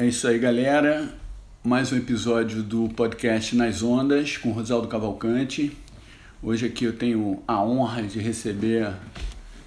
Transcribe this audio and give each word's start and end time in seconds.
É 0.00 0.06
isso 0.06 0.28
aí, 0.28 0.38
galera. 0.38 1.12
Mais 1.64 1.92
um 1.92 1.96
episódio 1.96 2.62
do 2.62 2.88
podcast 2.90 3.56
Nas 3.56 3.82
Ondas 3.82 4.36
com 4.36 4.52
Rosaldo 4.52 4.86
Cavalcante. 4.86 5.76
Hoje 6.40 6.66
aqui 6.66 6.84
eu 6.84 6.92
tenho 6.92 7.42
a 7.48 7.60
honra 7.64 8.04
de 8.04 8.20
receber. 8.20 8.92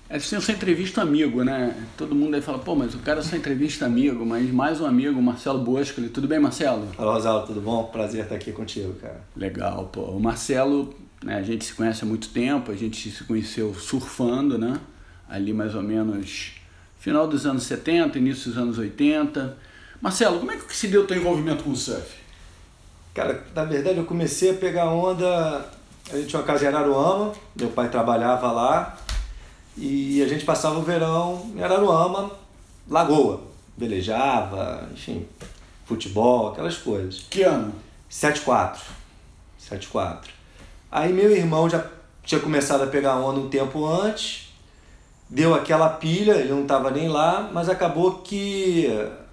É 0.09 0.15
assim, 0.15 0.35
eu 0.35 0.41
só 0.41 0.53
entrevista 0.53 1.01
amigo, 1.01 1.43
né? 1.43 1.75
Todo 1.97 2.15
mundo 2.15 2.35
aí 2.35 2.41
fala, 2.41 2.59
pô, 2.59 2.75
mas 2.75 2.95
o 2.95 2.99
cara 2.99 3.21
só 3.21 3.35
entrevista 3.35 3.85
amigo, 3.85 4.25
mas 4.25 4.49
mais 4.51 4.79
um 4.79 4.85
amigo, 4.85 5.21
Marcelo 5.21 5.59
Boscoli. 5.59 6.07
Tudo 6.07 6.29
bem, 6.29 6.39
Marcelo? 6.39 6.87
Fala, 6.93 7.15
Rosaldo, 7.15 7.47
tudo 7.47 7.59
bom? 7.59 7.83
Prazer 7.91 8.23
estar 8.23 8.35
aqui 8.35 8.53
contigo, 8.53 8.93
cara. 9.01 9.19
Legal, 9.35 9.89
pô. 9.91 10.03
O 10.03 10.19
Marcelo, 10.21 10.95
né, 11.21 11.35
a 11.35 11.43
gente 11.43 11.65
se 11.65 11.73
conhece 11.73 12.05
há 12.05 12.07
muito 12.07 12.29
tempo, 12.29 12.71
a 12.71 12.75
gente 12.75 13.11
se 13.11 13.25
conheceu 13.25 13.73
surfando, 13.73 14.57
né? 14.57 14.79
Ali 15.27 15.51
mais 15.51 15.75
ou 15.75 15.83
menos 15.83 16.53
final 16.97 17.27
dos 17.27 17.45
anos 17.45 17.63
70, 17.63 18.17
início 18.17 18.49
dos 18.49 18.57
anos 18.57 18.77
80. 18.77 19.70
Marcelo, 20.01 20.39
como 20.39 20.51
é 20.51 20.57
que 20.57 20.75
se 20.75 20.87
deu 20.87 21.03
o 21.03 21.05
teu 21.05 21.15
envolvimento 21.15 21.63
com 21.63 21.69
o 21.69 21.75
surf? 21.75 22.15
Cara, 23.13 23.45
na 23.53 23.63
verdade 23.65 23.99
eu 23.99 24.05
comecei 24.05 24.49
a 24.49 24.53
pegar 24.55 24.85
onda. 24.85 25.69
A 26.11 26.17
gente 26.17 26.27
tinha 26.27 26.39
uma 26.39 26.45
casa 26.45 26.65
em 26.65 26.67
Araruama, 26.67 27.31
meu 27.55 27.69
pai 27.69 27.87
trabalhava 27.87 28.51
lá 28.51 28.97
e 29.77 30.21
a 30.23 30.27
gente 30.27 30.43
passava 30.43 30.79
o 30.79 30.81
verão 30.81 31.51
em 31.55 31.61
Araruama, 31.61 32.31
lagoa, 32.89 33.41
velejava, 33.77 34.89
enfim, 34.91 35.27
futebol, 35.85 36.47
aquelas 36.47 36.77
coisas. 36.77 37.25
Que 37.29 37.43
ano? 37.43 37.71
74. 38.09 38.81
74. 39.59 40.33
Aí 40.91 41.13
meu 41.13 41.29
irmão 41.31 41.69
já 41.69 41.85
tinha 42.23 42.41
começado 42.41 42.83
a 42.83 42.87
pegar 42.87 43.17
onda 43.17 43.39
um 43.39 43.49
tempo 43.49 43.85
antes, 43.85 44.51
deu 45.29 45.53
aquela 45.53 45.89
pilha, 45.89 46.33
ele 46.33 46.49
não 46.49 46.63
estava 46.63 46.89
nem 46.89 47.07
lá, 47.07 47.49
mas 47.53 47.69
acabou 47.69 48.15
que 48.15 48.89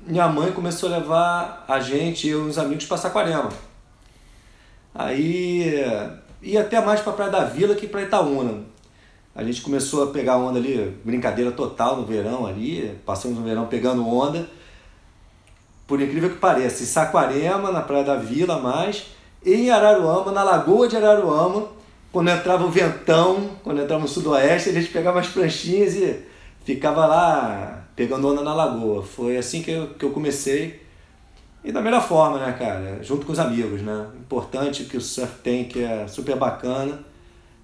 minha 0.08 0.26
mãe 0.26 0.50
começou 0.52 0.88
a 0.88 0.98
levar 0.98 1.64
a 1.68 1.78
gente, 1.80 2.28
e 2.28 2.34
os 2.34 2.58
amigos, 2.58 2.86
para 2.86 2.96
Saquarema. 2.96 3.50
Aí 4.94 5.70
ia 6.42 6.62
até 6.62 6.80
mais 6.80 7.00
para 7.00 7.12
Praia 7.12 7.30
da 7.30 7.44
Vila 7.44 7.74
que 7.74 7.86
para 7.86 8.02
Itaúna. 8.02 8.62
A 9.34 9.44
gente 9.44 9.60
começou 9.60 10.04
a 10.04 10.06
pegar 10.08 10.38
onda 10.38 10.58
ali, 10.58 10.98
brincadeira 11.04 11.52
total 11.52 11.96
no 11.96 12.06
verão 12.06 12.46
ali, 12.46 12.98
passamos 13.04 13.38
no 13.38 13.44
verão 13.44 13.66
pegando 13.66 14.08
onda. 14.08 14.48
Por 15.86 16.00
incrível 16.00 16.30
que 16.30 16.38
pareça, 16.38 16.82
em 16.82 16.86
Saquarema, 16.86 17.70
na 17.70 17.82
Praia 17.82 18.04
da 18.04 18.16
Vila 18.16 18.58
mais, 18.58 19.06
em 19.44 19.70
Araruama, 19.70 20.32
na 20.32 20.42
Lagoa 20.42 20.88
de 20.88 20.96
Araruama, 20.96 21.68
quando 22.10 22.30
entrava 22.30 22.64
o 22.64 22.70
ventão, 22.70 23.50
quando 23.62 23.82
entrava 23.82 24.02
no 24.02 24.08
sudoeste, 24.08 24.70
a 24.70 24.72
gente 24.72 24.88
pegava 24.88 25.20
as 25.20 25.28
pranchinhas 25.28 25.94
e 25.94 26.26
ficava 26.64 27.06
lá 27.06 27.87
pegando 27.98 28.28
onda 28.28 28.42
na 28.42 28.54
lagoa. 28.54 29.02
Foi 29.02 29.36
assim 29.36 29.60
que 29.60 29.72
eu, 29.72 29.88
que 29.88 30.04
eu 30.04 30.10
comecei. 30.10 30.80
E 31.64 31.72
da 31.72 31.80
melhor 31.82 32.06
forma, 32.06 32.38
né, 32.38 32.52
cara? 32.56 33.00
Junto 33.02 33.26
com 33.26 33.32
os 33.32 33.40
amigos, 33.40 33.82
né? 33.82 34.06
Importante 34.20 34.84
que 34.84 34.96
o 34.96 35.00
surf 35.00 35.34
tem, 35.42 35.64
que 35.64 35.82
é 35.82 36.06
super 36.06 36.36
bacana, 36.36 37.00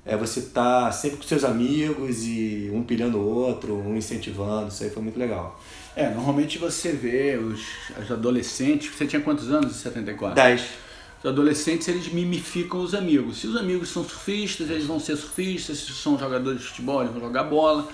é 0.05 0.17
você 0.17 0.41
estar 0.41 0.87
tá 0.87 0.93
sempre 0.93 1.19
com 1.19 1.23
seus 1.23 1.45
amigos 1.45 2.25
e 2.25 2.69
um 2.75 2.83
pilhando 2.83 3.19
o 3.19 3.25
outro, 3.25 3.77
um 3.77 3.97
incentivando. 3.97 4.71
Isso 4.71 4.83
aí 4.83 4.91
foi 4.91 5.05
muito 5.05 5.17
legal. 5.17 5.63
É, 5.95 6.11
normalmente 6.11 6.59
você 6.59 6.91
vê 6.91 7.37
os, 7.37 7.63
os 8.03 8.11
adolescentes. 8.11 8.93
Você 8.93 9.07
tinha 9.07 9.23
quantos 9.23 9.53
anos 9.53 9.71
em 9.71 9.79
74? 9.79 10.35
10 10.35 10.85
os 11.23 11.31
adolescentes 11.31 11.89
eles 11.89 12.13
mimificam 12.13 12.81
os 12.81 12.93
amigos. 12.93 13.39
Se 13.39 13.47
os 13.47 13.57
amigos 13.57 13.89
são 13.89 14.05
surfistas, 14.05 14.69
eles 14.69 14.85
vão 14.85 15.01
ser 15.01 15.17
surfistas. 15.17 15.79
Se 15.79 15.93
são 15.93 16.19
jogadores 16.19 16.61
de 16.61 16.67
futebol, 16.67 17.01
eles 17.01 17.13
vão 17.13 17.23
jogar 17.23 17.45
bola. 17.45 17.89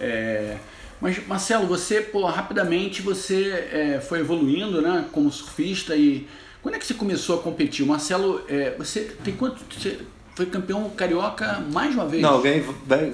É... 0.00 0.56
Mas 1.02 1.26
Marcelo, 1.26 1.66
você 1.66 2.00
pô, 2.00 2.24
rapidamente 2.26 3.02
você 3.02 3.68
é, 3.72 4.00
foi 4.00 4.20
evoluindo, 4.20 4.80
né, 4.80 5.04
como 5.10 5.32
surfista 5.32 5.96
e 5.96 6.28
quando 6.62 6.76
é 6.76 6.78
que 6.78 6.86
você 6.86 6.94
começou 6.94 7.40
a 7.40 7.42
competir? 7.42 7.84
O 7.84 7.88
Marcelo, 7.88 8.40
é, 8.48 8.76
você 8.78 9.00
tem 9.24 9.34
quanto? 9.34 9.60
Você 9.68 9.98
foi 10.36 10.46
campeão 10.46 10.88
carioca 10.90 11.58
mais 11.72 11.92
uma 11.92 12.06
vez? 12.06 12.22
Não, 12.22 12.40
ganhei, 12.40 12.64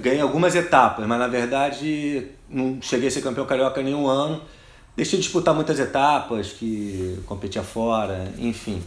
ganhei 0.03 0.21
algumas 0.21 0.55
etapas, 0.55 1.07
mas 1.07 1.19
na 1.19 1.29
verdade 1.29 2.27
não 2.47 2.77
cheguei 2.83 3.09
a 3.09 3.11
ser 3.11 3.23
campeão 3.23 3.47
carioca 3.47 3.83
nenhum 3.83 4.07
ano. 4.07 4.43
Deixei 4.95 5.19
de 5.19 5.25
disputar 5.25 5.55
muitas 5.55 5.81
etapas, 5.81 6.53
que 6.53 7.19
competia 7.25 7.63
fora, 7.63 8.31
enfim. 8.37 8.83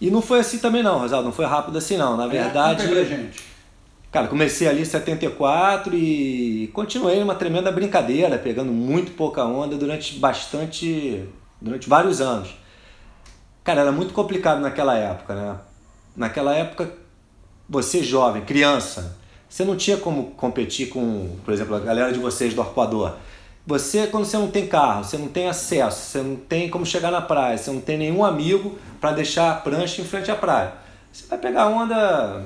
E 0.00 0.10
não 0.10 0.22
foi 0.22 0.40
assim 0.40 0.58
também 0.58 0.82
não, 0.82 1.00
Rosaldo, 1.00 1.26
não 1.26 1.32
foi 1.34 1.44
rápido 1.44 1.76
assim 1.76 1.98
não. 1.98 2.16
Na 2.16 2.24
é, 2.24 2.28
verdade. 2.28 2.98
É, 2.98 3.04
gente. 3.04 3.51
Cara, 4.12 4.28
comecei 4.28 4.68
ali 4.68 4.82
em 4.82 4.84
74 4.84 5.94
e 5.96 6.70
continuei 6.74 7.18
numa 7.18 7.34
tremenda 7.34 7.72
brincadeira, 7.72 8.38
pegando 8.38 8.70
muito 8.70 9.12
pouca 9.12 9.42
onda 9.42 9.74
durante 9.74 10.18
bastante. 10.18 11.24
durante 11.58 11.88
vários 11.88 12.20
anos. 12.20 12.54
Cara, 13.64 13.80
era 13.80 13.90
muito 13.90 14.12
complicado 14.12 14.60
naquela 14.60 14.98
época, 14.98 15.34
né? 15.34 15.56
Naquela 16.14 16.54
época, 16.54 16.92
você 17.66 18.02
jovem, 18.02 18.42
criança, 18.44 19.16
você 19.48 19.64
não 19.64 19.76
tinha 19.76 19.96
como 19.96 20.32
competir 20.32 20.90
com, 20.90 21.38
por 21.42 21.54
exemplo, 21.54 21.74
a 21.74 21.80
galera 21.80 22.12
de 22.12 22.18
vocês 22.18 22.52
do 22.52 22.60
arpoador. 22.60 23.14
Você, 23.66 24.08
quando 24.08 24.26
você 24.26 24.36
não 24.36 24.50
tem 24.50 24.66
carro, 24.66 25.04
você 25.04 25.16
não 25.16 25.28
tem 25.28 25.48
acesso, 25.48 26.10
você 26.10 26.18
não 26.18 26.36
tem 26.36 26.68
como 26.68 26.84
chegar 26.84 27.10
na 27.10 27.22
praia, 27.22 27.56
você 27.56 27.70
não 27.70 27.80
tem 27.80 27.96
nenhum 27.96 28.22
amigo 28.22 28.76
para 29.00 29.12
deixar 29.12 29.52
a 29.52 29.54
prancha 29.54 30.02
em 30.02 30.04
frente 30.04 30.30
à 30.30 30.36
praia. 30.36 30.74
Você 31.10 31.26
vai 31.28 31.38
pegar 31.38 31.68
onda 31.68 32.44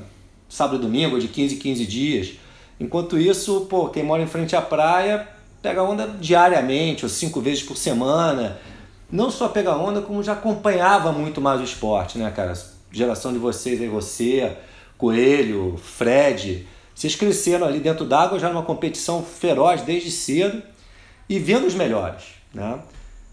sábado 0.48 0.78
e 0.78 0.80
domingo, 0.80 1.18
de 1.18 1.28
15 1.28 1.54
em 1.54 1.58
15 1.58 1.86
dias. 1.86 2.32
Enquanto 2.78 3.18
isso, 3.18 3.66
pô, 3.70 3.88
quem 3.88 4.02
mora 4.02 4.22
em 4.22 4.26
frente 4.26 4.54
à 4.54 4.62
praia 4.62 5.28
pega 5.62 5.82
onda 5.82 6.06
diariamente, 6.20 7.04
ou 7.04 7.08
cinco 7.08 7.40
vezes 7.40 7.62
por 7.62 7.76
semana. 7.76 8.58
Não 9.10 9.30
só 9.30 9.48
pega 9.48 9.76
onda, 9.76 10.00
como 10.00 10.22
já 10.22 10.32
acompanhava 10.32 11.10
muito 11.12 11.40
mais 11.40 11.60
o 11.60 11.64
esporte, 11.64 12.18
né, 12.18 12.30
cara? 12.30 12.52
Geração 12.92 13.32
de 13.32 13.38
vocês 13.38 13.80
aí, 13.80 13.88
você, 13.88 14.56
Coelho, 14.96 15.76
Fred. 15.76 16.66
Vocês 16.94 17.14
cresceram 17.14 17.66
ali 17.66 17.80
dentro 17.80 18.04
d'água 18.04 18.38
já 18.38 18.48
numa 18.48 18.62
competição 18.62 19.22
feroz 19.22 19.82
desde 19.82 20.10
cedo 20.10 20.62
e 21.28 21.38
vendo 21.38 21.66
os 21.66 21.74
melhores. 21.74 22.22
Né? 22.54 22.78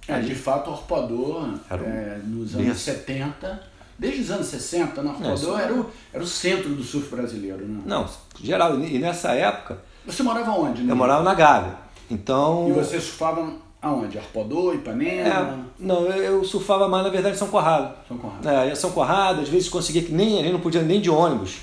É, 0.08 0.20
de 0.20 0.36
fato, 0.36 0.70
o 0.70 0.74
arpoador, 0.74 1.54
é, 1.72 2.20
nos 2.26 2.56
anos 2.56 2.80
70, 2.80 3.62
desde 3.98 4.22
os 4.22 4.32
anos 4.32 4.48
60, 4.48 5.02
o 5.02 5.10
arpoador 5.10 5.60
era, 5.60 5.74
o, 5.74 5.86
era 6.14 6.24
o 6.24 6.28
centro 6.28 6.70
do 6.70 6.84
surf 6.84 7.10
brasileiro. 7.10 7.66
Né? 7.66 7.82
Não, 7.86 8.08
geral. 8.42 8.80
E 8.80 9.00
nessa 9.00 9.32
época. 9.34 9.78
Você 10.06 10.24
morava 10.24 10.52
onde? 10.52 10.84
Né? 10.84 10.92
Eu 10.92 10.96
morava 10.96 11.24
na 11.24 11.34
Gávea. 11.34 11.78
Então. 12.10 12.68
E 12.70 12.72
você 12.74 13.00
surfava 13.00 13.54
aonde? 13.82 14.18
Arpoador, 14.18 14.76
Ipanema? 14.76 15.30
É, 15.30 15.56
não, 15.80 16.06
eu, 16.08 16.44
surfava 16.44 16.88
mais, 16.88 17.04
na 17.04 17.10
verdade, 17.10 17.36
em 17.36 17.40
São 17.40 17.48
Corrado. 17.48 17.96
São 18.08 18.18
Corrado. 18.18 18.48
É, 18.48 18.68
ia 18.68 18.76
São 18.76 18.92
Corrado, 18.92 19.42
às 19.42 19.50
vezes 19.50 19.70
conseguia 19.70 20.04
que 20.04 20.12
nem, 20.12 20.42
nem 20.42 20.52
não 20.52 20.60
podia 20.60 20.82
nem 20.82 21.00
de 21.00 21.10
ônibus. 21.10 21.58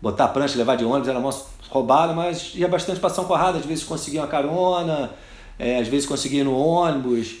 Botar 0.00 0.26
a 0.26 0.28
prancha, 0.28 0.56
levar 0.56 0.76
de 0.76 0.84
ônibus, 0.84 1.08
era 1.08 1.18
uma 1.18 1.34
roubada, 1.70 2.12
mas 2.12 2.52
ia 2.54 2.68
bastante 2.68 3.00
para 3.00 3.10
São 3.10 3.24
Corrado, 3.24 3.58
às 3.58 3.64
vezes 3.64 3.84
conseguia 3.84 4.20
uma 4.20 4.28
carona 4.28 5.10
é, 5.58 5.78
às 5.78 5.88
vezes 5.88 6.06
conseguia 6.06 6.40
ir 6.40 6.44
no 6.44 6.56
ônibus. 6.56 7.36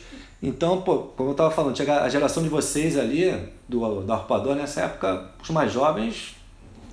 Então, 0.46 0.82
pô, 0.82 0.98
como 1.16 1.30
eu 1.30 1.32
estava 1.32 1.50
falando, 1.50 1.74
a 1.80 2.08
geração 2.10 2.42
de 2.42 2.50
vocês 2.50 2.98
ali, 2.98 3.34
do, 3.66 4.02
do 4.02 4.12
arpoador, 4.12 4.54
nessa 4.54 4.82
época, 4.82 5.30
os 5.42 5.48
mais 5.48 5.72
jovens 5.72 6.36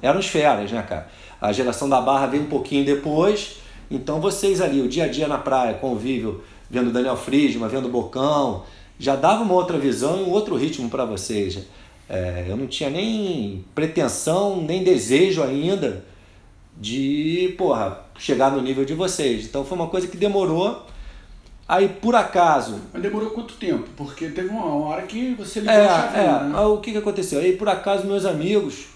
eram 0.01 0.22
os 0.22 0.28
feras, 0.28 0.72
né, 0.72 0.81
cara? 0.81 1.09
A 1.41 1.51
geração 1.51 1.90
da 1.90 2.00
barra 2.00 2.28
veio 2.28 2.44
um 2.44 2.47
pouquinho 2.47 2.85
depois, 2.85 3.57
então 3.90 4.22
vocês 4.22 4.61
ali, 4.61 4.79
o 4.79 4.88
dia 4.88 5.03
a 5.03 5.07
dia 5.09 5.28
na 5.28 5.38
praia, 5.38 5.73
convívio, 5.73 6.41
vendo 6.69 6.94
Daniel 6.94 7.17
Friedman, 7.17 7.67
vendo 7.67 7.90
Bocão, 7.90 8.63
já 8.97 9.17
dava 9.17 9.44
uma 9.44 9.53
outra 9.53 9.78
visão 9.78 10.22
e 10.22 10.23
um 10.23 10.29
outro 10.29 10.56
ritmo 10.56 10.90
para 10.90 11.03
vocês. 11.03 11.59
É, 12.07 12.45
eu 12.47 12.56
não 12.56 12.67
tinha 12.67 12.90
nem 12.90 13.66
pretensão, 13.75 14.61
nem 14.61 14.81
desejo 14.81 15.44
ainda 15.44 16.06
de, 16.78 17.53
porra, 17.57 18.06
chegar 18.17 18.50
no 18.50 18.61
nível 18.61 18.85
de 18.85 18.94
vocês. 18.94 19.44
Então 19.44 19.66
foi 19.66 19.78
uma 19.78 19.88
coisa 19.88 20.07
que 20.07 20.16
demorou 20.16 20.85
Aí, 21.71 21.87
por 21.87 22.13
acaso. 22.17 22.81
Mas 22.91 23.01
demorou 23.01 23.29
quanto 23.29 23.53
tempo? 23.53 23.87
Porque 23.96 24.28
teve 24.28 24.49
uma 24.49 24.66
hora 24.75 25.03
que 25.03 25.34
você 25.35 25.61
ligou 25.61 25.73
é, 25.73 25.85
a 25.85 26.01
chave, 26.01 26.19
é. 26.19 26.43
Né? 26.49 26.59
O 26.59 26.78
que, 26.79 26.91
que 26.91 26.97
aconteceu? 26.97 27.40
Aí, 27.40 27.53
por 27.53 27.69
acaso, 27.69 28.05
meus 28.05 28.25
amigos, 28.25 28.87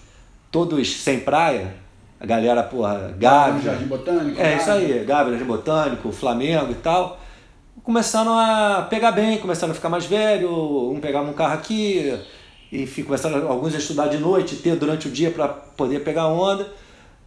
todos 0.51 0.97
sem 0.97 1.21
praia, 1.21 1.73
a 2.19 2.25
galera, 2.25 2.61
porra, 2.63 3.15
Gabi. 3.17 3.61
Jardim 3.61 3.85
Botânico. 3.85 4.41
É, 4.41 4.57
isso 4.57 4.69
aí, 4.69 5.05
Gabi, 5.05 5.29
Jardim 5.29 5.45
Botânico, 5.45 6.11
Flamengo 6.11 6.71
e 6.71 6.75
tal. 6.75 7.17
Começaram 7.81 8.37
a 8.37 8.85
pegar 8.89 9.13
bem, 9.13 9.37
começaram 9.37 9.71
a 9.71 9.75
ficar 9.75 9.87
mais 9.87 10.05
velho, 10.05 10.91
um 10.91 10.99
pegava 10.99 11.29
um 11.29 11.33
carro 11.33 11.53
aqui, 11.53 12.13
e 12.69 12.85
começaram 13.03 13.49
alguns 13.49 13.73
a 13.73 13.77
estudar 13.77 14.07
de 14.07 14.17
noite, 14.17 14.57
ter 14.57 14.75
durante 14.75 15.07
o 15.07 15.11
dia 15.11 15.31
para 15.31 15.47
poder 15.47 16.01
pegar 16.01 16.27
onda. 16.27 16.67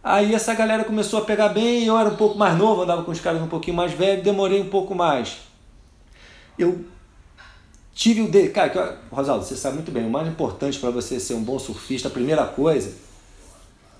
Aí 0.03 0.33
essa 0.33 0.53
galera 0.53 0.83
começou 0.83 1.19
a 1.19 1.25
pegar 1.25 1.49
bem, 1.49 1.85
eu 1.85 1.97
era 1.97 2.09
um 2.09 2.15
pouco 2.15 2.37
mais 2.37 2.57
novo, 2.57 2.83
andava 2.83 3.03
com 3.03 3.11
os 3.11 3.19
caras 3.19 3.41
um 3.41 3.47
pouquinho 3.47 3.75
mais 3.75 3.91
velhos, 3.91 4.23
demorei 4.23 4.61
um 4.61 4.69
pouco 4.69 4.95
mais. 4.95 5.37
Eu 6.57 6.85
tive 7.93 8.21
o 8.21 8.29
de, 8.29 8.47
cara, 8.49 8.97
Rosaldo, 9.11 9.43
você 9.43 9.55
sabe 9.55 9.75
muito 9.75 9.91
bem, 9.91 10.05
o 10.05 10.09
mais 10.09 10.27
importante 10.27 10.79
para 10.79 10.89
você 10.89 11.19
ser 11.19 11.33
um 11.33 11.43
bom 11.43 11.59
surfista, 11.59 12.07
a 12.07 12.11
primeira 12.11 12.45
coisa 12.45 12.93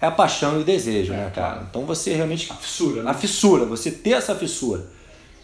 é 0.02 0.06
a 0.06 0.12
paixão 0.12 0.58
e 0.58 0.62
o 0.62 0.64
desejo, 0.64 1.12
é, 1.12 1.18
né, 1.18 1.32
cara? 1.36 1.68
Então 1.70 1.86
você 1.86 2.14
realmente 2.14 2.50
a 2.50 2.56
fissura, 2.56 3.04
né? 3.04 3.12
a 3.12 3.14
fissura, 3.14 3.66
você 3.66 3.92
ter 3.92 4.12
essa 4.12 4.34
fissura. 4.34 4.86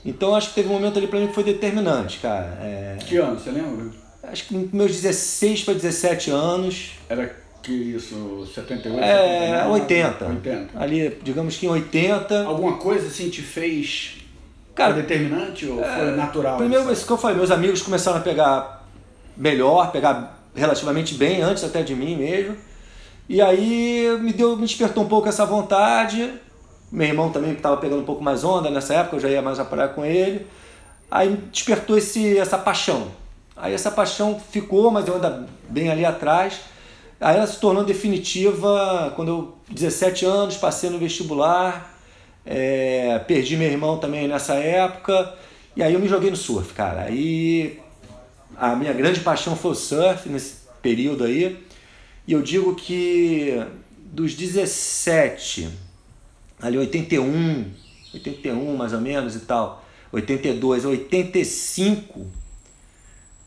Então 0.06 0.34
acho 0.36 0.50
que 0.50 0.56
teve 0.56 0.70
um 0.70 0.74
momento 0.74 0.98
ali 0.98 1.08
para 1.08 1.20
mim 1.20 1.28
que 1.28 1.34
foi 1.34 1.44
determinante, 1.44 2.20
cara. 2.20 2.58
É... 2.62 2.98
Que 3.06 3.18
ano, 3.18 3.38
você 3.38 3.52
lembra? 3.52 3.92
acho 4.24 4.48
que 4.48 4.70
meus 4.74 4.92
16 4.92 5.64
para 5.64 5.74
17 5.74 6.32
anos. 6.32 6.92
Era 7.10 7.36
que 7.66 7.72
isso, 7.72 8.48
78? 8.54 9.00
É, 9.04 9.58
79, 9.58 9.70
80. 9.82 10.26
80. 10.26 10.80
Ali, 10.80 11.18
digamos 11.24 11.58
que 11.58 11.66
em 11.66 11.70
80. 11.70 12.46
Alguma 12.46 12.78
coisa 12.78 13.08
assim 13.08 13.30
te 13.30 13.42
fez 13.42 14.18
Cara, 14.76 14.92
determinante 14.92 15.66
ou 15.66 15.82
é, 15.82 15.96
foi 15.96 16.12
natural? 16.12 16.58
Primeiro, 16.58 16.92
isso 16.92 17.06
que 17.06 17.12
eu 17.12 17.18
falei, 17.18 17.38
meus 17.38 17.50
amigos 17.50 17.82
começaram 17.82 18.18
a 18.18 18.22
pegar 18.22 18.86
melhor, 19.36 19.90
pegar 19.92 20.38
relativamente 20.54 21.16
bem, 21.16 21.42
antes 21.42 21.64
até 21.64 21.82
de 21.82 21.96
mim 21.96 22.18
mesmo. 22.18 22.58
E 23.28 23.42
aí 23.42 24.18
me 24.22 24.34
deu, 24.34 24.58
me 24.58 24.68
despertou 24.68 25.04
um 25.04 25.08
pouco 25.08 25.30
essa 25.30 25.46
vontade. 25.46 26.30
Meu 26.92 27.08
irmão 27.08 27.30
também 27.30 27.52
que 27.52 27.58
estava 27.60 27.78
pegando 27.78 28.02
um 28.02 28.06
pouco 28.06 28.22
mais 28.22 28.44
onda 28.44 28.70
nessa 28.70 28.94
época, 28.96 29.16
eu 29.16 29.20
já 29.22 29.30
ia 29.30 29.42
mais 29.42 29.60
a 29.60 29.66
praia 29.66 29.88
com 29.88 30.06
ele. 30.06 30.46
Aí 31.10 31.38
despertou 31.52 31.98
esse, 31.98 32.38
essa 32.38 32.58
paixão. 32.58 33.08
Aí 33.56 33.74
essa 33.74 33.90
paixão 33.90 34.40
ficou, 34.52 34.92
mas 34.92 35.08
eu 35.08 35.16
ainda 35.16 35.48
bem 35.70 35.90
ali 35.90 36.06
atrás. 36.06 36.60
Aí 37.20 37.38
ela 37.38 37.48
se 37.48 37.60
tornou 37.60 37.84
definitiva 37.84 39.14
quando 39.16 39.30
eu, 39.30 39.58
17 39.70 40.26
anos, 40.26 40.58
passei 40.58 40.90
no 40.90 41.00
vestibular, 41.00 41.98
é, 42.46 43.20
perdi 43.20 43.56
meu 43.56 43.70
irmão 43.70 43.98
também 43.98 44.28
nessa 44.28 44.56
época, 44.56 45.34
e 45.76 45.82
aí 45.82 45.94
eu 45.94 46.00
me 46.00 46.08
joguei 46.08 46.30
no 46.30 46.36
surf, 46.36 46.74
cara. 46.74 47.04
Aí 47.04 47.80
a 48.58 48.76
minha 48.76 48.94
grande 48.94 49.22
paixão 49.22 49.56
foi 49.56 49.72
o 49.72 49.76
surf 49.76 50.28
nesse 50.30 50.56
período 50.82 51.24
aí, 51.24 51.58
e 52.28 52.34
eu 52.34 52.42
digo 52.42 52.76
que 52.76 53.64
dos 53.98 54.34
17, 54.34 55.70
ali 56.62 56.78
81, 56.78 57.66
81 58.14 58.76
mais 58.76 58.94
ou 58.94 59.02
menos 59.02 59.36
e 59.36 59.40
tal, 59.40 59.84
82 60.12 60.86
85, 60.86 62.28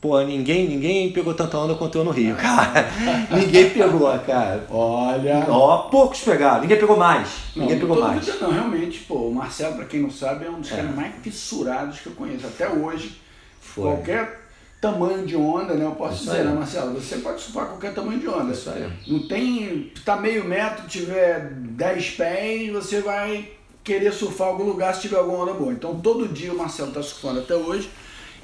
Pô, 0.00 0.21
ninguém, 0.21 0.69
ninguém 0.69 1.12
pegou 1.12 1.35
tanta 1.35 1.59
onda 1.59 1.75
quanto 1.75 1.99
eu 1.99 2.05
no 2.05 2.12
Rio, 2.12 2.35
cara. 2.39 2.89
ninguém 3.33 3.71
pegou, 3.71 4.17
cara. 4.21 4.65
Olha. 4.71 5.45
Ó, 5.49 5.89
poucos 5.89 6.21
pegaram. 6.21 6.61
Ninguém 6.61 6.79
pegou 6.79 6.97
mais. 6.97 7.29
Não, 7.56 7.65
ninguém 7.65 7.81
pegou 7.81 8.00
mais. 8.00 8.25
Vida, 8.25 8.39
não, 8.41 8.53
realmente, 8.53 9.00
pô, 9.00 9.29
o 9.29 9.35
Marcelo, 9.35 9.75
pra 9.75 9.87
quem 9.87 10.00
não 10.00 10.11
sabe, 10.11 10.47
é 10.47 10.50
um 10.50 10.61
dos 10.61 10.71
é. 10.71 10.77
caras 10.77 10.95
mais 10.95 11.12
fissurados 11.21 11.99
que 11.99 12.06
eu 12.06 12.12
conheço. 12.12 12.47
Até 12.47 12.69
hoje. 12.69 13.21
Foi. 13.61 13.85
Qualquer 13.85 14.41
tamanho 14.81 15.27
de 15.27 15.35
onda, 15.35 15.75
né? 15.75 15.85
Eu 15.85 15.91
posso 15.93 16.15
Isso 16.15 16.25
dizer, 16.27 16.39
aí. 16.39 16.47
né, 16.47 16.53
Marcelo? 16.55 17.00
Você 17.00 17.17
pode 17.17 17.41
surfar 17.41 17.67
qualquer 17.67 17.93
tamanho 17.93 18.21
de 18.21 18.29
onda. 18.29 18.53
Isso 18.53 18.71
aí. 18.71 18.89
Não 19.06 19.27
tem. 19.27 19.93
Tá 20.05 20.17
meio 20.17 20.45
metro, 20.45 20.87
tiver 20.87 21.50
10 21.50 22.11
pés, 22.11 22.73
você 22.73 23.00
vai 23.00 23.50
querer 23.83 24.12
surfar 24.12 24.49
algum 24.49 24.65
lugar 24.65 24.95
se 24.95 25.03
tiver 25.03 25.19
alguma 25.19 25.43
onda 25.43 25.55
boa. 25.55 25.73
Então 25.73 25.99
todo 25.99 26.29
dia 26.29 26.53
o 26.53 26.56
Marcelo 26.56 26.93
tá 26.93 27.03
surfando 27.03 27.41
até 27.41 27.56
hoje. 27.56 27.91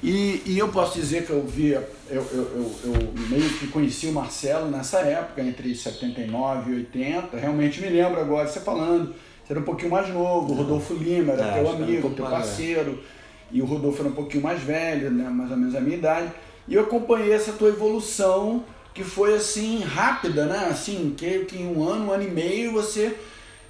E, 0.05 0.43
e 0.45 0.59
eu 0.59 0.67
posso 0.67 0.99
dizer 0.99 1.25
que 1.25 1.31
eu 1.31 1.43
via, 1.43 1.89
eu, 2.07 2.23
eu, 2.31 2.37
eu, 2.37 2.75
eu, 2.83 3.13
meio 3.27 3.49
que 3.57 3.65
conheci 3.65 4.05
o 4.05 4.11
Marcelo 4.11 4.69
nessa 4.69 4.99
época, 4.99 5.41
entre 5.41 5.73
79 5.73 6.71
e 6.71 6.75
80. 6.75 7.35
Realmente 7.35 7.81
me 7.81 7.89
lembro 7.89 8.21
agora 8.21 8.47
você 8.47 8.59
falando. 8.59 9.15
Você 9.43 9.53
era 9.53 9.59
um 9.59 9.63
pouquinho 9.63 9.89
mais 9.89 10.07
novo, 10.09 10.53
o 10.53 10.57
Rodolfo 10.57 10.93
Lima 10.93 11.33
era 11.33 11.45
é, 11.45 11.53
teu 11.53 11.71
amigo, 11.71 12.07
um 12.09 12.13
teu 12.13 12.25
parceiro. 12.27 13.03
E 13.51 13.63
o 13.63 13.65
Rodolfo 13.65 14.01
era 14.01 14.09
um 14.09 14.13
pouquinho 14.13 14.43
mais 14.43 14.61
velho, 14.61 15.09
né, 15.09 15.27
mais 15.27 15.49
ou 15.49 15.57
menos 15.57 15.73
a 15.73 15.81
minha 15.81 15.97
idade. 15.97 16.31
E 16.67 16.75
eu 16.75 16.83
acompanhei 16.83 17.33
essa 17.33 17.53
tua 17.53 17.69
evolução, 17.69 18.63
que 18.93 19.03
foi 19.03 19.33
assim, 19.33 19.79
rápida, 19.83 20.45
né? 20.45 20.67
Assim, 20.69 21.15
que, 21.17 21.45
que 21.45 21.57
em 21.57 21.65
um 21.65 21.83
ano, 21.83 22.05
um 22.05 22.11
ano 22.11 22.23
e 22.23 22.29
meio 22.29 22.73
você 22.73 23.15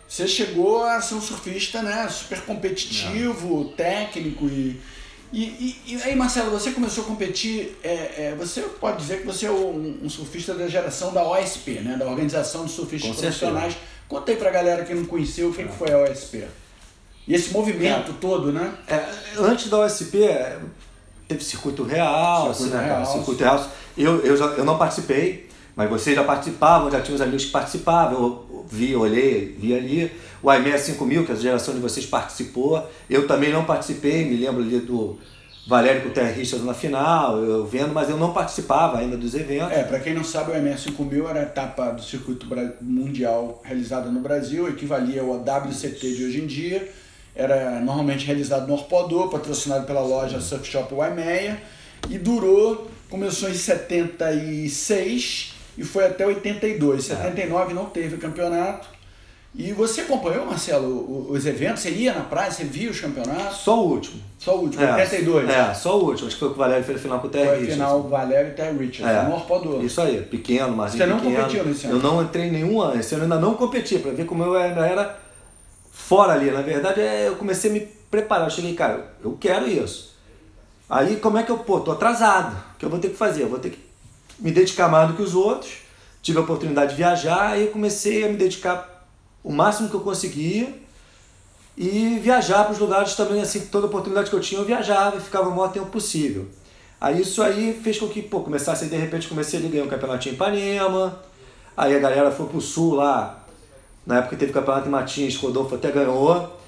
você 0.05 0.27
chegou 0.27 0.83
a 0.83 1.01
ser 1.01 1.15
um 1.15 1.21
surfista 1.21 1.81
né, 1.81 2.07
super 2.09 2.41
competitivo, 2.41 3.63
Não. 3.63 3.69
técnico 3.69 4.45
e, 4.45 4.79
e, 5.33 5.43
e, 5.43 5.93
e, 5.93 6.03
aí, 6.03 6.15
Marcelo, 6.15 6.51
você 6.51 6.71
começou 6.71 7.03
a 7.03 7.07
competir. 7.07 7.77
É, 7.83 7.89
é, 7.89 8.35
você 8.37 8.61
pode 8.61 8.97
dizer 8.97 9.21
que 9.21 9.25
você 9.25 9.47
é 9.47 9.51
um, 9.51 9.99
um, 10.03 10.09
surfista 10.09 10.53
da 10.53 10.67
geração 10.67 11.13
da 11.13 11.27
OSP, 11.27 11.79
né? 11.81 11.97
Da 11.97 12.05
Organização 12.05 12.65
de 12.65 12.71
Surfistas 12.71 13.15
Com 13.15 13.21
Profissionais. 13.21 13.73
Certeza. 13.73 13.95
Conta 14.07 14.31
aí 14.31 14.37
pra 14.37 14.51
galera 14.51 14.85
que 14.85 14.93
não 14.93 15.05
conheceu 15.05 15.49
o 15.49 15.53
que, 15.53 15.61
é. 15.61 15.65
que 15.65 15.75
foi 15.75 15.91
a 15.91 15.97
OSP. 16.03 16.45
E 17.27 17.33
esse 17.33 17.51
movimento 17.51 18.11
é. 18.11 18.15
todo, 18.21 18.51
né? 18.51 18.73
É, 18.87 19.03
antes 19.39 19.69
da 19.69 19.79
OSP, 19.79 20.19
teve 21.27 21.43
Circuito 21.43 21.83
Real, 21.83 22.53
Circuito, 22.53 22.77
né, 22.77 22.85
Real. 22.85 23.05
Circuito 23.05 23.43
Real. 23.43 23.71
Eu, 23.97 24.19
eu, 24.21 24.37
já, 24.37 24.45
eu 24.45 24.63
não 24.63 24.77
participei, 24.77 25.49
mas 25.75 25.89
vocês 25.89 26.15
já 26.15 26.23
participavam, 26.23 26.91
já 26.91 27.01
tinha 27.01 27.15
os 27.15 27.21
amigos 27.21 27.45
que 27.45 27.51
participavam. 27.51 28.21
Eu 28.21 28.65
vi, 28.69 28.95
olhei, 28.95 29.55
vi 29.59 29.75
ali 29.75 30.11
o 30.45 30.53
IMEA 30.53 30.77
5000, 30.77 31.25
que 31.25 31.31
a 31.31 31.35
geração 31.35 31.73
de 31.73 31.79
vocês 31.79 32.05
participou. 32.05 32.87
Eu 33.09 33.25
também 33.27 33.51
não 33.51 33.65
participei, 33.65 34.25
me 34.25 34.37
lembro 34.37 34.61
ali 34.61 34.79
do 34.79 35.17
Valério 35.67 36.03
com 36.03 36.09
o 36.09 36.11
na 36.63 36.75
final, 36.75 37.39
eu 37.39 37.65
vendo, 37.65 37.91
mas 37.91 38.07
eu 38.07 38.17
não 38.17 38.31
participava 38.31 38.99
ainda 38.99 39.17
dos 39.17 39.33
eventos. 39.33 39.71
É, 39.71 39.81
para 39.83 39.99
quem 39.99 40.13
não 40.13 40.23
sabe, 40.23 40.51
o 40.51 40.55
IMEA 40.55 40.77
5000 40.77 41.27
era 41.27 41.39
a 41.39 41.43
etapa 41.43 41.91
do 41.91 42.03
circuito 42.03 42.45
mundial 42.79 43.59
realizada 43.63 44.11
no 44.11 44.19
Brasil, 44.19 44.69
equivalia 44.69 45.23
ao 45.23 45.31
WCT 45.31 46.15
de 46.15 46.25
hoje 46.25 46.41
em 46.41 46.45
dia. 46.45 46.87
Era 47.35 47.79
normalmente 47.79 48.27
realizado 48.27 48.67
no 48.67 48.73
Orpodor, 48.73 49.29
patrocinado 49.29 49.87
pela 49.87 50.01
loja 50.01 50.39
Surf 50.39 50.69
Shop 50.69 50.93
Waimea, 50.93 51.59
e 52.09 52.19
durou, 52.19 52.87
começou 53.09 53.49
em 53.49 53.55
76 53.55 55.55
e 55.77 55.83
foi 55.83 56.05
até 56.05 56.25
82. 56.25 57.05
79 57.05 57.71
é. 57.71 57.73
não 57.73 57.85
teve 57.85 58.17
campeonato, 58.17 58.87
e 59.57 59.71
você 59.71 60.01
acompanhou, 60.01 60.45
Marcelo, 60.45 61.31
os 61.31 61.45
eventos? 61.45 61.81
Você 61.81 61.89
ia 61.89 62.13
na 62.13 62.21
praia, 62.21 62.51
você 62.51 62.65
via 62.65 62.91
os 62.91 62.99
campeonatos? 62.99 63.57
Só 63.57 63.81
o 63.81 63.89
último. 63.89 64.21
Só 64.37 64.57
o 64.57 64.63
último, 64.63 64.83
é, 64.83 64.91
82? 64.91 65.49
É, 65.49 65.73
só 65.73 65.97
o 65.97 66.03
último. 66.03 66.27
Acho 66.27 66.35
que 66.35 66.39
foi 66.39 66.49
o 66.49 66.51
que 66.51 66.57
o 66.57 66.61
Valério 66.61 66.83
fez 66.83 66.97
a 66.97 67.01
final 67.01 67.19
com 67.21 67.27
o 67.27 67.29
Terry 67.29 67.49
Richards. 67.51 67.73
final 67.73 68.03
Valério 68.03 68.51
e 68.51 68.53
Terry 68.53 68.77
Richards, 68.77 69.15
é. 69.15 69.23
no 69.23 69.35
Orpodor. 69.35 69.81
Isso 69.81 70.01
aí, 70.01 70.21
pequeno, 70.23 70.75
mas 70.75 70.91
Você 70.91 71.05
não 71.05 71.19
pequeno. 71.19 71.37
competiu 71.37 71.63
nesse 71.63 71.87
ano? 71.87 71.95
Eu 71.95 72.01
não 72.01 72.21
entrei 72.21 72.47
em 72.47 72.51
nenhum 72.51 72.81
ano. 72.81 72.99
Esse 72.99 73.15
ano 73.15 73.23
eu 73.23 73.33
ainda 73.33 73.39
não 73.39 73.53
competi, 73.53 73.97
para 73.97 74.11
ver 74.11 74.25
como 74.25 74.43
eu 74.43 74.55
ainda 74.55 74.85
era 74.85 75.17
fora 75.89 76.33
ali. 76.33 76.51
Na 76.51 76.61
verdade, 76.61 76.99
é, 76.99 77.29
eu 77.29 77.37
comecei 77.37 77.71
a 77.71 77.73
me 77.73 77.79
preparar. 78.11 78.47
Eu 78.47 78.51
cheguei, 78.51 78.73
cara, 78.73 79.13
eu 79.23 79.37
quero 79.39 79.65
isso. 79.69 80.15
Aí, 80.89 81.15
como 81.15 81.37
é 81.37 81.43
que 81.43 81.51
eu, 81.51 81.59
pô, 81.59 81.79
tô 81.79 81.93
atrasado. 81.93 82.55
O 82.75 82.77
que 82.77 82.85
eu 82.85 82.89
vou 82.89 82.99
ter 82.99 83.07
que 83.07 83.15
fazer? 83.15 83.43
Eu 83.43 83.49
vou 83.49 83.59
ter 83.59 83.69
que 83.69 83.79
me 84.37 84.51
dedicar 84.51 84.89
mais 84.89 85.07
do 85.07 85.15
que 85.15 85.21
os 85.21 85.33
outros. 85.33 85.77
Tive 86.21 86.39
a 86.39 86.41
oportunidade 86.41 86.91
de 86.91 86.97
viajar 86.97 87.57
e 87.57 87.67
comecei 87.67 88.25
a 88.25 88.27
me 88.27 88.35
dedicar 88.35 88.94
o 89.45 89.53
máximo 89.53 89.87
que 89.87 89.95
eu 89.95 89.99
conseguia 89.99 90.73
e 91.77 92.19
viajar 92.19 92.63
para 92.63 92.73
os 92.73 92.79
lugares 92.79 93.13
também, 93.13 93.39
assim, 93.39 93.67
toda 93.67 93.85
oportunidade 93.85 94.27
que 94.27 94.35
eu 94.35 94.39
tinha 94.39 94.59
eu 94.59 94.65
viajava 94.65 95.17
e 95.17 95.21
ficava 95.21 95.47
o 95.47 95.51
maior 95.51 95.71
tempo 95.71 95.85
possível. 95.85 96.47
Aí 96.99 97.21
isso 97.21 97.43
aí 97.43 97.79
fez 97.83 97.99
com 97.99 98.07
que, 98.07 98.23
pô, 98.23 98.39
começasse, 98.39 98.87
de 98.87 98.95
repente 98.95 99.27
comecei 99.27 99.59
a 99.59 99.69
ganhar 99.69 99.83
um 99.83 99.87
campeonato 99.87 100.27
em 100.27 100.31
Ipanema, 100.31 101.21
aí 101.77 101.95
a 101.95 101.99
galera 101.99 102.31
foi 102.31 102.47
pro 102.47 102.59
sul 102.59 102.95
lá, 102.95 103.45
na 104.03 104.17
época 104.17 104.35
teve 104.35 104.51
campeonato 104.51 104.87
em 104.87 104.91
Matins, 104.91 105.35
Rodolfo 105.35 105.75
até 105.75 105.91
ganhou, 105.91 106.59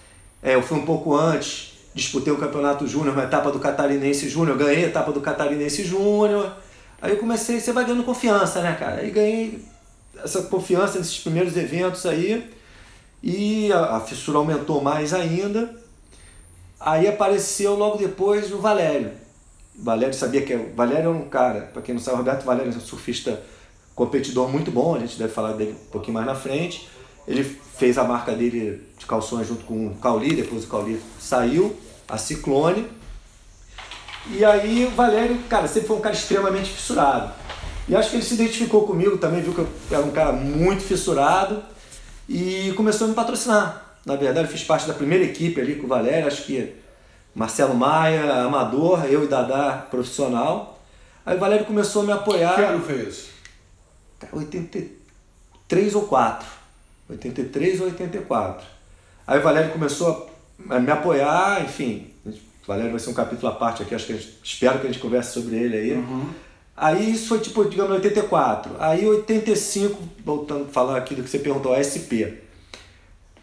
é, 0.43 0.53
eu 0.53 0.61
fui 0.61 0.77
um 0.77 0.85
pouco 0.85 1.15
antes, 1.15 1.73
disputei 1.95 2.31
o 2.31 2.37
campeonato 2.37 2.85
júnior, 2.85 3.15
uma 3.15 3.23
etapa 3.23 3.51
do 3.51 3.57
Catarinense 3.57 4.29
Júnior, 4.29 4.55
ganhei 4.55 4.83
a 4.83 4.87
etapa 4.87 5.11
do 5.11 5.19
Catarinense 5.19 5.83
Júnior, 5.83 6.51
aí 7.01 7.11
eu 7.11 7.17
comecei, 7.17 7.59
você 7.59 7.71
vai 7.71 7.85
ganhando 7.85 8.03
confiança, 8.03 8.61
né, 8.61 8.75
cara? 8.79 9.01
Aí 9.01 9.09
ganhei 9.09 9.65
essa 10.23 10.43
confiança 10.43 10.99
nesses 10.99 11.17
primeiros 11.17 11.57
eventos 11.57 12.05
aí, 12.05 12.55
e 13.21 13.71
a, 13.71 13.97
a 13.97 13.99
fissura 13.99 14.37
aumentou 14.37 14.81
mais 14.81 15.13
ainda. 15.13 15.75
Aí 16.79 17.07
apareceu 17.07 17.75
logo 17.75 17.97
depois 17.97 18.51
o 18.51 18.59
Valério. 18.59 19.11
O 19.77 19.83
Valério 19.83 20.13
sabia 20.13 20.41
que 20.41 20.55
o 20.55 20.73
Valério 20.75 21.07
é 21.07 21.09
um 21.09 21.27
cara, 21.27 21.61
para 21.73 21.81
quem 21.81 21.95
não 21.95 22.01
sabe, 22.01 22.17
Roberto 22.17 22.43
Valério 22.43 22.71
é 22.71 22.75
um 22.75 22.79
surfista 22.79 23.41
competidor 23.95 24.47
muito 24.47 24.71
bom, 24.71 24.95
a 24.95 24.99
gente 24.99 25.17
deve 25.17 25.33
falar 25.33 25.53
dele 25.53 25.75
um 25.87 25.91
pouquinho 25.91 26.13
mais 26.13 26.25
na 26.25 26.35
frente. 26.35 26.87
Ele 27.27 27.43
fez 27.43 27.97
a 27.97 28.03
marca 28.03 28.31
dele 28.31 28.83
de 28.97 29.05
calções 29.05 29.47
junto 29.47 29.65
com 29.65 29.87
o 29.87 29.95
Cauli, 29.95 30.35
depois 30.35 30.63
o 30.63 30.67
Cauli 30.67 31.01
saiu, 31.19 31.75
a 32.07 32.17
Ciclone. 32.17 32.87
E 34.29 34.43
aí 34.45 34.85
o 34.85 34.91
Valério, 34.91 35.37
cara, 35.49 35.67
sempre 35.67 35.87
foi 35.87 35.97
um 35.97 36.01
cara 36.01 36.15
extremamente 36.15 36.69
fissurado. 36.69 37.33
E 37.87 37.95
acho 37.95 38.09
que 38.09 38.17
ele 38.17 38.23
se 38.23 38.33
identificou 38.33 38.85
comigo 38.85 39.17
também, 39.17 39.41
viu 39.41 39.53
que 39.53 39.59
eu 39.59 39.67
era 39.89 40.05
um 40.05 40.11
cara 40.11 40.31
muito 40.31 40.83
fissurado 40.83 41.63
e 42.27 42.73
começou 42.75 43.05
a 43.05 43.09
me 43.09 43.15
patrocinar. 43.15 43.83
Na 44.05 44.15
verdade, 44.15 44.47
eu 44.47 44.51
fiz 44.51 44.63
parte 44.63 44.87
da 44.87 44.93
primeira 44.93 45.25
equipe 45.25 45.59
ali 45.59 45.75
com 45.75 45.85
o 45.85 45.89
Valério, 45.89 46.27
acho 46.27 46.43
que 46.43 46.73
Marcelo 47.35 47.75
Maia, 47.75 48.43
amador, 48.43 49.05
eu 49.05 49.23
e 49.23 49.27
Dadá, 49.27 49.85
profissional. 49.91 50.81
Aí 51.25 51.35
o 51.35 51.39
Valério 51.39 51.65
começou 51.65 52.01
a 52.03 52.05
me 52.05 52.11
apoiar. 52.11 52.55
Que 52.55 52.61
ano 52.61 52.83
foi 52.83 53.01
isso? 53.01 53.29
83 54.31 55.95
ou 55.95 56.03
4. 56.03 56.47
83 57.09 57.81
ou 57.81 57.87
84. 57.87 58.65
Aí 59.27 59.39
o 59.39 59.43
Valério 59.43 59.71
começou 59.71 60.31
a 60.69 60.79
me 60.79 60.89
apoiar, 60.89 61.63
enfim. 61.63 62.11
O 62.25 62.31
Valério 62.65 62.91
vai 62.91 62.99
ser 62.99 63.09
um 63.09 63.13
capítulo 63.13 63.51
à 63.51 63.55
parte 63.55 63.83
aqui, 63.83 63.93
acho 63.93 64.07
que 64.07 64.13
gente, 64.13 64.39
espero 64.43 64.79
que 64.79 64.87
a 64.87 64.91
gente 64.91 65.01
converse 65.01 65.33
sobre 65.33 65.55
ele 65.55 65.77
aí. 65.77 65.93
Uhum. 65.93 66.29
Aí 66.79 67.11
isso 67.11 67.29
foi 67.29 67.39
tipo, 67.39 67.65
digamos, 67.65 67.91
84. 67.93 68.75
Aí 68.79 69.03
85, 69.07 69.97
voltando 70.23 70.65
a 70.69 70.71
falar 70.71 70.97
aqui 70.97 71.15
do 71.15 71.23
que 71.23 71.29
você 71.29 71.39
perguntou, 71.39 71.73
SP. 71.73 72.45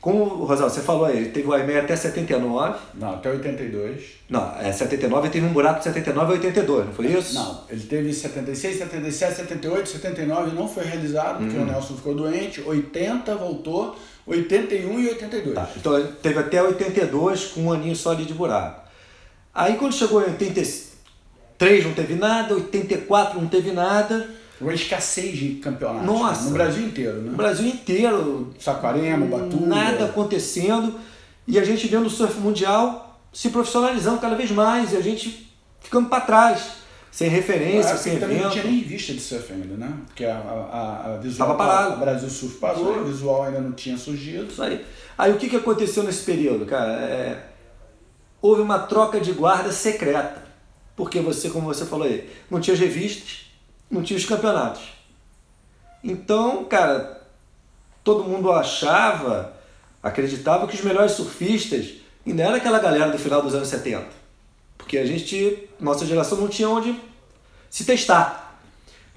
como, 0.00 0.44
Rosal, 0.44 0.70
você 0.70 0.80
falou 0.82 1.06
aí, 1.06 1.30
teve 1.30 1.48
o 1.48 1.58
IMEI 1.58 1.80
até 1.80 1.96
79. 1.96 2.78
Não, 2.94 3.14
até 3.14 3.30
82. 3.30 4.02
Não, 4.28 4.54
é 4.60 4.70
79 4.70 5.30
teve 5.30 5.46
um 5.46 5.52
buraco 5.52 5.78
de 5.78 5.84
79 5.84 6.32
a 6.32 6.36
82, 6.36 6.86
não 6.86 6.92
foi 6.92 7.06
isso? 7.06 7.34
Não, 7.34 7.60
ele 7.68 7.82
teve 7.82 8.12
76, 8.12 8.78
77, 8.78 9.34
78, 9.36 9.88
79 9.88 10.54
não 10.54 10.68
foi 10.68 10.84
realizado, 10.84 11.38
porque 11.38 11.56
o 11.56 11.62
Hum. 11.62 11.64
Nelson 11.66 11.96
ficou 11.96 12.14
doente. 12.14 12.60
80 12.60 13.34
voltou, 13.34 13.96
81 14.26 15.00
e 15.00 15.08
82. 15.08 15.54
Tá, 15.54 15.68
então 15.76 16.06
teve 16.22 16.38
até 16.38 16.62
82 16.62 17.46
com 17.46 17.62
um 17.62 17.72
aninho 17.72 17.96
só 17.96 18.12
ali 18.12 18.24
de 18.26 18.34
buraco. 18.34 18.82
Aí 19.52 19.76
quando 19.76 19.92
chegou 19.94 20.20
em 20.22 20.34
83 21.60 21.84
não 21.86 21.92
teve 21.94 22.14
nada, 22.14 22.54
84 22.54 23.40
não 23.40 23.48
teve 23.48 23.72
nada. 23.72 24.28
Uma 24.60 24.72
escassez 24.74 25.36
de 25.36 25.48
campeonatos. 25.56 26.06
Nossa. 26.06 26.44
No 26.44 26.50
Brasil 26.52 26.86
inteiro, 26.86 27.16
né? 27.20 27.30
No 27.30 27.36
Brasil 27.36 27.66
inteiro, 27.66 28.52
Saquarema, 28.58 29.26
Batuba. 29.26 29.66
nada 29.66 30.04
acontecendo. 30.06 30.94
E 31.46 31.58
a 31.58 31.64
gente 31.64 31.86
vendo 31.88 32.06
o 32.06 32.10
surf 32.10 32.38
mundial 32.38 33.20
se 33.32 33.50
profissionalizando 33.50 34.18
cada 34.20 34.34
vez 34.36 34.50
mais 34.50 34.92
e 34.92 34.96
a 34.96 35.00
gente 35.00 35.52
ficando 35.80 36.08
para 36.08 36.20
trás, 36.22 36.62
sem 37.10 37.28
referência, 37.28 37.92
Ah, 37.92 37.96
sem 37.96 38.18
também 38.18 38.36
não 38.38 38.44
evento. 38.44 38.52
tinha 38.52 38.64
nem 38.64 38.78
revista 38.80 39.12
de 39.12 39.20
surf 39.20 39.52
ainda, 39.52 39.76
né? 39.76 39.92
Porque 40.06 40.24
a, 40.24 40.36
a, 40.36 41.14
a 41.14 41.16
visual. 41.18 41.48
Tava 41.48 41.58
parado. 41.58 41.92
A 41.94 41.96
Brasil 41.96 42.30
Surf 42.30 42.56
parou, 42.56 43.00
a 43.00 43.02
visual 43.02 43.42
ainda 43.44 43.60
não 43.60 43.72
tinha 43.72 43.98
surgido. 43.98 44.46
Isso 44.46 44.62
aí. 44.62 44.84
Aí 45.18 45.32
o 45.32 45.36
que, 45.36 45.48
que 45.48 45.56
aconteceu 45.56 46.02
nesse 46.04 46.24
período, 46.24 46.64
cara? 46.64 46.92
É, 46.92 47.38
houve 48.40 48.62
uma 48.62 48.78
troca 48.78 49.20
de 49.20 49.32
guarda 49.32 49.70
secreta. 49.72 50.43
Porque 50.96 51.20
você, 51.20 51.50
como 51.50 51.66
você 51.66 51.84
falou 51.84 52.06
aí, 52.06 52.30
não 52.50 52.60
tinha 52.60 52.74
as 52.74 52.80
revistas, 52.80 53.46
não 53.90 54.02
tinha 54.02 54.16
os 54.16 54.24
campeonatos. 54.24 54.82
Então, 56.02 56.64
cara, 56.64 57.22
todo 58.02 58.24
mundo 58.24 58.52
achava, 58.52 59.56
acreditava 60.02 60.66
que 60.66 60.74
os 60.74 60.82
melhores 60.82 61.12
surfistas 61.12 61.94
ainda 62.26 62.42
era 62.42 62.56
aquela 62.56 62.78
galera 62.78 63.10
do 63.10 63.18
final 63.18 63.42
dos 63.42 63.54
anos 63.54 63.68
70. 63.68 64.06
Porque 64.76 64.98
a 64.98 65.06
gente, 65.06 65.68
nossa 65.80 66.04
geração 66.04 66.38
não 66.38 66.48
tinha 66.48 66.68
onde 66.68 67.00
se 67.70 67.84
testar. 67.84 68.60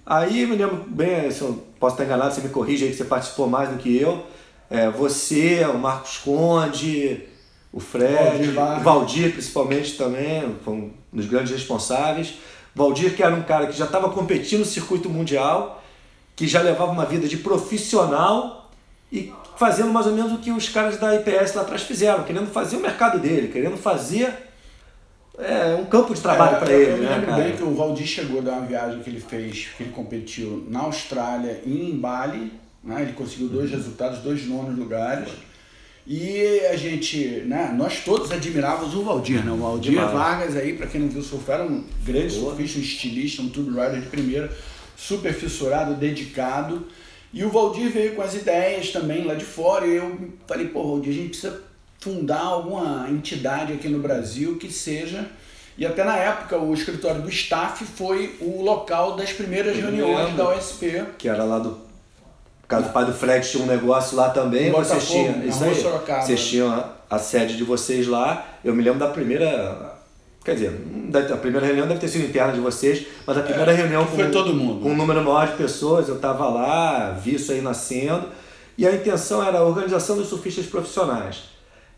Aí 0.05 0.45
me 0.45 0.55
lembro 0.55 0.85
bem, 0.87 1.29
se 1.29 1.41
eu 1.41 1.67
posso 1.77 1.95
estar 1.95 2.05
enganado, 2.05 2.33
você 2.33 2.41
me 2.41 2.49
corrige 2.49 2.85
aí 2.85 2.91
que 2.91 2.97
você 2.97 3.03
participou 3.03 3.47
mais 3.47 3.69
do 3.69 3.77
que 3.77 3.95
eu. 3.97 4.25
É, 4.69 4.89
você, 4.89 5.65
o 5.65 5.77
Marcos 5.77 6.17
Conde, 6.19 7.27
o 7.71 7.79
Fred, 7.79 8.15
Valdir 8.15 8.53
Vargas. 8.53 8.79
o 8.79 8.83
Valdir 8.83 9.31
principalmente 9.33 9.97
também, 9.97 10.55
foi 10.63 10.73
um 10.73 10.93
dos 11.17 11.25
grandes 11.29 11.51
responsáveis. 11.51 12.35
Valdir 12.73 13.15
que 13.15 13.23
era 13.23 13.33
um 13.35 13.41
cara 13.43 13.67
que 13.67 13.77
já 13.77 13.85
estava 13.85 14.09
competindo 14.09 14.59
no 14.59 14.65
circuito 14.65 15.09
mundial, 15.09 15.83
que 16.35 16.47
já 16.47 16.61
levava 16.61 16.91
uma 16.91 17.05
vida 17.05 17.27
de 17.27 17.37
profissional 17.37 18.69
e 19.11 19.33
fazendo 19.57 19.91
mais 19.91 20.05
ou 20.05 20.13
menos 20.13 20.31
o 20.33 20.37
que 20.37 20.51
os 20.51 20.69
caras 20.69 20.97
da 20.97 21.15
IPS 21.15 21.55
lá 21.55 21.63
atrás 21.63 21.81
fizeram, 21.81 22.23
querendo 22.23 22.47
fazer 22.47 22.77
o 22.77 22.79
mercado 22.79 23.19
dele, 23.19 23.47
querendo 23.47 23.75
fazer 23.77 24.31
é, 25.39 25.75
um 25.75 25.85
campo 25.85 26.13
de 26.13 26.21
trabalho 26.21 26.57
É, 26.57 26.59
para 26.59 26.71
ele, 26.73 26.91
Eu 26.91 26.97
né, 26.97 27.09
lembro 27.15 27.25
cara? 27.31 27.43
bem 27.43 27.55
que 27.55 27.63
o 27.63 27.73
Valdir 27.75 28.05
chegou 28.07 28.41
da 28.41 28.59
viagem 28.59 28.99
que 29.01 29.09
ele 29.09 29.19
fez, 29.19 29.69
que 29.75 29.83
ele 29.83 29.91
competiu 29.91 30.65
na 30.69 30.81
Austrália 30.81 31.61
e 31.65 31.89
em 31.91 31.97
Bali. 31.97 32.51
Né? 32.83 33.01
Ele 33.01 33.13
conseguiu 33.13 33.47
Uhum. 33.47 33.53
dois 33.53 33.71
resultados, 33.71 34.19
dois 34.19 34.45
nonos 34.47 34.77
lugares. 34.77 35.29
E 36.09 36.61
a 36.71 36.77
gente, 36.77 37.43
né, 37.45 37.73
nós 37.77 37.99
todos 38.05 38.31
admirávamos 38.31 38.95
o 38.95 39.03
Valdir, 39.03 39.43
né? 39.43 39.51
O 39.51 39.57
Valdir 39.57 39.91
Demais. 39.91 40.11
Vargas 40.13 40.55
aí, 40.55 40.71
para 40.73 40.87
quem 40.87 41.01
não 41.01 41.09
viu 41.09 41.21
surfar, 41.21 41.59
era 41.59 41.65
um 41.67 41.83
grande 42.05 42.33
Boa. 42.35 42.51
surfista, 42.51 42.79
um 42.79 42.81
estilista, 42.81 43.41
um 43.41 43.49
tube 43.49 43.71
rider 43.71 43.99
de 43.99 44.07
primeira, 44.07 44.49
super 44.95 45.33
fissurado, 45.33 45.95
dedicado. 45.95 46.87
E 47.33 47.43
o 47.43 47.49
Valdir 47.49 47.91
veio 47.91 48.15
com 48.15 48.21
as 48.21 48.35
ideias 48.35 48.91
também 48.91 49.25
lá 49.25 49.33
de 49.33 49.43
fora. 49.43 49.85
E 49.85 49.97
eu 49.97 50.29
falei, 50.47 50.67
pô, 50.69 50.87
Valdir, 50.87 51.11
a 51.11 51.15
gente 51.15 51.29
precisa 51.29 51.61
fundar 51.99 52.39
alguma 52.41 53.09
entidade 53.09 53.73
aqui 53.73 53.89
no 53.89 53.99
Brasil 53.99 54.57
que 54.57 54.71
seja. 54.71 55.27
E 55.77 55.85
até 55.85 56.05
na 56.05 56.15
época 56.15 56.57
o 56.57 56.73
escritório 56.73 57.21
do 57.21 57.29
staff 57.29 57.83
foi 57.83 58.35
o 58.39 58.61
local 58.63 59.17
das 59.17 59.33
primeiras 59.33 59.75
Eu 59.75 59.83
reuniões 59.83 60.35
da 60.37 60.49
OSP. 60.51 61.03
que 61.17 61.27
era 61.27 61.43
lá 61.43 61.59
do. 61.59 61.85
Por 62.67 62.71
causa 62.71 62.87
do 62.87 62.91
pai 62.91 63.05
do 63.05 63.13
Fred 63.13 63.49
tinha 63.49 63.63
um 63.63 63.67
negócio 63.67 64.17
lá 64.17 64.29
também, 64.29 64.69
vocês 64.71 65.07
tinham. 65.07 65.41
Isso 65.45 65.63
aí. 65.63 65.73
Sorocaba. 65.73 66.21
Vocês 66.21 66.45
tinham 66.45 66.69
a, 66.69 66.89
a 67.09 67.17
sede 67.17 67.55
de 67.55 67.63
vocês 67.63 68.05
lá. 68.05 68.45
Eu 68.61 68.75
me 68.75 68.83
lembro 68.83 68.99
da 68.99 69.07
primeira. 69.07 69.95
Quer 70.43 70.53
dizer, 70.55 70.85
não 70.85 71.19
a 71.33 71.37
primeira 71.37 71.65
reunião 71.65 71.87
deve 71.87 71.99
ter 72.01 72.09
sido 72.09 72.25
interna 72.25 72.51
de 72.51 72.59
vocês, 72.59 73.05
mas 73.25 73.37
a 73.37 73.41
primeira 73.41 73.71
reunião 73.71 74.05
que 74.05 74.15
foi 74.15 74.29
todo 74.31 74.53
mundo. 74.53 74.81
com 74.81 74.91
um 74.91 74.95
número 74.95 75.21
maior 75.23 75.47
de 75.47 75.53
pessoas, 75.55 76.09
eu 76.09 76.15
estava 76.15 76.47
lá, 76.49 77.11
vi 77.11 77.35
isso 77.35 77.51
aí 77.53 77.61
nascendo. 77.61 78.27
E 78.77 78.85
a 78.85 78.91
intenção 78.93 79.41
era 79.45 79.59
a 79.59 79.63
organização 79.63 80.17
dos 80.17 80.27
surfistas 80.27 80.65
profissionais. 80.65 81.43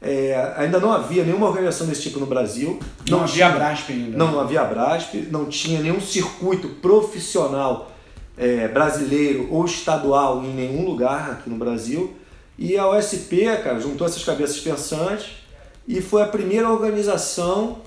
É, 0.02 0.54
ainda 0.56 0.80
não 0.80 0.94
havia 0.94 1.24
nenhuma 1.24 1.48
organização 1.48 1.86
desse 1.88 2.04
tipo 2.04 2.20
no 2.20 2.26
Brasil. 2.26 2.80
Não, 3.10 3.22
havia 3.22 3.34
tinha- 3.34 3.50
Brasp 3.50 3.90
ainda. 3.92 4.18
não, 4.18 4.32
não 4.32 4.40
havia 4.40 4.64
Brasp, 4.64 5.16
não 5.32 5.46
tinha 5.46 5.82
nenhum 5.82 6.00
circuito 6.00 6.70
profissional 6.70 7.92
é, 8.40 8.70
brasileiro 8.70 9.50
ou 9.52 9.66
estadual 9.66 10.42
em 10.46 10.54
nenhum 10.54 10.86
lugar 10.86 11.32
aqui 11.32 11.50
no 11.50 11.58
Brasil. 11.58 12.16
E 12.58 12.78
a 12.78 12.88
OSP, 12.88 13.46
cara, 13.62 13.80
juntou 13.80 14.08
essas 14.08 14.24
cabeças 14.24 14.58
pensantes 14.60 15.32
e 15.86 16.02
foi 16.02 16.22
a 16.22 16.28
primeira 16.28 16.70
organização 16.70 17.82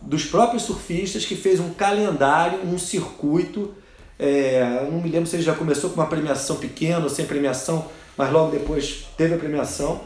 dos 0.00 0.24
próprios 0.24 0.62
surfistas 0.62 1.26
que 1.26 1.36
fez 1.36 1.60
um 1.60 1.74
calendário, 1.74 2.60
um 2.64 2.78
circuito. 2.78 3.74
É, 4.18 4.86
não 4.90 5.02
me 5.02 5.10
lembro 5.10 5.28
se 5.28 5.36
ele 5.36 5.42
já 5.42 5.54
começou 5.54 5.90
com 5.90 6.00
uma 6.00 6.06
premiação 6.06 6.56
pequena 6.56 7.00
ou 7.00 7.10
sem 7.10 7.26
premiação, 7.26 7.86
mas 8.16 8.32
logo 8.32 8.50
depois 8.50 9.06
teve 9.18 9.34
a 9.34 9.38
premiação. 9.38 10.00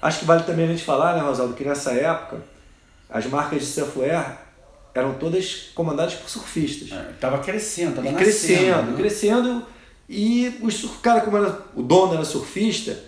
Acho 0.00 0.20
que 0.20 0.24
vale 0.26 0.42
também 0.42 0.66
a 0.66 0.68
gente 0.68 0.84
falar, 0.84 1.14
né, 1.14 1.22
Rosaldo, 1.22 1.54
que 1.54 1.64
nessa 1.64 1.92
época 1.92 2.42
as 3.08 3.24
marcas 3.26 3.60
de 3.60 3.66
surfwear 3.66 4.42
eram 4.94 5.14
todas 5.14 5.70
comandadas 5.74 6.14
por 6.14 6.28
surfistas. 6.28 6.90
É, 6.92 7.12
tava 7.20 7.38
crescendo, 7.38 7.96
tava 7.96 8.08
E 8.08 8.12
nascendo. 8.12 8.30
crescendo, 8.30 8.90
né? 8.90 8.96
crescendo. 8.96 9.66
E 10.08 10.58
o 10.62 10.88
cara, 11.00 11.20
como 11.22 11.36
era, 11.38 11.58
o 11.74 11.82
dono 11.82 12.14
era 12.14 12.24
surfista, 12.24 12.98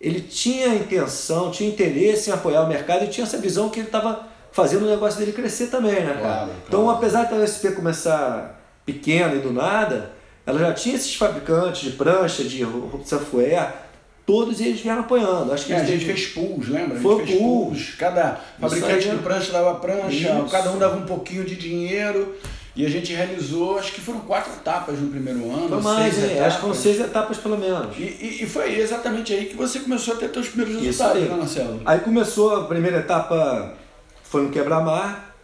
ele 0.00 0.20
tinha 0.20 0.68
intenção, 0.74 1.50
tinha 1.50 1.68
interesse 1.68 2.30
em 2.30 2.32
apoiar 2.32 2.62
o 2.62 2.68
mercado 2.68 3.04
e 3.04 3.08
tinha 3.08 3.24
essa 3.24 3.38
visão 3.38 3.68
que 3.68 3.80
ele 3.80 3.88
estava 3.88 4.28
fazendo 4.52 4.84
o 4.84 4.88
negócio 4.90 5.18
dele 5.18 5.32
crescer 5.32 5.68
também, 5.68 5.94
né, 6.04 6.12
cara? 6.14 6.20
Claro, 6.20 6.50
Então, 6.68 6.82
claro. 6.84 6.98
apesar 6.98 7.24
da 7.24 7.36
USP 7.36 7.72
começar 7.72 8.60
pequena 8.84 9.34
e 9.34 9.38
do 9.40 9.52
nada, 9.52 10.12
ela 10.46 10.58
já 10.58 10.72
tinha 10.74 10.94
esses 10.96 11.14
fabricantes 11.14 11.82
de 11.82 11.96
prancha, 11.96 12.44
de 12.44 12.64
surfwear, 13.04 13.81
todos 14.26 14.60
eles 14.60 14.80
vieram 14.80 15.00
apoiando. 15.00 15.52
Acho 15.52 15.66
que 15.66 15.72
É, 15.72 15.76
a 15.76 15.84
gente 15.84 16.04
teve- 16.04 16.12
fez 16.14 16.26
pools, 16.28 16.68
lembra? 16.68 16.98
A 16.98 17.00
Foi 17.00 17.16
gente 17.18 17.26
fez 17.28 17.38
pool. 17.40 17.66
pools. 17.66 17.94
Cada 17.98 18.40
fabricante 18.60 19.08
de 19.08 19.16
prancha 19.18 19.52
dava 19.52 19.74
prancha, 19.76 20.08
Isso. 20.40 20.50
cada 20.50 20.70
um 20.72 20.78
dava 20.78 20.96
um 20.96 21.06
pouquinho 21.06 21.44
de 21.44 21.56
dinheiro. 21.56 22.34
E 22.74 22.86
a 22.86 22.88
gente 22.88 23.12
realizou, 23.12 23.78
acho 23.78 23.92
que 23.92 24.00
foram 24.00 24.20
quatro 24.20 24.50
etapas 24.54 24.98
no 24.98 25.08
primeiro 25.10 25.40
ano. 25.52 25.68
Foi 25.68 25.80
mais, 25.82 26.14
seis 26.14 26.24
hein? 26.24 26.30
etapas. 26.30 26.46
Acho 26.46 26.56
que 26.56 26.62
foram 26.62 26.74
seis 26.74 27.00
etapas 27.00 27.36
pelo 27.36 27.58
menos. 27.58 27.98
E, 27.98 28.02
e, 28.02 28.38
e 28.44 28.46
foi 28.46 28.78
exatamente 28.80 29.30
aí 29.34 29.44
que 29.44 29.54
você 29.54 29.80
começou 29.80 30.14
a 30.14 30.16
ter 30.16 30.30
seus 30.32 30.48
primeiros 30.48 30.76
Isso 30.76 30.84
resultados, 31.02 31.22
aí. 31.22 31.28
né, 31.28 31.36
Marcelo? 31.36 31.80
Aí 31.84 32.00
começou 32.00 32.56
a 32.56 32.64
primeira 32.64 32.98
etapa, 33.00 33.74
foi 34.22 34.40
no 34.42 34.48
quebra-mar, 34.50 35.36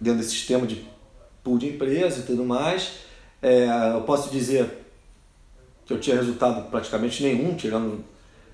dentro 0.00 0.18
desse 0.20 0.30
sistema 0.30 0.64
de 0.64 0.86
pool 1.42 1.58
de 1.58 1.70
empresa 1.70 2.20
e 2.20 2.22
tudo 2.22 2.44
mais. 2.44 2.90
É, 3.42 3.66
eu 3.94 4.02
posso 4.02 4.30
dizer 4.30 4.84
que 5.84 5.92
eu 5.92 5.98
tinha 5.98 6.14
resultado 6.14 6.70
praticamente 6.70 7.20
nenhum, 7.24 7.54
tirando 7.56 8.04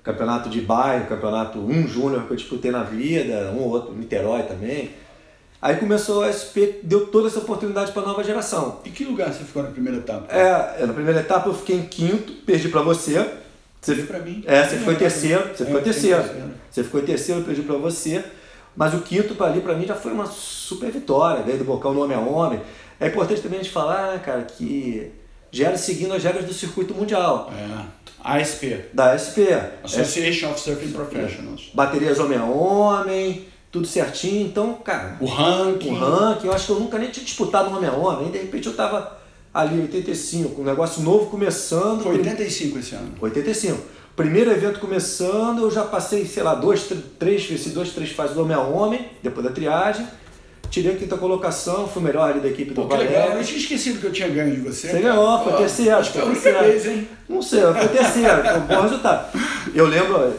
campeonato 0.03 0.49
de 0.49 0.61
bairro, 0.61 1.07
campeonato 1.07 1.59
1 1.59 1.87
júnior 1.87 2.25
que 2.25 2.31
eu 2.31 2.37
disputei 2.37 2.69
na 2.71 2.83
vida, 2.83 3.51
um 3.55 3.61
ou 3.61 3.69
outro, 3.69 3.93
Niterói 3.93 4.43
também. 4.43 4.91
Aí 5.61 5.77
começou 5.77 6.23
a 6.23 6.27
SP, 6.27 6.83
deu 6.83 7.07
toda 7.07 7.29
essa 7.29 7.39
oportunidade 7.39 7.93
para 7.93 8.01
a 8.01 8.05
nova 8.05 8.21
geração. 8.21 8.81
E 8.83 8.89
que 8.89 9.05
lugar 9.05 9.31
você 9.31 9.45
ficou 9.45 9.63
na 9.63 9.69
primeira 9.69 9.99
etapa? 9.99 10.25
É, 10.29 10.85
na 10.85 10.91
primeira 10.93 11.21
etapa 11.21 11.47
eu 11.47 11.53
fiquei 11.53 11.77
em 11.77 11.85
quinto, 11.85 12.33
perdi 12.45 12.67
para 12.67 12.81
você. 12.81 13.25
Você 13.79 13.95
pra 13.95 14.19
mim. 14.19 14.43
É, 14.45 14.63
você 14.67 14.77
ficou 14.77 14.93
em 14.93 14.97
terceiro, 14.97 15.41
você 15.55 15.63
É, 15.63 15.65
ficou 15.65 15.79
em 15.79 15.81
em 15.81 15.83
terceiro. 15.85 16.23
Você 16.69 16.83
ficou 16.83 16.99
em 17.01 17.05
terceiro, 17.05 17.41
eu 17.41 17.45
perdi 17.45 17.61
pra 17.61 17.75
você. 17.77 18.23
Mas 18.75 18.93
o 18.93 18.99
quinto 19.01 19.35
pra 19.35 19.47
ali, 19.47 19.61
pra 19.61 19.75
mim, 19.75 19.85
já 19.85 19.95
foi 19.95 20.11
uma 20.11 20.25
super 20.25 20.91
vitória, 20.91 21.43
veio 21.43 21.59
do 21.59 21.63
Bocão 21.63 21.93
no 21.93 22.03
homem 22.03 22.17
a 22.17 22.19
homem. 22.19 22.59
É 22.99 23.07
importante 23.07 23.41
também 23.41 23.59
a 23.59 23.63
gente 23.63 23.71
falar, 23.73 24.13
né, 24.13 24.21
cara, 24.23 24.41
que 24.41 25.11
já 25.51 25.67
era 25.67 25.77
seguindo 25.77 26.13
as 26.13 26.23
regras 26.23 26.45
do 26.45 26.53
circuito 26.53 26.93
mundial, 26.93 27.51
É. 27.55 27.85
ASP. 28.23 28.85
da 28.93 29.17
SP. 29.17 29.51
Association 29.83 30.51
of 30.51 30.59
Surfing 30.59 30.91
Professionals. 30.91 31.69
Baterias 31.73 32.19
homem 32.19 32.37
a 32.37 32.45
homem, 32.45 33.45
tudo 33.71 33.85
certinho. 33.87 34.45
Então, 34.47 34.73
cara, 34.75 35.17
O 35.19 35.25
ranking. 35.25 35.91
o 35.91 35.95
ranking, 35.95 36.47
eu 36.47 36.53
acho 36.53 36.67
que 36.67 36.71
eu 36.71 36.79
nunca 36.79 36.97
nem 36.97 37.09
tinha 37.09 37.25
disputado 37.25 37.75
homem 37.75 37.89
a 37.89 37.93
homem. 37.93 38.31
De 38.31 38.37
repente, 38.37 38.67
eu 38.67 38.73
tava 38.75 39.17
ali, 39.53 39.79
85, 39.81 40.61
um 40.61 40.65
negócio 40.65 41.01
novo 41.03 41.27
começando. 41.29 42.01
Foi 42.03 42.13
85 42.17 42.79
esse 42.79 42.95
ano. 42.95 43.13
85. 43.21 43.77
Primeiro 44.15 44.51
evento 44.51 44.79
começando, 44.79 45.63
eu 45.63 45.71
já 45.71 45.83
passei, 45.83 46.25
sei 46.25 46.43
lá, 46.43 46.53
dois, 46.53 46.83
tr- 46.83 46.93
três, 47.17 47.43
venci 47.45 47.69
dois, 47.69 47.89
três 47.93 48.11
fases 48.11 48.35
do 48.35 48.41
homem 48.43 48.55
a 48.55 48.61
homem, 48.61 49.07
depois 49.23 49.43
da 49.45 49.51
triagem. 49.51 50.05
Tirei 50.73 50.93
a 50.93 50.95
quinta 50.95 51.15
colocação, 51.17 51.87
fui 51.87 52.01
o 52.01 52.05
melhor 52.05 52.31
ali 52.31 52.39
da 52.39 52.47
equipe 52.47 52.73
Pô, 52.73 52.81
do 52.81 52.87
que 52.87 52.97
legal. 52.97 53.37
Eu 53.37 53.43
tinha 53.43 53.59
esquecido 53.59 53.99
que 53.99 54.07
eu 54.07 54.11
tinha 54.11 54.27
ganho 54.27 54.55
de 54.55 54.61
você. 54.61 54.89
Você 54.89 55.01
ganhou, 55.01 55.43
foi 55.43 55.51
Pô, 55.51 55.57
terceiro. 55.59 55.97
Acho 55.97 56.11
que 56.11 56.17
foi 56.17 56.27
a 56.27 56.31
única 56.31 56.63
vez, 56.63 56.85
hein? 56.87 57.07
Não 57.29 57.43
sei, 57.43 57.61
foi 57.61 57.87
terceiro, 57.89 58.43
foi 58.43 58.57
um 58.57 58.65
bom 58.65 58.81
resultado. 58.81 59.39
Eu 59.75 59.85
lembro, 59.85 60.33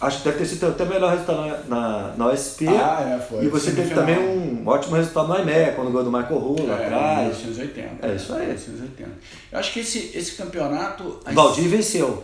acho 0.00 0.18
que 0.18 0.24
deve 0.24 0.38
ter 0.38 0.46
sido 0.46 0.68
até 0.68 0.84
o 0.84 0.86
melhor 0.86 1.10
resultado 1.10 1.38
na, 1.40 1.56
na, 1.66 2.14
na 2.16 2.26
OSP. 2.28 2.68
Ah, 2.68 3.16
é, 3.16 3.20
foi. 3.20 3.44
E 3.44 3.48
você 3.48 3.72
teve 3.72 3.92
também 3.92 4.16
um 4.16 4.62
ótimo 4.64 4.94
resultado 4.94 5.26
no 5.26 5.40
IMEC, 5.40 5.74
quando 5.74 5.90
ganhou 5.90 6.04
do 6.04 6.12
Michael 6.12 6.38
Hull 6.38 6.66
lá 6.68 6.80
é, 6.80 6.86
atrás. 6.86 7.38
1980. 7.38 8.06
É 8.06 8.14
isso 8.14 8.32
aí. 8.32 8.46
1980. 8.46 9.10
Eu 9.50 9.58
acho 9.58 9.72
que 9.72 9.80
esse, 9.80 10.16
esse 10.16 10.36
campeonato. 10.36 11.18
Valdir 11.32 11.68
venceu. 11.68 12.22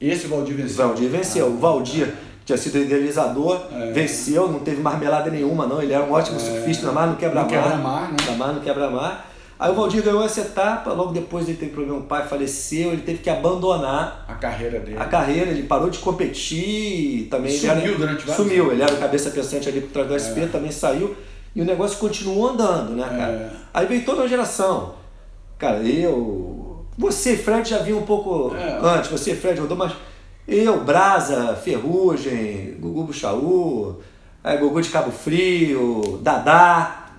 Esse 0.00 0.28
Valdir 0.28 0.54
venceu. 0.54 0.86
Valdir 0.86 1.08
venceu. 1.10 1.46
Ah, 1.46 1.48
o 1.48 1.58
Valdir 1.58 2.14
tinha 2.48 2.56
sido 2.56 2.78
idealizador, 2.78 3.60
É. 3.70 3.90
venceu, 3.92 4.48
não 4.50 4.60
teve 4.60 4.80
marmelada 4.80 5.30
nenhuma, 5.30 5.66
não. 5.66 5.82
Ele 5.82 5.92
era 5.92 6.02
um 6.02 6.10
ótimo 6.12 6.40
surfista, 6.40 6.86
ainda 6.86 6.98
mais 6.98 7.10
no 7.10 7.16
quebra-mar. 7.18 7.44
No 7.44 7.50
quebra-mar, 7.50 8.02
né? 8.10 8.16
Ainda 8.20 8.32
mais 8.38 8.54
no 8.56 8.60
quebra-mar. 8.62 9.26
Aí 9.58 9.70
o 9.70 9.74
Valdir 9.74 10.02
ganhou 10.02 10.24
essa 10.24 10.40
etapa, 10.40 10.92
logo 10.94 11.12
depois 11.12 11.46
ele 11.46 11.58
teve 11.58 11.72
problema, 11.72 11.98
o 11.98 12.04
pai 12.04 12.26
faleceu, 12.26 12.90
ele 12.92 13.02
teve 13.02 13.18
que 13.18 13.28
abandonar 13.28 14.24
A 14.26 14.34
carreira 14.34 14.78
dele. 14.80 14.96
a 14.98 15.04
carreira, 15.04 15.50
ele 15.50 15.64
parou 15.64 15.90
de 15.90 15.98
competir, 15.98 17.28
também 17.30 17.50
ele 17.52 17.60
Sumiu 17.60 17.82
era, 17.88 17.98
durante 17.98 18.26
vários 18.26 18.36
Sumiu, 18.36 18.62
anos. 18.62 18.72
ele 18.74 18.82
era 18.82 18.94
o 18.94 18.96
cabeça 18.98 19.30
pensante 19.30 19.68
ali 19.68 19.80
por 19.82 19.90
trás 19.90 20.08
do 20.08 20.14
SP, 20.16 20.46
também 20.50 20.70
saiu, 20.70 21.14
e 21.54 21.60
o 21.60 21.64
negócio 21.66 21.98
continuou 21.98 22.48
andando, 22.50 22.92
né, 22.96 23.04
cara? 23.08 23.32
É. 23.32 23.50
Aí 23.74 23.86
veio 23.86 24.04
toda 24.06 24.22
uma 24.22 24.28
geração. 24.28 24.94
Cara, 25.58 25.78
eu. 25.82 26.86
Você 26.96 27.32
e 27.34 27.36
Fred 27.36 27.68
já 27.68 27.78
vinha 27.78 27.96
um 27.96 28.02
pouco 28.06 28.54
É. 28.56 28.78
antes, 28.82 29.10
você 29.10 29.32
e 29.32 29.36
Fred 29.36 29.60
rodou, 29.60 29.76
mas 29.76 29.92
eu, 30.48 30.82
Brasa, 30.82 31.54
Ferrugem, 31.56 32.76
Gugu 32.80 33.04
Buchaú, 33.04 34.00
é, 34.42 34.56
Gugu 34.56 34.80
de 34.80 34.88
Cabo 34.88 35.10
Frio, 35.10 36.18
Dadá, 36.22 37.10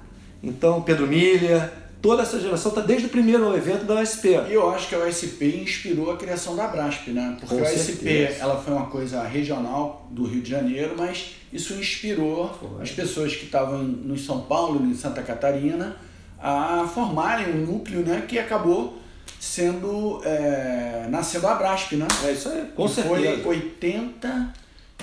então 0.42 0.82
Pedro 0.82 1.06
Milha, 1.06 1.72
toda 2.02 2.24
essa 2.24 2.40
geração 2.40 2.72
tá 2.72 2.82
desde 2.82 3.06
o 3.06 3.10
primeiro 3.10 3.56
evento 3.56 3.86
da 3.86 4.02
USP. 4.02 4.30
E 4.50 4.54
eu 4.54 4.70
acho 4.72 4.90
que 4.90 4.96
a 4.96 5.00
OSP 5.00 5.62
inspirou 5.62 6.12
a 6.12 6.18
criação 6.18 6.56
da 6.56 6.68
Brasp, 6.68 7.10
né? 7.10 7.38
Porque 7.40 7.56
Com 7.56 7.62
a 7.62 7.64
OSP 7.64 7.78
certeza. 7.78 8.42
ela 8.42 8.60
foi 8.60 8.74
uma 8.74 8.88
coisa 8.88 9.22
regional 9.24 10.08
do 10.10 10.26
Rio 10.26 10.42
de 10.42 10.50
Janeiro, 10.50 10.96
mas 10.98 11.36
isso 11.54 11.74
inspirou 11.74 12.50
Foi. 12.60 12.82
as 12.82 12.90
pessoas 12.90 13.36
que 13.36 13.46
estavam 13.46 13.84
no 13.84 14.18
São 14.18 14.42
Paulo, 14.42 14.84
em 14.84 14.96
Santa 14.96 15.22
Catarina, 15.22 15.98
a 16.42 16.90
formarem 16.94 17.54
um 17.54 17.66
núcleo, 17.66 18.02
né? 18.02 18.24
Que 18.28 18.40
acabou 18.40 18.98
sendo 19.40 20.22
é, 20.24 21.08
nascendo 21.10 21.48
a 21.48 21.56
Brasp, 21.56 21.94
né? 21.96 22.08
É 22.26 22.32
isso 22.32 22.50
aí, 22.50 22.66
com 22.76 22.88
que 22.88 22.94
certeza. 22.94 23.44
Foi 23.44 23.56
80 23.56 24.54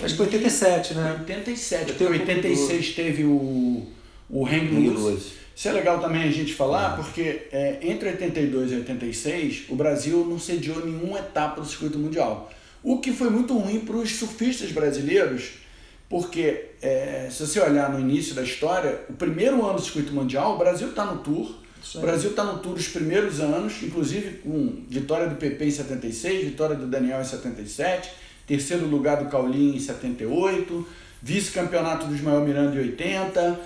Acho 0.03 0.15
que 0.15 0.23
87, 0.23 0.95
né? 0.95 1.17
87, 1.21 1.81
Eu 1.81 1.87
porque 1.97 2.05
tenho 2.05 2.11
um 2.11 2.19
pouco 2.19 2.29
86 2.29 2.95
teve 2.95 3.25
o, 3.25 3.87
o 4.29 4.47
Hang 4.47 4.69
Loose. 4.89 5.03
Loose. 5.11 5.33
Isso 5.57 5.69
é 5.69 5.73
legal 5.73 5.99
também 6.01 6.23
a 6.25 6.31
gente 6.31 6.53
falar, 6.53 6.93
É. 6.93 6.97
porque 7.03 7.49
é, 7.51 7.79
entre 7.81 8.11
82 8.11 8.73
e 8.73 8.75
86, 8.75 9.63
o 9.71 9.75
Brasil 9.75 10.23
não 10.29 10.39
sediou 10.39 10.85
nenhuma 10.85 11.19
etapa 11.19 11.63
do 11.63 11.67
circuito 11.67 11.99
mundial. 11.99 12.51
O 12.83 12.99
que 12.99 13.11
foi 13.11 13.31
muito 13.31 13.57
ruim 13.57 13.81
para 13.81 13.97
os 13.97 14.15
surfistas 14.17 14.71
brasileiros, 14.71 15.53
porque 16.11 16.67
é, 16.83 17.29
se 17.31 17.47
você 17.47 17.59
olhar 17.59 17.91
no 17.91 17.99
início 17.99 18.35
da 18.35 18.43
história, 18.43 19.01
o 19.09 19.15
primeiro 19.15 19.65
ano 19.65 19.77
do 19.77 19.83
circuito 19.83 20.13
mundial, 20.13 20.57
o 20.57 20.59
Brasil 20.59 20.91
está 20.91 21.07
no 21.07 21.21
tour. 21.23 21.55
O. 21.95 22.01
Brasil 22.01 22.31
está 22.31 22.45
no 22.45 22.59
tour 22.59 22.75
os 22.75 22.89
primeiros 22.89 23.41
anos, 23.41 23.83
inclusive 23.83 24.39
com 24.39 24.85
vitória 24.89 25.29
do 25.29 25.37
PP 25.37 25.67
em 25.67 25.71
76, 25.71 26.45
vitória 26.45 26.75
do 26.75 26.87
Daniel 26.87 27.21
em 27.21 27.25
77, 27.25 28.11
terceiro 28.47 28.87
lugar 28.87 29.23
do 29.23 29.31
Caulinho 29.31 29.75
em 29.77 29.81
78, 29.81 30.87
vice-campeonato 31.23 32.07
do 32.07 32.15
Ismael 32.15 32.41
Miranda 32.41 32.77
em 32.77 32.81
80, 32.81 33.61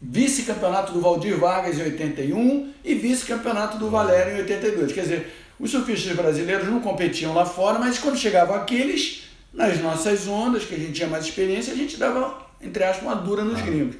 vice-campeonato 0.00 0.92
do 0.92 1.00
Valdir 1.00 1.38
Vargas 1.38 1.78
em 1.78 1.82
81 1.82 2.72
e 2.84 2.94
vice-campeonato 2.94 3.78
do 3.78 3.90
Valério 3.90 4.36
em 4.36 4.40
82. 4.40 4.92
Quer 4.92 5.02
dizer, 5.02 5.34
os 5.58 5.70
surfistas 5.70 6.14
brasileiros 6.14 6.68
não 6.68 6.80
competiam 6.80 7.32
lá 7.32 7.46
fora, 7.46 7.78
mas 7.78 7.98
quando 7.98 8.18
chegavam 8.18 8.54
aqueles, 8.54 9.24
nas 9.52 9.80
nossas 9.80 10.28
ondas, 10.28 10.64
que 10.64 10.74
a 10.74 10.78
gente 10.78 10.92
tinha 10.92 11.08
mais 11.08 11.24
experiência, 11.24 11.72
a 11.72 11.76
gente 11.76 11.96
dava, 11.96 12.46
entre 12.60 12.84
aspas, 12.84 13.02
uma 13.02 13.14
dura 13.14 13.42
nos 13.42 13.60
gringos. 13.62 13.96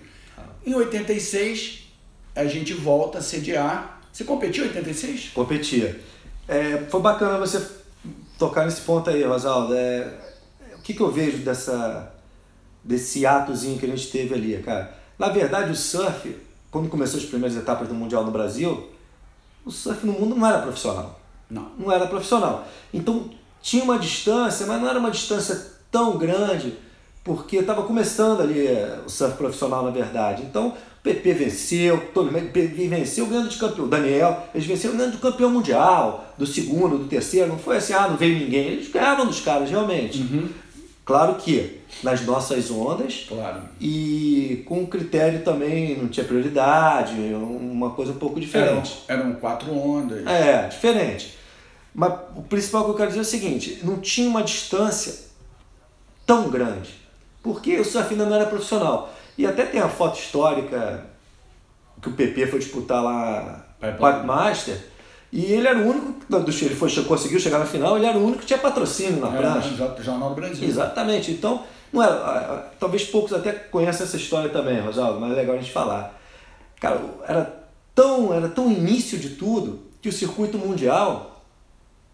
Em 0.64 0.74
86, 0.74 1.85
a 2.36 2.46
gente 2.46 2.74
volta 2.74 3.18
a 3.18 3.22
sediar. 3.22 4.02
Você 4.12 4.24
competiu 4.24 4.64
em 4.64 4.68
86? 4.68 5.30
Competia. 5.30 6.00
É, 6.46 6.84
foi 6.88 7.00
bacana 7.00 7.38
você 7.38 7.66
tocar 8.38 8.66
nesse 8.66 8.82
ponto 8.82 9.08
aí, 9.10 9.24
Rosaldo. 9.24 9.74
É, 9.74 10.12
o 10.74 10.82
que, 10.82 10.94
que 10.94 11.00
eu 11.00 11.10
vejo 11.10 11.38
dessa, 11.38 12.14
desse 12.84 13.26
atozinho 13.26 13.78
que 13.78 13.86
a 13.86 13.88
gente 13.88 14.08
teve 14.10 14.34
ali, 14.34 14.62
cara? 14.62 14.94
Na 15.18 15.30
verdade, 15.30 15.72
o 15.72 15.74
surf, 15.74 16.36
quando 16.70 16.88
começou 16.88 17.18
as 17.18 17.24
primeiras 17.24 17.56
etapas 17.56 17.88
do 17.88 17.94
Mundial 17.94 18.24
no 18.24 18.30
Brasil, 18.30 18.90
o 19.64 19.70
surf 19.70 20.06
no 20.06 20.12
mundo 20.12 20.36
não 20.36 20.46
era 20.46 20.60
profissional. 20.60 21.18
Não. 21.48 21.70
não 21.78 21.92
era 21.92 22.06
profissional. 22.06 22.66
Então 22.92 23.30
tinha 23.62 23.82
uma 23.82 23.98
distância, 23.98 24.66
mas 24.66 24.80
não 24.80 24.88
era 24.88 24.98
uma 24.98 25.10
distância 25.10 25.72
tão 25.90 26.18
grande, 26.18 26.76
porque 27.26 27.56
estava 27.56 27.82
começando 27.82 28.40
ali 28.40 28.68
eh, 28.68 29.00
o 29.04 29.10
surf 29.10 29.36
profissional, 29.36 29.82
na 29.84 29.90
verdade. 29.90 30.44
Então 30.44 30.68
o 30.68 30.72
PP 31.02 31.32
venceu, 31.34 31.98
mundo 32.14 32.30
PP 32.52 32.86
venceu 32.86 33.26
ganhando 33.26 33.48
de 33.48 33.58
campeão. 33.58 33.88
Daniel, 33.88 34.44
eles 34.54 34.64
venceram 34.64 34.96
ganhando 34.96 35.12
do 35.14 35.18
campeão 35.18 35.50
mundial, 35.50 36.32
do 36.38 36.46
segundo, 36.46 36.96
do 36.98 37.04
terceiro. 37.08 37.48
Não 37.48 37.58
foi 37.58 37.78
assim, 37.78 37.92
ah, 37.94 38.06
não 38.08 38.16
veio 38.16 38.38
ninguém. 38.38 38.66
Eles 38.68 38.88
ganhavam 38.88 39.26
dos 39.26 39.40
caras, 39.40 39.68
realmente. 39.68 40.24
Claro 41.04 41.34
que 41.34 41.80
nas 42.02 42.24
nossas 42.24 42.70
ondas 42.70 43.26
Claro. 43.28 43.62
e 43.80 44.64
com 44.66 44.86
critério 44.86 45.42
também, 45.42 45.96
não 45.96 46.08
tinha 46.08 46.26
prioridade, 46.26 47.14
uma 47.34 47.90
coisa 47.90 48.12
um 48.12 48.16
pouco 48.16 48.38
Eram, 48.38 48.46
diferente. 48.80 49.04
eram 49.08 49.32
quatro 49.34 49.72
ondas. 49.76 50.24
É, 50.26 50.68
diferente. 50.68 51.34
Mas 51.94 52.12
o 52.36 52.42
principal 52.42 52.84
que 52.84 52.90
eu 52.90 52.94
quero 52.94 53.08
dizer 53.08 53.20
é 53.20 53.22
o 53.22 53.24
seguinte: 53.24 53.80
não 53.82 53.98
tinha 53.98 54.28
uma 54.28 54.42
distância 54.42 55.26
tão 56.24 56.48
grande. 56.50 57.05
Porque 57.46 57.78
o 57.78 57.84
surf 57.84 58.10
ainda 58.12 58.26
não 58.26 58.34
era 58.34 58.46
profissional. 58.46 59.12
E 59.38 59.46
até 59.46 59.64
tem 59.64 59.80
a 59.80 59.88
foto 59.88 60.18
histórica 60.18 61.06
que 62.02 62.08
o 62.08 62.12
PP 62.12 62.46
foi 62.48 62.58
disputar 62.58 63.02
lá 63.02 63.64
Pipe 63.80 64.26
Master. 64.26 64.76
E 65.32 65.44
ele 65.52 65.68
era 65.68 65.78
o 65.78 65.88
único, 65.88 66.14
dos- 66.40 66.62
ele 66.62 66.74
foi, 66.74 66.90
conseguiu 67.04 67.38
chegar 67.38 67.58
na 67.58 67.66
final, 67.66 67.96
ele 67.96 68.06
era 68.06 68.16
o 68.18 68.22
único 68.24 68.40
que 68.40 68.46
tinha 68.46 68.58
patrocínio 68.58 69.20
na 69.20 69.28
Era 69.36 69.52
prancha. 69.52 69.68
no 69.86 70.02
Jornal 70.02 70.30
do 70.30 70.34
Brasil. 70.34 70.66
Exatamente. 70.66 71.30
Então, 71.30 71.62
não 71.92 72.02
era, 72.02 72.12
ah, 72.14 72.64
talvez 72.80 73.04
poucos 73.04 73.32
até 73.32 73.52
conheçam 73.52 74.06
essa 74.06 74.16
história 74.16 74.48
também, 74.50 74.80
Rosaldo, 74.80 75.20
mas 75.20 75.32
é 75.32 75.34
legal 75.34 75.54
a 75.56 75.58
gente 75.58 75.72
falar. 75.72 76.18
Cara, 76.80 77.00
era 77.28 77.64
tão, 77.94 78.32
era 78.34 78.48
tão 78.48 78.70
início 78.70 79.18
de 79.18 79.30
tudo 79.30 79.80
que 80.02 80.08
o 80.08 80.12
circuito 80.12 80.58
mundial 80.58 81.44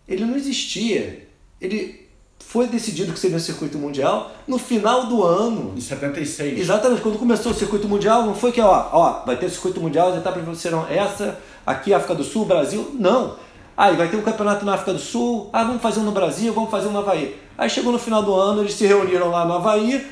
ele 0.08 0.24
não 0.24 0.36
existia. 0.36 1.28
Ele 1.60 2.01
foi 2.48 2.66
decidido 2.66 3.12
que 3.12 3.18
seria 3.18 3.36
um 3.36 3.40
circuito 3.40 3.78
mundial 3.78 4.30
no 4.46 4.58
final 4.58 5.06
do 5.06 5.22
ano. 5.22 5.72
Em 5.76 5.80
76. 5.80 6.58
Exatamente, 6.58 7.00
quando 7.00 7.18
começou 7.18 7.52
o 7.52 7.54
circuito 7.54 7.88
mundial, 7.88 8.24
não 8.24 8.34
foi 8.34 8.52
que, 8.52 8.60
ó, 8.60 8.88
ó, 8.92 9.24
vai 9.24 9.36
ter 9.36 9.48
circuito 9.50 9.80
mundial, 9.80 10.08
as 10.08 10.18
etapas 10.18 10.58
serão 10.58 10.86
essa, 10.88 11.38
aqui 11.66 11.94
África 11.94 12.14
do 12.14 12.24
Sul, 12.24 12.44
Brasil, 12.44 12.94
não. 12.98 13.36
Aí 13.76 13.96
vai 13.96 14.08
ter 14.08 14.16
um 14.16 14.22
campeonato 14.22 14.64
na 14.64 14.74
África 14.74 14.92
do 14.92 14.98
Sul, 14.98 15.48
ah, 15.52 15.64
vamos 15.64 15.80
fazer 15.80 16.00
um 16.00 16.04
no 16.04 16.12
Brasil, 16.12 16.52
vamos 16.52 16.70
fazer 16.70 16.88
um 16.88 16.92
no 16.92 16.98
Havaí. 16.98 17.36
Aí 17.56 17.70
chegou 17.70 17.92
no 17.92 17.98
final 17.98 18.22
do 18.22 18.34
ano, 18.34 18.62
eles 18.62 18.74
se 18.74 18.86
reuniram 18.86 19.30
lá 19.30 19.44
no 19.44 19.54
Havaí, 19.54 20.06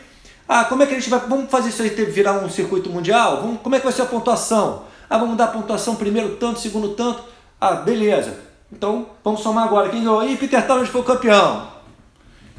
ah, 0.52 0.64
como 0.64 0.82
é 0.82 0.86
que 0.86 0.94
a 0.94 0.98
gente 0.98 1.08
vai, 1.08 1.20
vamos 1.20 1.48
fazer 1.48 1.68
isso 1.68 1.80
aí 1.80 1.90
virar 1.90 2.32
um 2.32 2.50
circuito 2.50 2.90
mundial? 2.90 3.42
Vamos, 3.42 3.60
como 3.60 3.76
é 3.76 3.78
que 3.78 3.84
vai 3.84 3.92
ser 3.92 4.02
a 4.02 4.06
pontuação? 4.06 4.82
Ah, 5.08 5.16
vamos 5.16 5.36
dar 5.36 5.44
a 5.44 5.48
pontuação 5.48 5.94
primeiro 5.94 6.36
tanto, 6.36 6.58
segundo 6.58 6.88
tanto, 6.88 7.22
ah, 7.60 7.74
beleza. 7.74 8.36
Então, 8.72 9.06
vamos 9.22 9.42
somar 9.42 9.64
agora, 9.64 9.88
quem 9.90 10.00
ganhou? 10.00 10.24
Ih, 10.24 10.36
Peter 10.36 10.66
Taylor 10.66 10.86
foi 10.86 11.00
o 11.02 11.04
campeão. 11.04 11.69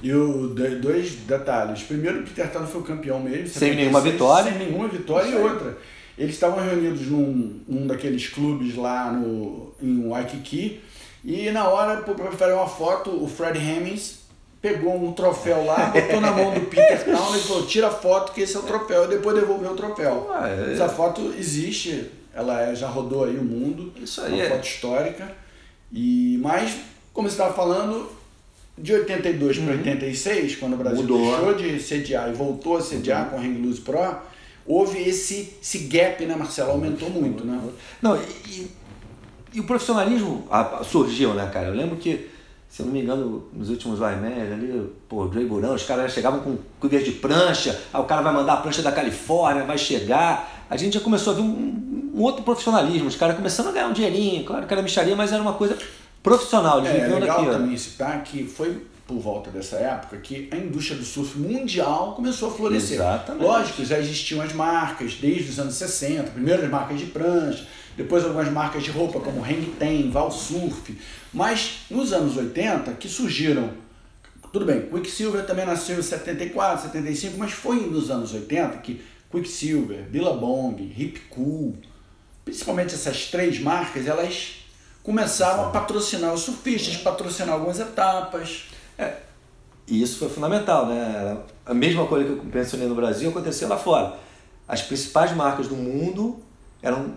E 0.02 0.14
o, 0.14 0.48
dois 0.82 1.12
detalhes. 1.16 1.84
Primeiro, 1.84 2.22
o 2.22 2.24
Peter 2.24 2.50
Tano 2.52 2.68
foi 2.68 2.82
o 2.82 2.84
campeão 2.84 3.20
mesmo. 3.20 3.48
Sem 3.48 3.76
nenhuma 3.76 4.02
vitória. 4.02 4.52
Sem 4.52 4.60
nenhuma 4.60 4.88
vitória. 4.88 5.30
E 5.30 5.36
outra, 5.36 5.78
eles 6.18 6.34
estavam 6.34 6.64
reunidos 6.64 7.08
num, 7.08 7.60
num 7.68 7.88
daqueles 7.88 8.28
clubes 8.28 8.76
lá 8.76 9.12
no, 9.12 9.74
em 9.82 10.08
Waikiki. 10.10 10.82
E 11.24 11.52
na 11.52 11.68
hora, 11.68 12.02
para 12.02 12.32
fazer 12.32 12.54
uma 12.54 12.68
foto, 12.68 13.12
o 13.12 13.28
Fred 13.28 13.60
Hemmings 13.60 14.22
pegou 14.62 14.96
um 14.96 15.14
troféu 15.14 15.66
lá, 15.66 15.86
botou 15.94 16.20
na 16.22 16.32
mão 16.32 16.54
do 16.54 16.62
Peter 16.62 17.04
Town 17.06 17.36
e 17.36 17.40
falou: 17.40 17.66
tira 17.66 17.88
a 17.88 17.92
foto 17.92 18.32
que 18.32 18.42
esse 18.42 18.56
é 18.56 18.60
o 18.60 18.64
troféu. 18.64 19.06
E 19.06 19.08
depois 19.10 19.36
devolveu 19.36 19.72
o 19.72 19.76
troféu. 19.76 20.30
Ah, 20.34 20.50
é. 20.50 20.74
Essa 20.74 20.90
foto 20.90 21.34
existe, 21.38 22.10
ela 22.34 22.62
é- 22.62 22.76
já 22.76 22.88
rodou 22.88 23.26
aí 23.26 23.38
o 23.38 23.44
mundo. 23.44 23.94
Isso 24.02 24.22
é 24.22 24.26
aí 24.26 24.34
uma 24.34 24.44
é. 24.44 24.50
foto 24.50 24.66
histórica. 24.66 25.32
E, 25.92 26.40
mas, 26.42 26.76
como 27.14 27.28
você 27.30 27.34
estava 27.34 27.54
falando, 27.54 28.10
de 28.82 28.94
82 28.94 29.60
para 29.60 29.72
86, 29.74 30.56
quando 30.56 30.74
o 30.74 30.78
Brasil 30.78 31.02
Mudou. 31.04 31.20
deixou 31.32 31.54
de 31.54 31.80
sediar 31.80 32.30
e 32.30 32.34
voltou 32.34 32.78
a 32.78 32.82
sediar 32.82 33.30
com 33.30 33.38
o 33.38 33.40
Hang 33.40 33.62
Loose 33.62 33.82
Pro, 33.82 34.16
houve 34.66 34.98
esse, 35.00 35.54
esse 35.62 35.80
gap, 35.80 36.26
né, 36.26 36.36
Marcelo? 36.36 36.72
Aumentou 36.72 37.10
muito, 37.10 37.46
né? 37.46 37.60
Não, 38.02 38.18
e, 38.18 38.68
e- 39.54 39.60
o 39.60 39.64
profissionalismo 39.66 40.48
surgiu, 40.90 41.34
né, 41.34 41.50
cara? 41.54 41.68
Eu 41.68 41.74
lembro 41.76 41.98
que, 41.98 42.30
se 42.70 42.82
eu 42.82 42.86
não 42.86 42.94
me 42.94 43.02
engano, 43.02 43.48
nos 43.54 43.70
últimos 43.70 44.00
Ironman 44.00 44.42
ali, 44.54 44.90
pô, 45.10 45.26
Dre 45.28 45.44
Burão, 45.46 45.76
os 45.76 45.84
caras 45.84 46.14
chegavam 46.14 46.40
com 46.40 46.58
cubas 46.80 47.04
de 47.04 47.12
prancha, 47.12 47.80
aí 47.94 48.02
o 48.02 48.06
cara 48.06 48.22
vai 48.22 48.34
mandar 48.34 48.54
a 48.54 48.58
prancha 48.58 48.82
da 48.82 48.92
Califórnia, 48.94 49.64
vai 49.66 49.78
chegar. 49.78 50.66
A 50.70 50.78
gente 50.78 50.94
já 50.94 51.02
começou 51.02 51.34
a 51.34 51.36
ver 51.36 51.42
um, 51.42 52.12
um 52.16 52.22
outro 52.22 52.44
profissionalismo, 52.44 53.08
os 53.10 53.16
caras 53.18 53.36
começando 53.36 53.68
a 53.68 53.72
ganhar 53.74 53.88
um 53.88 53.94
dinheirinho, 53.94 54.44
claro 54.46 54.66
que 54.66 54.74
era 54.74 54.82
micharia, 54.82 55.16
mas 55.18 55.34
era 55.34 55.42
uma 55.42 55.54
coisa 55.54 55.78
profissional, 56.24 56.80
eles 56.80 56.90
É, 56.92 57.00
viviam 57.02 57.20
legal 57.20 57.38
daquilo. 57.38 57.58
também 57.58 57.78
citar 57.78 58.24
que 58.24 58.44
foi 58.46 58.86
por 59.08 59.20
volta 59.20 59.50
dessa 59.50 59.76
época 59.78 60.18
que 60.18 60.48
a 60.52 60.56
indústria 60.56 60.98
do 60.98 61.04
surf 61.04 61.38
mundial 61.38 62.14
começou 62.16 62.50
a 62.50 62.54
florescer. 62.54 62.96
Exatamente. 62.98 63.44
Lógico, 63.44 63.84
já 63.84 64.00
existiam 64.00 64.42
as 64.42 64.54
marcas 64.54 65.16
desde 65.16 65.50
os 65.50 65.60
anos 65.60 65.76
60, 65.76 66.32
primeiro 66.32 66.64
as 66.64 66.70
marcas 66.70 66.98
de 67.00 67.08
prancha, 67.08 67.68
depois 67.98 68.24
algumas 68.24 68.50
marcas 68.50 68.84
de 68.84 68.90
roupa 68.92 69.20
como 69.20 69.44
Hang 69.44 69.74
Ten, 69.78 70.10
Val 70.10 70.32
Surf, 70.32 70.98
mas 71.34 71.80
nos 71.90 72.14
anos 72.14 72.38
80 72.38 72.94
que 72.94 73.10
surgiram, 73.10 73.72
tudo 74.54 74.66
bem, 74.66 74.82
Quicksilver 74.82 75.46
também 75.46 75.66
nasceu 75.66 76.00
em 76.00 76.02
74, 76.02 76.84
75, 76.88 77.38
mas 77.38 77.52
foi 77.52 77.82
nos 77.88 78.10
anos 78.10 78.34
80 78.34 78.78
que 78.78 79.02
Quicksilver, 79.30 80.04
Billabong, 80.10 80.82
Hip 80.98 81.20
Cool, 81.30 81.76
principalmente 82.46 82.94
essas 82.96 83.26
três 83.28 83.60
marcas, 83.60 84.08
elas 84.08 84.61
começaram 85.04 85.68
a 85.68 85.70
patrocinar 85.70 86.34
os 86.34 86.42
surfistas, 86.42 86.98
patrocinar 86.98 87.54
algumas 87.54 87.80
etapas. 87.80 88.66
É, 88.98 89.16
e 89.88 90.02
isso 90.02 90.20
foi 90.20 90.30
fundamental, 90.30 90.86
né? 90.86 91.38
A 91.66 91.74
mesma 91.74 92.06
coisa 92.06 92.26
que 92.26 92.32
eu 92.32 92.44
mencionei 92.44 92.88
no 92.88 92.96
Brasil 92.96 93.30
aconteceu 93.30 93.68
lá 93.68 93.78
fora. 93.78 94.18
As 94.68 94.82
principais 94.82 95.36
marcas 95.36 95.68
do 95.68 95.76
mundo 95.76 96.40
eram 96.82 97.14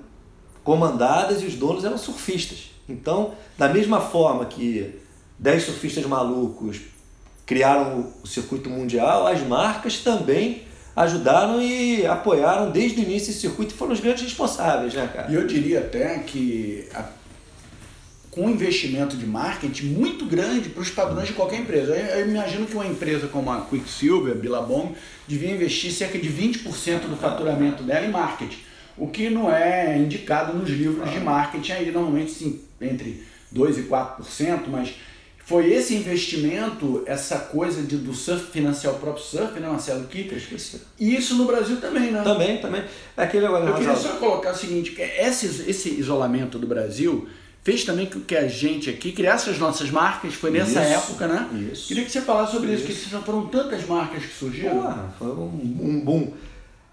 comandadas 0.62 1.42
e 1.42 1.46
os 1.46 1.54
donos 1.54 1.84
eram 1.84 1.98
surfistas. 1.98 2.70
Então, 2.88 3.34
da 3.56 3.68
mesma 3.68 4.00
forma 4.00 4.44
que 4.46 4.98
10 5.38 5.62
surfistas 5.62 6.04
malucos 6.06 6.80
criaram 7.46 8.12
o 8.22 8.26
circuito 8.26 8.70
mundial, 8.70 9.26
as 9.26 9.40
marcas 9.42 9.98
também 9.98 10.62
ajudaram 10.96 11.60
e 11.60 12.06
apoiaram 12.06 12.70
desde 12.70 13.00
o 13.00 13.02
início 13.02 13.30
esse 13.30 13.40
circuito 13.40 13.74
e 13.74 13.76
foram 13.76 13.92
os 13.92 14.00
grandes 14.00 14.22
responsáveis, 14.22 14.94
né, 14.94 15.10
cara? 15.12 15.30
E 15.30 15.34
eu 15.34 15.46
diria 15.46 15.80
até 15.80 16.18
que 16.20 16.88
a, 16.94 17.04
com 18.34 18.46
um 18.46 18.50
investimento 18.50 19.16
de 19.16 19.24
marketing 19.24 19.86
muito 19.90 20.24
grande 20.26 20.68
para 20.68 20.82
os 20.82 20.90
padrões 20.90 21.28
de 21.28 21.34
qualquer 21.34 21.60
empresa. 21.60 21.94
Eu, 21.94 22.18
eu, 22.18 22.28
imagino 22.28 22.66
que 22.66 22.74
uma 22.74 22.84
empresa 22.84 23.28
como 23.28 23.48
a 23.48 23.60
Quicksilver, 23.60 24.34
Billabong, 24.34 24.92
devia 25.28 25.52
investir 25.52 25.92
cerca 25.92 26.18
de 26.18 26.28
20% 26.28 27.08
do 27.08 27.16
faturamento 27.16 27.84
dela 27.84 28.04
em 28.04 28.10
marketing, 28.10 28.58
o 28.98 29.06
que 29.06 29.30
não 29.30 29.54
é 29.54 29.96
indicado 29.96 30.52
nos 30.52 30.68
livros 30.68 31.08
de 31.12 31.20
marketing 31.20 31.72
aí, 31.72 31.90
normalmente 31.92 32.32
sim, 32.32 32.60
entre 32.80 33.22
2% 33.54 33.78
e 33.78 33.82
4%, 33.84 34.62
mas 34.66 34.94
foi 35.44 35.72
esse 35.72 35.94
investimento, 35.94 37.04
essa 37.06 37.38
coisa 37.38 37.82
de, 37.82 37.96
do 37.98 38.14
surf 38.14 38.50
financiar 38.50 38.94
o 38.94 38.98
próprio 38.98 39.22
surf, 39.22 39.60
né, 39.60 39.68
Marcelo? 39.68 40.06
Que, 40.06 40.28
e 40.98 41.14
isso 41.14 41.36
no 41.36 41.44
Brasil 41.44 41.76
também, 41.80 42.10
né? 42.10 42.22
Também, 42.22 42.58
também. 42.58 42.82
É 43.16 43.22
aquele 43.22 43.46
agora, 43.46 43.66
Eu 43.66 43.74
queria 43.74 43.94
só 43.94 44.16
colocar 44.16 44.52
o 44.52 44.56
seguinte, 44.56 44.90
que 44.90 45.02
esse, 45.02 45.70
esse 45.70 45.90
isolamento 45.90 46.58
do 46.58 46.66
Brasil 46.66 47.28
fez 47.64 47.82
também 47.82 48.06
com 48.06 48.20
que 48.20 48.36
a 48.36 48.46
gente 48.46 48.90
aqui 48.90 49.10
criasse 49.10 49.48
as 49.48 49.58
nossas 49.58 49.90
marcas, 49.90 50.34
foi 50.34 50.50
nessa 50.50 50.82
Isso, 50.82 50.92
época, 50.92 51.26
né? 51.26 51.48
isso. 51.72 51.88
Queria 51.88 52.04
que 52.04 52.12
você 52.12 52.20
falasse 52.20 52.52
sobre 52.52 52.74
isso, 52.74 52.86
Isso. 52.86 53.08
que 53.08 53.24
foram 53.24 53.46
tantas 53.46 53.86
marcas 53.86 54.22
que 54.22 54.34
surgiram. 54.34 54.82
Porra, 54.82 55.14
foi 55.18 55.28
um, 55.28 55.78
um 55.82 56.00
boom. 56.04 56.32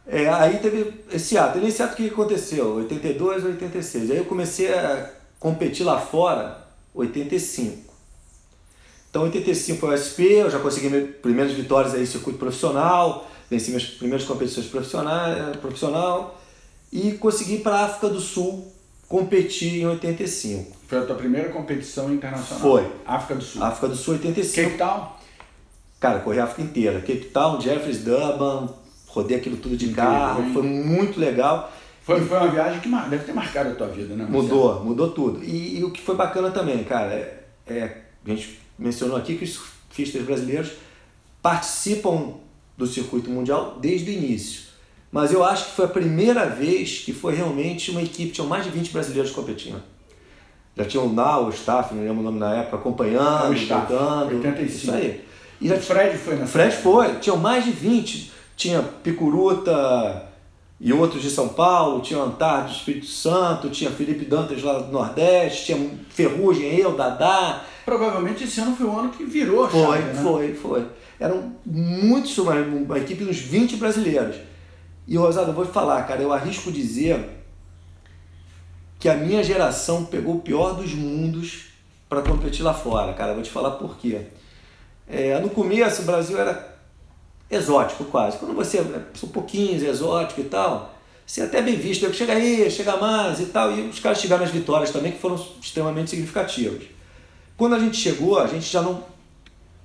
É, 0.08 0.30
aí 0.30 0.58
teve 0.60 0.94
esse 1.12 1.38
ato. 1.38 1.60
Nesse 1.60 1.84
ato 1.84 1.94
o 1.94 1.96
que 1.98 2.08
aconteceu? 2.08 2.76
82, 2.76 3.44
86. 3.44 4.12
Aí 4.12 4.18
eu 4.18 4.26
comecei 4.26 4.74
a 4.74 5.12
competir 5.40 5.84
lá 5.84 6.00
fora, 6.00 6.66
85. 6.94 7.92
Então, 9.10 9.24
85 9.24 9.78
foi 9.78 9.94
o 9.94 9.98
SP, 10.00 10.40
eu 10.40 10.50
já 10.50 10.60
consegui 10.60 10.90
minhas 10.90 11.10
primeiras 11.18 11.52
vitórias 11.52 11.94
aí 11.94 12.04
em 12.04 12.06
circuito 12.06 12.40
profissional, 12.40 13.30
venci 13.50 13.72
minhas 13.72 13.84
primeiras 13.84 14.26
competições 14.26 14.68
profissionais, 14.68 15.58
profissional 15.58 16.40
e 16.94 17.12
consegui 17.14 17.58
para 17.58 17.76
a 17.76 17.86
África 17.86 18.08
do 18.08 18.22
Sul 18.22 18.71
competir 19.12 19.82
em 19.82 19.86
85. 19.86 20.78
Foi 20.88 21.00
a 21.00 21.02
tua 21.02 21.18
primeira 21.18 21.50
competição 21.50 22.14
internacional? 22.14 22.62
Foi. 22.62 22.92
África 23.06 23.36
do 23.36 23.44
Sul. 23.44 23.62
África 23.62 23.88
do 23.90 23.96
Sul 23.96 24.14
85. 24.14 24.70
Cape 24.70 24.78
Town? 24.78 25.08
Cara, 26.00 26.20
corri 26.20 26.40
a 26.40 26.46
África 26.46 26.62
inteira. 26.62 27.00
Cape 27.02 27.26
Town, 27.26 27.60
Jeffries, 27.60 28.06
Durban, 28.06 28.70
rodei 29.08 29.36
aquilo 29.36 29.58
tudo 29.58 29.76
de 29.76 29.88
Incrível, 29.88 30.10
carro, 30.10 30.44
hein? 30.44 30.54
foi 30.54 30.64
muito 30.64 31.20
legal. 31.20 31.72
Foi, 32.04 32.22
foi 32.22 32.38
uma 32.38 32.48
viagem 32.48 32.80
que 32.80 32.90
deve 33.10 33.26
ter 33.26 33.34
marcado 33.34 33.72
a 33.72 33.76
tua 33.76 33.88
vida, 33.88 34.16
né? 34.16 34.24
Marcelo? 34.24 34.44
Mudou, 34.44 34.86
mudou 34.86 35.12
tudo. 35.12 35.44
E, 35.44 35.80
e 35.80 35.84
o 35.84 35.92
que 35.92 36.02
foi 36.02 36.16
bacana 36.16 36.50
também, 36.50 36.82
cara, 36.86 37.14
é, 37.14 37.44
é- 37.68 37.98
a 38.26 38.30
gente 38.30 38.60
mencionou 38.80 39.18
aqui 39.18 39.36
que 39.38 39.44
os 39.44 39.52
surfistas 39.52 40.24
brasileiros 40.24 40.72
participam 41.42 42.36
do 42.78 42.88
circuito 42.88 43.30
mundial 43.30 43.78
desde 43.80 44.10
o 44.10 44.14
início. 44.14 44.71
Mas 45.12 45.34
eu 45.34 45.44
acho 45.44 45.66
que 45.66 45.72
foi 45.72 45.86
a 45.86 45.90
primeira 45.90 46.46
vez 46.46 47.00
que 47.00 47.12
foi 47.12 47.36
realmente 47.36 47.92
uma 47.92 48.02
equipe, 48.02 48.32
tinham 48.32 48.48
mais 48.48 48.64
de 48.64 48.70
20 48.70 48.92
brasileiros 48.92 49.32
competindo. 49.32 49.82
Já 50.78 50.86
tinha 50.86 51.04
o 51.04 51.12
Nau, 51.12 51.48
o 51.48 51.50
Staff, 51.50 51.94
não 51.94 52.02
lembro 52.02 52.22
o 52.22 52.24
nome 52.24 52.40
na 52.40 52.56
época, 52.56 52.78
acompanhando, 52.78 53.48
É 53.48 53.50
o 53.50 53.54
Staff, 53.54 53.94
ajudando. 53.94 54.36
85. 54.36 54.68
Isso 54.70 54.92
aí. 54.92 55.26
E 55.60 55.68
já 55.68 55.76
o 55.76 55.80
Fred 55.80 56.18
foi 56.18 56.36
nessa 56.36 56.52
Fred 56.52 56.76
foi, 56.78 57.16
tinham 57.16 57.38
mais 57.38 57.66
de 57.66 57.72
20. 57.72 58.32
Tinha 58.56 58.82
Picuruta 58.82 60.28
e 60.80 60.94
outros 60.94 61.22
de 61.22 61.30
São 61.30 61.50
Paulo, 61.50 62.02
tinha 62.02 62.20
Antar 62.20 62.62
do 62.66 62.72
Espírito 62.72 63.06
Santo, 63.06 63.70
tinha 63.70 63.92
Felipe 63.92 64.26
Dantas 64.26 64.64
lá 64.64 64.80
do 64.80 64.92
Nordeste, 64.92 65.66
tinha 65.66 65.90
Ferrugem, 66.10 66.76
eu, 66.78 66.96
Dadá. 66.96 67.64
Provavelmente 67.86 68.44
esse 68.44 68.60
ano 68.62 68.76
foi 68.76 68.86
o 68.86 68.98
ano 68.98 69.10
que 69.10 69.24
virou 69.26 69.66
a 69.66 69.70
Foi, 69.70 69.82
chave, 69.82 70.14
né? 70.14 70.24
foi, 70.24 70.54
foi. 70.54 70.86
Eram 71.20 71.54
muitos, 71.66 72.38
uma, 72.38 72.54
uma 72.54 72.98
equipe 72.98 73.24
de 73.24 73.30
uns 73.30 73.38
20 73.38 73.76
brasileiros. 73.76 74.38
E 75.08 75.18
Rosado, 75.18 75.52
eu 75.52 75.56
vou 75.56 75.66
te 75.66 75.72
falar, 75.72 76.04
cara, 76.04 76.22
eu 76.22 76.32
arrisco 76.32 76.72
dizer 76.72 77.42
que 79.00 79.10
a 79.10 79.16
minha 79.16 79.44
geração 79.44 80.06
pegou 80.06 80.36
o 80.36 80.42
pior 80.42 80.76
dos 80.76 80.94
mundos 80.94 81.72
para 82.08 82.22
competir 82.22 82.62
lá 82.62 82.74
fora, 82.74 83.14
cara. 83.14 83.32
Eu 83.32 83.36
vou 83.36 83.44
te 83.44 83.50
falar 83.50 83.72
por 83.72 83.98
quê. 83.98 84.28
É, 85.08 85.40
no 85.40 85.50
começo 85.50 86.04
o 86.04 86.06
Brasil 86.06 86.40
era 86.40 86.78
exótico 87.50 88.06
quase. 88.06 88.38
Quando 88.38 88.54
você 88.54 88.78
é 88.78 88.82
um 89.24 89.28
pouquinho 89.30 89.74
exótico 89.84 90.42
e 90.42 90.44
tal, 90.44 90.94
você 91.26 91.42
é 91.42 91.46
até 91.46 91.62
bem 91.62 91.76
visto. 91.78 92.06
Eu, 92.06 92.14
Chega 92.14 92.34
aí, 92.34 92.70
chega 92.70 92.96
mais 92.98 93.40
e 93.40 93.48
tal. 93.48 93.72
E 93.72 93.90
os 93.90 94.00
caras 94.00 94.20
chegaram 94.20 94.44
nas 94.44 94.52
vitórias 94.52 94.92
também 94.92 95.12
que 95.12 95.20
foram 95.20 95.36
extremamente 95.62 96.12
significativas. 96.12 96.84
Quando 97.58 97.76
a 97.76 97.80
gente 97.80 97.98
chegou, 97.98 98.40
a 98.40 98.48
gente 98.48 98.72
já 98.72 98.82
não, 98.82 99.04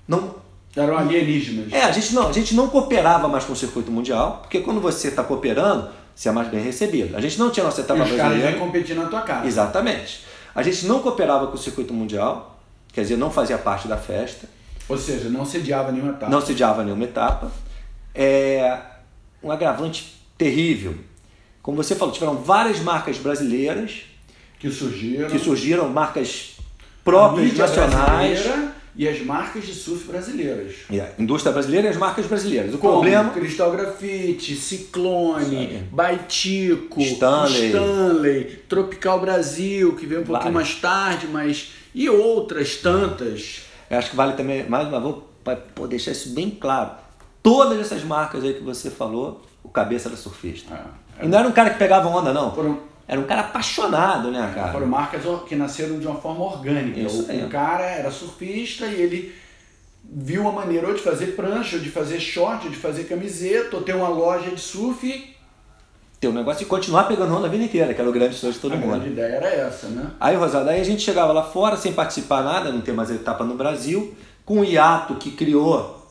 não 0.06 0.34
Eram 0.76 0.98
alienígenas. 0.98 1.72
é, 1.72 1.82
a 1.82 1.90
gente 1.90 2.14
não, 2.14 2.28
a 2.28 2.32
gente 2.32 2.54
não 2.54 2.68
cooperava 2.68 3.26
mais 3.28 3.44
com 3.44 3.52
o 3.54 3.56
circuito 3.56 3.90
mundial, 3.90 4.40
porque 4.42 4.60
quando 4.60 4.80
você 4.80 5.08
está 5.08 5.24
cooperando, 5.24 5.88
você 6.14 6.28
é 6.28 6.32
mais 6.32 6.48
bem 6.48 6.60
recebido. 6.62 7.16
A 7.16 7.20
gente 7.20 7.38
não 7.38 7.50
tinha 7.50 7.64
nossa 7.64 7.80
E 7.80 7.84
etapa 7.84 8.02
os 8.02 8.08
caras 8.08 8.20
brasileira. 8.22 8.50
vêm 8.52 8.60
competir 8.60 8.94
na 8.94 9.06
tua 9.06 9.22
casa. 9.22 9.46
Exatamente. 9.46 10.24
A 10.54 10.62
gente 10.62 10.86
não 10.86 11.00
cooperava 11.00 11.46
com 11.46 11.54
o 11.54 11.58
circuito 11.58 11.92
mundial, 11.94 12.58
quer 12.92 13.02
dizer, 13.02 13.16
não 13.16 13.30
fazia 13.30 13.56
parte 13.58 13.88
da 13.88 13.96
festa, 13.96 14.48
Ou 14.88 14.96
seja, 14.98 15.28
não 15.30 15.44
sediava 15.46 15.90
nenhuma 15.90 16.12
etapa. 16.12 16.30
não 16.30 16.40
sediava 16.40 16.84
nenhuma 16.84 17.04
etapa. 17.04 17.50
É 18.14 18.78
um 19.42 19.50
agravante 19.50 20.14
terrível. 20.38 20.94
Como 21.62 21.76
você 21.76 21.94
falou, 21.94 22.12
tiveram 22.14 22.36
várias 22.36 22.80
marcas 22.80 23.18
brasileiras 23.18 24.02
Que 24.58 24.70
surgiram. 24.70 25.28
que 25.28 25.38
surgiram, 25.38 25.88
marcas 25.88 26.56
próprias, 27.04 27.56
nacionais, 27.56 28.40
brasileira 28.42 28.75
E 28.98 29.06
as 29.06 29.20
marcas 29.20 29.64
de 29.66 29.74
surf 29.74 30.06
brasileiras. 30.06 30.74
a 30.90 31.20
indústria 31.20 31.52
brasileira 31.52 31.86
e 31.88 31.90
as 31.90 31.96
marcas 31.98 32.24
brasileiras. 32.26 32.74
O 32.74 32.78
Como 32.78 32.94
problema 32.94 33.30
Cristal 33.30 33.70
Grafite, 33.70 34.56
Ciclone, 34.56 35.44
Sim. 35.44 35.88
Baitico, 35.92 37.00
Stanley. 37.02 37.66
Stanley, 37.66 38.44
Tropical 38.68 39.20
Brasil, 39.20 39.94
que 39.96 40.06
veio 40.06 40.22
um 40.22 40.24
pouquinho 40.24 40.52
Vários. 40.52 40.70
mais 40.70 40.80
tarde, 40.80 41.26
mas. 41.26 41.72
E 41.94 42.08
outras 42.08 42.76
tantas. 42.76 43.62
Eu 43.90 43.98
acho 43.98 44.10
que 44.10 44.16
vale 44.16 44.32
também, 44.32 44.68
mais 44.68 44.88
uma 44.88 45.00
vez, 45.00 45.14
para 45.44 45.86
deixar 45.88 46.12
isso 46.12 46.30
bem 46.30 46.50
claro. 46.50 46.92
Todas 47.42 47.78
essas 47.78 48.02
marcas 48.02 48.42
aí 48.44 48.54
que 48.54 48.62
você 48.62 48.90
falou, 48.90 49.42
o 49.62 49.68
cabeça 49.68 50.08
era 50.08 50.16
surfista. 50.16 50.74
É, 51.20 51.24
E 51.24 51.28
não 51.28 51.38
era 51.38 51.46
um 51.48 51.52
cara 51.52 51.70
que 51.70 51.78
pegava 51.78 52.08
onda, 52.08 52.32
não. 52.32 52.54
Foram, 52.54 52.80
Era 53.08 53.20
um 53.20 53.24
cara 53.24 53.42
apaixonado, 53.42 54.30
né, 54.30 54.52
cara? 54.54 54.72
foram 54.72 54.86
marcas 54.86 55.22
que 55.48 55.54
nasceram 55.54 55.98
de 56.00 56.06
uma 56.06 56.16
forma 56.20 56.44
orgânica. 56.44 56.98
Isso 57.00 57.26
o, 57.26 57.30
aí. 57.30 57.44
o 57.44 57.48
cara 57.48 57.84
era 57.84 58.10
surfista 58.10 58.86
e 58.86 59.00
ele 59.00 59.34
viu 60.04 60.42
uma 60.42 60.52
maneira 60.52 60.88
ou 60.88 60.94
de 60.94 61.00
fazer 61.00 61.28
prancha, 61.36 61.76
ou 61.76 61.82
de 61.82 61.90
fazer 61.90 62.18
short, 62.18 62.66
ou 62.66 62.70
de 62.72 62.78
fazer 62.78 63.04
camiseta, 63.04 63.76
ou 63.76 63.82
ter 63.82 63.94
uma 63.94 64.08
loja 64.08 64.50
de 64.50 64.60
surf. 64.60 65.34
Ter 66.18 66.28
um 66.28 66.32
negócio 66.32 66.60
de 66.60 66.66
continuar 66.66 67.04
pegando 67.04 67.34
onda 67.36 67.46
a 67.46 67.50
vida 67.50 67.62
inteira, 67.64 67.92
que 67.94 68.00
era 68.00 68.08
o 68.08 68.12
grande 68.12 68.34
sonho 68.34 68.52
de 68.52 68.58
todo 68.58 68.72
a 68.72 68.76
mundo. 68.76 68.90
grande 68.92 69.10
ideia 69.10 69.34
era 69.36 69.48
essa, 69.48 69.86
né? 69.88 70.10
Aí, 70.18 70.34
Rosada, 70.34 70.70
aí 70.70 70.80
a 70.80 70.84
gente 70.84 71.02
chegava 71.02 71.32
lá 71.32 71.42
fora 71.44 71.76
sem 71.76 71.92
participar 71.92 72.42
nada, 72.42 72.72
não 72.72 72.80
ter 72.80 72.92
mais 72.92 73.10
etapa 73.10 73.44
no 73.44 73.54
Brasil, 73.54 74.16
com 74.44 74.60
o 74.60 74.64
hiato 74.64 75.14
que 75.16 75.30
criou 75.30 76.04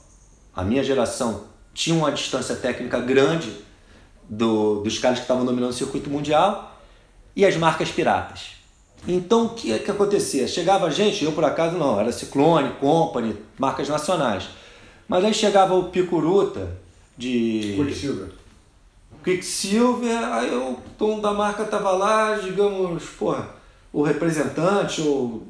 a 0.56 0.64
minha 0.64 0.84
geração, 0.84 1.46
tinha 1.74 1.96
uma 1.98 2.12
distância 2.12 2.56
técnica 2.56 3.00
grande 3.00 3.52
do- 4.30 4.82
dos 4.82 4.98
caras 5.00 5.18
que 5.20 5.24
estavam 5.24 5.44
dominando 5.46 5.72
o 5.72 5.74
circuito 5.74 6.10
mundial 6.10 6.75
e 7.36 7.45
as 7.45 7.56
marcas 7.58 7.89
piratas. 7.89 8.56
Então, 9.08 9.45
o 9.45 9.50
que, 9.50 9.78
que 9.80 9.91
acontecia? 9.91 10.48
Chegava 10.48 10.89
gente, 10.89 11.24
eu 11.24 11.32
por 11.32 11.43
acaso 11.43 11.78
não, 11.78 12.00
era 12.00 12.12
Ciclone, 12.12 12.74
Company, 12.80 13.36
marcas 13.58 13.88
nacionais. 13.88 14.50
Mas 15.08 15.24
aí 15.24 15.34
chegava 15.34 15.76
o 15.76 15.89
Picuruta 15.89 16.78
de 17.15 17.76
Quicksilver. 17.78 18.30
Quicksilver, 19.24 20.24
aí 20.34 20.56
o 20.56 20.78
dono 20.98 21.21
da 21.21 21.34
marca 21.34 21.65
tava 21.65 21.91
lá, 21.91 22.36
digamos, 22.36 23.04
porra, 23.17 23.50
o 23.93 24.02
representante, 24.02 25.02
ou, 25.02 25.43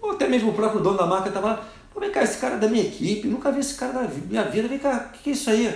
ou 0.00 0.12
até 0.12 0.26
mesmo 0.26 0.50
o 0.50 0.54
próprio 0.54 0.80
dono 0.80 0.96
da 0.96 1.06
marca 1.06 1.30
tava 1.30 1.48
lá. 1.48 1.68
Pô, 1.92 2.00
vem 2.00 2.10
cá, 2.10 2.22
esse 2.22 2.38
cara 2.38 2.54
é 2.54 2.58
da 2.58 2.68
minha 2.68 2.84
equipe, 2.84 3.28
nunca 3.28 3.52
vi 3.52 3.60
esse 3.60 3.74
cara 3.74 3.92
da 3.92 4.08
minha 4.08 4.44
vida, 4.44 4.68
vem 4.68 4.78
cá, 4.78 5.08
o 5.08 5.12
que, 5.12 5.24
que 5.24 5.30
é 5.30 5.32
isso 5.34 5.50
aí? 5.50 5.74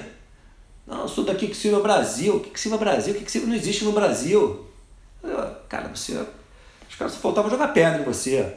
Não, 0.87 1.03
eu 1.03 1.09
sou 1.09 1.25
daqui 1.25 1.49
que 1.49 1.57
Silva 1.57 1.81
Brasil, 1.81 2.45
Silva 2.55 2.79
Brasil, 2.79 3.15
Silva 3.27 3.47
não 3.47 3.55
existe 3.55 3.85
no 3.85 3.93
Brasil. 3.93 4.67
Eu, 5.25 5.57
cara, 5.69 5.89
você. 5.89 6.13
Os 6.89 6.97
caras 6.97 7.15
só 7.15 7.21
faltavam 7.21 7.51
jogar 7.51 7.69
pedra 7.69 8.01
em 8.01 8.05
você. 8.05 8.55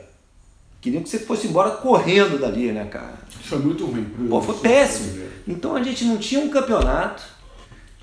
Queriam 0.80 1.02
que 1.02 1.10
você 1.10 1.20
fosse 1.20 1.48
embora 1.48 1.72
correndo 1.72 2.40
dali, 2.40 2.72
né, 2.72 2.86
cara? 2.86 3.16
Isso 3.30 3.40
foi 3.50 3.58
muito 3.60 3.86
ruim. 3.86 4.06
Pô, 4.30 4.42
foi 4.42 4.56
péssimo. 4.60 5.28
Então 5.48 5.76
a 5.76 5.82
gente 5.82 6.06
não 6.06 6.18
tinha 6.18 6.40
um 6.42 6.50
campeonato, 6.50 7.24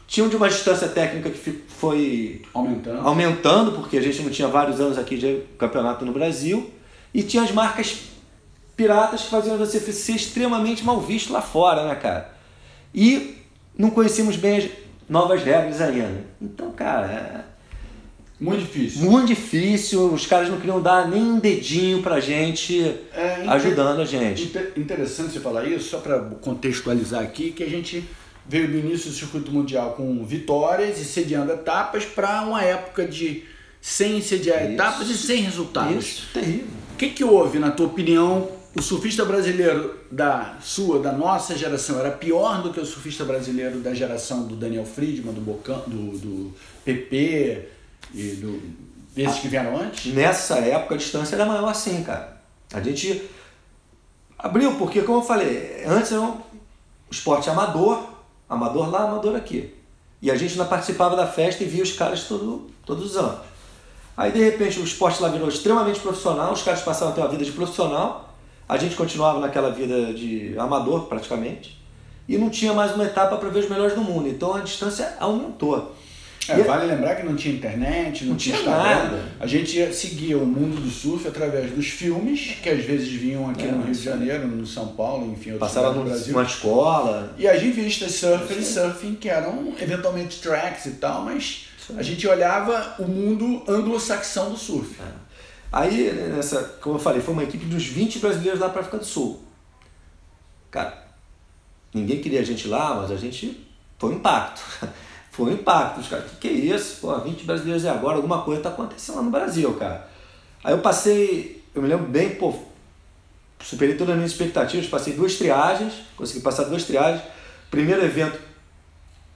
tinha 0.06 0.28
de 0.28 0.34
uma 0.34 0.48
distância 0.48 0.88
técnica 0.88 1.30
que 1.30 1.62
foi 1.68 2.42
aumentando. 2.52 3.06
aumentando, 3.06 3.72
porque 3.72 3.96
a 3.96 4.02
gente 4.02 4.22
não 4.22 4.30
tinha 4.30 4.48
vários 4.48 4.80
anos 4.80 4.98
aqui 4.98 5.16
de 5.16 5.42
campeonato 5.56 6.04
no 6.04 6.12
Brasil, 6.12 6.70
e 7.12 7.22
tinha 7.22 7.42
as 7.44 7.52
marcas 7.52 7.96
piratas 8.76 9.22
que 9.22 9.30
faziam 9.30 9.56
você 9.56 9.78
ser 9.78 10.16
extremamente 10.16 10.84
mal 10.84 11.00
visto 11.00 11.32
lá 11.32 11.40
fora, 11.40 11.86
né, 11.86 11.94
cara? 11.94 12.34
E 12.92 13.36
não 13.78 13.90
conhecíamos 13.90 14.36
bem 14.36 14.58
as 14.58 14.70
novas 15.08 15.42
regras 15.44 15.80
ainda. 15.80 16.24
Então, 16.40 16.72
cara, 16.72 17.06
é 17.06 17.53
muito 18.40 18.60
difícil. 18.60 19.02
Muito 19.02 19.28
difícil. 19.28 20.12
Os 20.12 20.26
caras 20.26 20.48
não 20.48 20.58
queriam 20.58 20.80
dar 20.80 21.08
nem 21.08 21.22
um 21.22 21.38
dedinho 21.38 22.02
pra 22.02 22.20
gente, 22.20 22.82
é, 23.14 23.44
ajudando 23.48 24.00
a 24.00 24.04
gente. 24.04 24.52
Interessante 24.76 25.32
você 25.32 25.40
falar 25.40 25.64
isso, 25.66 25.90
só 25.90 25.98
para 25.98 26.18
contextualizar 26.40 27.22
aqui, 27.22 27.52
que 27.52 27.62
a 27.62 27.68
gente 27.68 28.04
veio 28.46 28.68
do 28.68 28.76
início 28.76 29.10
do 29.10 29.16
circuito 29.16 29.50
mundial 29.50 29.92
com 29.92 30.24
vitórias 30.24 31.00
e 31.00 31.04
sediando 31.04 31.52
etapas 31.52 32.04
para 32.04 32.42
uma 32.42 32.62
época 32.62 33.06
de 33.06 33.44
sem 33.80 34.20
sediar 34.20 34.64
isso, 34.64 34.72
etapas 34.72 35.08
e 35.08 35.16
sem 35.16 35.42
resultados. 35.42 36.04
Isso, 36.04 36.28
terrível. 36.32 36.66
O 36.92 36.96
que, 36.96 37.10
que 37.10 37.24
houve, 37.24 37.58
na 37.58 37.70
tua 37.70 37.86
opinião, 37.86 38.50
o 38.74 38.82
surfista 38.82 39.24
brasileiro 39.24 39.94
da 40.10 40.56
sua, 40.60 40.98
da 40.98 41.12
nossa 41.12 41.56
geração, 41.56 41.98
era 42.00 42.10
pior 42.10 42.62
do 42.62 42.72
que 42.72 42.80
o 42.80 42.86
surfista 42.86 43.24
brasileiro 43.24 43.78
da 43.78 43.94
geração 43.94 44.46
do 44.46 44.56
Daniel 44.56 44.84
Friedman, 44.84 45.32
do, 45.32 45.40
Bocan, 45.40 45.82
do, 45.86 46.18
do 46.18 46.54
PP 46.84 47.73
e 48.14 48.36
do, 48.36 48.62
desses 49.14 49.40
que 49.40 49.48
vieram 49.48 49.76
antes? 49.76 50.12
Nessa 50.14 50.58
época 50.58 50.94
a 50.94 50.98
distância 50.98 51.34
era 51.34 51.44
maior 51.44 51.68
assim, 51.68 52.02
cara. 52.02 52.40
A 52.72 52.80
gente 52.80 53.28
abriu, 54.38 54.76
porque 54.76 55.02
como 55.02 55.18
eu 55.18 55.22
falei, 55.22 55.84
antes 55.86 56.12
era 56.12 56.20
um 56.20 56.38
esporte 57.10 57.50
amador, 57.50 58.02
amador 58.48 58.90
lá, 58.90 59.04
amador 59.04 59.36
aqui. 59.36 59.74
E 60.22 60.30
a 60.30 60.36
gente 60.36 60.52
ainda 60.52 60.64
participava 60.64 61.16
da 61.16 61.26
festa 61.26 61.62
e 61.62 61.66
via 61.66 61.82
os 61.82 61.92
caras 61.92 62.24
todo, 62.24 62.70
todos 62.86 63.10
os 63.10 63.16
anos. 63.16 63.40
Aí 64.16 64.32
de 64.32 64.42
repente 64.42 64.78
o 64.78 64.84
esporte 64.84 65.20
lá 65.20 65.28
virou 65.28 65.48
extremamente 65.48 66.00
profissional, 66.00 66.52
os 66.52 66.62
caras 66.62 66.82
passaram 66.82 67.12
a 67.12 67.14
ter 67.14 67.20
uma 67.20 67.28
vida 67.28 67.44
de 67.44 67.52
profissional 67.52 68.34
a 68.68 68.76
gente 68.76 68.96
continuava 68.96 69.40
naquela 69.40 69.70
vida 69.70 70.12
de 70.14 70.54
amador 70.58 71.06
praticamente 71.06 71.78
e 72.26 72.38
não 72.38 72.48
tinha 72.48 72.72
mais 72.72 72.94
uma 72.94 73.04
etapa 73.04 73.36
para 73.36 73.48
ver 73.50 73.60
os 73.60 73.68
melhores 73.68 73.94
do 73.94 74.00
mundo. 74.00 74.26
Então 74.28 74.54
a 74.54 74.60
distância 74.60 75.16
aumentou. 75.20 75.94
É, 76.48 76.62
vale 76.62 76.86
lembrar 76.86 77.14
que 77.16 77.22
não 77.22 77.34
tinha 77.34 77.54
internet, 77.54 78.24
não, 78.24 78.32
não 78.32 78.36
tinha, 78.36 78.60
nada. 78.62 79.24
A 79.40 79.46
gente 79.46 79.92
seguia 79.94 80.36
o 80.36 80.44
mundo 80.44 80.80
do 80.80 80.90
surf 80.90 81.26
através 81.26 81.70
dos 81.70 81.86
filmes, 81.86 82.56
que 82.62 82.68
às 82.68 82.84
vezes 82.84 83.08
vinham 83.08 83.48
aqui 83.48 83.64
é, 83.64 83.70
no 83.70 83.82
Rio 83.82 83.94
de 83.94 84.02
Janeiro, 84.02 84.46
no 84.46 84.66
São 84.66 84.88
Paulo, 84.88 85.32
enfim, 85.32 85.56
Passava 85.56 85.92
no 85.92 86.04
Brasil. 86.04 86.32
numa 86.32 86.44
escola. 86.44 87.34
E 87.38 87.48
as 87.48 87.60
revistas 87.60 88.12
surfer 88.12 88.58
e 88.58 88.64
surfing, 88.64 89.14
que 89.14 89.28
eram 89.28 89.72
eventualmente 89.80 90.40
tracks 90.40 90.86
e 90.86 90.92
tal, 90.92 91.24
mas 91.24 91.66
a 91.96 92.02
gente 92.02 92.26
olhava 92.26 92.96
o 92.98 93.06
mundo 93.06 93.62
anglo-saxão 93.68 94.50
do 94.50 94.56
surf. 94.56 94.96
É. 95.00 95.24
Aí, 95.72 96.12
nessa, 96.34 96.62
como 96.80 96.96
eu 96.96 97.00
falei, 97.00 97.20
foi 97.20 97.34
uma 97.34 97.42
equipe 97.42 97.64
dos 97.66 97.84
20 97.84 98.20
brasileiros 98.20 98.60
lá 98.60 98.68
para 98.68 98.78
a 98.78 98.80
África 98.82 98.98
do 98.98 99.04
Sul. 99.04 99.42
Cara, 100.70 101.04
ninguém 101.92 102.20
queria 102.20 102.40
a 102.40 102.44
gente 102.44 102.68
lá, 102.68 102.94
mas 102.94 103.10
a 103.10 103.16
gente 103.16 103.66
foi 103.98 104.10
um 104.10 104.16
impacto. 104.16 104.62
foi 105.34 105.50
um 105.50 105.54
impacto. 105.54 106.00
Os 106.00 106.08
caras, 106.08 106.30
que 106.30 106.36
que 106.36 106.48
é 106.48 106.52
isso? 106.52 107.00
Pô, 107.00 107.18
20 107.18 107.44
brasileiros 107.44 107.84
é 107.84 107.90
agora, 107.90 108.16
alguma 108.16 108.42
coisa 108.42 108.60
está 108.60 108.70
acontecendo 108.70 109.16
lá 109.16 109.22
no 109.22 109.30
Brasil, 109.30 109.72
cara. 109.74 110.08
Aí 110.62 110.72
eu 110.72 110.78
passei, 110.78 111.62
eu 111.74 111.82
me 111.82 111.88
lembro 111.88 112.06
bem, 112.06 112.36
pô, 112.36 112.54
superei 113.60 113.96
todas 113.96 114.10
as 114.10 114.16
minhas 114.16 114.30
expectativas, 114.30 114.86
passei 114.86 115.14
duas 115.14 115.34
triagens, 115.34 115.94
consegui 116.16 116.40
passar 116.40 116.64
duas 116.64 116.84
triagens. 116.84 117.22
Primeiro 117.68 118.04
evento, 118.04 118.38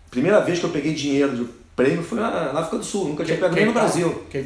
primeira 0.09 0.41
vez 0.41 0.61
que 0.61 0.65
eu 0.65 0.71
peguei 0.71 0.95
dinheiro 0.95 1.37
de 1.37 1.45
prêmio 1.75 2.05
foi 2.05 2.21
na, 2.21 2.53
na 2.53 2.61
África 2.61 2.79
do 2.79 2.85
Sul, 2.85 3.09
nunca 3.09 3.25
tinha 3.25 3.37
pego 3.37 3.55
nem 3.55 3.67
no 3.67 3.73
Brasil. 3.73 4.25
Que? 4.31 4.43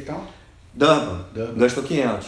Durban, 0.73 1.25
Durban. 1.33 1.53
gastou 1.59 1.83
500. 1.83 2.27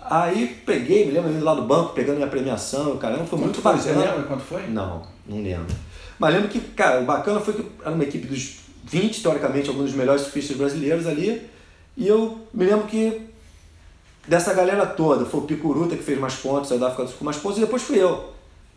Aí 0.00 0.62
peguei, 0.64 1.06
me 1.06 1.10
lembro 1.10 1.32
indo 1.32 1.44
lá 1.44 1.54
do 1.54 1.62
banco, 1.62 1.92
pegando 1.92 2.16
minha 2.16 2.28
premiação, 2.28 2.96
caramba, 2.98 3.24
foi 3.24 3.38
muito 3.38 3.60
foi? 3.60 3.72
bacana. 3.72 3.94
Você 3.94 4.06
lembra 4.06 4.22
quanto 4.22 4.42
foi? 4.44 4.66
Não, 4.68 5.02
não 5.26 5.42
lembro. 5.42 5.74
Mas 6.20 6.34
lembro 6.34 6.50
que, 6.50 6.60
cara, 6.60 7.00
o 7.00 7.04
bacana 7.06 7.40
foi 7.40 7.54
que 7.54 7.64
era 7.80 7.94
uma 7.94 8.04
equipe 8.04 8.26
dos 8.26 8.58
20, 8.84 9.22
teoricamente, 9.22 9.70
alguns 9.70 9.86
dos 9.86 9.94
melhores 9.94 10.20
surfistas 10.20 10.54
brasileiros 10.54 11.06
ali. 11.06 11.48
E 11.96 12.06
eu 12.06 12.46
me 12.52 12.66
lembro 12.66 12.86
que 12.86 13.22
dessa 14.28 14.52
galera 14.52 14.84
toda, 14.84 15.24
foi 15.24 15.40
o 15.40 15.44
Picuruta 15.44 15.96
que 15.96 16.02
fez 16.02 16.20
mais 16.20 16.34
pontos, 16.34 16.68
saiu 16.68 16.78
da 16.78 16.88
África 16.88 17.04
do 17.04 17.08
Sul 17.08 17.18
com 17.20 17.24
mais 17.24 17.38
pontos, 17.38 17.56
e 17.56 17.62
depois 17.62 17.82
fui 17.82 17.98
eu. 17.98 18.34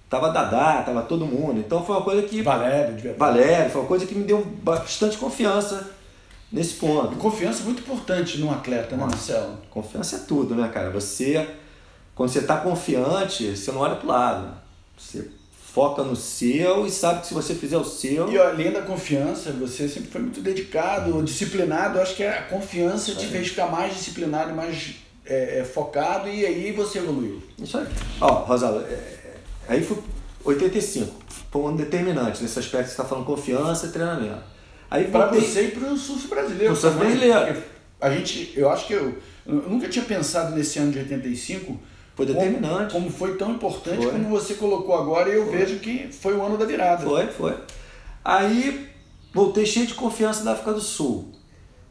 Tava 0.10 0.30
Dadá, 0.30 0.84
tava 0.84 1.02
todo 1.02 1.26
mundo. 1.26 1.60
Então 1.60 1.86
foi 1.86 1.98
uma 1.98 2.02
coisa 2.02 2.22
que. 2.22 2.42
Valério, 2.42 2.96
de 2.96 3.10
Valério, 3.10 3.70
foi 3.70 3.82
uma 3.82 3.88
coisa 3.90 4.06
que 4.06 4.16
me 4.16 4.24
deu 4.24 4.42
bastante 4.64 5.18
confiança 5.18 5.92
nesse 6.50 6.76
ponto. 6.76 7.18
confiança 7.18 7.62
é 7.62 7.66
muito 7.66 7.82
importante 7.82 8.38
num 8.38 8.52
atleta, 8.52 8.96
né, 8.96 9.04
Marcelo? 9.04 9.58
Confiança 9.70 10.16
é 10.16 10.20
tudo, 10.20 10.56
né, 10.56 10.70
cara? 10.74 10.92
Você, 10.92 11.46
quando 12.16 12.30
você 12.30 12.40
está 12.40 12.56
confiante, 12.56 13.58
você 13.58 13.70
não 13.74 13.82
olha 13.82 13.96
para 13.96 14.06
o 14.06 14.10
lado. 14.10 14.58
Você 14.98 15.30
foca 15.74 16.04
no 16.04 16.16
seu 16.16 16.86
e 16.86 16.92
sabe 16.92 17.22
que 17.22 17.28
se 17.28 17.34
você 17.34 17.56
fizer 17.56 17.78
o 17.78 17.84
seu. 17.84 18.32
E 18.32 18.38
além 18.38 18.72
da 18.72 18.84
confiança, 18.84 19.52
você 19.52 19.90
sempre 19.90 20.12
foi 20.12 20.22
muito 20.22 20.40
dedicado, 20.40 21.24
disciplinado. 21.24 21.98
Eu 21.98 22.04
acho 22.04 22.16
que 22.16 22.24
a 22.24 22.44
confiança 22.44 23.16
te 23.16 23.26
fez 23.26 23.48
ficar 23.48 23.66
mais 23.66 23.96
disciplinado, 23.96 24.54
mais 24.54 24.98
é, 25.26 25.60
é, 25.60 25.64
focado 25.64 26.30
e 26.30 26.46
aí 26.46 26.72
você 26.72 27.00
evoluiu. 27.00 27.42
Isso 27.58 27.80
aí. 27.80 27.88
Ó, 28.22 28.28
Rosala, 28.44 28.84
é, 28.84 29.38
aí 29.68 29.84
foi 29.84 29.98
85. 30.46 31.12
Foi 31.52 31.62
um 31.64 31.68
ano 31.70 31.78
determinante 31.78 32.44
nesse 32.44 32.60
aspecto 32.60 32.84
que 32.84 32.90
você 32.90 33.02
está 33.02 33.06
falando 33.06 33.26
confiança 33.26 33.88
e 33.88 33.90
treinamento. 33.90 34.44
Aí 34.92 35.06
para 35.06 35.26
você 35.28 35.64
e 35.64 35.72
para 35.72 35.92
o 35.92 35.98
surf 35.98 36.28
brasileiro. 36.28 36.74
O 36.74 36.76
surf 36.76 36.96
brasileiro. 37.00 37.64
A 38.00 38.12
gente, 38.12 38.54
eu 38.56 38.70
acho 38.70 38.86
que 38.86 38.94
eu, 38.94 39.18
eu, 39.48 39.56
nunca 39.68 39.90
tinha 39.90 40.06
pensado 40.06 40.56
nesse 40.56 40.78
ano 40.78 40.92
de 40.92 41.00
85. 41.00 41.80
Foi 42.15 42.26
determinante. 42.26 42.93
Como, 42.93 43.06
como 43.06 43.17
foi 43.17 43.38
tão 43.38 43.52
importante 43.52 44.04
foi. 44.04 44.12
como 44.12 44.30
você 44.30 44.54
colocou 44.56 44.95
agora 44.95 45.30
e 45.30 45.36
eu 45.36 45.45
foi. 45.45 45.58
vejo 45.58 45.80
que 45.80 46.10
foi 46.12 46.36
o 46.36 46.43
ano 46.43 46.58
da 46.58 46.65
virada. 46.65 47.04
Foi, 47.04 47.28
foi. 47.28 47.58
Aí 48.23 48.89
voltei 49.34 49.65
cheio 49.65 49.88
de 49.88 49.95
confiança 49.95 50.43
da 50.43 50.52
África 50.52 50.73
do 50.73 50.82
Sul. 50.82 51.32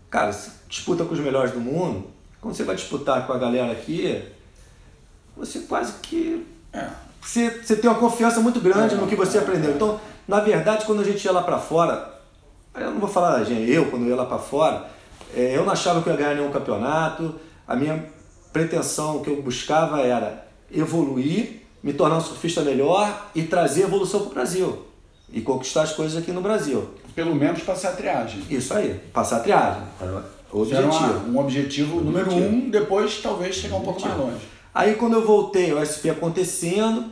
Cara, 0.08 0.30
disputa 0.68 1.04
com 1.04 1.14
os 1.14 1.20
melhores 1.20 1.52
do 1.52 1.60
mundo. 1.60 2.06
Quando 2.40 2.54
você 2.54 2.64
vai 2.64 2.76
disputar 2.76 3.26
com 3.26 3.32
a 3.32 3.38
galera 3.38 3.72
aqui, 3.72 4.22
você 5.36 5.60
quase 5.60 5.94
que. 6.00 6.46
É. 6.72 6.88
Você, 7.20 7.50
você 7.50 7.76
tem 7.76 7.88
uma 7.88 7.98
confiança 7.98 8.40
muito 8.40 8.60
grande 8.60 8.94
é, 8.94 8.96
no 8.96 9.06
que 9.06 9.14
você 9.14 9.38
é, 9.38 9.40
aprendeu. 9.40 9.72
Então, 9.72 10.00
na 10.26 10.40
verdade, 10.40 10.84
quando 10.84 11.00
a 11.00 11.04
gente 11.04 11.24
ia 11.24 11.32
lá 11.32 11.42
para 11.42 11.58
fora, 11.58 12.20
eu 12.74 12.90
não 12.90 12.98
vou 12.98 13.08
falar, 13.08 13.42
gente, 13.44 13.70
eu 13.70 13.90
quando 13.90 14.04
eu 14.04 14.10
ia 14.10 14.16
lá 14.16 14.26
para 14.26 14.38
fora, 14.38 14.88
é, 15.34 15.56
eu 15.56 15.64
não 15.64 15.72
achava 15.72 16.02
que 16.02 16.08
eu 16.08 16.12
ia 16.12 16.18
ganhar 16.18 16.34
nenhum 16.34 16.50
campeonato. 16.50 17.34
A 17.66 17.76
minha 17.76 18.04
pretensão, 18.52 19.22
que 19.22 19.30
eu 19.30 19.42
buscava 19.42 20.00
era 20.00 20.46
evoluir, 20.70 21.62
me 21.82 21.92
tornar 21.92 22.18
um 22.18 22.20
surfista 22.20 22.62
melhor 22.62 23.30
e 23.34 23.42
trazer 23.42 23.82
evolução 23.82 24.20
para 24.20 24.30
o 24.30 24.34
Brasil. 24.34 24.86
E 25.32 25.40
conquistar 25.40 25.82
as 25.82 25.92
coisas 25.92 26.20
aqui 26.20 26.30
no 26.30 26.40
Brasil. 26.40 26.90
Pelo 27.14 27.34
menos 27.34 27.62
passar 27.62 27.90
a 27.90 27.92
triagem. 27.92 28.42
Isso 28.50 28.72
aí, 28.74 29.00
passar 29.12 29.38
a 29.38 29.40
triagem. 29.40 29.82
O 30.52 30.60
objetivo. 30.60 30.90
Uma, 30.90 31.18
um 31.28 31.38
objetivo 31.38 31.98
o 31.98 32.04
número 32.04 32.26
objetivo. 32.26 32.54
um, 32.54 32.70
depois 32.70 33.20
talvez 33.22 33.54
chegar 33.56 33.76
um 33.76 33.80
pouco 33.80 34.00
mais 34.00 34.16
longe. 34.16 34.46
Aí 34.74 34.94
quando 34.94 35.14
eu 35.14 35.26
voltei, 35.26 35.72
o 35.72 35.84
SP 35.84 36.08
acontecendo, 36.10 37.06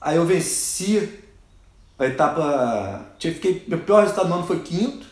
aí 0.00 0.16
eu 0.16 0.24
venci 0.24 1.08
a 1.98 2.06
etapa. 2.06 3.06
Fiquei, 3.18 3.64
meu 3.66 3.78
pior 3.78 4.02
resultado 4.02 4.28
no 4.28 4.34
ano 4.34 4.46
foi 4.46 4.60
quinto. 4.60 5.06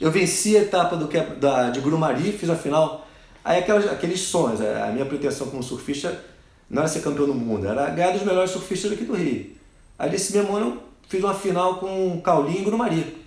Eu 0.00 0.10
venci 0.10 0.56
a 0.56 0.62
etapa 0.62 0.96
do, 0.96 1.06
da, 1.38 1.70
de 1.70 1.80
Grumari, 1.80 2.32
fiz 2.32 2.50
a 2.50 2.56
final. 2.56 3.01
Aí 3.44 3.58
aquelas, 3.58 3.90
aqueles 3.90 4.20
sonhos, 4.20 4.60
a 4.60 4.86
minha 4.92 5.04
pretensão 5.04 5.48
como 5.48 5.62
surfista 5.62 6.24
não 6.70 6.82
era 6.82 6.88
ser 6.88 7.00
campeão 7.00 7.26
do 7.26 7.34
mundo, 7.34 7.66
era 7.66 7.90
ganhar 7.90 8.12
dos 8.12 8.22
melhores 8.22 8.50
surfistas 8.50 8.90
daqui 8.90 9.04
do 9.04 9.14
Rio. 9.14 9.50
Aí 9.98 10.10
nesse 10.10 10.36
mesmo 10.36 10.56
ano 10.56 10.66
eu 10.66 10.82
fiz 11.08 11.22
uma 11.22 11.34
final 11.34 11.76
com 11.76 12.16
o 12.16 12.22
Caulinho 12.22 12.60
e 12.60 12.64
Grumari. 12.64 13.22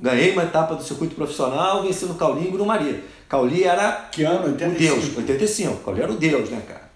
Ganhei 0.00 0.32
uma 0.32 0.44
etapa 0.44 0.74
do 0.74 0.82
circuito 0.82 1.14
profissional, 1.14 1.82
venci 1.82 2.06
no 2.06 2.14
Caulinho 2.14 2.48
e 2.48 2.52
Grumari. 2.52 3.04
Cauli 3.28 3.64
era 3.64 3.92
que 4.10 4.24
ano? 4.24 4.46
85. 4.46 4.74
o 4.74 5.00
Deus, 5.00 5.16
85. 5.16 5.76
Cauli 5.84 6.02
era 6.02 6.12
o 6.12 6.16
Deus, 6.16 6.50
né, 6.50 6.62
cara? 6.66 6.90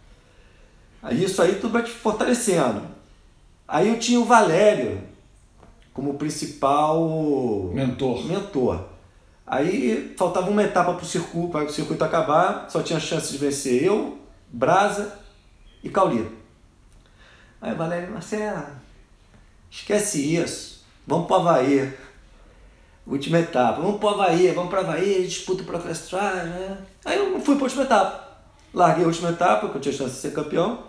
Aí 1.02 1.22
isso 1.22 1.40
aí 1.42 1.56
tudo 1.56 1.72
vai 1.72 1.82
te 1.82 1.90
fortalecendo. 1.90 2.82
Aí 3.68 3.88
eu 3.88 3.98
tinha 3.98 4.18
o 4.18 4.24
Valério, 4.24 5.00
como 5.92 6.14
principal 6.14 7.70
mentor. 7.74 8.24
mentor. 8.26 8.93
Aí 9.46 10.14
faltava 10.16 10.50
uma 10.50 10.62
etapa 10.62 10.94
para 10.94 11.02
o 11.02 11.06
circuito, 11.06 11.48
para 11.48 11.64
o 11.64 11.70
circuito 11.70 12.02
acabar, 12.02 12.70
só 12.70 12.82
tinha 12.82 12.98
chance 12.98 13.30
de 13.30 13.38
vencer 13.38 13.82
eu, 13.84 14.18
Brasa 14.48 15.18
e 15.82 15.90
Cauli. 15.90 16.30
Aí 17.60 17.74
Valério, 17.74 18.12
Marcelo, 18.12 18.66
esquece 19.70 20.36
isso. 20.36 20.84
Vamos 21.06 21.26
pro 21.26 21.36
Havaí. 21.36 21.92
Última 23.06 23.38
etapa. 23.38 23.82
Vamos 23.82 23.98
pro 23.98 24.08
Havaí, 24.08 24.50
vamos 24.52 24.70
pro 24.70 24.80
Havaí, 24.80 25.24
disputa 25.24 25.62
o 25.62 25.66
Proclass 25.66 26.10
né? 26.12 26.78
Aí 27.04 27.18
eu 27.18 27.38
fui 27.40 27.54
pra 27.56 27.64
última 27.64 27.82
etapa. 27.82 28.24
Larguei 28.72 29.04
a 29.04 29.06
última 29.06 29.28
etapa, 29.28 29.68
que 29.68 29.76
eu 29.76 29.80
tinha 29.80 29.94
chance 29.94 30.14
de 30.14 30.20
ser 30.20 30.32
campeão. 30.32 30.84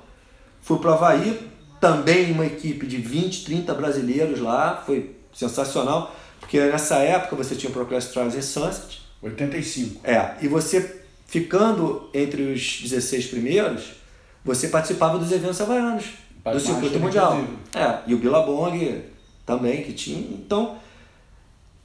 Fui 0.61 0.79
pro 0.79 0.93
Havaí, 0.93 1.51
também 1.79 2.31
uma 2.31 2.45
equipe 2.45 2.87
de 2.87 2.97
20, 2.97 3.43
30 3.45 3.73
brasileiros 3.73 4.39
lá. 4.39 4.81
Foi 4.85 5.15
sensacional, 5.33 6.15
porque 6.39 6.59
nessa 6.59 6.97
época 6.97 7.35
você 7.35 7.55
tinha 7.55 7.69
o 7.69 7.73
Proclass 7.73 8.07
Trials 8.07 8.35
em 8.35 8.41
Sunset. 8.41 9.05
85. 9.21 10.01
É, 10.03 10.35
e 10.41 10.47
você 10.47 11.01
ficando 11.25 12.09
entre 12.13 12.43
os 12.53 12.81
16 12.81 13.27
primeiros, 13.27 13.93
você 14.43 14.67
participava 14.67 15.17
dos 15.17 15.31
eventos 15.31 15.59
havaianos, 15.59 16.05
do 16.43 16.59
circuito 16.59 16.99
mundial. 16.99 17.37
É, 17.73 17.99
e 18.07 18.13
o 18.13 18.17
Billabong 18.17 19.03
também 19.45 19.83
que 19.83 19.93
tinha. 19.93 20.19
Então, 20.19 20.77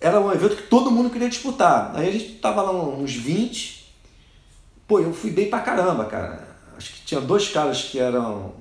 era 0.00 0.20
um 0.20 0.30
evento 0.32 0.56
que 0.56 0.62
todo 0.64 0.90
mundo 0.90 1.10
queria 1.10 1.28
disputar. 1.28 1.92
Aí 1.94 2.08
a 2.08 2.12
gente 2.12 2.34
tava 2.34 2.62
lá 2.62 2.72
uns 2.72 3.14
20. 3.14 3.94
Pô, 4.86 5.00
eu 5.00 5.12
fui 5.12 5.30
bem 5.30 5.48
pra 5.48 5.60
caramba, 5.60 6.04
cara. 6.04 6.48
Acho 6.76 6.92
que 6.94 7.02
tinha 7.02 7.20
dois 7.20 7.48
caras 7.48 7.82
que 7.82 7.98
eram 7.98 8.54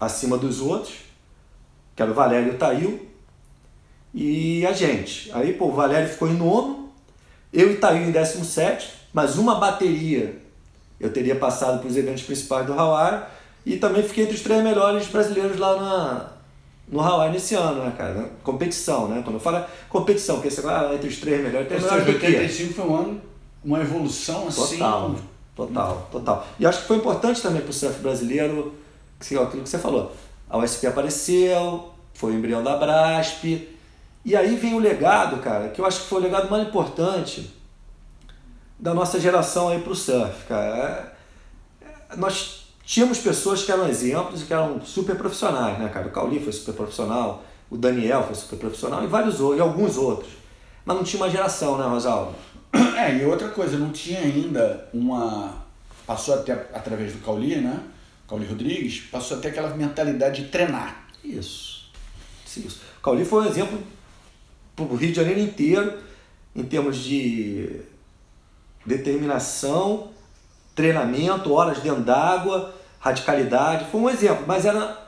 acima 0.00 0.36
dos 0.36 0.60
outros, 0.60 0.94
que 1.94 2.02
era 2.02 2.10
o 2.10 2.14
Valério 2.14 2.52
e 2.52 2.54
o 2.54 2.58
Tail, 2.58 3.11
e 4.14 4.66
a 4.66 4.72
gente. 4.72 5.30
Aí, 5.32 5.52
pô, 5.52 5.66
o 5.66 5.72
Valério 5.72 6.08
ficou 6.08 6.28
em 6.28 6.34
nono, 6.34 6.90
eu 7.52 7.70
e 7.70 7.76
Tail 7.76 8.08
em 8.08 8.10
17, 8.10 8.92
mas 9.12 9.38
uma 9.38 9.56
bateria 9.56 10.40
eu 11.00 11.12
teria 11.12 11.34
passado 11.34 11.80
para 11.80 11.88
os 11.88 11.96
eventos 11.96 12.22
principais 12.22 12.64
do 12.64 12.72
Hawaii 12.72 13.24
e 13.66 13.76
também 13.76 14.02
fiquei 14.02 14.24
entre 14.24 14.36
os 14.36 14.42
três 14.42 14.62
melhores 14.62 15.06
brasileiros 15.08 15.58
lá 15.58 15.76
na, 15.76 16.32
no 16.88 17.00
Hawaii 17.00 17.32
nesse 17.32 17.54
ano, 17.54 17.84
né, 17.84 17.92
cara? 17.96 18.30
Competição, 18.42 19.08
né? 19.08 19.20
Quando 19.24 19.36
eu 19.36 19.40
falo 19.40 19.64
competição, 19.88 20.36
porque 20.36 20.50
você 20.50 20.62
fala 20.62 20.90
ah, 20.90 20.94
entre 20.94 21.08
os 21.08 21.16
três 21.16 21.42
melhores, 21.42 21.68
tem 21.68 21.80
melhores 21.80 22.06
85 22.06 22.74
foi 22.74 22.84
um 22.84 22.96
ano, 22.96 23.20
uma 23.64 23.80
evolução 23.80 24.46
assim. 24.46 24.78
Total, 24.78 25.16
total, 25.56 26.08
total. 26.12 26.46
E 26.58 26.66
acho 26.66 26.82
que 26.82 26.86
foi 26.86 26.98
importante 26.98 27.42
também 27.42 27.62
para 27.62 27.70
o 27.70 27.74
surf 27.74 27.98
brasileiro, 28.00 28.74
aquilo 29.20 29.48
que 29.48 29.68
você 29.68 29.78
falou. 29.78 30.12
A 30.48 30.58
USP 30.58 30.86
apareceu, 30.86 31.90
foi 32.14 32.32
o 32.32 32.34
embrião 32.36 32.62
da 32.62 32.76
Brasp, 32.76 33.44
e 34.24 34.36
aí 34.36 34.54
vem 34.56 34.74
o 34.74 34.78
legado, 34.78 35.38
cara, 35.38 35.68
que 35.68 35.80
eu 35.80 35.86
acho 35.86 36.02
que 36.02 36.06
foi 36.06 36.20
o 36.20 36.22
legado 36.22 36.48
mais 36.48 36.66
importante 36.66 37.50
da 38.78 38.94
nossa 38.94 39.18
geração 39.18 39.68
aí 39.68 39.80
para 39.80 39.92
o 39.92 39.96
surf, 39.96 40.44
cara. 40.46 41.12
É, 41.80 42.16
nós 42.16 42.66
tínhamos 42.84 43.18
pessoas 43.18 43.64
que 43.64 43.72
eram 43.72 43.88
exemplos 43.88 44.42
e 44.42 44.44
que 44.44 44.52
eram 44.52 44.80
super 44.84 45.16
profissionais, 45.16 45.78
né, 45.78 45.88
cara? 45.88 46.06
O 46.06 46.10
Cauli 46.10 46.40
foi 46.40 46.52
super 46.52 46.74
profissional, 46.74 47.44
o 47.70 47.76
Daniel 47.76 48.22
foi 48.24 48.34
super 48.34 48.58
profissional 48.58 49.02
e 49.02 49.06
vários 49.06 49.40
outros, 49.40 49.58
e 49.58 49.62
alguns 49.62 49.96
outros. 49.96 50.32
Mas 50.84 50.96
não 50.96 51.04
tinha 51.04 51.22
uma 51.22 51.30
geração, 51.30 51.78
né, 51.78 51.86
Rosaldo? 51.86 52.34
É, 52.96 53.16
e 53.16 53.24
outra 53.24 53.48
coisa, 53.48 53.76
não 53.76 53.90
tinha 53.90 54.20
ainda 54.20 54.88
uma. 54.94 55.62
Passou 56.06 56.34
até 56.34 56.52
através 56.52 57.12
do 57.12 57.20
Cauli, 57.20 57.56
né? 57.56 57.80
Cauli 58.28 58.46
Rodrigues, 58.46 59.00
passou 59.10 59.36
até 59.38 59.48
aquela 59.48 59.76
mentalidade 59.76 60.42
de 60.42 60.48
treinar. 60.48 61.06
Isso. 61.22 61.90
Isso. 62.56 62.80
O 62.98 63.02
Cauli 63.02 63.24
foi 63.24 63.44
um 63.44 63.46
exemplo 63.46 63.78
para 64.74 64.84
o 64.84 64.96
Rio 64.96 65.10
de 65.10 65.16
Janeiro 65.16 65.40
inteiro, 65.40 65.98
em 66.54 66.62
termos 66.62 66.98
de 66.98 67.80
determinação, 68.84 70.08
treinamento, 70.74 71.52
horas 71.52 71.78
dentro 71.80 72.02
d'água, 72.02 72.74
radicalidade. 72.98 73.86
Foi 73.90 74.00
um 74.00 74.10
exemplo, 74.10 74.44
mas 74.46 74.64
era, 74.64 74.98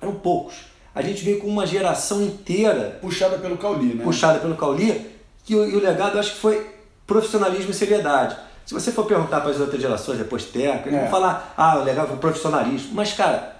eram 0.00 0.14
poucos. 0.14 0.54
A 0.94 1.02
gente 1.02 1.22
veio 1.22 1.40
com 1.40 1.46
uma 1.46 1.66
geração 1.66 2.22
inteira. 2.22 2.98
Puxada 3.00 3.38
pelo 3.38 3.58
Cauli, 3.58 3.94
né? 3.94 4.04
Puxada 4.04 4.38
pelo 4.38 4.56
Cauli, 4.56 5.10
que 5.44 5.54
o, 5.54 5.68
e 5.68 5.76
o 5.76 5.80
legado 5.80 6.14
eu 6.14 6.20
acho 6.20 6.32
que 6.32 6.40
foi 6.40 6.66
profissionalismo 7.06 7.70
e 7.70 7.74
seriedade. 7.74 8.36
Se 8.64 8.74
você 8.74 8.90
for 8.90 9.04
perguntar 9.04 9.40
para 9.40 9.50
as 9.50 9.60
outras 9.60 9.80
gerações, 9.80 10.18
depois 10.18 10.44
técnicas, 10.46 10.92
é. 10.92 11.00
vão 11.02 11.10
falar, 11.10 11.54
ah, 11.56 11.78
o 11.78 11.84
legal 11.84 12.06
foi 12.08 12.16
profissionalismo. 12.16 12.94
Mas, 12.94 13.12
cara, 13.12 13.56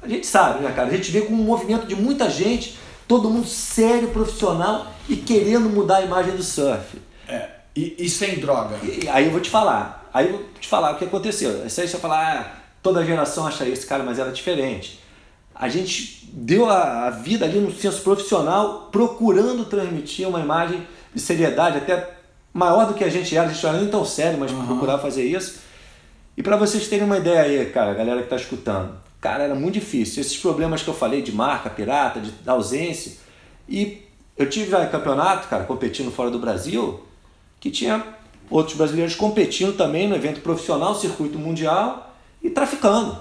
a 0.00 0.06
gente 0.06 0.26
sabe, 0.26 0.62
né, 0.62 0.72
cara? 0.72 0.88
A 0.88 0.92
gente 0.92 1.10
vê 1.10 1.22
com 1.22 1.32
um 1.32 1.36
movimento 1.36 1.86
de 1.86 1.96
muita 1.96 2.30
gente, 2.30 2.78
todo 3.08 3.30
mundo 3.30 3.48
sério, 3.48 4.10
profissional 4.10 4.92
e 5.08 5.16
querendo 5.16 5.68
mudar 5.70 5.96
a 5.96 6.02
imagem 6.02 6.36
do 6.36 6.42
surf. 6.42 6.98
É. 7.26 7.48
E, 7.74 7.96
e 7.98 8.08
sem 8.08 8.38
droga? 8.38 8.76
E, 8.82 9.08
aí 9.08 9.24
eu 9.24 9.32
vou 9.32 9.40
te 9.40 9.48
falar. 9.48 10.08
Aí 10.12 10.26
eu 10.26 10.32
vou 10.32 10.46
te 10.60 10.68
falar 10.68 10.92
o 10.92 10.98
que 10.98 11.04
aconteceu. 11.04 11.62
Aí 11.62 11.70
você 11.70 11.86
vai 11.86 12.00
falar, 12.00 12.38
ah, 12.38 12.58
toda 12.82 13.04
geração 13.04 13.46
acha 13.46 13.64
isso, 13.64 13.86
cara, 13.86 14.04
mas 14.04 14.18
era 14.18 14.30
diferente. 14.30 15.00
A 15.54 15.68
gente 15.68 16.28
deu 16.32 16.68
a, 16.68 17.06
a 17.06 17.10
vida 17.10 17.44
ali 17.44 17.58
no 17.58 17.72
senso 17.72 18.02
profissional, 18.02 18.88
procurando 18.92 19.64
transmitir 19.64 20.28
uma 20.28 20.40
imagem 20.40 20.86
de 21.14 21.20
seriedade, 21.20 21.78
até 21.78 22.16
maior 22.52 22.86
do 22.86 22.94
que 22.94 23.02
a 23.02 23.08
gente 23.08 23.36
era. 23.36 23.48
A 23.48 23.52
gente 23.52 23.62
não 23.62 23.70
era 23.70 23.80
nem 23.80 23.90
tão 23.90 24.04
sério, 24.04 24.38
mas 24.38 24.52
uhum. 24.52 24.66
procurava 24.66 25.00
fazer 25.00 25.24
isso. 25.24 25.60
E 26.36 26.42
para 26.42 26.56
vocês 26.56 26.86
terem 26.86 27.04
uma 27.04 27.18
ideia 27.18 27.40
aí, 27.40 27.66
cara, 27.70 27.94
galera 27.94 28.18
que 28.18 28.26
está 28.26 28.36
escutando, 28.36 28.94
cara, 29.20 29.44
era 29.44 29.54
muito 29.54 29.74
difícil. 29.74 30.20
Esses 30.20 30.36
problemas 30.36 30.82
que 30.82 30.88
eu 30.88 30.94
falei 30.94 31.22
de 31.22 31.32
marca, 31.32 31.70
pirata, 31.70 32.20
de 32.20 32.32
ausência. 32.46 33.12
E 33.68 34.02
eu 34.36 34.48
tive 34.48 34.70
campeonato, 34.86 35.48
cara, 35.48 35.64
competindo 35.64 36.10
fora 36.10 36.30
do 36.30 36.38
Brasil 36.38 37.02
que 37.60 37.70
tinha 37.70 38.04
outros 38.50 38.76
brasileiros 38.76 39.14
competindo 39.14 39.76
também 39.76 40.08
no 40.08 40.14
evento 40.14 40.40
profissional, 40.40 40.94
circuito 40.94 41.38
mundial 41.38 42.14
e 42.42 42.48
traficando. 42.48 43.18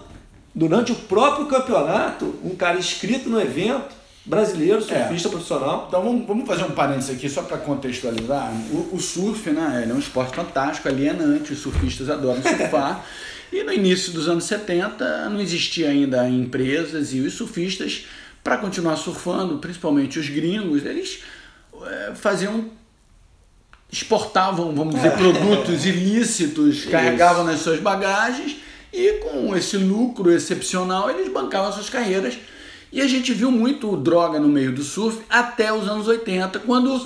Durante 0.53 0.91
o 0.91 0.95
próprio 0.95 1.47
campeonato, 1.47 2.35
um 2.43 2.55
cara 2.55 2.77
inscrito 2.77 3.29
no 3.29 3.39
evento, 3.39 3.95
brasileiro, 4.25 4.81
surfista 4.81 5.27
é. 5.27 5.31
profissional. 5.31 5.85
Então 5.87 6.03
vamos, 6.03 6.27
vamos 6.27 6.47
fazer 6.47 6.63
um 6.63 6.71
parênteses 6.71 7.15
aqui 7.15 7.29
só 7.29 7.41
para 7.43 7.57
contextualizar. 7.57 8.51
O, 8.71 8.95
o, 8.95 8.99
surf 8.99 9.49
né, 9.49 9.87
é 9.89 9.93
um 9.93 9.99
esporte 9.99 10.35
fantástico, 10.35 10.87
alienante, 10.87 11.53
os 11.53 11.59
surfistas 11.59 12.09
adoram 12.09 12.41
surfar. 12.41 13.05
e 13.51 13.63
no 13.63 13.71
início 13.71 14.11
dos 14.11 14.27
anos 14.27 14.43
70 14.45 15.29
não 15.29 15.39
existia 15.39 15.89
ainda 15.89 16.27
empresas 16.27 17.13
e 17.13 17.19
os 17.19 17.33
surfistas, 17.33 18.05
para 18.43 18.57
continuar 18.57 18.95
surfando, 18.95 19.57
principalmente 19.57 20.19
os 20.19 20.29
gringos, 20.29 20.85
eles 20.85 21.23
é, 21.85 22.13
faziam 22.15 22.69
exportavam, 23.91 24.73
vamos 24.75 24.95
dizer, 24.95 25.09
é. 25.09 25.11
produtos 25.11 25.85
ilícitos, 25.85 26.85
carregavam 26.85 27.43
nas 27.43 27.61
suas 27.61 27.79
bagagens 27.79 28.57
e 28.91 29.13
com 29.19 29.55
esse 29.55 29.77
lucro 29.77 30.31
excepcional 30.31 31.09
eles 31.09 31.31
bancavam 31.31 31.71
suas 31.71 31.89
carreiras. 31.89 32.37
E 32.91 33.01
a 33.01 33.07
gente 33.07 33.33
viu 33.33 33.51
muito 33.51 33.95
droga 33.97 34.39
no 34.39 34.47
meio 34.47 34.71
do 34.71 34.81
surf 34.81 35.21
até 35.29 35.73
os 35.73 35.87
anos 35.87 36.07
80, 36.07 36.59
quando 36.59 37.01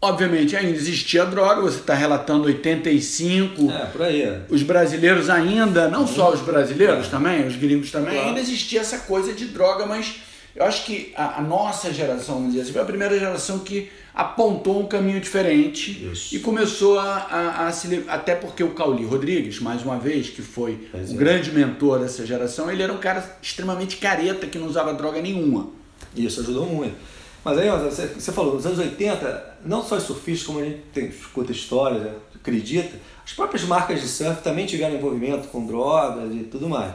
obviamente 0.00 0.56
ainda 0.56 0.76
existia 0.76 1.26
droga, 1.26 1.60
você 1.60 1.78
está 1.78 1.94
relatando 1.94 2.46
85. 2.46 3.70
É, 3.70 3.86
por 3.86 4.02
aí. 4.02 4.22
É. 4.22 4.42
Os 4.48 4.62
brasileiros 4.62 5.28
ainda, 5.28 5.88
não 5.88 6.06
só 6.06 6.32
os 6.32 6.40
brasileiros 6.40 7.06
é. 7.06 7.10
também, 7.10 7.46
os 7.46 7.56
gringos 7.56 7.90
também, 7.90 8.14
claro. 8.14 8.28
ainda 8.28 8.40
existia 8.40 8.80
essa 8.80 8.98
coisa 9.00 9.32
de 9.32 9.46
droga, 9.46 9.84
mas 9.86 10.20
eu 10.54 10.64
acho 10.64 10.84
que 10.84 11.12
a, 11.16 11.38
a, 11.38 11.42
nossa 11.42 11.92
geração, 11.92 12.36
vamos 12.36 12.50
dizer 12.50 12.62
assim, 12.62 12.72
foi 12.72 12.82
a 12.82 12.86
primeira 12.86 13.18
geração 13.18 13.60
que 13.60 13.90
apontou 14.12 14.80
um 14.80 14.86
caminho 14.86 15.20
diferente 15.20 16.10
Isso. 16.10 16.34
e 16.34 16.40
começou 16.40 16.98
a, 16.98 17.04
a, 17.04 17.66
a, 17.68 17.72
se. 17.72 18.04
Até 18.08 18.34
porque 18.34 18.64
o 18.64 18.70
Cauli 18.70 19.04
Rodrigues, 19.04 19.60
mais 19.60 19.82
uma 19.82 19.98
vez, 19.98 20.28
que 20.28 20.42
foi 20.42 20.88
o 20.92 20.96
é. 20.96 21.14
grande 21.14 21.52
mentor 21.52 22.00
dessa 22.00 22.26
geração, 22.26 22.70
ele 22.70 22.82
era 22.82 22.92
um 22.92 22.98
cara 22.98 23.38
extremamente 23.40 23.98
careta 23.98 24.46
que 24.46 24.58
não 24.58 24.66
usava 24.66 24.92
droga 24.92 25.22
nenhuma. 25.22 25.70
Isso 26.16 26.40
ajudou 26.40 26.66
muito. 26.66 26.96
Mas 27.44 27.56
aí, 27.56 27.70
você, 27.70 28.06
você 28.08 28.32
falou, 28.32 28.54
nos 28.56 28.66
anos 28.66 28.78
80, 28.78 29.49
não 29.64 29.82
só 29.82 29.96
os 29.96 30.04
surfistas, 30.04 30.46
como 30.46 30.60
a 30.60 30.64
gente 30.64 30.82
tem, 30.92 31.06
escuta 31.06 31.52
histórias, 31.52 32.02
né, 32.02 32.14
acredita, 32.34 32.98
as 33.24 33.32
próprias 33.32 33.64
marcas 33.64 34.00
de 34.00 34.08
surf 34.08 34.42
também 34.42 34.66
tiveram 34.66 34.96
envolvimento 34.96 35.48
com 35.48 35.66
drogas 35.66 36.32
e 36.34 36.44
tudo 36.44 36.68
mais. 36.68 36.94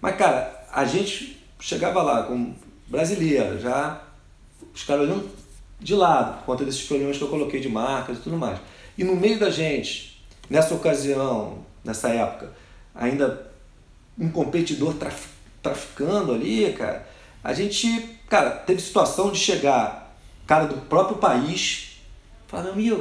Mas, 0.00 0.16
cara, 0.16 0.66
a 0.72 0.84
gente 0.84 1.40
chegava 1.58 2.02
lá 2.02 2.24
com 2.24 2.54
brasileira, 2.86 3.58
já 3.58 4.02
os 4.74 4.82
caras 4.82 5.04
olhando 5.04 5.30
de 5.78 5.94
lado, 5.94 6.38
por 6.38 6.46
conta 6.46 6.64
desses 6.64 6.82
problemas 6.82 7.16
que 7.16 7.24
eu 7.24 7.28
coloquei 7.28 7.60
de 7.60 7.68
marcas 7.68 8.18
e 8.18 8.20
tudo 8.20 8.36
mais. 8.36 8.58
E 8.98 9.04
no 9.04 9.16
meio 9.16 9.38
da 9.38 9.50
gente, 9.50 10.22
nessa 10.48 10.74
ocasião, 10.74 11.64
nessa 11.84 12.08
época, 12.08 12.52
ainda 12.94 13.50
um 14.18 14.30
competidor 14.30 14.94
traf, 14.94 15.28
traficando 15.62 16.32
ali, 16.32 16.72
cara, 16.72 17.08
a 17.42 17.54
gente, 17.54 18.18
cara, 18.28 18.50
teve 18.50 18.80
situação 18.80 19.30
de 19.30 19.38
chegar 19.38 20.14
cara 20.46 20.66
do 20.66 20.76
próprio 20.82 21.16
país, 21.16 21.89
falando, 22.50 22.70
amigo, 22.70 22.96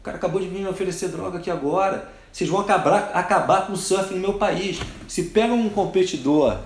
o 0.00 0.02
cara 0.04 0.18
acabou 0.18 0.40
de 0.40 0.48
me 0.48 0.66
oferecer 0.68 1.08
droga 1.08 1.38
aqui 1.38 1.50
agora, 1.50 2.12
vocês 2.30 2.50
vão 2.50 2.60
acabar, 2.60 3.10
acabar 3.14 3.66
com 3.66 3.72
o 3.72 3.76
surf 3.76 4.12
no 4.12 4.20
meu 4.20 4.34
país. 4.34 4.78
Se 5.08 5.24
pega 5.24 5.54
um 5.54 5.70
competidor 5.70 6.58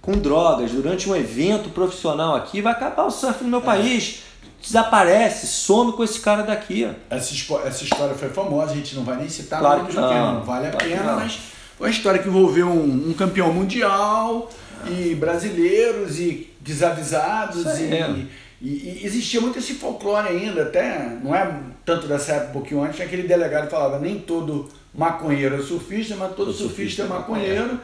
com 0.00 0.12
drogas 0.12 0.70
durante 0.70 1.08
um 1.08 1.16
evento 1.16 1.70
profissional 1.70 2.36
aqui, 2.36 2.60
vai 2.60 2.72
acabar 2.72 3.04
o 3.04 3.10
surf 3.10 3.42
no 3.42 3.50
meu 3.50 3.60
é. 3.60 3.62
país. 3.62 4.22
Desaparece, 4.60 5.48
some 5.48 5.92
com 5.92 6.04
esse 6.04 6.20
cara 6.20 6.42
daqui. 6.42 6.88
Essa, 7.10 7.34
essa 7.64 7.82
história 7.82 8.14
foi 8.14 8.28
famosa, 8.28 8.72
a 8.72 8.76
gente 8.76 8.94
não 8.94 9.02
vai 9.02 9.16
nem 9.16 9.28
citar 9.28 9.58
claro 9.58 9.80
nomes, 9.80 9.94
não, 9.96 10.34
não 10.34 10.42
vale 10.44 10.68
a 10.68 10.70
claro 10.70 10.86
pena, 10.86 11.12
mas 11.14 11.38
uma 11.80 11.90
história 11.90 12.22
que 12.22 12.28
envolveu 12.28 12.68
um, 12.68 13.10
um 13.10 13.12
campeão 13.12 13.52
mundial 13.52 14.48
e 14.88 15.16
brasileiros 15.16 16.20
e 16.20 16.48
desavisados 16.60 17.64
e, 17.80 17.92
é. 17.92 18.26
E, 18.62 19.00
e, 19.02 19.06
existia 19.06 19.40
muito 19.40 19.58
esse 19.58 19.74
folclore 19.74 20.28
ainda, 20.28 20.62
até 20.62 21.18
não 21.22 21.34
é 21.34 21.60
tanto 21.84 22.06
dessa 22.06 22.32
época, 22.32 22.50
um 22.50 22.52
pouquinho 22.52 22.82
antes, 22.84 23.00
aquele 23.00 23.24
delegado 23.24 23.68
falava 23.68 23.98
nem 23.98 24.20
todo 24.20 24.70
maconheiro 24.94 25.56
é 25.56 25.62
surfista, 25.62 26.14
mas 26.14 26.36
todo, 26.36 26.52
surfista, 26.52 27.02
surfista, 27.02 27.02
é 27.02 27.06
maconheiro. 27.06 27.80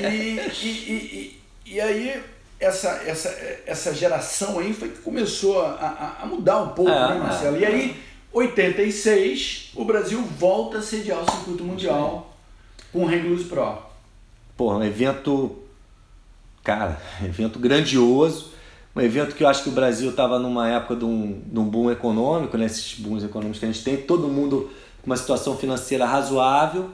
E, 0.00 0.40
e, 0.64 0.68
e, 0.68 1.40
e, 1.66 1.80
aí 1.80 2.22
essa, 2.58 2.88
essa, 3.06 3.28
essa 3.66 3.94
geração 3.94 4.58
aí 4.58 4.72
foi 4.72 4.88
que 4.88 5.02
começou 5.02 5.60
a, 5.60 6.16
a 6.22 6.26
mudar 6.26 6.62
um 6.62 6.68
pouco, 6.70 6.90
é, 6.90 7.08
né, 7.10 7.18
Marcelo? 7.18 7.56
É, 7.56 7.60
e 7.60 7.64
aí, 7.64 7.96
86, 8.32 9.72
o 9.76 9.84
Brasil 9.84 10.20
volta 10.22 10.78
a 10.78 10.82
sediar 10.82 11.22
o 11.22 11.30
circuito 11.30 11.62
mundial 11.62 12.34
com 12.92 13.04
o 13.04 13.08
Hang 13.08 13.44
Pro. 13.44 13.78
Pô, 14.56 14.74
um 14.74 14.82
evento, 14.82 15.58
cara, 16.64 17.00
evento 17.22 17.58
grandioso. 17.58 18.51
Um 18.94 19.00
evento 19.00 19.34
que 19.34 19.42
eu 19.42 19.48
acho 19.48 19.62
que 19.62 19.70
o 19.70 19.72
Brasil 19.72 20.10
estava 20.10 20.38
numa 20.38 20.68
época 20.68 20.96
de 20.96 21.04
um, 21.04 21.40
de 21.46 21.58
um 21.58 21.64
boom 21.64 21.90
econômico, 21.90 22.58
né? 22.58 22.66
esses 22.66 22.98
booms 22.98 23.24
econômicos 23.24 23.58
que 23.58 23.64
a 23.64 23.72
gente 23.72 23.82
tem, 23.82 23.96
todo 23.96 24.28
mundo 24.28 24.70
com 25.02 25.06
uma 25.06 25.16
situação 25.16 25.56
financeira 25.56 26.04
razoável. 26.04 26.90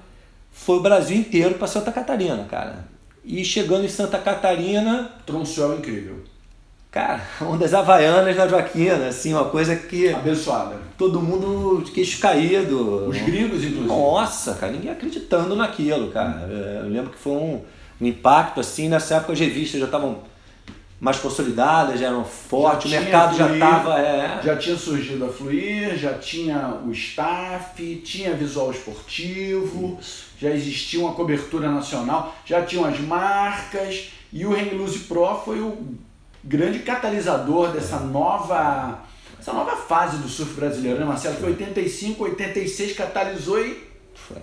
Foi 0.52 0.76
o 0.76 0.80
Brasil 0.80 1.16
inteiro 1.16 1.54
para 1.54 1.66
Santa 1.66 1.92
Catarina, 1.92 2.46
cara. 2.48 2.86
E 3.24 3.44
chegando 3.44 3.84
em 3.84 3.88
Santa 3.88 4.18
Catarina. 4.18 5.12
Troncel 5.26 5.76
incrível. 5.76 6.24
Cara, 6.90 7.20
ondas 7.42 7.74
havaianas 7.74 8.36
na 8.36 8.48
Joaquina, 8.48 9.08
assim, 9.08 9.34
uma 9.34 9.44
coisa 9.44 9.76
que. 9.76 10.08
Abençoada. 10.08 10.76
Todo 10.96 11.20
mundo 11.20 11.82
de 11.84 11.90
queixo 11.90 12.20
caído. 12.20 13.08
Os 13.08 13.18
gringos, 13.18 13.62
inclusive. 13.62 13.86
Nossa, 13.86 14.54
cara, 14.54 14.72
ninguém 14.72 14.90
acreditando 14.90 15.54
naquilo, 15.54 16.10
cara. 16.10 16.48
Eu 16.82 16.88
lembro 16.88 17.10
que 17.10 17.18
foi 17.18 17.32
um, 17.32 17.60
um 18.00 18.06
impacto, 18.06 18.60
assim, 18.60 18.88
nessa 18.88 19.16
época 19.16 19.32
as 19.32 19.38
revistas 19.38 19.80
já 19.80 19.86
estavam 19.86 20.22
mais 21.00 21.18
consolidadas, 21.18 22.00
já 22.00 22.08
eram 22.08 22.24
fortes, 22.24 22.90
já 22.90 22.98
o 22.98 23.02
mercado 23.02 23.36
já 23.36 23.52
estava. 23.52 23.98
É... 24.00 24.42
Já 24.42 24.56
tinha 24.56 24.76
surgido 24.76 25.24
a 25.24 25.28
Fluir, 25.28 25.96
já 25.96 26.14
tinha 26.14 26.80
o 26.84 26.90
staff, 26.90 28.02
tinha 28.04 28.34
visual 28.34 28.70
esportivo, 28.72 29.96
Isso. 30.00 30.26
já 30.38 30.50
existia 30.50 31.00
uma 31.00 31.12
cobertura 31.12 31.70
nacional, 31.70 32.34
já 32.44 32.62
tinham 32.62 32.84
as 32.84 32.98
marcas, 33.00 34.10
e 34.32 34.44
o 34.44 34.76
Loose 34.76 35.00
Pro 35.00 35.40
foi 35.44 35.60
o 35.60 35.96
grande 36.42 36.80
catalisador 36.80 37.72
dessa 37.72 37.96
é. 37.96 38.00
nova. 38.00 39.04
Essa 39.38 39.52
nova 39.52 39.76
fase 39.76 40.18
do 40.18 40.28
surf 40.28 40.54
brasileiro, 40.54 40.98
né, 40.98 41.04
Marcelo? 41.04 41.36
Que 41.36 41.44
85, 41.44 42.24
86 42.24 42.96
catalisou 42.96 43.64
e. 43.64 43.86
Foi. 44.14 44.42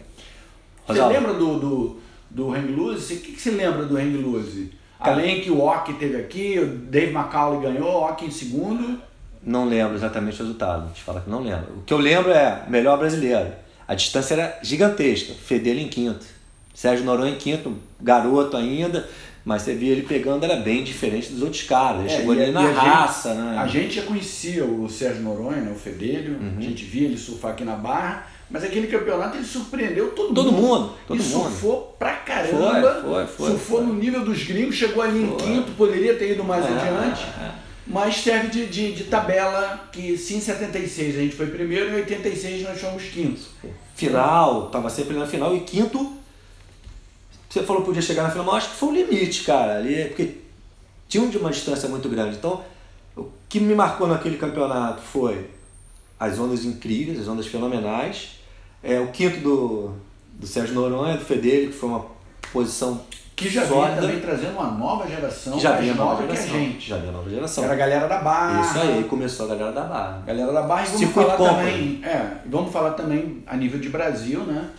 Você 0.88 1.04
lembra 1.04 1.34
do, 1.34 1.60
do, 1.60 2.00
do 2.30 2.54
Hang 2.54 2.72
Loose? 2.72 3.16
O 3.16 3.20
que, 3.20 3.34
que 3.34 3.42
você 3.42 3.52
lembra 3.52 3.86
do 3.86 3.98
Hang 3.98 4.18
Loose? 4.18 4.72
Além 5.00 5.42
que 5.42 5.52
o 5.52 5.62
Ock 5.62 5.94
teve 5.94 6.18
aqui, 6.18 6.60
o 6.60 6.66
Dave 6.66 7.14
McCauley 7.14 7.62
ganhou, 7.62 7.90
o 7.90 8.04
Ock 8.04 8.26
em 8.26 8.32
segundo. 8.32 9.00
Não 9.44 9.66
lembro 9.66 9.96
exatamente 9.96 10.36
o 10.36 10.44
resultado, 10.44 10.92
te 10.94 11.04
falar 11.04 11.22
que 11.22 11.30
não 11.30 11.42
lembro. 11.42 11.78
O 11.78 11.82
que 11.84 11.94
eu 11.94 11.98
lembro 11.98 12.32
é 12.32 12.64
melhor 12.68 12.98
brasileiro. 12.98 13.52
A 13.88 13.94
distância 13.94 14.34
era 14.34 14.60
gigantesca, 14.64 15.34
Fedele 15.34 15.82
em 15.84 15.88
quinto. 15.88 16.26
Sérgio 16.74 17.06
Noronha 17.06 17.32
em 17.32 17.38
quinto, 17.38 17.78
garoto 18.02 18.58
ainda, 18.58 19.08
mas 19.46 19.62
você 19.62 19.76
via 19.76 19.92
ele 19.92 20.02
pegando, 20.02 20.44
era 20.44 20.58
bem 20.58 20.84
diferente 20.84 21.32
dos 21.32 21.42
outros 21.42 21.64
caras. 21.64 22.02
Ele 22.02 22.12
é, 22.12 22.18
chegou 22.18 22.34
ali 22.34 22.52
na 22.52 22.68
raça, 22.72 23.30
gente, 23.30 23.42
né? 23.42 23.58
A 23.58 23.68
gente 23.68 23.96
já 23.96 24.02
conhecia 24.02 24.66
o 24.66 24.90
Sérgio 24.90 25.22
Noronha, 25.22 25.62
né, 25.62 25.72
o 25.72 25.76
Fedelho, 25.76 26.38
uhum. 26.40 26.56
a 26.58 26.62
gente 26.62 26.84
via 26.84 27.08
ele 27.08 27.18
surfar 27.18 27.52
aqui 27.52 27.64
na 27.64 27.76
Barra 27.76 28.28
mas 28.50 28.64
aquele 28.64 28.88
campeonato 28.88 29.38
ele 29.38 29.46
surpreendeu 29.46 30.12
todo, 30.12 30.34
todo 30.34 30.52
mundo. 30.52 30.62
mundo. 30.62 30.94
Todo 31.08 31.20
e 31.20 31.24
mundo. 31.24 31.32
surfou 31.32 31.96
pra 31.98 32.14
caramba. 32.14 33.02
Foi, 33.02 33.02
foi, 33.02 33.28
foi, 33.28 33.50
surfou 33.50 33.78
foi. 33.80 33.88
no 33.88 33.96
nível 33.96 34.24
dos 34.24 34.44
gringos, 34.44 34.76
chegou 34.76 35.02
ali 35.02 35.24
em 35.24 35.36
quinto, 35.36 35.72
poderia 35.72 36.16
ter 36.16 36.34
ido 36.34 36.44
mais 36.44 36.64
é, 36.64 36.70
adiante. 36.70 37.26
É, 37.40 37.44
é. 37.44 37.52
Mas 37.88 38.18
serve 38.18 38.48
de, 38.48 38.68
de, 38.68 38.94
de, 38.94 39.04
tabela 39.06 39.90
que 39.92 40.18
se 40.18 40.36
em 40.36 40.42
76 40.42 41.18
a 41.18 41.20
gente 41.20 41.36
foi 41.36 41.48
primeiro, 41.48 41.92
em 41.92 41.96
86 41.96 42.64
nós 42.64 42.80
fomos 42.80 43.04
quinto. 43.04 43.42
Final, 43.96 44.70
tava 44.70 44.90
sempre 44.90 45.16
na 45.16 45.26
final, 45.26 45.56
e 45.56 45.62
quinto, 45.62 46.14
você 47.50 47.64
falou 47.64 47.82
que 47.82 47.88
podia 47.88 48.02
chegar 48.02 48.24
na 48.24 48.32
final, 48.32 48.46
mas 48.46 48.56
acho 48.56 48.70
que 48.72 48.76
foi 48.76 48.90
o 48.90 48.92
limite, 48.92 49.44
cara. 49.44 49.78
Ali, 49.78 50.06
porque 50.06 50.38
tinha 51.08 51.24
uma 51.24 51.52
distância 51.52 51.88
muito 51.88 52.10
grande. 52.10 52.38
Então, 52.38 52.64
o 53.16 53.28
que 53.48 53.60
me 53.60 53.74
marcou 53.74 54.08
naquele 54.08 54.38
campeonato 54.38 55.02
foi 55.02 55.50
as 56.20 56.38
ondas 56.40 56.66
incríveis, 56.66 57.20
as 57.20 57.28
ondas 57.28 57.48
fenomenais 57.48 58.35
é, 58.86 59.00
o 59.00 59.08
quinto 59.08 59.40
do, 59.40 59.92
do 60.34 60.48
Sérgio 60.48 60.76
Noronha, 60.76 61.18
do 61.18 61.26
Fedele, 61.26 61.68
que 61.68 61.74
foi 61.74 61.90
uma 61.90 62.06
posição 62.54 63.02
que 63.36 63.50
já 63.50 63.66
vinha 63.66 63.96
também 63.96 64.20
trazendo 64.22 64.54
uma 64.54 64.72
nova 64.72 65.06
geração, 65.10 65.60
já 65.60 65.76
vinha 65.76 65.94
nova 65.94 66.22
geração, 66.22 66.48
que 66.48 66.56
a 66.56 66.60
gente. 66.60 66.90
Já 66.90 66.98
vinha 66.98 67.12
nova 67.12 67.30
geração. 67.30 67.64
Era 67.66 67.74
a 67.74 67.76
galera 67.76 68.08
da 68.08 68.20
Barra. 68.20 68.62
Isso 68.62 68.80
aí, 68.80 69.04
começou 69.04 69.46
a 69.48 69.50
galera 69.50 69.72
da 69.74 69.82
Barra. 69.82 70.24
Galera 70.26 70.54
da 70.54 70.62
Barra 70.62 70.88
e 70.88 70.92
vamos 70.92 71.14
falar 71.14 71.36
também, 71.36 72.02
é, 72.02 72.32
vamos 72.46 72.72
falar 72.72 72.92
também 72.92 73.44
a 73.46 73.58
nível 73.58 73.80
de 73.80 73.90
Brasil, 73.90 74.40
né? 74.42 74.70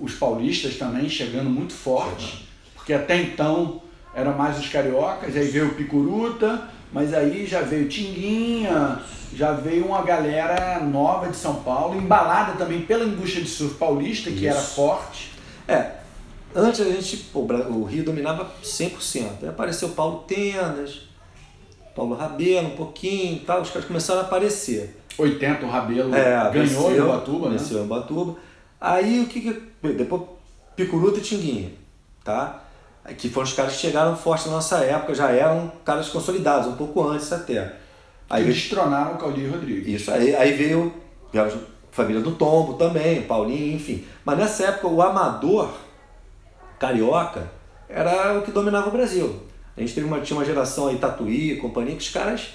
os 0.00 0.14
paulistas 0.14 0.76
também 0.76 1.08
chegando 1.08 1.48
muito 1.48 1.72
forte, 1.72 2.46
porque 2.74 2.92
até 2.92 3.16
então 3.16 3.80
eram 4.14 4.36
mais 4.36 4.58
os 4.58 4.68
cariocas, 4.68 5.34
aí 5.36 5.48
veio 5.48 5.68
o 5.68 5.74
Picuruta, 5.74 6.68
mas 6.92 7.14
aí 7.14 7.46
já 7.46 7.62
veio 7.62 7.88
Tinguinha, 7.88 9.00
já 9.34 9.52
veio 9.52 9.86
uma 9.86 10.02
galera 10.02 10.80
nova 10.80 11.28
de 11.28 11.36
São 11.36 11.56
Paulo, 11.56 11.96
embalada 11.96 12.52
também 12.52 12.82
pela 12.82 13.04
indústria 13.04 13.42
de 13.42 13.48
surf 13.48 13.74
paulista, 13.76 14.30
que 14.30 14.46
Isso. 14.46 14.46
era 14.46 14.60
forte. 14.60 15.32
É, 15.68 15.92
antes 16.54 16.80
a 16.80 16.84
gente, 16.84 17.16
pô, 17.32 17.40
o 17.40 17.84
Rio 17.84 18.04
dominava 18.04 18.50
100%. 18.62 19.24
Aí 19.42 19.48
apareceu 19.48 19.90
Paulo 19.90 20.24
Tendas, 20.26 21.08
Paulo 21.94 22.14
Rabelo 22.14 22.68
um 22.68 22.76
pouquinho 22.76 23.36
e 23.36 23.40
tal, 23.40 23.60
os 23.60 23.70
caras 23.70 23.86
começaram 23.86 24.20
a 24.20 24.24
aparecer. 24.24 24.96
80 25.16 25.66
o 25.66 25.68
Rabelo 25.68 26.14
é, 26.14 26.50
ganhou 26.50 26.90
em 26.90 27.00
Ubatuba, 27.00 27.50
né? 27.50 27.56
Venceu 27.58 27.80
em 27.80 27.84
Ubatuba. 27.84 28.36
Aí 28.80 29.20
o 29.20 29.26
que 29.26 29.40
que... 29.40 29.62
Depois 29.92 30.22
Picuruta 30.74 31.18
e 31.18 31.22
Tinguinha, 31.22 31.72
tá? 32.24 32.64
Que 33.16 33.28
foram 33.28 33.46
os 33.46 33.52
caras 33.52 33.74
que 33.74 33.80
chegaram 33.80 34.16
fortes 34.16 34.46
na 34.46 34.52
nossa 34.52 34.78
época, 34.78 35.14
já 35.14 35.30
eram 35.30 35.72
caras 35.84 36.08
consolidados, 36.08 36.68
um 36.68 36.76
pouco 36.76 37.02
antes 37.08 37.32
até. 37.32 37.76
Aí 38.28 38.44
Eles 38.44 38.56
destronaram 38.56 39.14
o 39.14 39.18
Claudio 39.18 39.50
Rodrigues. 39.50 40.02
Isso, 40.02 40.10
aí, 40.10 40.34
aí 40.36 40.52
veio, 40.52 40.94
veio 41.32 41.46
a 41.46 41.50
família 41.90 42.22
do 42.22 42.32
Tombo 42.32 42.74
também, 42.74 43.22
Paulinho, 43.22 43.74
enfim. 43.74 44.04
Mas 44.24 44.38
nessa 44.38 44.64
época 44.66 44.86
o 44.86 45.02
amador 45.02 45.70
carioca 46.78 47.50
era 47.88 48.38
o 48.38 48.42
que 48.42 48.52
dominava 48.52 48.88
o 48.88 48.92
Brasil. 48.92 49.42
A 49.76 49.80
gente 49.80 49.94
teve 49.94 50.06
uma, 50.06 50.20
tinha 50.20 50.38
uma 50.38 50.44
geração 50.44 50.88
aí, 50.88 50.96
Tatuí, 50.96 51.56
companhia, 51.56 51.96
que 51.96 52.02
os 52.02 52.10
caras 52.10 52.50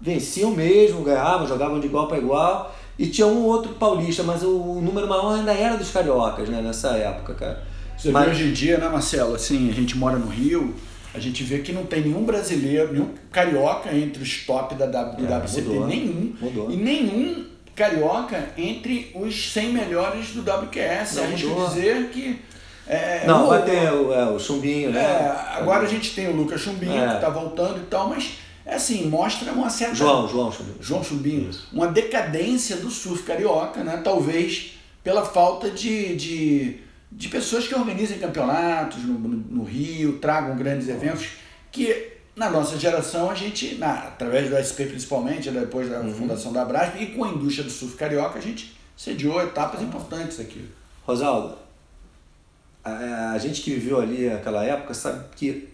venciam 0.00 0.52
mesmo, 0.52 1.02
ganhavam, 1.02 1.46
jogavam 1.46 1.80
de 1.80 1.86
igual 1.86 2.06
para 2.06 2.18
igual. 2.18 2.74
E 2.98 3.06
tinha 3.06 3.26
um 3.26 3.44
outro 3.44 3.74
paulista, 3.74 4.22
mas 4.22 4.42
o, 4.42 4.50
o 4.50 4.80
número 4.80 5.06
maior 5.06 5.34
ainda 5.34 5.52
era 5.52 5.76
dos 5.76 5.90
cariocas, 5.90 6.48
né, 6.48 6.60
nessa 6.60 6.96
época, 6.96 7.34
cara. 7.34 7.67
Você 7.98 8.10
mas... 8.10 8.24
vê 8.24 8.30
hoje 8.30 8.44
em 8.44 8.52
dia, 8.52 8.78
né, 8.78 8.88
Marcelo? 8.88 9.34
Assim, 9.34 9.68
a 9.68 9.72
gente 9.72 9.96
mora 9.96 10.16
no 10.16 10.28
Rio, 10.28 10.74
a 11.12 11.18
gente 11.18 11.42
vê 11.42 11.58
que 11.58 11.72
não 11.72 11.84
tem 11.84 12.02
nenhum 12.02 12.24
brasileiro, 12.24 12.92
nenhum 12.92 13.10
carioca 13.32 13.92
entre 13.94 14.22
os 14.22 14.46
top 14.46 14.74
da, 14.76 14.86
do 14.86 15.26
é, 15.26 15.38
WCT, 15.38 15.62
mudou, 15.62 15.86
nenhum. 15.86 16.34
Mudou. 16.40 16.70
E 16.70 16.76
nenhum 16.76 17.46
carioca 17.74 18.50
entre 18.56 19.10
os 19.14 19.52
100 19.52 19.72
melhores 19.72 20.28
do 20.30 20.40
WQS. 20.40 21.14
Não, 21.14 21.24
Arrisco 21.24 21.48
mudou. 21.48 21.68
dizer 21.68 22.10
que. 22.10 22.38
É, 22.86 23.26
não, 23.26 23.44
o, 23.44 23.48
vai 23.48 23.62
ter 23.64 23.92
o, 23.92 24.14
é, 24.14 24.30
o 24.30 24.38
Chumbinho, 24.38 24.90
né? 24.90 25.00
É, 25.00 25.58
agora 25.58 25.84
a 25.84 25.88
gente 25.88 26.14
tem 26.14 26.28
o 26.28 26.34
Lucas 26.34 26.60
Chumbinho, 26.60 27.02
é. 27.02 27.08
que 27.08 27.14
está 27.16 27.28
voltando 27.28 27.78
e 27.78 27.86
tal, 27.86 28.08
mas 28.08 28.38
é 28.64 28.76
assim, 28.76 29.06
mostra 29.06 29.52
uma 29.52 29.68
certa. 29.68 29.94
João, 29.94 30.28
João 30.28 30.50
Chumbinho. 30.50 30.76
João 30.80 31.04
Chumbinho. 31.04 31.50
Isso. 31.50 31.68
Uma 31.72 31.88
decadência 31.88 32.76
do 32.76 32.90
surf 32.90 33.24
carioca, 33.24 33.82
né? 33.82 34.00
Talvez 34.02 34.74
pela 35.04 35.24
falta 35.24 35.70
de, 35.70 36.16
de 36.16 36.76
de 37.10 37.28
pessoas 37.28 37.66
que 37.66 37.74
organizem 37.74 38.18
campeonatos 38.18 39.02
no, 39.02 39.14
no, 39.14 39.28
no 39.28 39.64
Rio, 39.64 40.18
tragam 40.18 40.56
grandes 40.56 40.88
eventos, 40.88 41.30
que 41.72 42.12
na 42.36 42.50
nossa 42.50 42.78
geração 42.78 43.30
a 43.30 43.34
gente, 43.34 43.74
na, 43.74 43.94
através 43.94 44.48
do 44.48 44.56
SP 44.56 44.86
principalmente, 44.86 45.50
depois 45.50 45.90
da 45.90 46.00
uhum. 46.00 46.14
fundação 46.14 46.52
da 46.52 46.64
Brasp, 46.64 46.96
e 47.02 47.06
com 47.08 47.24
a 47.24 47.28
indústria 47.28 47.64
do 47.64 47.70
surf 47.70 47.96
carioca, 47.96 48.38
a 48.38 48.42
gente 48.42 48.78
sediou 48.96 49.42
etapas 49.42 49.82
importantes 49.82 50.38
aqui. 50.38 50.68
Rosaldo, 51.04 51.56
a, 52.84 53.32
a 53.32 53.38
gente 53.38 53.62
que 53.62 53.74
viveu 53.74 54.00
ali 54.00 54.28
aquela 54.28 54.64
época 54.64 54.94
sabe 54.94 55.24
que 55.34 55.68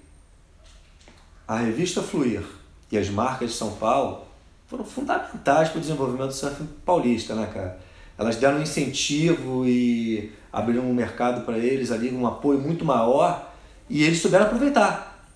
a 1.46 1.58
revista 1.58 2.02
Fluir 2.02 2.42
e 2.90 2.96
as 2.96 3.08
marcas 3.10 3.50
de 3.50 3.56
São 3.56 3.72
Paulo 3.72 4.24
foram 4.66 4.84
fundamentais 4.84 5.68
para 5.68 5.78
o 5.78 5.80
desenvolvimento 5.80 6.28
do 6.28 6.34
surf 6.34 6.64
paulista, 6.84 7.34
né, 7.34 7.50
cara? 7.52 7.78
Elas 8.16 8.36
deram 8.36 8.62
incentivo 8.62 9.66
e 9.66 10.32
abriram 10.54 10.88
um 10.88 10.94
mercado 10.94 11.44
para 11.44 11.58
eles 11.58 11.90
ali, 11.90 12.14
um 12.14 12.26
apoio 12.26 12.60
muito 12.60 12.84
maior, 12.84 13.52
e 13.90 14.04
eles 14.04 14.20
souberam 14.20 14.46
aproveitar. 14.46 15.28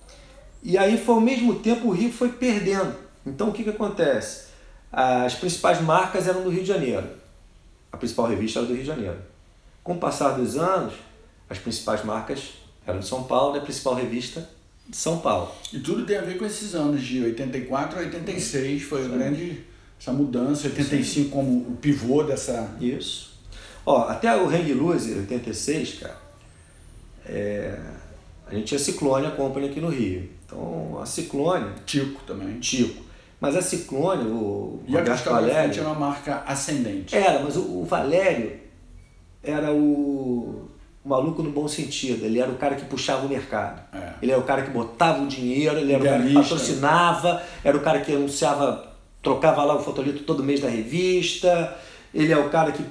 E 0.63 0.77
aí 0.77 0.97
foi 0.97 1.15
ao 1.15 1.21
mesmo 1.21 1.55
tempo 1.55 1.89
o 1.89 1.91
Rio 1.91 2.11
foi 2.11 2.29
perdendo. 2.29 2.95
Então 3.25 3.49
o 3.49 3.51
que, 3.51 3.63
que 3.63 3.69
acontece? 3.69 4.47
As 4.91 5.35
principais 5.35 5.81
marcas 5.81 6.27
eram 6.27 6.41
do 6.41 6.49
Rio 6.49 6.61
de 6.61 6.67
Janeiro. 6.67 7.07
A 7.91 7.97
principal 7.97 8.27
revista 8.27 8.59
era 8.59 8.67
do 8.67 8.73
Rio 8.73 8.81
de 8.81 8.87
Janeiro. 8.87 9.17
Com 9.83 9.93
o 9.93 9.97
passar 9.97 10.31
dos 10.31 10.55
anos, 10.55 10.93
as 11.49 11.57
principais 11.57 12.03
marcas 12.03 12.53
eram 12.87 12.99
de 12.99 13.07
São 13.07 13.23
Paulo 13.23 13.55
e 13.55 13.59
a 13.59 13.61
principal 13.61 13.95
revista 13.95 14.49
de 14.87 14.95
São 14.95 15.19
Paulo. 15.19 15.51
E 15.73 15.79
tudo 15.79 16.05
tem 16.05 16.17
a 16.17 16.21
ver 16.21 16.37
com 16.37 16.45
esses 16.45 16.73
anos 16.73 17.01
de 17.01 17.21
84 17.23 17.99
a 17.99 18.01
86, 18.03 18.83
foi 18.83 19.03
Sim. 19.03 19.09
grande 19.09 19.63
essa 19.99 20.13
mudança, 20.13 20.67
85 20.67 21.03
Sim. 21.03 21.29
como 21.29 21.57
o 21.57 21.77
pivô 21.79 22.23
dessa. 22.23 22.75
Isso. 22.79 23.28
Ó, 23.89 24.07
até 24.07 24.35
o 24.37 24.47
Hang 24.47 24.71
Loose, 24.71 25.11
86, 25.15 25.95
cara, 25.95 26.15
é... 27.25 27.75
a 28.45 28.53
gente 28.53 28.67
tinha 28.67 28.79
Ciclone 28.79 29.31
Company 29.31 29.67
aqui 29.67 29.81
no 29.81 29.89
Rio. 29.89 30.29
Então 30.45 30.99
a 31.01 31.07
Ciclone. 31.07 31.71
Tico 31.87 32.21
também. 32.21 32.59
Tico. 32.59 33.03
Mas 33.41 33.55
a 33.55 33.63
Ciclone, 33.63 34.29
o 34.29 34.83
e 34.87 34.95
Roberto 34.95 35.27
a 35.29 35.31
Valério. 35.33 35.71
tinha 35.71 35.85
uma 35.87 35.95
marca 35.95 36.43
ascendente. 36.45 37.15
Era, 37.15 37.39
mas 37.39 37.55
o, 37.55 37.79
o 37.79 37.83
Valério 37.83 38.59
era 39.41 39.73
o 39.73 40.69
o 41.03 41.09
maluco 41.09 41.41
no 41.41 41.49
bom 41.49 41.67
sentido. 41.67 42.23
Ele 42.25 42.39
era 42.39 42.51
o 42.51 42.57
cara 42.57 42.75
que 42.75 42.85
puxava 42.85 43.25
o 43.25 43.29
mercado. 43.29 43.81
É. 43.91 44.13
Ele 44.21 44.31
era 44.31 44.39
o 44.39 44.43
cara 44.43 44.61
que 44.61 44.69
botava 44.69 45.23
o 45.23 45.27
dinheiro, 45.27 45.79
ele 45.79 45.93
era 45.93 46.03
Idealista, 46.03 46.29
o 46.29 46.33
cara 46.33 46.45
que 46.45 46.49
patrocinava, 46.49 47.43
era 47.63 47.75
o 47.75 47.79
cara 47.79 47.99
que 48.01 48.13
anunciava, 48.13 48.93
trocava 49.23 49.63
lá 49.63 49.75
o 49.75 49.79
fotolito 49.81 50.23
todo 50.23 50.43
mês 50.43 50.59
da 50.59 50.69
revista. 50.69 51.75
Ele 52.13 52.31
é 52.31 52.37
o 52.37 52.49
cara 52.49 52.71
que 52.71 52.83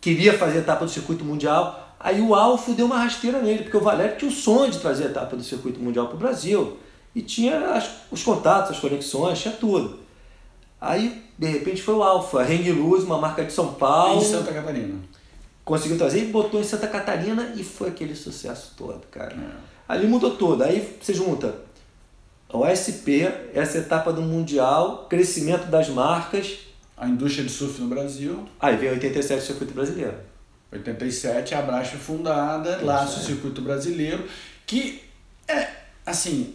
queria 0.00 0.36
fazer 0.36 0.58
a 0.58 0.60
etapa 0.60 0.84
do 0.84 0.90
circuito 0.90 1.24
mundial. 1.24 1.94
Aí 2.00 2.20
o 2.20 2.34
Alfo 2.34 2.72
deu 2.72 2.86
uma 2.86 2.98
rasteira 2.98 3.40
nele, 3.40 3.64
porque 3.64 3.76
o 3.76 3.80
Valério 3.80 4.16
tinha 4.16 4.30
o 4.30 4.34
sonho 4.34 4.70
de 4.70 4.78
trazer 4.78 5.04
a 5.04 5.10
etapa 5.10 5.36
do 5.36 5.42
circuito 5.42 5.80
mundial 5.80 6.06
para 6.06 6.16
o 6.16 6.18
Brasil. 6.18 6.78
E 7.14 7.22
tinha 7.22 7.70
as, 7.70 7.88
os 8.10 8.22
contatos, 8.22 8.72
as 8.72 8.78
conexões, 8.78 9.40
tinha 9.40 9.54
tudo. 9.54 9.98
Aí, 10.80 11.24
de 11.36 11.46
repente, 11.46 11.82
foi 11.82 11.94
o 11.94 12.02
Alfa, 12.02 12.40
a 12.40 12.44
Hang 12.44 12.70
Luz, 12.72 13.02
uma 13.02 13.18
marca 13.18 13.44
de 13.44 13.52
São 13.52 13.74
Paulo. 13.74 14.20
Em 14.20 14.24
Santa 14.24 14.52
Catarina 14.52 14.94
conseguiu 15.68 15.98
trazer 15.98 16.22
e 16.22 16.26
botou 16.28 16.58
em 16.58 16.64
Santa 16.64 16.88
Catarina 16.88 17.52
e 17.54 17.62
foi 17.62 17.88
aquele 17.88 18.14
sucesso 18.14 18.72
todo, 18.74 19.02
cara. 19.10 19.34
É. 19.34 19.56
Ali 19.86 20.06
mudou 20.06 20.30
tudo. 20.30 20.64
Aí 20.64 20.96
você 20.98 21.12
junta 21.12 21.54
o 22.50 22.60
OSP, 22.60 23.30
essa 23.52 23.76
etapa 23.76 24.10
do 24.10 24.22
Mundial, 24.22 25.06
crescimento 25.10 25.66
das 25.66 25.90
marcas. 25.90 26.60
A 26.98 27.08
indústria 27.08 27.44
de 27.44 27.50
surf 27.50 27.80
no 27.80 27.88
Brasil. 27.88 28.48
Aí 28.58 28.76
vem 28.76 28.90
87 28.90 29.42
o 29.42 29.46
Circuito 29.46 29.74
Brasileiro. 29.74 30.16
87, 30.70 31.54
a 31.54 31.62
Brasf 31.62 31.96
fundada, 31.96 32.80
laço 32.82 33.20
o 33.20 33.22
Circuito 33.22 33.62
Brasileiro, 33.62 34.24
que 34.66 35.00
é, 35.46 35.68
assim, 36.04 36.54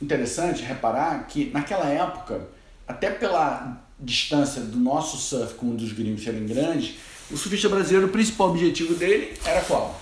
interessante 0.00 0.62
reparar 0.62 1.26
que 1.26 1.50
naquela 1.52 1.86
época, 1.86 2.48
até 2.86 3.10
pela 3.10 3.80
distância 3.98 4.60
do 4.60 4.78
nosso 4.78 5.16
surf 5.16 5.54
com 5.54 5.66
um 5.66 5.76
dos 5.76 5.92
gringos 5.92 6.22
serem 6.22 6.46
grandes, 6.46 6.96
o 7.30 7.36
surfista 7.36 7.68
brasileiro, 7.68 8.08
o 8.08 8.10
principal 8.10 8.50
objetivo 8.50 8.94
dele 8.94 9.32
era 9.44 9.60
qual? 9.62 9.98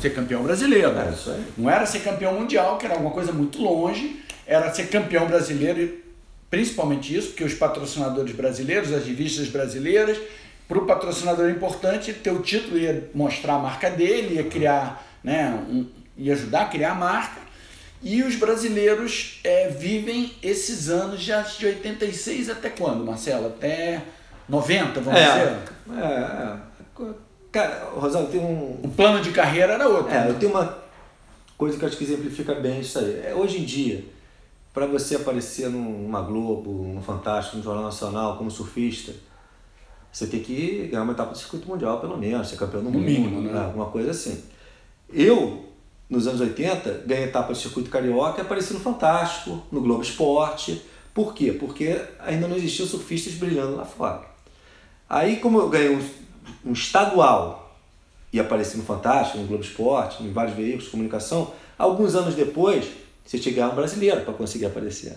Ser 0.00 0.10
campeão 0.10 0.42
brasileiro. 0.42 0.98
É 0.98 1.10
isso 1.12 1.30
aí. 1.30 1.44
Não 1.56 1.70
era 1.70 1.86
ser 1.86 2.00
campeão 2.00 2.34
mundial, 2.38 2.76
que 2.76 2.84
era 2.84 2.94
alguma 2.94 3.12
coisa 3.12 3.32
muito 3.32 3.62
longe, 3.62 4.22
era 4.46 4.72
ser 4.74 4.88
campeão 4.88 5.26
brasileiro, 5.26 5.98
principalmente 6.52 7.16
isso, 7.16 7.28
porque 7.28 7.44
os 7.44 7.54
patrocinadores 7.54 8.34
brasileiros, 8.34 8.92
as 8.92 9.06
revistas 9.06 9.48
brasileiras, 9.48 10.18
para 10.68 10.76
o 10.76 10.84
patrocinador 10.84 11.46
é 11.48 11.50
importante 11.50 12.12
ter 12.12 12.30
o 12.30 12.42
título, 12.42 12.78
ia 12.78 13.08
mostrar 13.14 13.54
a 13.54 13.58
marca 13.58 13.88
dele, 13.88 14.34
ia 14.34 14.44
criar, 14.44 15.02
né, 15.24 15.58
um, 15.66 15.86
ia 16.14 16.34
ajudar 16.34 16.60
a 16.60 16.64
criar 16.66 16.90
a 16.90 16.94
marca. 16.94 17.40
E 18.02 18.22
os 18.22 18.36
brasileiros 18.36 19.40
é, 19.42 19.68
vivem 19.68 20.30
esses 20.42 20.90
anos 20.90 21.22
já 21.22 21.40
de 21.40 21.64
86 21.64 22.50
até 22.50 22.68
quando, 22.68 23.02
Marcelo? 23.02 23.46
Até 23.46 24.02
90, 24.46 25.00
vamos 25.00 25.20
é, 25.20 25.24
dizer? 25.24 25.56
É, 25.96 26.04
é. 26.04 27.06
Cara, 27.50 27.88
Rosal, 27.94 28.26
tem 28.26 28.40
um. 28.40 28.78
O 28.82 28.92
plano 28.94 29.22
de 29.22 29.30
carreira 29.30 29.72
era 29.72 29.88
outro. 29.88 30.12
É, 30.12 30.24
né? 30.24 30.28
eu 30.28 30.34
tenho 30.34 30.52
uma 30.52 30.78
coisa 31.56 31.78
que 31.78 31.86
acho 31.86 31.96
que 31.96 32.04
exemplifica 32.04 32.54
bem 32.54 32.80
isso 32.80 32.98
aí. 32.98 33.22
É, 33.24 33.34
hoje 33.34 33.58
em 33.58 33.64
dia, 33.64 34.04
para 34.72 34.86
você 34.86 35.16
aparecer 35.16 35.68
numa 35.68 36.22
Globo, 36.22 36.70
no 36.94 37.02
Fantástico, 37.02 37.56
no 37.56 37.62
Jornal 37.62 37.84
Nacional, 37.84 38.36
como 38.36 38.50
surfista, 38.50 39.12
você 40.10 40.26
tem 40.26 40.40
que 40.40 40.88
ganhar 40.88 41.02
uma 41.02 41.12
etapa 41.12 41.32
do 41.32 41.38
circuito 41.38 41.68
mundial, 41.68 42.00
pelo 42.00 42.16
menos, 42.16 42.48
ser 42.48 42.56
campeão 42.56 42.82
do 42.82 42.90
mundo, 42.90 43.04
mínimo, 43.04 43.40
né? 43.42 43.58
alguma 43.64 43.86
coisa 43.86 44.10
assim. 44.10 44.42
Eu, 45.12 45.64
nos 46.08 46.26
anos 46.26 46.40
80, 46.40 47.04
ganhei 47.06 47.24
etapa 47.24 47.52
do 47.52 47.58
circuito 47.58 47.90
carioca 47.90 48.40
e 48.40 48.42
apareci 48.42 48.72
no 48.72 48.80
Fantástico, 48.80 49.62
no 49.70 49.80
Globo 49.80 50.02
Esporte. 50.02 50.82
Por 51.14 51.34
quê? 51.34 51.52
Porque 51.52 52.00
ainda 52.18 52.48
não 52.48 52.56
existiam 52.56 52.86
surfistas 52.86 53.34
brilhando 53.34 53.76
lá 53.76 53.84
fora. 53.84 54.22
Aí, 55.08 55.36
como 55.36 55.60
eu 55.60 55.68
ganhei 55.68 55.94
um 55.94 56.02
um 56.64 56.72
estadual 56.72 57.76
e 58.32 58.40
aparecer 58.40 58.76
no 58.76 58.84
Fantástico, 58.84 59.38
no 59.38 59.46
Globo 59.46 59.62
Esporte, 59.62 60.22
em 60.22 60.32
vários 60.32 60.56
veículos 60.56 60.84
de 60.84 60.90
comunicação, 60.90 61.52
alguns 61.78 62.14
anos 62.14 62.34
depois 62.34 62.86
você 63.24 63.38
tinha 63.38 63.52
que 63.52 63.60
ganhar 63.60 63.72
um 63.72 63.76
brasileiro 63.76 64.22
para 64.22 64.34
conseguir 64.34 64.66
aparecer. 64.66 65.16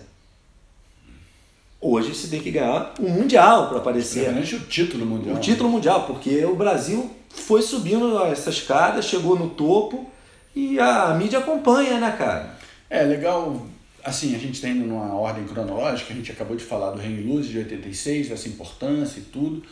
Hoje 1.80 2.14
você 2.14 2.28
tem 2.28 2.40
que 2.40 2.50
ganhar 2.50 2.94
um 2.98 3.10
mundial 3.10 3.68
para 3.68 3.78
aparecer. 3.78 4.30
o 4.56 4.60
título 4.60 5.04
mundial. 5.04 5.36
O 5.36 5.40
título 5.40 5.68
mundial, 5.68 6.06
porque 6.06 6.44
o 6.44 6.56
Brasil 6.56 7.10
foi 7.28 7.62
subindo 7.62 8.18
essa 8.24 8.50
escada, 8.50 9.02
chegou 9.02 9.38
no 9.38 9.50
topo 9.50 10.10
e 10.54 10.80
a 10.80 11.14
mídia 11.14 11.38
acompanha, 11.38 12.00
né, 12.00 12.14
cara? 12.16 12.56
É 12.88 13.02
legal, 13.02 13.66
assim, 14.02 14.34
a 14.34 14.38
gente 14.38 14.54
está 14.54 14.68
indo 14.68 14.86
numa 14.86 15.14
ordem 15.14 15.44
cronológica, 15.44 16.12
a 16.12 16.16
gente 16.16 16.32
acabou 16.32 16.56
de 16.56 16.64
falar 16.64 16.92
do 16.92 16.98
Reino 16.98 17.30
Luz 17.30 17.46
de 17.46 17.58
86, 17.58 18.30
dessa 18.30 18.48
importância 18.48 19.18
e 19.18 19.22
tudo. 19.22 19.62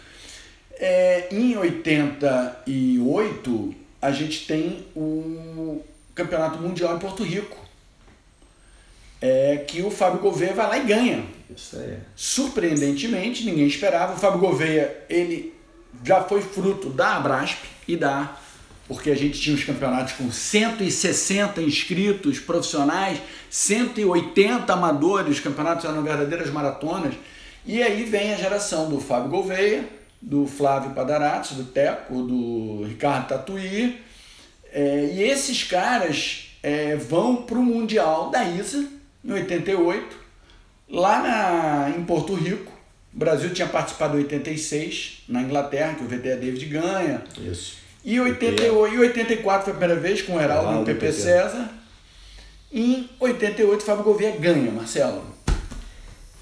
É, 0.73 1.29
em 1.33 1.57
88, 1.57 3.75
a 4.03 4.13
gente 4.13 4.47
tem 4.47 4.85
o 4.95 5.81
Campeonato 6.15 6.59
Mundial 6.59 6.97
em 6.97 6.99
Porto 6.99 7.23
Rico. 7.23 7.64
É, 9.27 9.65
que 9.67 9.81
o 9.81 9.91
Fábio 9.91 10.21
Gouveia 10.21 10.53
vai 10.53 10.67
lá 10.67 10.79
e 10.79 10.85
ganha. 10.85 11.25
Isso 11.57 11.79
aí. 11.79 11.97
Surpreendentemente, 12.15 13.43
ninguém 13.45 13.67
esperava. 13.67 14.13
O 14.13 14.19
Fábio 14.19 14.39
Gouveia, 14.39 15.05
ele 15.09 15.55
já 16.05 16.23
foi 16.23 16.43
fruto 16.43 16.91
da 16.91 17.17
Abrasp 17.17 17.65
e 17.89 17.97
da 17.97 18.37
porque 18.87 19.11
a 19.11 19.17
gente 19.17 19.41
tinha 19.41 19.57
os 19.57 19.65
campeonatos 19.65 20.13
com 20.13 20.31
160 20.31 21.63
inscritos 21.63 22.39
profissionais, 22.39 23.19
180 23.49 24.71
amadores, 24.71 25.37
os 25.37 25.41
campeonatos 25.41 25.87
eram 25.87 26.03
verdadeiras 26.03 26.51
maratonas. 26.51 27.15
E 27.65 27.83
aí 27.83 28.05
vem 28.05 28.35
a 28.35 28.37
geração 28.37 28.91
do 28.91 29.01
Fábio 29.01 29.31
Gouveia, 29.31 29.89
do 30.21 30.47
Flávio 30.47 30.91
Padarates, 30.91 31.57
do 31.57 31.65
Teco, 31.65 32.23
do 32.23 32.85
Ricardo 32.85 33.29
Tatuí. 33.29 33.99
É, 34.71 35.13
e 35.15 35.23
esses 35.23 35.65
caras 35.65 36.51
é, 36.63 36.95
vão 36.95 37.37
para 37.37 37.59
o 37.59 37.63
Mundial 37.63 38.29
da 38.29 38.45
ISA, 38.45 38.87
em 39.25 39.33
88, 39.33 40.17
lá 40.89 41.23
na, 41.23 41.97
em 41.97 42.05
Porto 42.05 42.35
Rico. 42.35 42.73
O 43.15 43.19
Brasil 43.19 43.51
tinha 43.55 43.69
participado 43.69 44.19
em 44.19 44.23
86, 44.23 45.23
na 45.29 45.41
Inglaterra, 45.43 45.95
que 45.95 46.03
o 46.03 46.07
VTA 46.07 46.37
David 46.37 46.67
ganha. 46.67 47.23
Isso. 47.39 47.77
E 48.05 48.21
88, 48.21 48.95
e 48.95 48.99
84 48.99 49.65
foi 49.65 49.73
a 49.73 49.77
primeira 49.77 50.01
vez 50.01 50.21
com 50.21 50.35
o 50.35 50.41
Heraldo 50.41 50.79
e 50.79 50.83
o 50.83 50.85
PP 50.85 51.13
César. 51.13 51.71
Em 52.73 53.09
88, 53.21 53.85
Fábio 53.85 54.05
Gouveia 54.05 54.37
ganha, 54.37 54.71
Marcelo. 54.71 55.25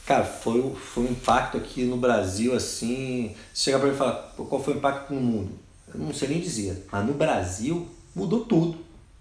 Cara, 0.06 0.24
foi, 0.24 0.74
foi 0.74 1.04
um 1.04 1.10
impacto 1.10 1.58
aqui 1.58 1.84
no 1.84 1.96
Brasil, 1.96 2.54
assim. 2.54 3.36
Se 3.54 3.64
chegar 3.64 3.78
para 3.78 3.88
mim 3.88 3.94
e 3.94 3.98
falar, 3.98 4.34
qual 4.36 4.62
foi 4.62 4.74
o 4.74 4.76
impacto 4.78 5.14
no 5.14 5.20
mundo? 5.20 5.52
Eu 5.94 6.00
não 6.00 6.12
sei 6.12 6.28
nem 6.28 6.40
dizer. 6.40 6.86
Mas 6.90 7.06
no 7.06 7.12
Brasil 7.12 7.86
mudou 8.14 8.40
tudo. 8.40 8.78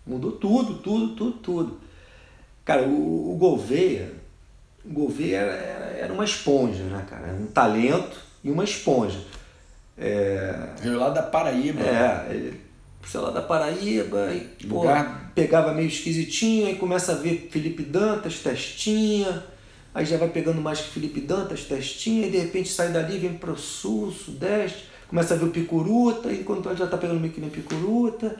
Mudou 0.07 0.31
tudo, 0.31 0.75
tudo, 0.75 1.15
tudo, 1.15 1.31
tudo. 1.33 1.79
Cara, 2.71 2.83
o, 2.83 3.33
o 3.33 3.37
Gouveia, 3.37 4.11
o 4.85 4.93
Gouveia 4.93 5.37
era, 5.37 5.97
era 5.97 6.13
uma 6.13 6.23
esponja, 6.23 6.83
né, 6.83 7.05
cara? 7.09 7.33
Um 7.33 7.47
talento 7.47 8.17
e 8.43 8.49
uma 8.49 8.63
esponja. 8.63 9.19
É... 9.97 10.69
Veio 10.81 10.97
lá 10.97 11.09
da 11.09 11.21
Paraíba. 11.21 11.81
É, 11.81 12.27
ele, 12.29 12.61
sei 13.05 13.19
lá, 13.19 13.31
da 13.31 13.41
Paraíba, 13.41 14.31
e, 14.33 14.65
pô, 14.65 14.83
pegava 15.35 15.73
meio 15.73 15.87
esquisitinho, 15.87 16.67
aí 16.67 16.75
começa 16.75 17.11
a 17.11 17.15
ver 17.15 17.49
Felipe 17.51 17.83
Dantas, 17.83 18.39
testinha 18.39 19.43
aí 19.93 20.05
já 20.05 20.17
vai 20.17 20.29
pegando 20.29 20.61
mais 20.61 20.79
que 20.79 20.89
Felipe 20.89 21.19
Dantas, 21.19 21.65
testinha, 21.65 22.27
e 22.27 22.31
de 22.31 22.37
repente 22.37 22.69
sai 22.69 22.89
dali, 22.89 23.17
vem 23.17 23.33
para 23.33 23.51
o 23.51 23.57
sul, 23.57 24.11
sudeste, 24.11 24.89
começa 25.07 25.33
a 25.33 25.37
ver 25.37 25.45
o 25.45 25.51
picuruta, 25.51 26.31
e 26.31 26.43
quando 26.43 26.63
já 26.75 26.85
está 26.85 26.97
pegando 26.97 27.19
meio 27.19 27.33
que 27.33 27.41
nem 27.41 27.49
picuruta. 27.49 28.37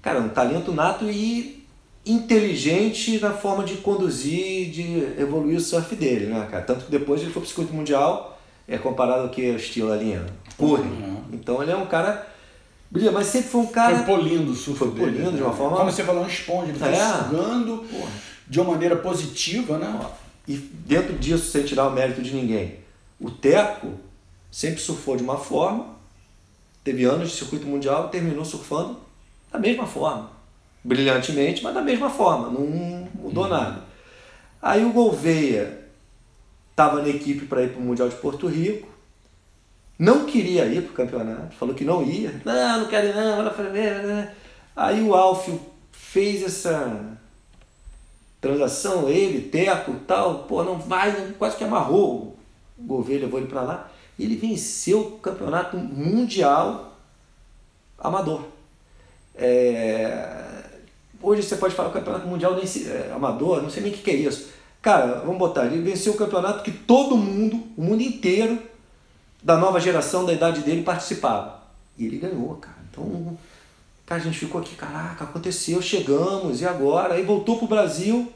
Cara, 0.00 0.20
um 0.20 0.28
talento 0.28 0.72
nato 0.72 1.10
e 1.10 1.66
inteligente 2.08 3.18
na 3.20 3.32
forma 3.32 3.64
de 3.64 3.76
conduzir, 3.76 4.70
de 4.70 5.20
evoluir 5.20 5.58
o 5.58 5.60
surf 5.60 5.94
dele, 5.94 6.26
né, 6.26 6.46
cara? 6.50 6.64
Tanto 6.64 6.86
que 6.86 6.90
depois 6.90 7.20
ele 7.20 7.30
foi 7.30 7.42
para 7.42 7.46
o 7.46 7.48
circuito 7.48 7.74
mundial, 7.74 8.40
é 8.66 8.78
comparado 8.78 9.22
ao 9.22 9.28
que 9.28 9.50
o 9.50 9.56
estilo 9.56 9.92
ali, 9.92 10.18
Curry. 10.56 10.82
Uhum. 10.82 11.22
Então 11.32 11.62
ele 11.62 11.70
é 11.70 11.76
um 11.76 11.86
cara 11.86 12.26
brilha, 12.90 13.12
mas 13.12 13.26
sempre 13.26 13.50
foi 13.50 13.60
um 13.60 13.66
cara. 13.66 13.96
Foi 13.96 14.16
polindo 14.16 14.52
o 14.52 14.54
surf. 14.54 14.78
Foi 14.78 14.90
polindo 14.90 15.24
dele, 15.24 15.36
de 15.36 15.42
uma 15.42 15.50
né? 15.50 15.56
forma. 15.56 15.76
Como 15.76 15.90
você 15.90 16.02
falou, 16.02 16.24
um 16.24 16.26
esponja, 16.26 16.70
ele 16.70 16.78
foi 16.78 16.88
é. 16.88 17.12
sugando 17.12 17.84
Porra. 17.90 18.10
de 18.46 18.60
uma 18.60 18.72
maneira 18.72 18.96
positiva, 18.96 19.78
né? 19.78 20.00
E 20.46 20.56
dentro 20.56 21.14
disso, 21.18 21.50
sem 21.50 21.64
tirar 21.64 21.86
o 21.86 21.90
mérito 21.90 22.22
de 22.22 22.34
ninguém, 22.34 22.76
o 23.20 23.30
Teco 23.30 23.92
sempre 24.50 24.80
surfou 24.80 25.16
de 25.16 25.22
uma 25.22 25.36
forma, 25.36 25.86
teve 26.82 27.04
anos 27.04 27.30
de 27.30 27.36
circuito 27.36 27.66
mundial 27.66 28.06
e 28.06 28.10
terminou 28.10 28.44
surfando 28.44 28.96
da 29.52 29.58
mesma 29.58 29.86
forma. 29.86 30.37
Brilhantemente, 30.82 31.62
mas 31.62 31.74
da 31.74 31.82
mesma 31.82 32.08
forma, 32.08 32.50
não 32.50 33.08
mudou 33.14 33.44
uhum. 33.44 33.50
nada. 33.50 33.82
Aí 34.60 34.84
o 34.84 34.92
Gouveia 34.92 35.86
estava 36.70 37.02
na 37.02 37.08
equipe 37.08 37.46
para 37.46 37.62
ir 37.62 37.70
para 37.70 37.80
o 37.80 37.82
Mundial 37.82 38.08
de 38.08 38.16
Porto 38.16 38.46
Rico, 38.46 38.88
não 39.98 40.24
queria 40.24 40.64
ir 40.66 40.82
para 40.82 40.90
o 40.92 40.94
campeonato, 40.94 41.56
falou 41.56 41.74
que 41.74 41.84
não 41.84 42.02
ia. 42.02 42.40
Não, 42.44 42.80
não 42.80 42.88
quero 42.88 43.08
ir 43.08 43.14
não. 43.14 44.28
Aí 44.76 45.02
o 45.02 45.14
Alfio 45.14 45.60
fez 45.90 46.42
essa 46.42 47.18
transação, 48.40 49.08
ele, 49.08 49.48
Teco 49.48 49.94
tal, 50.06 50.44
pô, 50.44 50.62
não 50.62 50.78
vai, 50.78 51.34
quase 51.36 51.56
que 51.56 51.64
amarrou 51.64 52.36
o 52.78 52.82
Gouveia, 52.82 53.20
levou 53.20 53.40
ele 53.40 53.48
para 53.48 53.62
lá. 53.62 53.90
E 54.16 54.24
ele 54.24 54.36
venceu 54.36 55.00
o 55.00 55.18
campeonato 55.18 55.76
mundial 55.76 56.96
amador. 57.98 58.44
É... 59.34 60.47
Hoje 61.22 61.42
você 61.42 61.56
pode 61.56 61.74
falar 61.74 61.88
o 61.88 61.92
campeonato 61.92 62.26
mundial 62.26 62.54
nem 62.54 62.66
se... 62.66 62.88
é, 62.88 63.12
amador, 63.14 63.62
não 63.62 63.70
sei 63.70 63.82
nem 63.82 63.92
o 63.92 63.94
que, 63.94 64.02
que 64.02 64.10
é 64.10 64.14
isso. 64.14 64.48
Cara, 64.80 65.20
vamos 65.20 65.38
botar, 65.38 65.66
ele 65.66 65.82
venceu 65.82 66.12
o 66.12 66.16
campeonato 66.16 66.62
que 66.62 66.70
todo 66.70 67.16
mundo, 67.16 67.62
o 67.76 67.82
mundo 67.82 68.02
inteiro, 68.02 68.58
da 69.42 69.56
nova 69.56 69.80
geração, 69.80 70.24
da 70.24 70.32
idade 70.32 70.60
dele, 70.60 70.82
participava. 70.82 71.60
E 71.98 72.06
ele 72.06 72.18
ganhou, 72.18 72.54
cara. 72.56 72.76
Então, 72.90 73.36
cara, 74.06 74.20
a 74.20 74.24
gente 74.24 74.38
ficou 74.38 74.60
aqui, 74.60 74.76
caraca, 74.76 75.24
aconteceu, 75.24 75.82
chegamos, 75.82 76.60
e 76.60 76.66
agora? 76.66 77.14
Aí 77.14 77.24
voltou 77.24 77.58
pro 77.58 77.66
Brasil, 77.66 78.32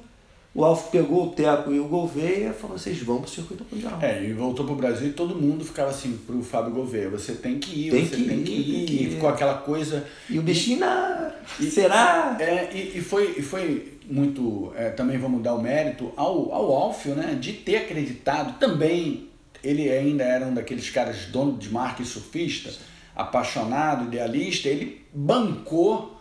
o 0.55 0.65
Alf 0.65 0.91
pegou 0.91 1.29
o 1.29 1.31
Teco 1.31 1.73
e 1.73 1.81
o 1.81 1.89
Gouveia 1.89 2.51
e 2.51 2.53
falou: 2.53 2.77
vocês 2.77 3.01
vão 3.03 3.23
pro 3.23 3.31
circuito 3.31 3.65
mundial. 3.73 3.99
É, 4.03 4.23
e 4.23 4.35
voltou 4.35 4.67
pro 4.67 4.75
Brasil 4.75 5.09
e 5.09 5.13
todo 5.13 5.35
mundo 5.35 5.65
ficava 5.65 5.91
assim 5.91 6.19
pro 6.27 6.43
Fábio 6.43 6.75
Gouveia: 6.75 7.09
você 7.09 7.33
tem 7.33 7.59
que 7.59 7.89
ir, 7.89 7.91
tem 7.91 8.07
você 8.07 8.17
que 8.17 8.25
tem, 8.25 8.39
ir, 8.39 8.45
que 8.45 8.53
ir. 8.53 8.65
tem 8.65 8.87
que 8.87 9.05
ir. 9.05 9.11
Ficou 9.13 9.31
aquela 9.31 9.55
coisa. 9.55 10.07
E 10.29 10.39
o 10.39 10.43
bichinho, 10.43 10.81
e, 11.59 11.71
será? 11.71 12.37
É, 12.39 12.69
e, 12.75 12.99
e, 12.99 13.01
foi, 13.01 13.35
e 13.39 13.43
foi 13.43 13.99
muito. 14.07 14.73
É, 14.77 14.91
também 14.91 15.17
vamos 15.17 15.43
dar 15.43 15.55
o 15.55 15.63
mérito 15.63 16.13
ao, 16.17 16.53
ao 16.53 16.71
Alfio, 16.73 17.15
né, 17.15 17.37
de 17.41 17.55
ter 17.55 17.77
acreditado 17.77 18.59
também. 18.59 19.29
Ele 19.65 19.89
ainda 19.89 20.25
era 20.25 20.45
um 20.47 20.53
daqueles 20.53 20.91
caras 20.91 21.27
dono 21.27 21.57
de 21.57 21.71
marca 21.71 22.03
e 22.03 22.05
surfista, 22.05 22.75
apaixonado, 23.17 24.05
idealista. 24.05 24.69
Ele 24.69 25.01
bancou 25.15 26.21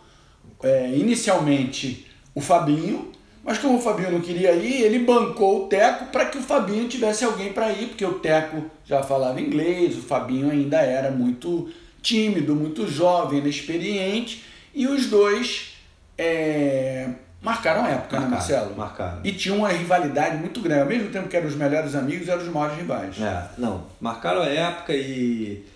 é, 0.62 0.90
inicialmente 0.96 2.06
o 2.34 2.40
Fabinho 2.40 3.12
mas 3.44 3.58
como 3.58 3.78
o 3.78 3.80
Fabinho 3.80 4.12
não 4.12 4.20
queria 4.20 4.52
ir, 4.52 4.82
ele 4.82 5.00
bancou 5.00 5.64
o 5.64 5.68
Teco 5.68 6.06
para 6.06 6.26
que 6.26 6.38
o 6.38 6.42
Fabinho 6.42 6.88
tivesse 6.88 7.24
alguém 7.24 7.52
para 7.52 7.72
ir, 7.72 7.88
porque 7.88 8.04
o 8.04 8.14
Teco 8.14 8.70
já 8.84 9.02
falava 9.02 9.40
inglês, 9.40 9.96
o 9.96 10.02
Fabinho 10.02 10.50
ainda 10.50 10.80
era 10.80 11.10
muito 11.10 11.68
tímido, 12.00 12.54
muito 12.54 12.86
jovem, 12.86 13.40
inexperiente, 13.40 14.44
e 14.72 14.86
os 14.86 15.06
dois 15.06 15.74
é, 16.16 17.08
marcaram 17.40 17.84
a 17.84 17.88
época, 17.88 18.16
marcaram, 18.16 18.24
né, 18.24 18.36
Marcelo? 18.36 18.76
Marcaram. 18.76 19.20
E 19.24 19.32
tinham 19.32 19.58
uma 19.58 19.68
rivalidade 19.68 20.36
muito 20.36 20.60
grande, 20.60 20.82
ao 20.82 20.88
mesmo 20.88 21.10
tempo 21.10 21.28
que 21.28 21.36
eram 21.36 21.48
os 21.48 21.56
melhores 21.56 21.94
amigos, 21.96 22.28
eram 22.28 22.42
os 22.42 22.48
maiores 22.48 22.76
rivais. 22.76 23.20
É, 23.20 23.48
não, 23.58 23.86
marcaram 24.00 24.42
a 24.42 24.46
época 24.46 24.94
e. 24.94 25.66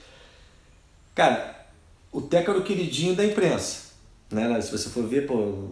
Cara, 1.14 1.66
o 2.12 2.20
Teco 2.20 2.50
era 2.50 2.60
o 2.60 2.62
queridinho 2.62 3.16
da 3.16 3.24
imprensa. 3.24 3.86
Né? 4.30 4.60
Se 4.60 4.70
você 4.70 4.88
for 4.88 5.06
ver, 5.06 5.26
pô, 5.26 5.70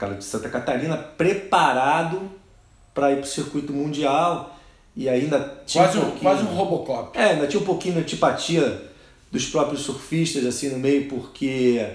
cara 0.00 0.14
de 0.14 0.24
Santa 0.24 0.48
Catarina, 0.48 0.96
preparado 0.96 2.22
para 2.94 3.12
ir 3.12 3.16
para 3.16 3.24
o 3.24 3.28
circuito 3.28 3.72
mundial 3.72 4.56
e 4.96 5.08
ainda 5.08 5.62
tinha 5.66 5.84
quase 5.84 5.98
um, 5.98 6.08
um 6.08 6.10
quase 6.16 6.42
um 6.42 6.54
Robocop. 6.54 7.16
É, 7.16 7.32
ainda 7.32 7.46
tinha 7.46 7.62
um 7.62 7.66
pouquinho 7.66 7.94
de 7.96 8.00
antipatia 8.00 8.90
dos 9.30 9.46
próprios 9.46 9.82
surfistas 9.82 10.44
assim 10.46 10.70
no 10.70 10.78
meio 10.78 11.08
porque 11.08 11.86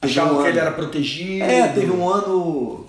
achavam 0.00 0.34
um 0.34 0.36
que 0.36 0.42
ano... 0.42 0.48
ele 0.50 0.58
era 0.60 0.70
protegido. 0.70 1.44
É, 1.44 1.68
teve 1.68 1.90
um 1.90 2.08
ano 2.08 2.86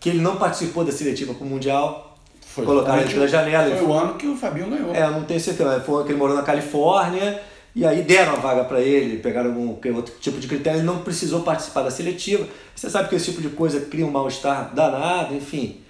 que 0.00 0.08
ele 0.08 0.20
não 0.20 0.36
participou 0.36 0.82
da 0.82 0.90
seletiva 0.90 1.34
para 1.34 1.44
o 1.44 1.48
mundial. 1.48 2.18
Foi 2.40 2.64
colocaram 2.64 3.02
ele 3.02 3.12
pela 3.12 3.28
janela. 3.28 3.76
Foi 3.76 3.86
o 3.86 3.92
ano 3.92 4.14
que 4.14 4.26
o 4.26 4.34
Fabinho 4.34 4.68
ganhou. 4.68 4.94
É, 4.94 5.08
não 5.08 5.22
tenho 5.24 5.38
certeza. 5.38 5.80
Foi 5.80 5.94
o 5.94 5.98
ano 5.98 6.06
que 6.06 6.12
ele 6.12 6.18
morou 6.18 6.34
na 6.34 6.42
Califórnia 6.42 7.40
e 7.74 7.86
aí 7.86 8.02
deram 8.02 8.32
a 8.32 8.36
vaga 8.36 8.64
para 8.64 8.80
ele, 8.80 9.18
pegaram 9.18 9.50
algum 9.50 9.76
outro 9.94 10.14
tipo 10.20 10.38
de 10.38 10.48
critério, 10.48 10.80
ele 10.80 10.86
não 10.86 11.02
precisou 11.02 11.42
participar 11.42 11.82
da 11.82 11.90
seletiva. 11.90 12.46
Você 12.74 12.90
sabe 12.90 13.08
que 13.08 13.14
esse 13.14 13.30
tipo 13.30 13.40
de 13.40 13.50
coisa 13.50 13.80
cria 13.82 14.04
um 14.04 14.10
mal-estar 14.10 14.74
danado, 14.74 15.34
enfim. 15.34 15.80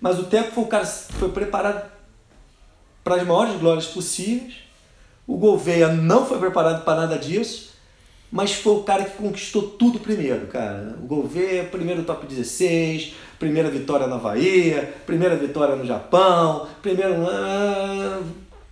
Mas 0.00 0.18
o 0.18 0.24
Teco 0.24 0.52
foi 0.52 0.64
o 0.64 0.66
cara 0.66 0.86
foi 0.86 1.30
preparado 1.30 1.90
para 3.04 3.16
as 3.16 3.26
maiores 3.26 3.60
glórias 3.60 3.86
possíveis. 3.86 4.54
O 5.26 5.36
Gouveia 5.36 5.88
não 5.88 6.24
foi 6.24 6.38
preparado 6.38 6.84
para 6.84 7.00
nada 7.00 7.18
disso, 7.18 7.74
mas 8.30 8.54
foi 8.54 8.74
o 8.74 8.82
cara 8.82 9.04
que 9.04 9.16
conquistou 9.16 9.62
tudo 9.62 9.98
primeiro, 9.98 10.46
cara. 10.46 10.96
O 11.02 11.06
Gouveia, 11.06 11.64
primeiro 11.64 12.02
top 12.04 12.26
16, 12.26 13.14
primeira 13.38 13.68
vitória 13.70 14.06
na 14.06 14.16
Bahia, 14.16 14.94
primeira 15.04 15.36
vitória 15.36 15.76
no 15.76 15.84
Japão, 15.84 16.66
primeiro 16.80 17.14
ah, 17.28 18.22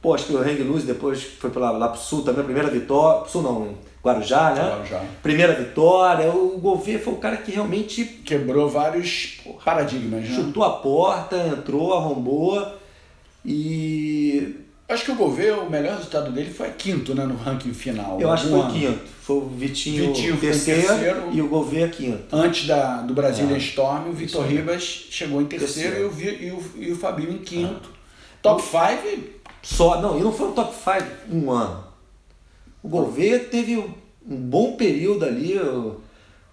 Pô, 0.04 0.12
acho 0.12 0.26
que 0.26 0.34
o 0.34 0.38
Hang 0.38 0.62
Loose 0.62 0.84
depois 0.84 1.22
foi 1.22 1.48
pra 1.48 1.70
lá, 1.70 1.88
pro 1.88 1.98
sul 1.98 2.22
também, 2.22 2.42
a 2.42 2.44
primeira 2.44 2.68
vitória. 2.68 3.26
Sul 3.26 3.40
não, 3.40 3.74
Guarujá, 4.04 4.50
né? 4.50 4.68
Guarujá. 4.68 5.02
Primeira 5.22 5.54
vitória. 5.54 6.30
O 6.30 6.58
Gouveia 6.58 6.98
foi 6.98 7.14
o 7.14 7.16
cara 7.16 7.38
que 7.38 7.52
realmente. 7.52 8.04
Quebrou 8.22 8.68
vários 8.68 9.40
paradigmas, 9.64 10.28
né? 10.28 10.36
Chutou 10.36 10.62
a 10.62 10.72
porta, 10.72 11.38
entrou, 11.38 11.94
arrombou. 11.94 12.70
E. 13.46 14.56
Acho 14.86 15.06
que 15.06 15.12
o 15.12 15.14
Gouveia, 15.14 15.56
o 15.56 15.70
melhor 15.70 15.96
resultado 15.96 16.30
dele 16.30 16.52
foi 16.52 16.68
quinto, 16.72 17.14
né? 17.14 17.24
No 17.24 17.36
ranking 17.36 17.72
final. 17.72 18.20
Eu 18.20 18.30
acho 18.30 18.44
que 18.44 18.50
foi 18.50 18.60
ano. 18.60 18.72
quinto. 18.74 19.00
Foi 19.22 19.36
o 19.36 19.48
Vitinho, 19.48 20.08
Vitinho 20.08 20.36
terceiro, 20.36 20.86
terceiro, 20.86 21.28
e 21.32 21.40
o 21.40 21.48
Gouveia 21.48 21.88
quinto. 21.88 22.24
Antes 22.30 22.66
da, 22.66 23.00
do 23.00 23.14
Brasília 23.14 23.54
é. 23.54 23.58
Storm, 23.58 24.10
o 24.10 24.12
Vitor 24.12 24.44
Ribas 24.44 24.82
chegou 24.82 25.40
em 25.40 25.46
terceiro, 25.46 26.10
terceiro. 26.10 26.42
E, 26.42 26.50
o, 26.50 26.78
e, 26.78 26.82
o, 26.82 26.88
e 26.90 26.92
o 26.92 26.96
Fabinho 26.96 27.32
em 27.32 27.38
quinto. 27.38 27.88
É. 27.88 27.94
Top 28.42 28.62
5 28.62 29.43
só, 29.64 30.00
não, 30.00 30.18
e 30.18 30.22
não 30.22 30.32
foi 30.32 30.48
um 30.48 30.52
top 30.52 30.74
5 30.74 31.34
um 31.34 31.50
ano. 31.50 31.84
O 32.82 32.88
Gouveia 32.88 33.40
teve 33.40 33.78
um 33.78 34.36
bom 34.36 34.76
período 34.76 35.24
ali, 35.24 35.58
um 35.58 35.96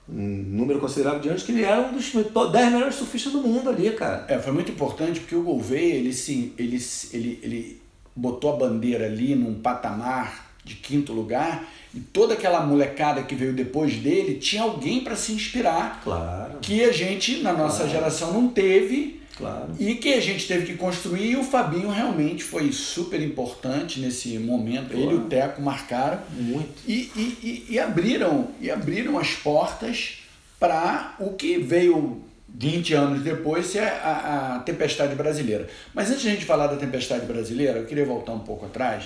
número 0.08 0.80
considerável 0.80 1.20
de 1.20 1.28
anos, 1.28 1.44
que 1.44 1.52
ele 1.52 1.64
era 1.64 1.82
um 1.82 1.94
dos 1.94 2.10
10 2.10 2.72
melhores 2.72 2.96
surfistas 2.96 3.34
do 3.34 3.42
mundo 3.42 3.70
ali, 3.70 3.92
cara. 3.92 4.26
É, 4.30 4.40
foi 4.40 4.54
muito 4.54 4.72
importante 4.72 5.20
porque 5.20 5.36
o 5.36 5.44
Gouveia, 5.44 5.96
ele, 5.96 6.14
se, 6.14 6.54
ele, 6.58 6.82
ele, 7.12 7.40
ele 7.44 7.82
botou 8.16 8.54
a 8.54 8.56
bandeira 8.56 9.06
ali 9.06 9.36
num 9.36 9.56
patamar 9.56 10.50
de 10.64 10.76
quinto 10.76 11.12
lugar 11.12 11.68
e 11.94 12.00
toda 12.00 12.36
aquela 12.36 12.66
molecada 12.66 13.24
que 13.24 13.36
veio 13.36 13.52
depois 13.52 13.96
dele 13.98 14.36
tinha 14.36 14.64
alguém 14.64 15.04
para 15.04 15.18
se 15.18 15.34
inspirar. 15.34 16.00
Claro. 16.02 16.60
Que 16.62 16.86
a 16.86 16.94
gente, 16.94 17.42
na 17.42 17.52
nossa 17.52 17.84
claro. 17.84 17.92
geração, 17.92 18.32
não 18.32 18.48
teve 18.48 19.21
Claro. 19.42 19.76
E 19.80 19.96
que 19.96 20.14
a 20.14 20.22
gente 20.22 20.48
teve 20.48 20.66
que 20.66 20.78
construir, 20.78 21.32
e 21.32 21.36
o 21.36 21.44
Fabinho 21.44 21.90
realmente 21.90 22.44
foi 22.44 22.72
super 22.72 23.22
importante 23.22 24.00
nesse 24.00 24.38
momento. 24.38 24.92
Claro. 24.92 25.04
Ele 25.04 25.14
e 25.14 25.18
o 25.18 25.22
Teco 25.22 25.62
marcaram. 25.62 26.20
Muito. 26.32 26.70
E, 26.88 27.12
e, 27.16 27.66
e, 27.70 27.74
e 27.74 27.80
abriram, 27.80 28.50
e 28.62 28.70
abriram 28.70 29.18
as 29.18 29.32
portas 29.32 30.20
para 30.60 31.16
o 31.20 31.34
que 31.34 31.58
veio 31.58 32.22
20 32.54 32.94
anos 32.94 33.24
depois 33.24 33.66
ser 33.68 33.84
a, 33.84 34.56
a, 34.56 34.60
tempestade 34.60 35.16
brasileira. 35.16 35.68
Mas 35.94 36.10
antes 36.10 36.22
de 36.22 36.30
a 36.30 36.32
gente 36.32 36.46
falar 36.46 36.68
da 36.68 36.76
tempestade 36.76 37.26
brasileira, 37.26 37.80
eu 37.80 37.86
queria 37.86 38.06
voltar 38.06 38.34
um 38.34 38.40
pouco 38.40 38.66
atrás, 38.66 39.06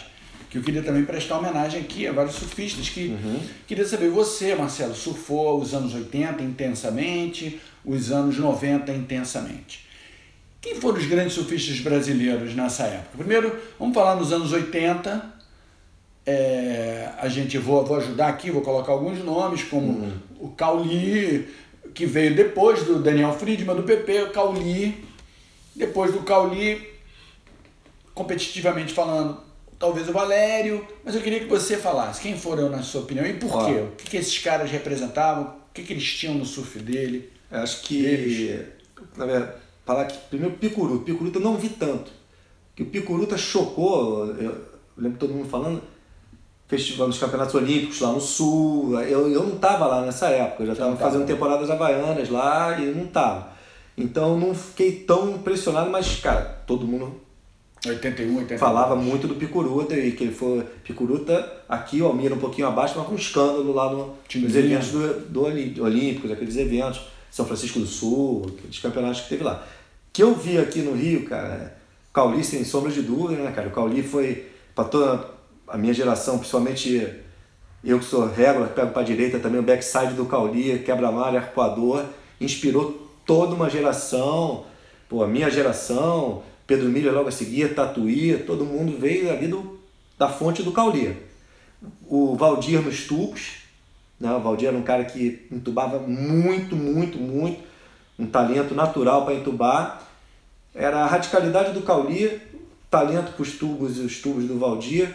que 0.50 0.58
eu 0.58 0.64
queria 0.64 0.82
também 0.82 1.06
prestar 1.06 1.38
homenagem 1.38 1.80
aqui 1.80 2.08
a 2.08 2.12
vários 2.12 2.36
surfistas 2.36 2.90
que 2.90 3.08
uhum. 3.08 3.40
queria 3.68 3.86
saber, 3.86 4.10
você, 4.10 4.56
Marcelo, 4.56 4.96
surfou 4.96 5.62
os 5.62 5.74
anos 5.74 5.94
80 5.94 6.42
intensamente, 6.44 7.60
os 7.86 8.12
anos 8.12 8.38
90 8.38 8.92
intensamente. 8.92 9.85
Quem 10.66 10.74
foram 10.74 10.98
os 10.98 11.06
grandes 11.06 11.34
surfistas 11.34 11.80
brasileiros 11.80 12.56
nessa 12.56 12.86
época? 12.86 13.20
Primeiro, 13.20 13.56
vamos 13.78 13.94
falar 13.94 14.16
nos 14.16 14.34
anos 14.34 14.52
80. 14.52 15.36
É, 16.26 17.12
a 17.20 17.28
gente 17.28 17.56
vou, 17.60 17.86
vou 17.86 17.98
ajudar 17.98 18.30
aqui, 18.30 18.50
vou 18.50 18.64
colocar 18.64 18.92
alguns 18.92 19.24
nomes, 19.24 19.62
como 19.62 19.86
uhum. 19.86 20.14
o 20.40 20.50
Cauli, 20.50 21.48
que 21.94 22.08
veio 22.08 22.36
depois 22.36 22.82
do 22.82 22.98
Daniel 22.98 23.32
Friedman, 23.34 23.76
do 23.76 23.84
PP, 23.84 24.24
o 24.24 24.32
Cauli. 24.32 25.06
Depois 25.76 26.12
do 26.12 26.24
Cauli, 26.24 26.82
competitivamente 28.16 28.92
falando, 28.92 29.38
talvez 29.78 30.10
o 30.10 30.14
Valério, 30.14 30.84
mas 31.04 31.14
eu 31.14 31.22
queria 31.22 31.42
que 31.42 31.46
você 31.46 31.78
falasse 31.78 32.20
quem 32.22 32.36
foram, 32.36 32.70
na 32.70 32.82
sua 32.82 33.02
opinião, 33.02 33.24
e 33.24 33.34
por 33.34 33.68
quê? 33.68 33.82
O 33.82 33.92
que, 33.98 34.10
que 34.10 34.18
esses 34.18 34.40
caras 34.40 34.72
representavam, 34.72 35.44
o 35.44 35.74
que, 35.76 35.84
que 35.84 35.94
eles 35.94 36.12
tinham 36.12 36.34
no 36.34 36.44
surf 36.44 36.80
dele? 36.80 37.32
Acho 37.52 37.84
que, 37.84 38.02
deles? 38.02 38.66
na 39.16 39.26
verdade, 39.28 39.65
falar 39.86 40.06
que 40.06 40.18
primeiro 40.30 40.56
Picuruta, 40.58 41.06
Picuruta 41.06 41.38
eu 41.38 41.44
não 41.44 41.56
vi 41.58 41.70
tanto. 41.70 42.12
Que 42.76 42.84
o 42.84 42.88
Picuruta 42.88 43.38
chocou, 43.38 44.28
eu, 44.36 44.56
lembro 44.98 45.18
todo 45.18 45.34
mundo 45.34 45.48
falando, 45.48 45.82
festival 46.68 47.08
nos 47.08 47.18
campeonatos 47.18 47.56
olímpicos 47.56 48.00
lá 48.02 48.12
no 48.12 48.20
sul. 48.22 49.00
Eu, 49.02 49.32
eu 49.32 49.44
não 49.44 49.56
estava 49.56 49.86
lá 49.86 50.02
nessa 50.02 50.28
época, 50.28 50.64
eu 50.64 50.68
já 50.68 50.74
estava 50.74 50.96
fazendo 50.98 51.26
temporadas 51.26 51.70
havaianas 51.70 52.30
lá 52.30 52.80
e 52.80 52.86
não 52.94 53.06
estava. 53.06 53.50
Então 53.98 54.38
não 54.38 54.54
fiquei 54.54 54.92
tão 55.04 55.32
impressionado, 55.32 55.90
mas, 55.90 56.20
cara, 56.20 56.42
todo 56.68 56.86
mundo 56.86 57.22
81, 57.86 58.28
82. 58.40 58.60
falava 58.60 58.96
muito 58.96 59.28
do 59.28 59.36
Picuruta 59.36 59.96
e 59.96 60.12
que 60.12 60.24
ele 60.26 60.34
foi 60.34 60.64
Picuruta 60.84 61.64
aqui, 61.70 62.02
o 62.02 62.08
Almira 62.08 62.34
um 62.36 62.40
pouquinho 62.40 62.68
abaixo, 62.68 62.96
mas 62.98 63.06
com 63.08 63.14
um 63.14 63.18
escândalo 63.18 63.72
lá 63.74 63.90
no, 63.92 64.16
nos 64.42 64.56
eventos 64.56 64.90
do, 64.92 65.20
do 65.30 65.44
Olí- 65.44 65.80
Olímpicos, 65.80 66.32
aqueles 66.32 66.58
eventos, 66.58 67.02
São 67.36 67.46
Francisco 67.46 67.80
do 67.80 67.86
Sul, 67.86 68.46
aqueles 68.48 68.80
campeonatos 68.80 69.20
que 69.20 69.28
teve 69.28 69.44
lá. 69.44 69.68
Que 70.14 70.24
eu 70.24 70.34
vi 70.34 70.58
aqui 70.58 70.82
no 70.82 70.94
Rio, 70.94 71.26
cara, 71.26 71.78
Cauli 72.14 72.42
sem 72.46 72.64
sombra 72.64 72.90
de 72.90 73.02
dúvida, 73.02 73.44
né, 73.44 73.52
cara? 73.52 73.68
O 73.68 73.72
Cauli 73.72 74.02
foi 74.02 74.48
para 74.74 74.86
toda 74.86 75.32
a 75.68 75.78
minha 75.78 75.94
geração, 75.94 76.38
principalmente 76.38 77.14
eu 77.84 78.00
que 78.00 78.06
sou 78.06 78.26
régua, 78.26 78.68
pego 78.68 78.92
para 78.92 79.04
direita 79.04 79.38
também, 79.38 79.60
o 79.60 79.64
backside 79.64 80.14
do 80.14 80.26
Cauli, 80.26 80.80
quebra-mar, 80.80 81.36
arcoador, 81.36 82.06
inspirou 82.40 83.06
toda 83.26 83.54
uma 83.54 83.70
geração, 83.70 84.64
pô, 85.10 85.22
a 85.22 85.28
minha 85.28 85.52
geração, 85.52 86.42
Pedro 86.66 86.88
Miller 86.88 87.14
logo 87.14 87.28
a 87.28 87.34
seguir, 87.34 87.76
Tatuí, 87.76 88.46
todo 88.48 88.64
mundo 88.64 88.98
veio 88.98 89.30
ali 89.30 89.50
do, 89.50 89.78
da 90.18 90.30
fonte 90.30 90.64
do 90.64 90.72
Cauli. 90.72 91.18
O 92.08 92.38
Valdir 92.38 92.82
nos 92.82 93.04
tubos, 93.04 93.65
né? 94.20 94.32
o 94.32 94.40
Valdir 94.40 94.68
era 94.70 94.78
um 94.78 94.82
cara 94.82 95.06
que 95.06 95.48
entubava 95.52 96.00
muito, 96.00 96.76
muito, 96.76 97.18
muito, 97.18 97.64
um 98.18 98.26
talento 98.26 98.74
natural 98.74 99.26
para 99.26 99.34
entubar. 99.34 100.02
Era 100.74 101.00
a 101.00 101.08
radicalidade 101.08 101.74
do 101.74 101.82
Cauli, 101.82 102.42
talento 102.90 103.34
para 103.34 103.42
os 103.42 103.54
tubos 103.58 103.98
e 103.98 104.02
os 104.02 104.22
tubos 104.22 104.46
do 104.46 104.58
Valdir, 104.58 105.14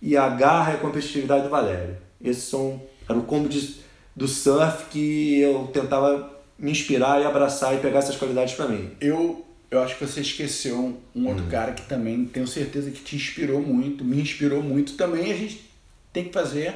e 0.00 0.16
a 0.16 0.28
garra 0.28 0.72
e 0.72 0.74
a 0.76 0.78
competitividade 0.78 1.44
do 1.44 1.50
Valério. 1.50 1.96
Esses 2.22 2.44
são, 2.44 2.80
era 3.08 3.18
o 3.18 3.22
combo 3.22 3.48
de, 3.48 3.76
do 4.14 4.26
surf 4.28 4.86
que 4.90 5.40
eu 5.40 5.68
tentava 5.72 6.36
me 6.58 6.70
inspirar 6.72 7.20
e 7.20 7.24
abraçar 7.24 7.74
e 7.74 7.78
pegar 7.78 8.00
essas 8.00 8.16
qualidades 8.16 8.54
para 8.54 8.66
mim. 8.66 8.90
Eu, 9.00 9.44
eu 9.70 9.80
acho 9.80 9.96
que 9.96 10.04
você 10.04 10.20
esqueceu 10.20 10.76
um, 10.76 10.96
um 11.14 11.28
outro 11.28 11.44
Hum. 11.44 11.48
cara 11.48 11.72
que 11.72 11.82
também 11.82 12.24
tenho 12.24 12.46
certeza 12.46 12.90
que 12.90 13.00
te 13.00 13.14
inspirou 13.14 13.60
muito, 13.60 14.04
me 14.04 14.20
inspirou 14.20 14.62
muito 14.62 14.94
também. 14.94 15.32
A 15.32 15.36
gente 15.36 15.70
tem 16.12 16.24
que 16.24 16.32
fazer 16.32 16.74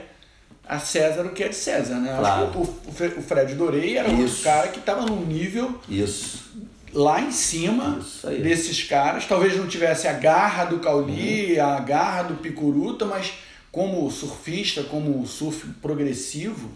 a 0.69 0.79
César 0.79 1.27
o 1.27 1.31
que 1.33 1.43
é 1.45 1.49
de 1.49 1.57
César, 1.57 1.97
né? 1.97 2.15
Claro. 2.19 2.43
Acho 2.45 2.53
que 2.53 2.59
o, 2.59 2.61
o 2.89 2.93
Fre- 2.93 3.15
o 3.19 3.23
Fred 3.23 3.55
Dorei 3.55 3.97
era 3.99 4.09
outro 4.09 4.25
Isso. 4.25 4.43
cara 4.45 4.69
que 4.69 4.79
estava 4.79 5.05
num 5.05 5.25
nível 5.27 5.79
Isso. 5.89 6.51
lá 6.93 7.21
em 7.21 7.31
cima 7.33 8.01
desses 8.43 8.85
caras. 8.85 9.27
Talvez 9.27 9.57
não 9.57 9.67
tivesse 9.67 10.07
a 10.09 10.13
garra 10.13 10.65
do 10.67 10.79
Cauli, 10.79 11.59
Uhum. 11.59 11.65
a 11.67 11.81
garra 11.81 12.23
do 12.25 12.35
Picuruta, 12.37 13.05
mas 13.05 13.33
como 13.71 14.11
surfista, 14.11 14.83
como 14.85 15.27
surf 15.27 15.67
progressivo. 15.83 16.71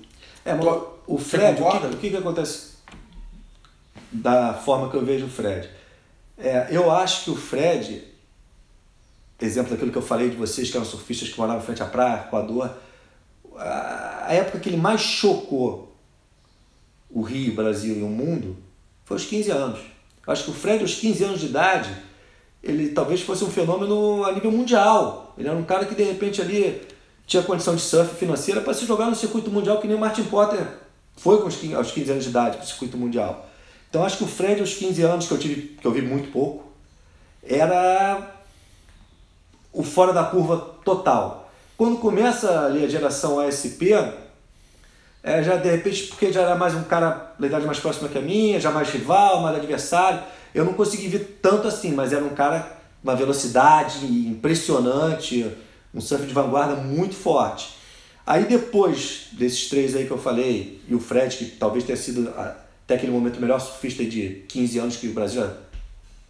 É, 0.45 0.55
mas 0.55 0.65
Tu- 0.65 0.89
o 1.07 1.19
Fred, 1.19 1.61
o 1.63 1.71
que, 1.71 1.87
o 1.87 1.97
que, 1.99 2.11
que 2.11 2.17
acontece 2.17 2.77
da 4.13 4.55
forma 4.55 4.91
que 4.91 4.97
eu 4.97 5.05
vejo 5.05 5.27
o 5.27 5.31
Fred? 5.31 5.69
É, 6.39 6.67
eu 6.71 6.91
acho 6.91 7.25
que 7.25 7.31
o 7.31 7.37
Fred, 7.37 8.03
exemplo 9.41 9.71
daquilo 9.73 9.91
que 9.91 9.99
eu 9.99 10.03
falei 10.03 10.29
de 10.31 10.37
vocês, 10.37 10.71
que 10.71 10.77
eram 10.77 10.87
surfistas 10.87 11.29
que 11.29 11.39
moravam 11.39 11.63
frente 11.63 11.83
à 11.83 11.87
praia, 11.87 12.25
Equador, 12.27 12.71
a 13.59 14.29
época 14.31 14.59
que 14.61 14.69
ele 14.69 14.77
mais 14.77 15.01
chocou 15.01 15.95
o 17.11 17.23
Rio, 17.23 17.53
o 17.53 17.57
Brasil 17.57 17.97
e 17.97 18.03
o 18.03 18.09
mundo 18.09 18.57
foi 19.05 19.17
aos 19.17 19.25
15 19.25 19.51
anos. 19.51 19.81
Eu 20.27 20.33
acho 20.33 20.45
que 20.45 20.51
o 20.51 20.55
Fred, 20.55 20.83
aos 20.83 20.95
15 20.95 21.25
anos 21.25 21.41
de 21.41 21.47
idade, 21.47 21.91
ele 22.63 22.89
talvez 22.89 23.23
fosse 23.23 23.45
um 23.45 23.51
fenômeno 23.51 24.25
a 24.25 24.33
nível 24.33 24.51
mundial. 24.51 25.35
Ele 25.39 25.49
era 25.49 25.57
um 25.57 25.65
cara 25.65 25.87
que 25.87 25.95
de 25.95 26.03
repente 26.03 26.43
ali 26.43 26.83
tinha 27.27 27.43
condição 27.43 27.75
de 27.75 27.83
surf 27.83 28.15
financeira 28.17 28.61
para 28.61 28.75
se 28.75 28.85
jogar 28.85 29.07
no 29.07 29.15
circuito 29.15 29.51
mundial 29.51 29.81
que 29.81 29.87
nem 29.87 29.97
o 29.97 30.01
Martin 30.01 30.25
Potter 30.25 30.67
foi 31.17 31.41
com 31.41 31.49
os 31.49 31.57
15 31.57 31.75
aos 31.75 31.91
15 31.91 32.11
anos 32.11 32.25
de 32.25 32.31
idade 32.31 32.57
para 32.57 32.65
o 32.65 32.69
circuito 32.69 32.97
mundial. 32.97 33.49
Então 33.89 34.05
acho 34.05 34.19
que 34.19 34.25
o 34.25 34.29
Fred 34.29 34.61
aos 34.61 34.75
15 34.75 35.03
anos 35.03 35.27
que 35.27 35.33
eu 35.33 35.39
tive, 35.39 35.63
que 35.81 35.87
eu 35.87 35.93
vi 35.93 36.03
muito 36.03 36.31
pouco, 36.31 36.65
era 37.43 38.35
o 39.73 39.83
fora 39.83 40.13
da 40.13 40.25
curva 40.25 40.59
total. 40.85 41.46
Quando 41.77 41.99
começa 41.99 42.65
ali 42.65 42.85
a 42.85 42.89
geração 42.89 43.39
ASP, 43.39 43.93
é, 45.23 45.43
já 45.43 45.57
de 45.57 45.71
repente, 45.71 46.05
porque 46.05 46.33
já 46.33 46.43
era 46.43 46.55
mais 46.55 46.75
um 46.75 46.85
cara 46.85 47.35
da 47.39 47.47
idade 47.47 47.67
mais 47.67 47.79
próxima 47.79 48.09
que 48.09 48.17
a 48.17 48.23
minha, 48.23 48.59
já 48.59 48.71
mais 48.71 48.89
rival, 48.91 49.43
mais 49.43 49.57
adversário, 49.57 50.23
eu 50.55 50.65
não 50.65 50.73
consegui 50.73 51.09
ver 51.09 51.39
tanto 51.43 51.69
assim, 51.69 51.93
mas 51.93 52.13
era 52.13 52.25
um 52.25 52.31
cara, 52.31 52.79
uma 53.05 53.15
velocidade 53.15 54.07
impressionante, 54.07 55.51
um 55.95 56.01
surf 56.01 56.25
de 56.27 56.33
vanguarda 56.33 56.77
muito 56.77 57.15
forte. 57.15 57.77
Aí 58.27 58.45
depois 58.45 59.29
desses 59.33 59.69
três 59.69 59.95
aí 59.95 60.07
que 60.07 60.11
eu 60.11 60.19
falei, 60.19 60.81
e 60.89 60.95
o 60.95 61.01
Fred, 61.01 61.37
que 61.37 61.45
talvez 61.45 61.85
tenha 61.85 61.97
sido 61.97 62.29
até 62.37 62.95
aquele 62.95 63.13
momento 63.13 63.37
o 63.37 63.41
melhor 63.41 63.61
surfista 63.61 64.03
de 64.05 64.45
15 64.49 64.79
anos 64.79 64.97
que 64.97 65.09
o 65.09 65.13
Brasil 65.13 65.45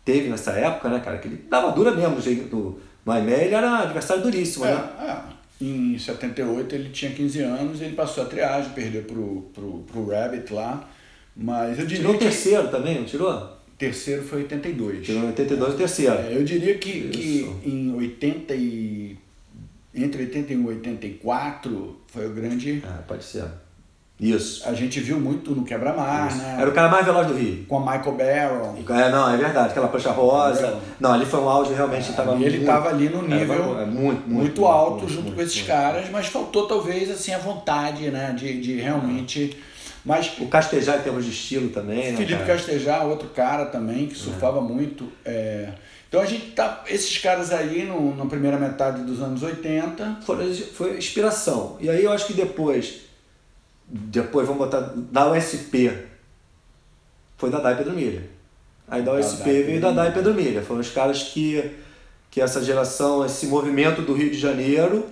teve 0.05 0.29
nessa 0.29 0.51
época, 0.53 0.89
né, 0.89 1.01
cara? 1.01 1.19
Que 1.19 1.29
ele 1.29 1.47
dava 1.49 1.71
dura 1.71 1.93
mesmo, 1.93 2.17
do 2.17 2.23
jeito 2.23 2.49
do 2.49 2.81
Maimé, 3.05 3.45
ele 3.45 3.55
era 3.55 3.67
um 3.71 3.75
adversário 3.77 4.23
duríssimo, 4.23 4.65
É, 4.65 4.75
né? 4.75 4.89
é. 5.01 5.36
Em 5.61 5.99
78 5.99 6.75
ele 6.75 6.91
tinha 6.91 7.11
15 7.11 7.41
anos, 7.41 7.81
ele 7.81 7.95
passou 7.95 8.25
a 8.25 8.27
triagem, 8.27 8.73
perdeu 8.73 9.03
pro, 9.03 9.51
pro, 9.55 9.85
pro 9.91 10.07
Rabbit 10.07 10.53
lá. 10.53 10.89
Mas 11.35 11.79
eu 11.79 11.87
diria 11.87 11.99
Tirou 11.99 12.15
o 12.15 12.19
que 12.19 12.25
terceiro 12.25 12.69
também, 12.69 12.99
não 12.99 13.05
tirou? 13.05 13.57
terceiro 13.79 14.23
foi 14.23 14.43
82. 14.43 15.05
Tirou 15.05 15.23
em 15.23 15.27
82 15.27 15.75
o 15.75 15.77
terceiro. 15.77 16.15
É, 16.15 16.37
eu 16.37 16.45
diria 16.45 16.77
que, 16.79 16.91
Isso. 16.91 17.61
que 17.63 17.71
em 17.71 17.95
80 17.95 18.55
e 18.55 19.19
entre 19.95 20.23
81 20.25 20.63
e 20.63 20.75
84 20.77 22.01
foi 22.07 22.27
o 22.27 22.31
grande. 22.35 22.83
Ah, 22.87 23.03
pode 23.07 23.25
ser. 23.25 23.45
Isso. 24.19 24.67
A 24.67 24.73
gente 24.73 24.99
viu 25.01 25.21
muito 25.21 25.51
no 25.55 25.63
quebra-mar, 25.63 26.35
né? 26.35 26.57
Era 26.59 26.71
o 26.71 26.73
cara 26.73 26.89
mais 26.89 27.05
veloz 27.05 27.27
do 27.27 27.35
Rio. 27.35 27.67
Com 27.67 27.79
a 27.79 27.81
Michael 27.81 28.17
Barron. 28.17 28.77
É, 28.99 29.11
não, 29.11 29.29
é 29.35 29.37
verdade, 29.37 29.69
aquela 29.71 29.89
prancha 29.89 30.11
rosa. 30.11 30.79
Não, 30.99 31.13
ali 31.13 31.27
foi 31.27 31.39
um 31.41 31.49
auge 31.49 31.75
realmente. 31.75 32.13
tava 32.15 32.33
E 32.33 32.45
ele 32.45 32.59
muito- 32.59 32.61
estava 32.61 32.89
ali 32.89 33.09
no 33.11 33.23
nível 33.23 33.65
muito, 33.87 33.91
muito, 33.93 34.29
muito, 34.31 34.65
alto 34.67 35.01
muito, 35.03 35.09
junto 35.13 35.33
com 35.33 35.41
esses 35.43 35.61
caras, 35.63 36.09
mas 36.11 36.27
faltou 36.29 36.67
talvez 36.67 37.11
assim 37.11 37.35
a 37.35 37.39
vontade, 37.39 38.11
né, 38.11 38.35
de, 38.37 38.59
de 38.61 38.77
realmente. 38.81 39.57
Mas 40.03 40.33
O 40.39 40.47
Castejar 40.47 40.99
em 40.99 41.03
termos 41.03 41.25
de 41.25 41.33
estilo 41.33 41.69
também, 41.69 42.13
né? 42.13 42.17
Felipe 42.17 42.33
cara? 42.41 42.47
Castejar, 42.47 43.07
outro 43.07 43.29
cara 43.31 43.67
também 43.67 44.07
que 44.07 44.15
surfava 44.17 44.61
muito. 44.61 45.11
é. 45.25 45.71
Então 46.09 46.21
a 46.21 46.25
gente 46.25 46.53
tá. 46.53 46.85
Esses 46.89 47.19
caras 47.19 47.53
aí 47.53 47.85
no, 47.85 48.15
na 48.15 48.25
primeira 48.27 48.57
metade 48.57 49.03
dos 49.03 49.21
anos 49.21 49.43
80. 49.43 50.21
Foi, 50.25 50.55
foi 50.55 50.97
inspiração. 50.97 51.77
E 51.81 51.91
aí 51.91 52.05
eu 52.05 52.13
acho 52.13 52.29
que 52.29 52.33
depois, 52.33 53.01
depois 53.89 54.47
vamos 54.47 54.65
botar, 54.65 54.81
da 54.95 55.31
USP, 55.33 55.91
foi 57.37 57.51
da 57.51 57.61
Dai 57.61 57.77
Pedro 57.77 57.93
Milha. 57.95 58.23
Aí 58.89 59.03
da 59.03 59.13
USP 59.15 59.43
veio 59.45 59.81
da 59.81 59.91
Dai 59.91 60.05
Milha. 60.09 60.15
Pedro 60.15 60.35
Milha. 60.35 60.63
Foram 60.63 60.81
os 60.81 60.91
caras 60.91 61.23
que, 61.25 61.73
que 62.31 62.41
essa 62.41 62.63
geração, 62.63 63.25
esse 63.25 63.47
movimento 63.47 64.03
do 64.03 64.13
Rio 64.13 64.31
de 64.31 64.39
Janeiro 64.39 65.07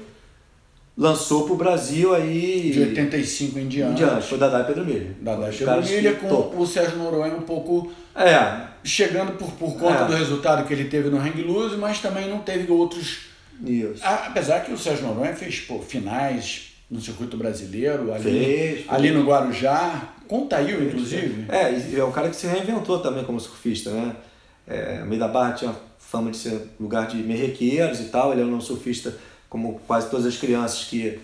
lançou 0.96 1.44
pro 1.44 1.56
Brasil 1.56 2.14
aí... 2.14 2.70
De 2.70 2.80
85 2.80 3.58
em 3.58 3.62
em 3.62 3.68
diante. 3.68 3.96
diante. 3.96 4.28
Foi 4.28 4.38
da 4.38 4.48
Dai 4.48 4.64
Pedro 4.66 4.84
Milha. 4.84 5.16
Da 5.20 5.36
Os 5.38 5.56
Pedro 5.56 5.82
Milha 5.82 6.14
com 6.14 6.28
topam. 6.28 6.60
o 6.60 6.66
Sérgio 6.66 6.98
Noronha 6.98 7.34
um 7.34 7.42
pouco 7.42 7.92
É, 8.14 8.68
chegando 8.84 9.32
por, 9.36 9.50
por 9.52 9.76
conta 9.76 10.02
É. 10.02 10.06
do 10.06 10.12
resultado 10.14 10.66
que 10.66 10.72
ele 10.72 10.84
teve 10.84 11.10
no 11.10 11.18
Hang 11.18 11.42
Loose, 11.42 11.76
mas 11.76 12.00
também 12.00 12.28
não 12.28 12.38
teve 12.38 12.70
outros. 12.70 13.22
isso. 13.66 14.00
Apesar 14.04 14.60
que 14.60 14.72
o 14.72 14.78
Sérgio 14.78 15.06
Noronha 15.06 15.34
fez 15.34 15.60
pô, 15.60 15.80
finais 15.80 16.73
no 16.95 17.01
circuito 17.01 17.36
brasileiro, 17.36 18.12
ali, 18.14 18.22
Fez, 18.22 18.84
ali 18.88 19.11
no 19.11 19.24
Guarujá, 19.24 20.14
com 20.28 20.42
o 20.42 20.47
Tail, 20.47 20.84
inclusive. 20.84 21.45
É, 21.49 21.72
e 21.72 21.99
é 21.99 22.05
um 22.05 22.12
cara 22.12 22.28
que 22.28 22.36
se 22.36 22.47
reinventou 22.47 23.01
também 23.01 23.24
como 23.24 23.40
surfista, 23.40 23.90
né? 23.90 24.14
É, 24.66 25.03
Meio 25.05 25.18
da 25.18 25.26
Barra 25.26 25.53
tinha 25.55 25.74
fama 25.99 26.30
de 26.30 26.36
ser 26.36 26.68
lugar 26.78 27.09
de 27.09 27.16
merrequeiros 27.16 27.99
e 27.99 28.05
tal, 28.05 28.30
ele 28.32 28.42
era 28.42 28.49
um 28.51 28.61
surfista 28.61 29.12
como 29.51 29.80
quase 29.88 30.09
todas 30.09 30.24
as 30.24 30.36
crianças 30.36 30.84
que 30.84 31.18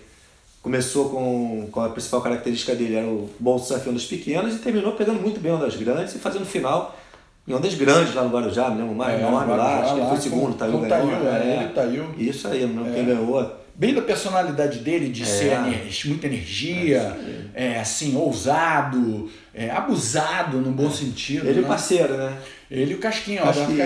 começou 0.61 1.09
com, 1.09 1.69
com 1.71 1.81
a 1.81 1.89
principal 1.89 2.21
característica 2.21 2.75
dele, 2.75 2.97
era 2.97 3.07
o 3.07 3.31
bom 3.39 3.57
surf 3.57 3.87
em 3.87 3.93
ondas 3.93 4.05
pequenas 4.05 4.57
e 4.57 4.59
terminou 4.59 4.93
pegando 4.93 5.21
muito 5.21 5.41
bem 5.41 5.53
ondas 5.53 5.77
grandes 5.77 6.17
e 6.17 6.19
fazendo 6.19 6.45
final 6.45 6.99
em 7.47 7.55
ondas 7.55 7.75
grandes 7.75 8.13
lá 8.13 8.25
no 8.25 8.31
Guarujá, 8.31 8.71
me 8.71 8.79
lembro 8.79 8.95
mais 8.95 9.15
É, 9.15 9.23
enorme 9.23 9.53
no 9.53 9.57
lá, 9.57 9.65
Guarujá, 9.65 9.85
acho 9.85 9.95
que 9.95 10.01
ele 10.01 10.09
foi 10.09 10.21
segundo, 10.21 10.57
Tail 10.57 10.75
o 10.75 10.81
ganhou. 10.81 10.89
Tail, 10.89 11.29
é, 11.29 11.55
ele 11.55 11.65
e 11.65 11.69
Tail. 11.69 12.15
Isso 12.19 12.49
aí, 12.49 12.67
lembro 12.67 12.93
quem 12.93 13.05
ganhou. 13.07 13.60
Bem 13.75 13.95
da 13.95 14.03
personalidade 14.03 14.81
dele, 14.81 15.09
de 15.09 15.25
ser 15.25 15.53
ener- 15.53 15.87
muita 16.05 16.27
energia, 16.27 17.17
é, 17.55 17.79
assim, 17.79 18.15
ousado, 18.17 19.31
é, 19.55 19.71
abusado 19.71 20.59
no 20.59 20.71
bom 20.71 20.91
sentido. 20.91 21.49
Ele 21.49 21.61
é 21.61 21.63
né? 21.63 21.69
parceiro, 21.69 22.17
né? 22.17 22.37
Ele 22.71 22.93
e 22.93 22.95
o 22.95 22.99
Casquinho. 22.99 23.43
Casquinho. 23.43 23.79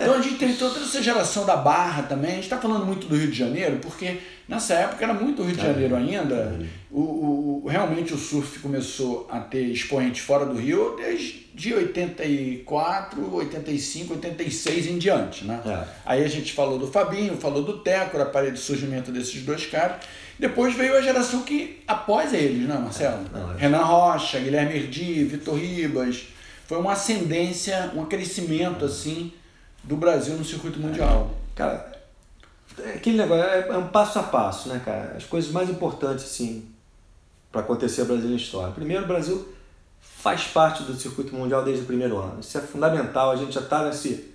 Então 0.00 0.14
a 0.14 0.20
gente 0.20 0.36
tem 0.36 0.54
toda 0.54 0.78
essa 0.80 1.02
geração 1.02 1.44
da 1.44 1.56
Barra 1.56 2.02
também. 2.02 2.30
A 2.30 2.34
gente 2.34 2.44
está 2.44 2.58
falando 2.58 2.86
muito 2.86 3.08
do 3.08 3.16
Rio 3.16 3.30
de 3.30 3.36
Janeiro, 3.38 3.78
porque 3.82 4.18
nessa 4.54 4.74
época 4.74 5.04
era 5.04 5.14
muito 5.14 5.42
Rio 5.42 5.56
de 5.56 5.62
Janeiro 5.62 5.96
ainda. 5.96 6.58
O, 6.90 7.00
o- 7.00 7.62
o- 7.64 7.68
realmente 7.68 8.12
o 8.12 8.18
surf 8.18 8.58
começou 8.58 9.26
a 9.30 9.40
ter 9.40 9.62
expoentes 9.64 10.20
fora 10.22 10.44
do 10.44 10.54
Rio 10.58 10.96
desde 10.96 11.72
84, 11.74 13.34
85, 13.34 14.14
86 14.14 14.86
em 14.86 14.98
diante. 14.98 15.44
Né? 15.44 15.60
É. 15.64 15.84
Aí 16.04 16.24
a 16.24 16.28
gente 16.28 16.52
falou 16.52 16.78
do 16.78 16.86
Fabinho, 16.86 17.36
falou 17.36 17.62
do 17.62 17.78
Teco, 17.78 18.18
a 18.20 18.24
parede 18.26 18.54
de 18.54 18.60
surgimento 18.60 19.10
desses 19.10 19.42
dois 19.42 19.66
caras. 19.66 19.96
Depois 20.38 20.74
veio 20.74 20.96
a 20.96 21.02
geração 21.02 21.42
que, 21.42 21.82
após 21.86 22.32
eles, 22.32 22.66
né, 22.66 22.74
Marcelo? 22.74 23.24
Não, 23.32 23.52
é. 23.52 23.56
Renan 23.58 23.84
Rocha, 23.84 24.38
Guilherme 24.40 24.74
Erdi, 24.76 25.24
Vitor 25.24 25.54
Ribas. 25.56 26.24
Foi 26.66 26.78
uma 26.78 26.92
ascendência, 26.92 27.90
um 27.94 28.04
crescimento 28.06 28.84
assim 28.84 29.32
do 29.84 29.96
Brasil 29.96 30.34
no 30.34 30.44
circuito 30.44 30.80
mundial. 30.80 31.30
Cara, 31.54 31.91
é 32.78 32.94
aquele 32.94 33.18
negócio 33.18 33.44
é, 33.44 33.68
é 33.68 33.76
um 33.76 33.88
passo 33.88 34.18
a 34.18 34.22
passo, 34.22 34.68
né, 34.68 34.80
cara? 34.84 35.14
As 35.16 35.24
coisas 35.24 35.50
mais 35.50 35.68
importantes, 35.68 36.24
assim, 36.24 36.68
para 37.50 37.60
acontecer 37.60 38.02
no 38.02 38.08
Brasil 38.08 38.30
na 38.30 38.36
história. 38.36 38.72
Primeiro, 38.72 39.04
o 39.04 39.06
Brasil 39.06 39.48
faz 40.00 40.44
parte 40.44 40.82
do 40.84 40.94
circuito 40.94 41.34
mundial 41.34 41.64
desde 41.64 41.82
o 41.82 41.86
primeiro 41.86 42.18
ano. 42.18 42.40
Isso 42.40 42.56
é 42.56 42.60
fundamental. 42.60 43.30
A 43.30 43.36
gente 43.36 43.52
já 43.52 43.60
está 43.60 43.84
nesse 43.84 44.32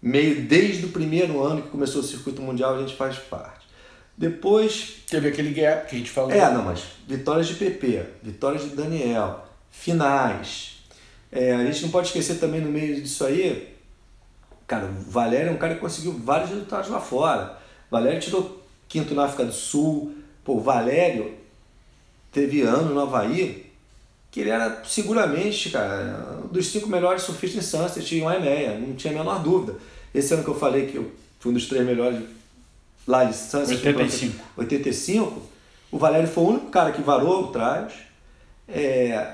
meio 0.00 0.42
desde 0.42 0.86
o 0.86 0.90
primeiro 0.90 1.42
ano 1.42 1.62
que 1.62 1.68
começou 1.68 2.00
o 2.00 2.04
circuito 2.04 2.40
mundial, 2.40 2.76
a 2.76 2.80
gente 2.80 2.94
faz 2.94 3.18
parte. 3.18 3.66
Depois. 4.16 4.96
Teve 5.08 5.28
aquele 5.28 5.52
gap 5.52 5.88
que 5.88 5.96
a 5.96 5.98
gente 5.98 6.10
falou. 6.10 6.30
É, 6.30 6.50
não, 6.52 6.62
mas 6.62 6.82
vitórias 7.06 7.46
de 7.46 7.54
PP, 7.54 8.04
vitórias 8.22 8.62
de 8.62 8.70
Daniel, 8.70 9.46
finais. 9.70 10.78
É, 11.30 11.54
a 11.54 11.64
gente 11.64 11.82
não 11.82 11.90
pode 11.90 12.08
esquecer 12.08 12.38
também 12.38 12.60
no 12.60 12.70
meio 12.70 13.00
disso 13.00 13.24
aí, 13.24 13.74
cara, 14.68 14.84
o 14.84 15.10
Valério 15.10 15.48
é 15.48 15.52
um 15.52 15.56
cara 15.56 15.74
que 15.74 15.80
conseguiu 15.80 16.12
vários 16.12 16.50
resultados 16.50 16.90
lá 16.90 17.00
fora. 17.00 17.58
O 17.88 17.90
Valério 17.90 18.20
tirou 18.20 18.62
quinto 18.86 19.14
na 19.14 19.24
África 19.24 19.44
do 19.44 19.52
Sul. 19.52 20.14
Pô, 20.44 20.56
o 20.56 20.60
Valério 20.60 21.34
teve 22.30 22.60
ano 22.60 22.94
no 22.94 23.00
Havaí 23.00 23.66
que 24.30 24.40
ele 24.40 24.50
era 24.50 24.84
seguramente, 24.84 25.70
cara, 25.70 26.38
um 26.44 26.48
dos 26.48 26.66
cinco 26.66 26.86
melhores 26.86 27.22
surfistas 27.22 27.64
em 27.64 27.66
Sunset 27.66 28.14
em 28.14 28.22
Waimea, 28.22 28.78
não 28.78 28.94
tinha 28.94 29.12
a 29.12 29.16
menor 29.16 29.42
dúvida. 29.42 29.76
Esse 30.14 30.34
ano 30.34 30.44
que 30.44 30.50
eu 30.50 30.54
falei 30.54 30.86
que 30.86 30.96
eu 30.96 31.10
fui 31.40 31.50
um 31.50 31.54
dos 31.54 31.66
três 31.66 31.84
melhores 31.84 32.20
lá 33.06 33.24
de 33.24 33.34
Sunset, 33.34 33.74
85. 33.86 34.44
85, 34.58 35.42
o 35.90 35.98
Valério 35.98 36.28
foi 36.28 36.44
o 36.44 36.48
único 36.48 36.66
cara 36.66 36.92
que 36.92 37.00
varou 37.00 37.44
o 37.44 37.46
trás. 37.48 37.94
É, 38.68 39.32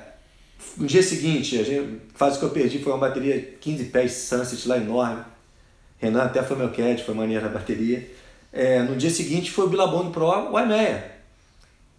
no 0.76 0.86
dia 0.86 1.02
seguinte, 1.02 1.58
a 1.58 1.62
gente, 1.62 2.00
faz 2.14 2.36
o 2.36 2.38
que 2.40 2.44
eu 2.44 2.50
perdi, 2.50 2.78
foi 2.78 2.92
uma 2.92 2.98
bateria 2.98 3.40
15 3.60 3.84
pés 3.86 4.12
Sunset 4.12 4.66
lá 4.66 4.76
enorme. 4.76 5.22
Renan 5.98 6.22
até 6.22 6.42
foi 6.42 6.56
meu 6.56 6.70
cat, 6.70 7.02
foi 7.04 7.14
maneira 7.14 7.46
a 7.46 7.48
bateria. 7.48 8.10
É, 8.52 8.82
no 8.82 8.96
dia 8.96 9.10
seguinte 9.10 9.50
foi 9.50 9.66
o 9.66 9.68
Billabong 9.68 10.10
Pro 10.10 10.26
Waimea. 10.50 11.12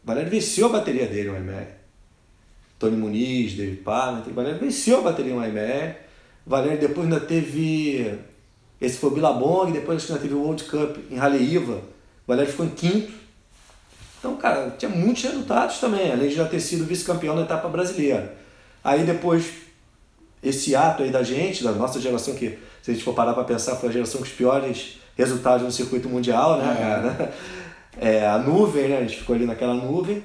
O 0.04 0.08
Valério 0.08 0.30
venceu 0.30 0.68
a 0.68 0.70
bateria 0.70 1.08
dele, 1.08 1.30
o 1.30 1.34
Waimea. 1.34 1.76
Tony 2.78 2.98
Muniz, 2.98 3.54
David 3.54 3.78
Parment, 3.78 4.24
o 4.28 4.34
Valério 4.34 4.60
venceu 4.60 5.00
a 5.00 5.02
bateria 5.02 5.34
em 5.34 5.38
Waimea. 5.38 6.00
O 6.46 6.50
Valério 6.50 6.80
depois 6.80 7.06
ainda 7.06 7.20
teve. 7.20 8.20
Esse 8.80 8.98
foi 8.98 9.10
o 9.10 9.14
Billabong, 9.14 9.72
depois 9.72 9.98
acho 9.98 10.08
que 10.08 10.14
ainda 10.14 10.22
teve 10.22 10.36
o 10.36 10.42
World 10.42 10.64
Cup 10.66 10.98
em 11.10 11.18
Haleiva. 11.18 11.78
O 11.78 12.28
Valério 12.28 12.52
ficou 12.52 12.66
em 12.66 12.70
quinto. 12.70 13.14
Então, 14.20 14.36
cara, 14.38 14.72
tinha 14.78 14.90
muitos 14.90 15.24
resultados 15.24 15.80
também, 15.80 16.12
além 16.12 16.30
de 16.30 16.36
já 16.36 16.46
ter 16.46 16.60
sido 16.60 16.86
vice-campeão 16.86 17.36
da 17.36 17.44
etapa 17.44 17.70
brasileira. 17.70 18.45
Aí 18.86 19.04
depois, 19.04 19.48
esse 20.44 20.76
ato 20.76 21.02
aí 21.02 21.10
da 21.10 21.24
gente, 21.24 21.64
da 21.64 21.72
nossa 21.72 22.00
geração, 22.00 22.36
que 22.36 22.60
se 22.84 22.92
a 22.92 22.94
gente 22.94 23.04
for 23.04 23.16
parar 23.16 23.34
para 23.34 23.44
pensar, 23.44 23.76
foi 23.78 23.90
a 23.90 23.92
geração 23.92 24.20
com 24.20 24.28
os 24.28 24.32
piores 24.32 25.00
resultados 25.18 25.66
no 25.66 25.72
circuito 25.72 26.08
mundial, 26.08 26.60
né, 26.60 26.72
é. 26.72 26.82
cara? 26.82 27.34
É, 27.98 28.28
a 28.28 28.38
nuvem, 28.38 28.90
né? 28.90 28.98
A 28.98 29.02
gente 29.02 29.18
ficou 29.18 29.36
ali 29.36 29.46
naquela 29.46 29.74
nuvem. 29.74 30.24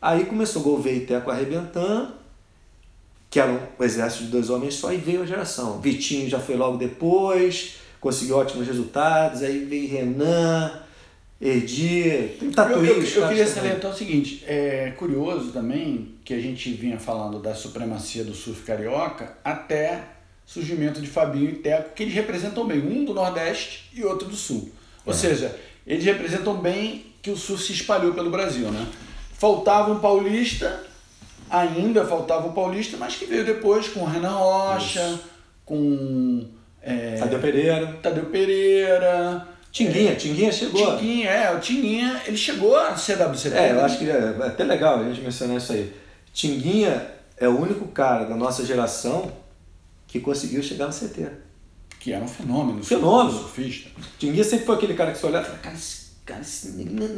Aí 0.00 0.26
começou 0.26 0.60
o 0.60 0.64
Gouveia 0.64 0.96
e 0.96 1.06
Teco 1.06 1.30
arrebentando, 1.30 2.12
que 3.30 3.40
era 3.40 3.50
um 3.50 3.82
exército 3.82 4.24
de 4.24 4.30
dois 4.30 4.50
homens 4.50 4.74
só, 4.74 4.92
e 4.92 4.98
veio 4.98 5.22
a 5.22 5.26
geração. 5.26 5.80
Vitinho 5.80 6.28
já 6.28 6.38
foi 6.38 6.56
logo 6.56 6.76
depois, 6.76 7.76
conseguiu 7.98 8.36
ótimos 8.36 8.66
resultados, 8.66 9.42
aí 9.42 9.64
veio 9.64 9.88
Renan, 9.88 10.82
Erdi, 11.42 12.36
tem 12.38 12.52
tatuí, 12.52 12.88
Eu, 12.88 13.02
eu, 13.02 13.04
eu 13.04 13.28
queria 13.28 13.46
salientar 13.48 13.90
o 13.90 13.94
seguinte, 13.94 14.44
é 14.46 14.92
curioso 14.96 15.50
também 15.50 16.14
que 16.24 16.32
a 16.32 16.40
gente 16.40 16.72
vinha 16.72 17.00
falando 17.00 17.40
da 17.40 17.52
supremacia 17.52 18.22
do 18.22 18.32
surf 18.32 18.62
carioca 18.62 19.36
até 19.44 20.04
surgimento 20.46 21.00
de 21.00 21.08
Fabinho 21.08 21.50
e 21.50 21.54
Teco, 21.54 21.94
que 21.96 22.04
eles 22.04 22.14
representam 22.14 22.64
bem, 22.64 22.78
um 22.78 23.04
do 23.04 23.12
Nordeste 23.12 23.90
e 23.92 24.04
outro 24.04 24.28
do 24.28 24.36
Sul. 24.36 24.70
Ou 25.04 25.12
é. 25.12 25.16
seja, 25.16 25.58
eles 25.84 26.04
representam 26.04 26.54
bem 26.58 27.06
que 27.20 27.30
o 27.30 27.36
surf 27.36 27.64
se 27.64 27.72
espalhou 27.72 28.14
pelo 28.14 28.30
Brasil, 28.30 28.70
né? 28.70 28.86
Faltava 29.32 29.90
um 29.90 29.98
paulista, 29.98 30.84
ainda 31.50 32.04
faltava 32.04 32.46
um 32.46 32.52
paulista, 32.52 32.96
mas 32.96 33.16
que 33.16 33.24
veio 33.24 33.44
depois 33.44 33.88
com 33.88 34.00
o 34.00 34.06
Renan 34.06 34.36
Rocha, 34.36 35.00
Isso. 35.00 35.24
com. 35.64 36.46
É, 36.80 37.16
Tadeu 37.16 37.40
Pereira. 37.40 37.98
Tadeu 38.00 38.26
Pereira. 38.26 39.48
Tinguinha, 39.72 40.12
é, 40.12 40.14
Tinguinha 40.14 40.52
chegou. 40.52 40.98
Tinguinha, 40.98 41.30
é, 41.30 41.56
o 41.56 41.58
Tinguinha, 41.58 42.20
ele 42.26 42.36
chegou 42.36 42.76
a 42.76 42.94
CWCT. 42.94 43.56
É, 43.56 43.72
eu 43.72 43.82
acho 43.82 43.98
que 43.98 44.08
é, 44.08 44.36
é 44.38 44.46
até 44.46 44.64
legal 44.64 45.00
a 45.00 45.04
gente 45.04 45.22
mencionar 45.22 45.56
isso 45.56 45.72
aí. 45.72 45.90
Tinguinha 46.30 47.10
é 47.38 47.48
o 47.48 47.58
único 47.58 47.88
cara 47.88 48.26
da 48.26 48.36
nossa 48.36 48.66
geração 48.66 49.32
que 50.06 50.20
conseguiu 50.20 50.62
chegar 50.62 50.86
no 50.86 50.92
CT. 50.92 51.26
Que 51.98 52.12
era 52.12 52.22
um 52.22 52.28
fenômeno. 52.28 52.84
Fenômeno. 52.84 53.38
Surfista. 53.38 53.88
Tinguinha 54.18 54.44
sempre 54.44 54.66
foi 54.66 54.76
aquele 54.76 54.92
cara 54.92 55.10
que 55.10 55.18
você 55.18 55.26
olhava 55.26 55.44
e 55.44 55.46
falava, 55.46 55.62
cara, 55.62 55.74
esse 55.74 56.02
cara 56.26 56.40
esse 56.42 56.68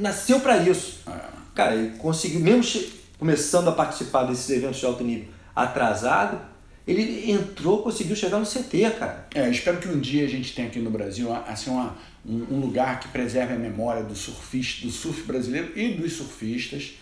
nasceu 0.00 0.38
para 0.38 0.58
isso. 0.58 1.00
É. 1.08 1.20
Cara, 1.56 1.74
ele 1.74 1.96
conseguiu, 1.98 2.38
mesmo 2.38 2.84
começando 3.18 3.68
a 3.68 3.72
participar 3.72 4.24
desses 4.24 4.48
eventos 4.50 4.78
de 4.78 4.86
alto 4.86 5.02
nível 5.02 5.28
atrasado, 5.56 6.40
ele 6.86 7.30
entrou, 7.30 7.82
conseguiu 7.82 8.14
chegar 8.14 8.38
no 8.38 8.46
CT, 8.46 8.90
cara. 8.98 9.26
É, 9.34 9.48
espero 9.48 9.78
que 9.78 9.88
um 9.88 9.98
dia 9.98 10.24
a 10.24 10.28
gente 10.28 10.54
tenha 10.54 10.68
aqui 10.68 10.78
no 10.78 10.90
Brasil 10.90 11.32
assim, 11.46 11.70
uma, 11.70 11.96
um, 12.26 12.46
um 12.50 12.60
lugar 12.60 13.00
que 13.00 13.08
preserve 13.08 13.54
a 13.54 13.58
memória 13.58 14.02
do 14.02 14.14
surfista, 14.14 14.86
do 14.86 14.92
surf 14.92 15.22
brasileiro 15.22 15.72
e 15.76 15.94
dos 15.94 16.12
surfistas. 16.12 16.92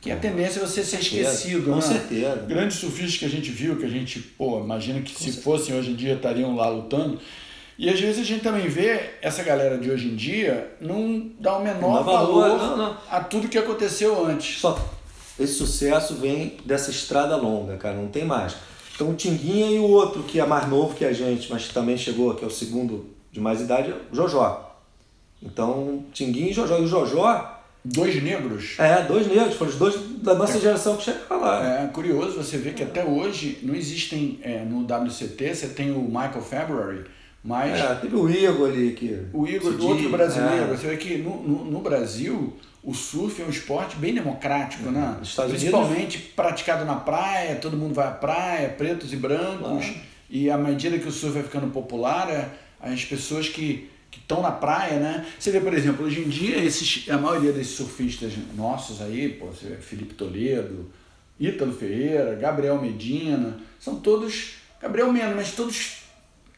Que 0.00 0.10
a 0.10 0.16
tendência 0.16 0.60
é 0.60 0.66
você 0.66 0.82
ser 0.82 1.00
esquecido. 1.00 1.64
Com 1.64 1.76
né? 1.76 1.80
certeza. 1.82 2.36
Grandes 2.48 2.78
surfistas 2.78 3.18
que 3.18 3.24
a 3.24 3.28
gente 3.28 3.50
viu, 3.50 3.76
que 3.76 3.84
a 3.84 3.88
gente, 3.88 4.18
pô, 4.18 4.60
imagina 4.60 5.00
que 5.00 5.12
com 5.12 5.18
se 5.18 5.24
certeza. 5.24 5.42
fossem 5.42 5.74
hoje 5.74 5.90
em 5.90 5.94
dia 5.94 6.14
estariam 6.14 6.54
lá 6.54 6.68
lutando. 6.68 7.18
E 7.78 7.88
às 7.88 7.98
vezes 7.98 8.20
a 8.20 8.24
gente 8.24 8.42
também 8.42 8.68
vê 8.68 9.10
essa 9.22 9.42
galera 9.42 9.78
de 9.78 9.90
hoje 9.90 10.08
em 10.08 10.16
dia 10.16 10.70
não 10.80 11.30
dá 11.38 11.56
o 11.56 11.64
menor 11.64 12.04
valor, 12.04 12.58
valor 12.58 12.58
não, 12.58 12.76
não. 12.76 12.96
a 13.10 13.20
tudo 13.20 13.48
que 13.48 13.56
aconteceu 13.56 14.26
antes. 14.26 14.60
Só 14.60 15.00
esse 15.40 15.54
sucesso 15.54 16.16
vem 16.16 16.58
dessa 16.66 16.90
estrada 16.90 17.34
longa, 17.34 17.78
cara, 17.78 17.96
não 17.96 18.08
tem 18.08 18.26
mais. 18.26 18.54
Então 19.00 19.12
o 19.12 19.14
Tinguinha 19.14 19.70
e 19.70 19.78
o 19.78 19.84
outro 19.84 20.22
que 20.22 20.38
é 20.38 20.44
mais 20.44 20.68
novo 20.68 20.94
que 20.94 21.06
a 21.06 21.12
gente, 21.12 21.50
mas 21.50 21.68
também 21.68 21.96
chegou, 21.96 22.34
que 22.34 22.44
é 22.44 22.46
o 22.46 22.50
segundo 22.50 23.06
de 23.32 23.40
mais 23.40 23.62
idade, 23.62 23.90
é 23.90 23.94
o 24.12 24.14
Jojó. 24.14 24.78
Então, 25.42 26.04
Tinguinha 26.12 26.50
e 26.50 26.52
Jojó. 26.52 26.76
E 26.76 26.82
o 26.82 26.86
Jojó. 26.86 27.56
Dois 27.82 28.22
negros? 28.22 28.74
É, 28.78 29.02
dois 29.04 29.26
negros, 29.26 29.54
foram 29.54 29.70
os 29.70 29.78
dois 29.78 29.98
da 30.18 30.34
nossa 30.34 30.58
é, 30.58 30.60
geração 30.60 30.98
que 30.98 31.04
chegaram 31.04 31.40
lá. 31.40 31.80
É 31.80 31.86
curioso 31.86 32.36
você 32.36 32.58
ver 32.58 32.74
que 32.74 32.82
até 32.82 33.02
hoje 33.02 33.60
não 33.62 33.74
existem 33.74 34.38
é, 34.42 34.58
no 34.58 34.82
WCT, 34.82 35.54
você 35.54 35.68
tem 35.68 35.90
o 35.90 36.02
Michael 36.02 36.42
February 36.42 37.04
mas 37.42 37.80
é, 37.80 37.94
teve 37.94 38.16
o 38.16 38.28
Igor 38.28 38.68
ali 38.68 38.92
que. 38.92 39.18
O 39.32 39.46
Igor, 39.46 39.72
do 39.72 39.88
outro 39.88 40.10
brasileiro. 40.10 40.72
É. 40.72 40.76
Você 40.76 40.88
vê 40.88 40.96
que 40.96 41.16
no, 41.18 41.42
no, 41.42 41.64
no, 41.64 41.80
Brasil 41.80 42.54
o 42.82 42.92
surf 42.92 43.40
é 43.40 43.44
um 43.44 43.50
esporte 43.50 43.96
bem 43.96 44.14
democrático, 44.14 44.88
é. 44.88 44.92
né? 44.92 45.18
Estados 45.22 45.52
Principalmente 45.52 46.18
Unidos... 46.18 46.34
praticado 46.36 46.84
na 46.84 46.96
praia, 46.96 47.56
todo 47.56 47.76
mundo 47.76 47.94
vai 47.94 48.08
à 48.08 48.10
praia, 48.10 48.68
pretos 48.68 49.12
e 49.12 49.16
brancos. 49.16 49.86
Claro. 49.86 50.10
E 50.28 50.50
à 50.50 50.58
medida 50.58 50.98
que 50.98 51.08
o 51.08 51.10
surf 51.10 51.34
vai 51.34 51.42
ficando 51.42 51.68
popular, 51.68 52.28
é, 52.30 52.50
as 52.80 53.04
pessoas 53.04 53.48
que 53.48 53.88
estão 54.14 54.42
na 54.42 54.52
praia, 54.52 54.98
né? 54.98 55.26
Você 55.38 55.50
vê, 55.50 55.60
por 55.60 55.72
exemplo, 55.72 56.04
hoje 56.04 56.20
em 56.20 56.28
dia 56.28 56.58
esses, 56.58 57.08
a 57.08 57.16
maioria 57.16 57.52
desses 57.52 57.74
surfistas 57.74 58.32
nossos 58.54 59.00
aí, 59.00 59.30
pô, 59.30 59.46
você 59.46 59.68
vê 59.68 59.76
Felipe 59.76 60.14
Toledo, 60.14 60.90
Ítalo 61.38 61.72
Ferreira, 61.72 62.34
Gabriel 62.34 62.80
Medina, 62.80 63.58
são 63.78 63.98
todos, 63.98 64.56
Gabriel 64.80 65.10
menos, 65.10 65.34
mas 65.34 65.52
todos 65.52 65.99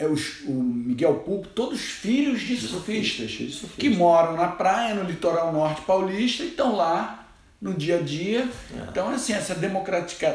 é 0.03 0.09
os, 0.09 0.41
o 0.47 0.53
Miguel 0.53 1.21
Pulpo, 1.21 1.49
todos 1.49 1.81
filhos 1.81 2.41
de, 2.41 2.57
de 2.57 2.67
surfistas, 2.67 3.31
surfistas, 3.31 3.71
que 3.79 3.89
moram 3.89 4.37
na 4.37 4.49
praia, 4.49 4.95
no 4.95 5.05
litoral 5.05 5.53
norte 5.53 5.83
paulista 5.83 6.43
e 6.43 6.49
estão 6.49 6.77
lá 6.77 7.27
no 7.61 7.73
dia 7.75 7.99
a 7.99 8.03
dia. 8.03 8.49
É. 8.77 8.89
Então, 8.89 9.09
assim, 9.11 9.33
essa 9.33 9.55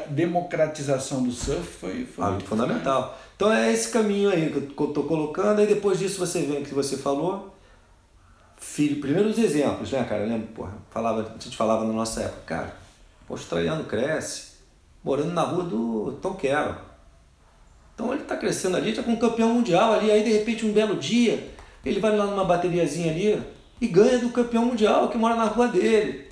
democratização 0.09 1.23
do 1.23 1.31
surf 1.31 1.63
foi, 1.63 2.05
foi 2.05 2.25
ah, 2.25 2.31
muito 2.31 2.45
fundamental. 2.45 3.19
Então 3.35 3.51
é 3.51 3.71
esse 3.71 3.91
caminho 3.91 4.29
aí 4.29 4.49
que 4.49 4.81
eu 4.81 4.87
estou 4.87 5.03
colocando, 5.03 5.59
aí 5.59 5.67
depois 5.67 5.99
disso 5.99 6.17
você 6.17 6.41
vê 6.41 6.57
o 6.57 6.63
que 6.63 6.73
você 6.73 6.97
falou. 6.97 7.53
Filho, 8.57 8.99
primeiro 9.01 9.29
os 9.29 9.37
exemplos, 9.37 9.91
né, 9.91 10.03
cara? 10.03 10.23
Eu 10.23 10.29
lembro, 10.29 10.47
porra, 10.47 10.73
falava, 10.89 11.21
a 11.21 11.43
gente 11.43 11.55
falava 11.55 11.85
na 11.85 11.93
nossa 11.93 12.21
época, 12.21 12.41
cara, 12.45 12.75
o 13.29 13.33
australiano 13.33 13.83
cresce 13.83 14.53
morando 15.03 15.33
na 15.33 15.43
rua 15.43 15.63
do 15.63 16.17
Tom 16.21 16.33
Carroll 16.33 16.87
então 17.97 18.13
ele 18.13 18.21
está 18.21 18.37
crescendo 18.37 18.77
ali, 18.77 18.91
está 18.91 19.01
com 19.01 19.13
um 19.13 19.15
campeão 19.15 19.51
mundial 19.51 19.93
ali, 19.93 20.11
aí 20.11 20.23
de 20.23 20.31
repente 20.31 20.63
um 20.63 20.71
belo 20.71 20.97
dia 20.97 21.49
ele 21.83 21.99
vai 21.99 22.15
lá 22.15 22.27
numa 22.27 22.45
bateriazinha 22.45 23.11
ali 23.11 23.41
e 23.81 23.87
ganha 23.87 24.19
do 24.19 24.29
campeão 24.29 24.65
mundial 24.65 25.09
que 25.09 25.17
mora 25.17 25.35
na 25.35 25.45
rua 25.45 25.67
dele. 25.67 26.27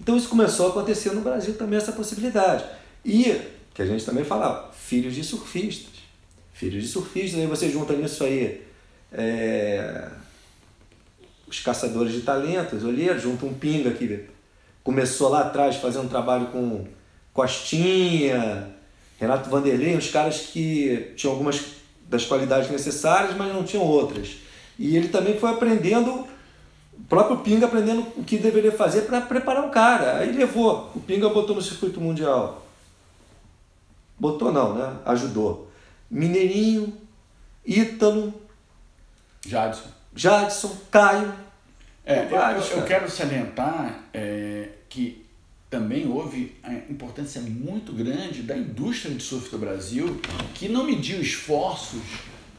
Então 0.00 0.16
isso 0.16 0.28
começou 0.28 0.66
a 0.66 0.70
acontecer 0.70 1.12
no 1.12 1.20
Brasil 1.20 1.54
também 1.54 1.78
essa 1.78 1.92
possibilidade. 1.92 2.64
E, 3.04 3.40
que 3.72 3.82
a 3.82 3.86
gente 3.86 4.04
também 4.04 4.24
falava, 4.24 4.72
filhos 4.72 5.14
de 5.14 5.22
surfistas. 5.22 5.94
Filhos 6.52 6.82
de 6.82 6.88
surfistas, 6.88 7.38
aí 7.40 7.46
você 7.46 7.70
junta 7.70 7.92
nisso 7.92 8.24
aí 8.24 8.66
é, 9.12 10.08
os 11.46 11.60
caçadores 11.60 12.12
de 12.12 12.22
talentos, 12.22 12.84
olha, 12.84 13.16
junta 13.16 13.46
um 13.46 13.54
pinga 13.54 13.92
que 13.92 14.24
começou 14.82 15.28
lá 15.28 15.42
atrás 15.42 15.76
fazendo 15.76 16.06
um 16.06 16.08
trabalho 16.08 16.48
com 16.48 16.84
Costinha, 17.32 18.74
Renato 19.18 19.48
Vanderlei, 19.48 19.96
uns 19.96 20.10
caras 20.10 20.38
que 20.52 21.12
tinham 21.16 21.32
algumas 21.32 21.60
das 22.08 22.24
qualidades 22.24 22.70
necessárias, 22.70 23.36
mas 23.36 23.52
não 23.52 23.64
tinham 23.64 23.84
outras. 23.84 24.36
E 24.78 24.96
ele 24.96 25.08
também 25.08 25.38
foi 25.38 25.50
aprendendo, 25.50 26.26
o 26.92 27.02
próprio 27.08 27.38
Pinga 27.38 27.66
aprendendo 27.66 28.06
o 28.16 28.22
que 28.22 28.38
deveria 28.38 28.72
fazer 28.72 29.02
para 29.02 29.20
preparar 29.20 29.66
o 29.66 29.70
cara. 29.70 30.18
Aí 30.18 30.32
levou, 30.32 30.90
o 30.94 31.00
Pinga 31.00 31.28
botou 31.28 31.56
no 31.56 31.62
circuito 31.62 32.00
mundial. 32.00 32.66
Botou 34.18 34.52
não, 34.52 34.74
né? 34.74 34.96
Ajudou. 35.04 35.70
Mineirinho, 36.10 36.96
Ítalo, 37.64 38.32
Jadson. 39.44 39.88
Jadson, 40.14 40.76
Caio. 40.90 41.32
É, 42.04 42.28
eu, 42.30 42.78
eu, 42.78 42.84
quero 42.84 43.10
salientar 43.10 44.04
é, 44.14 44.68
que 44.88 45.25
também 45.68 46.08
houve 46.08 46.54
a 46.62 46.72
importância 46.72 47.40
muito 47.40 47.92
grande 47.92 48.42
da 48.42 48.56
indústria 48.56 49.14
de 49.14 49.22
surf 49.22 49.50
do 49.50 49.58
Brasil, 49.58 50.20
que 50.54 50.68
não 50.68 50.84
mediu 50.84 51.20
esforços 51.20 52.00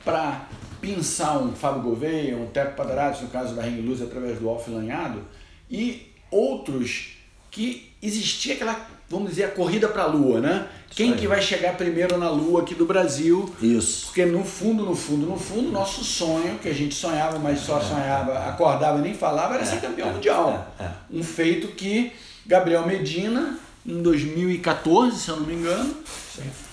para 0.04 0.48
pensar 0.82 1.38
um 1.40 1.54
Fábio 1.54 1.82
Gouveia, 1.82 2.38
um 2.38 2.48
Teco 2.48 2.76
Padarati, 2.76 3.24
no 3.24 3.30
caso 3.30 3.56
da 3.56 3.62
Ring 3.62 3.82
Luz, 3.82 4.02
através 4.02 4.40
do 4.40 4.48
Alf 4.48 4.68
Lanhado, 4.68 5.24
e 5.70 6.14
outros 6.30 7.18
que 7.50 7.92
existia 8.02 8.54
aquela 8.54 8.88
vamos 9.10 9.30
dizer, 9.30 9.46
a 9.46 9.50
corrida 9.50 9.88
para 9.88 10.04
a 10.04 10.06
Lua, 10.06 10.40
né? 10.42 10.68
Quem 10.90 11.14
que 11.14 11.28
vai 11.28 11.42
chegar 11.42 11.78
primeiro 11.78 12.18
na 12.18 12.30
Lua 12.30 12.62
aqui 12.62 12.76
do 12.76 12.86
Brasil? 12.86 13.54
Isso. 13.62 14.08
Porque 14.08 14.26
no 14.26 14.44
fundo, 14.44 14.84
no 14.84 14.96
fundo, 14.96 15.26
no 15.26 15.38
fundo, 15.38 15.72
nosso 15.72 16.04
sonho, 16.04 16.58
que 16.60 16.68
a 16.68 16.74
gente 16.74 16.96
sonhava, 16.96 17.38
mas 17.40 17.60
só 17.60 17.80
sonhava, 17.80 18.50
acordava 18.50 19.00
e 19.00 19.02
nem 19.02 19.14
falava, 19.14 19.54
era 19.54 19.64
é, 19.64 19.66
ser 19.66 19.80
campeão 19.80 20.10
é, 20.10 20.14
mundial. 20.14 20.76
É, 20.80 20.84
é, 20.84 20.92
um 21.12 21.24
feito 21.24 21.70
que 21.70 22.12
Gabriel 22.48 22.88
Medina, 22.88 23.60
em 23.86 24.02
2014, 24.02 25.20
se 25.20 25.30
eu 25.30 25.36
não 25.36 25.46
me 25.46 25.54
engano, 25.54 25.94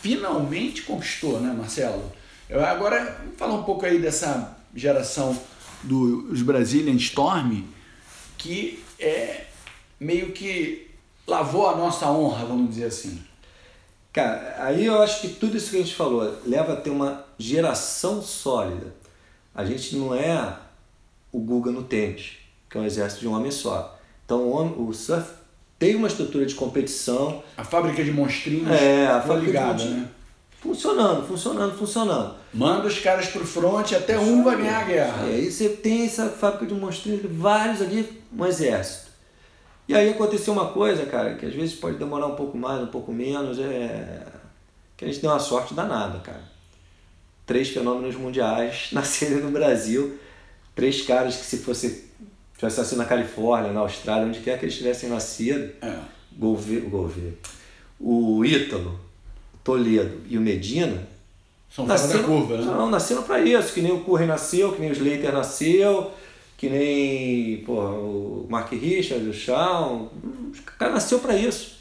finalmente 0.00 0.82
conquistou, 0.82 1.40
né, 1.40 1.52
Marcelo? 1.52 2.12
Eu, 2.48 2.64
agora, 2.64 3.18
vamos 3.18 3.36
falar 3.36 3.54
um 3.54 3.64
pouco 3.64 3.84
aí 3.84 3.98
dessa 3.98 4.56
geração 4.72 5.36
dos 5.82 6.42
Brazilian 6.42 6.94
Storm, 6.94 7.64
que 8.38 8.84
é 9.00 9.46
meio 9.98 10.30
que 10.30 10.90
lavou 11.26 11.68
a 11.68 11.76
nossa 11.76 12.08
honra, 12.08 12.46
vamos 12.46 12.70
dizer 12.70 12.84
assim? 12.84 13.20
Cara, 14.12 14.54
aí 14.60 14.86
eu 14.86 15.02
acho 15.02 15.22
que 15.22 15.28
tudo 15.28 15.56
isso 15.56 15.70
que 15.70 15.76
a 15.76 15.80
gente 15.80 15.96
falou 15.96 16.38
leva 16.46 16.74
a 16.74 16.76
ter 16.76 16.90
uma 16.90 17.24
geração 17.36 18.22
sólida. 18.22 18.94
A 19.52 19.64
gente 19.64 19.96
não 19.96 20.14
é 20.14 20.56
o 21.32 21.40
Guga 21.40 21.72
no 21.72 21.82
tênis, 21.82 22.34
que 22.70 22.78
é 22.78 22.80
um 22.80 22.84
exército 22.84 23.22
de 23.22 23.28
um 23.28 23.32
homem 23.32 23.50
só. 23.50 23.98
Então 24.24 24.48
o 24.78 24.94
surf 24.94 25.43
tem 25.84 25.94
uma 25.94 26.08
estrutura 26.08 26.46
de 26.46 26.54
competição. 26.54 27.42
A 27.58 27.62
fábrica 27.62 28.02
de 28.02 28.10
monstrinhos 28.10 28.70
é, 28.70 29.06
a 29.06 29.20
fábrica 29.20 29.46
ligada, 29.46 29.74
de 29.74 29.88
né? 29.90 30.08
Funcionando, 30.58 31.26
funcionando, 31.26 31.76
funcionando. 31.76 32.36
Manda 32.54 32.86
os 32.86 32.98
caras 32.98 33.26
pro 33.26 33.44
front, 33.44 33.92
até 33.92 34.18
um 34.18 34.42
vai 34.42 34.56
ganhar 34.56 34.80
a 34.80 34.84
guerra. 34.84 35.26
E 35.26 35.34
aí 35.34 35.52
você 35.52 35.68
tem 35.68 36.06
essa 36.06 36.30
fábrica 36.30 36.64
de 36.64 36.72
monstrinhos, 36.72 37.20
vários 37.30 37.82
ali, 37.82 38.22
um 38.34 38.46
exército. 38.46 39.10
E 39.86 39.94
aí 39.94 40.08
aconteceu 40.08 40.54
uma 40.54 40.68
coisa, 40.68 41.04
cara, 41.04 41.34
que 41.34 41.44
às 41.44 41.54
vezes 41.54 41.74
pode 41.74 41.98
demorar 41.98 42.28
um 42.28 42.34
pouco 42.34 42.56
mais, 42.56 42.80
um 42.80 42.86
pouco 42.86 43.12
menos, 43.12 43.58
é 43.58 44.22
que 44.96 45.04
a 45.04 45.08
gente 45.08 45.20
deu 45.20 45.30
uma 45.30 45.38
sorte 45.38 45.74
danada, 45.74 46.18
cara. 46.20 46.44
Três 47.44 47.68
fenômenos 47.68 48.14
mundiais 48.14 48.88
nasceram 48.92 49.40
no 49.40 49.50
Brasil, 49.50 50.18
três 50.74 51.02
caras 51.02 51.36
que 51.36 51.44
se 51.44 51.58
fosse 51.58 52.08
tivesse 52.56 52.78
nascido 52.78 52.98
na 52.98 53.04
Califórnia, 53.04 53.72
na 53.72 53.80
Austrália, 53.80 54.26
onde 54.26 54.40
quer 54.40 54.58
que 54.58 54.64
eles 54.64 54.76
tivessem 54.76 55.08
nascido, 55.08 55.72
é. 55.82 55.96
Gouveia, 56.32 57.34
o 58.00 58.44
Ítalo, 58.44 58.98
Toledo 59.62 60.20
e 60.28 60.36
o 60.36 60.40
Medina 60.40 61.06
são 61.74 61.86
nasceram, 61.86 62.20
da 62.20 62.26
curva, 62.28 62.56
né? 62.58 62.64
Não, 62.64 62.90
nasceram 62.90 63.22
para 63.22 63.40
isso, 63.40 63.72
que 63.72 63.80
nem 63.80 63.92
o 63.92 64.04
Curry 64.04 64.26
nasceu, 64.26 64.72
que 64.72 64.80
nem 64.80 64.90
o 64.90 64.92
Slater 64.92 65.32
nasceu, 65.32 66.10
que 66.56 66.68
nem 66.68 67.64
porra, 67.64 67.90
o 67.90 68.46
Mark 68.48 68.70
Richards, 68.72 69.26
o 69.26 69.32
Shawn, 69.32 70.04
o 70.04 70.52
cara 70.78 70.92
nasceu 70.92 71.18
para 71.18 71.36
isso. 71.36 71.74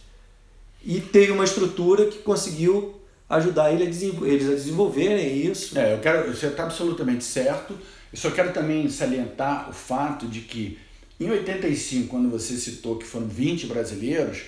E 0.84 1.00
teve 1.00 1.32
uma 1.32 1.44
estrutura 1.44 2.06
que 2.08 2.20
conseguiu 2.20 2.96
ajudar 3.30 3.72
ele 3.72 3.84
a 3.84 3.86
eles 3.86 4.50
a 4.50 4.54
desenvolverem 4.54 5.46
isso. 5.46 5.78
É, 5.78 5.94
eu 5.94 6.00
quero, 6.00 6.34
você 6.34 6.48
está 6.48 6.64
absolutamente 6.64 7.24
certo. 7.24 7.78
Eu 8.14 8.18
só 8.20 8.30
quero 8.30 8.54
também 8.54 8.88
salientar 8.90 9.70
o 9.72 9.74
fato 9.74 10.28
de 10.28 10.42
que 10.42 10.78
em 11.20 11.30
85, 11.32 12.08
quando 12.08 12.30
você 12.30 12.56
citou 12.56 12.98
que 12.98 13.06
foram 13.06 13.28
20 13.28 13.66
brasileiros, 13.66 14.44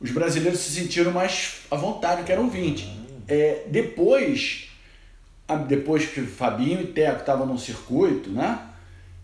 os 0.00 0.12
brasileiros 0.12 0.60
se 0.60 0.70
sentiram 0.70 1.10
mais 1.10 1.62
à 1.68 1.76
vontade, 1.76 2.22
que 2.22 2.30
eram 2.30 2.48
20. 2.48 2.88
É, 3.26 3.64
depois, 3.66 4.68
depois 5.66 6.06
que 6.06 6.22
Fabinho 6.22 6.80
e 6.80 6.86
Teco 6.86 7.20
estavam 7.20 7.44
no 7.44 7.58
circuito, 7.58 8.30
né? 8.30 8.68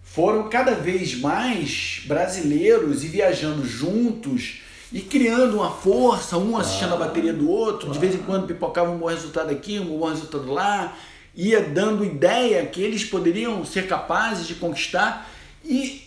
foram 0.02 0.48
cada 0.48 0.74
vez 0.74 1.14
mais 1.20 2.02
brasileiros 2.06 3.04
e 3.04 3.08
viajando 3.08 3.64
juntos 3.64 4.62
e 4.90 5.00
criando 5.00 5.58
uma 5.58 5.70
força, 5.70 6.38
um 6.38 6.56
assistindo 6.56 6.94
a 6.94 6.96
bateria 6.96 7.32
do 7.32 7.48
outro, 7.48 7.90
de 7.90 7.98
vez 7.98 8.14
em 8.14 8.18
quando 8.18 8.46
pipocava 8.46 8.90
um 8.90 8.96
bom 8.96 9.06
resultado 9.06 9.50
aqui, 9.50 9.78
um 9.78 9.98
bom 9.98 10.08
resultado 10.08 10.50
lá, 10.50 10.96
ia 11.38 11.62
dando 11.62 12.04
ideia 12.04 12.66
que 12.66 12.82
eles 12.82 13.04
poderiam 13.04 13.64
ser 13.64 13.86
capazes 13.86 14.44
de 14.48 14.56
conquistar. 14.56 15.30
E 15.64 16.02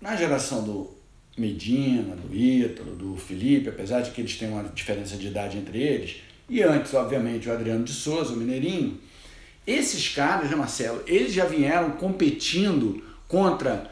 na 0.00 0.16
geração 0.16 0.64
do 0.64 0.90
Medina, 1.36 2.16
do 2.16 2.34
Ítalo, 2.34 2.96
do 2.96 3.16
Felipe, 3.16 3.68
apesar 3.68 4.00
de 4.00 4.10
que 4.10 4.20
eles 4.20 4.36
têm 4.36 4.48
uma 4.48 4.64
diferença 4.64 5.16
de 5.16 5.28
idade 5.28 5.56
entre 5.56 5.78
eles, 5.80 6.16
e 6.48 6.60
antes, 6.64 6.92
obviamente, 6.94 7.48
o 7.48 7.52
Adriano 7.52 7.84
de 7.84 7.92
Souza, 7.92 8.32
o 8.32 8.36
Mineirinho, 8.36 8.98
esses 9.64 10.08
caras, 10.08 10.50
né, 10.50 10.56
Marcelo, 10.56 11.00
eles 11.06 11.32
já 11.32 11.44
vieram 11.44 11.92
competindo 11.92 13.04
contra 13.28 13.88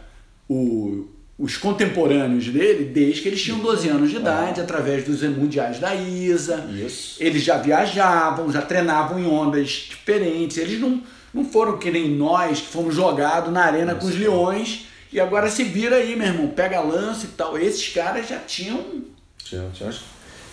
o, 0.49 1.07
os 1.39 1.57
contemporâneos 1.57 2.49
dele 2.49 2.85
desde 2.85 3.23
que 3.23 3.29
eles 3.29 3.43
tinham 3.43 3.59
12 3.59 3.89
anos 3.89 4.11
de 4.11 4.17
idade, 4.17 4.61
através 4.61 5.05
dos 5.05 5.23
mundiais 5.23 5.79
da 5.79 5.95
ISA. 5.95 6.69
Isso. 6.73 7.23
Eles 7.23 7.43
já 7.43 7.59
viajavam, 7.59 8.51
já 8.51 8.63
treinavam 8.63 9.19
em 9.19 9.27
ondas 9.27 9.69
diferentes. 9.69 10.57
Eles 10.57 10.81
não, 10.81 11.03
não 11.33 11.45
foram 11.45 11.79
que 11.79 11.91
nem 11.91 12.09
nós, 12.09 12.61
que 12.61 12.69
fomos 12.69 12.95
jogados 12.95 13.53
na 13.53 13.65
arena 13.65 13.93
Isso. 13.93 14.01
com 14.01 14.07
os 14.07 14.17
leões. 14.19 14.87
E 15.13 15.21
agora 15.21 15.51
se 15.51 15.65
vira 15.65 15.97
aí, 15.97 16.17
meu 16.17 16.27
irmão, 16.27 16.49
pega 16.49 16.81
lance 16.81 17.27
e 17.27 17.31
tal. 17.31 17.59
Esses 17.59 17.89
caras 17.93 18.29
já 18.29 18.39
tinham. 18.39 19.03
Tinha, 19.39 19.69
tinha. 19.73 19.91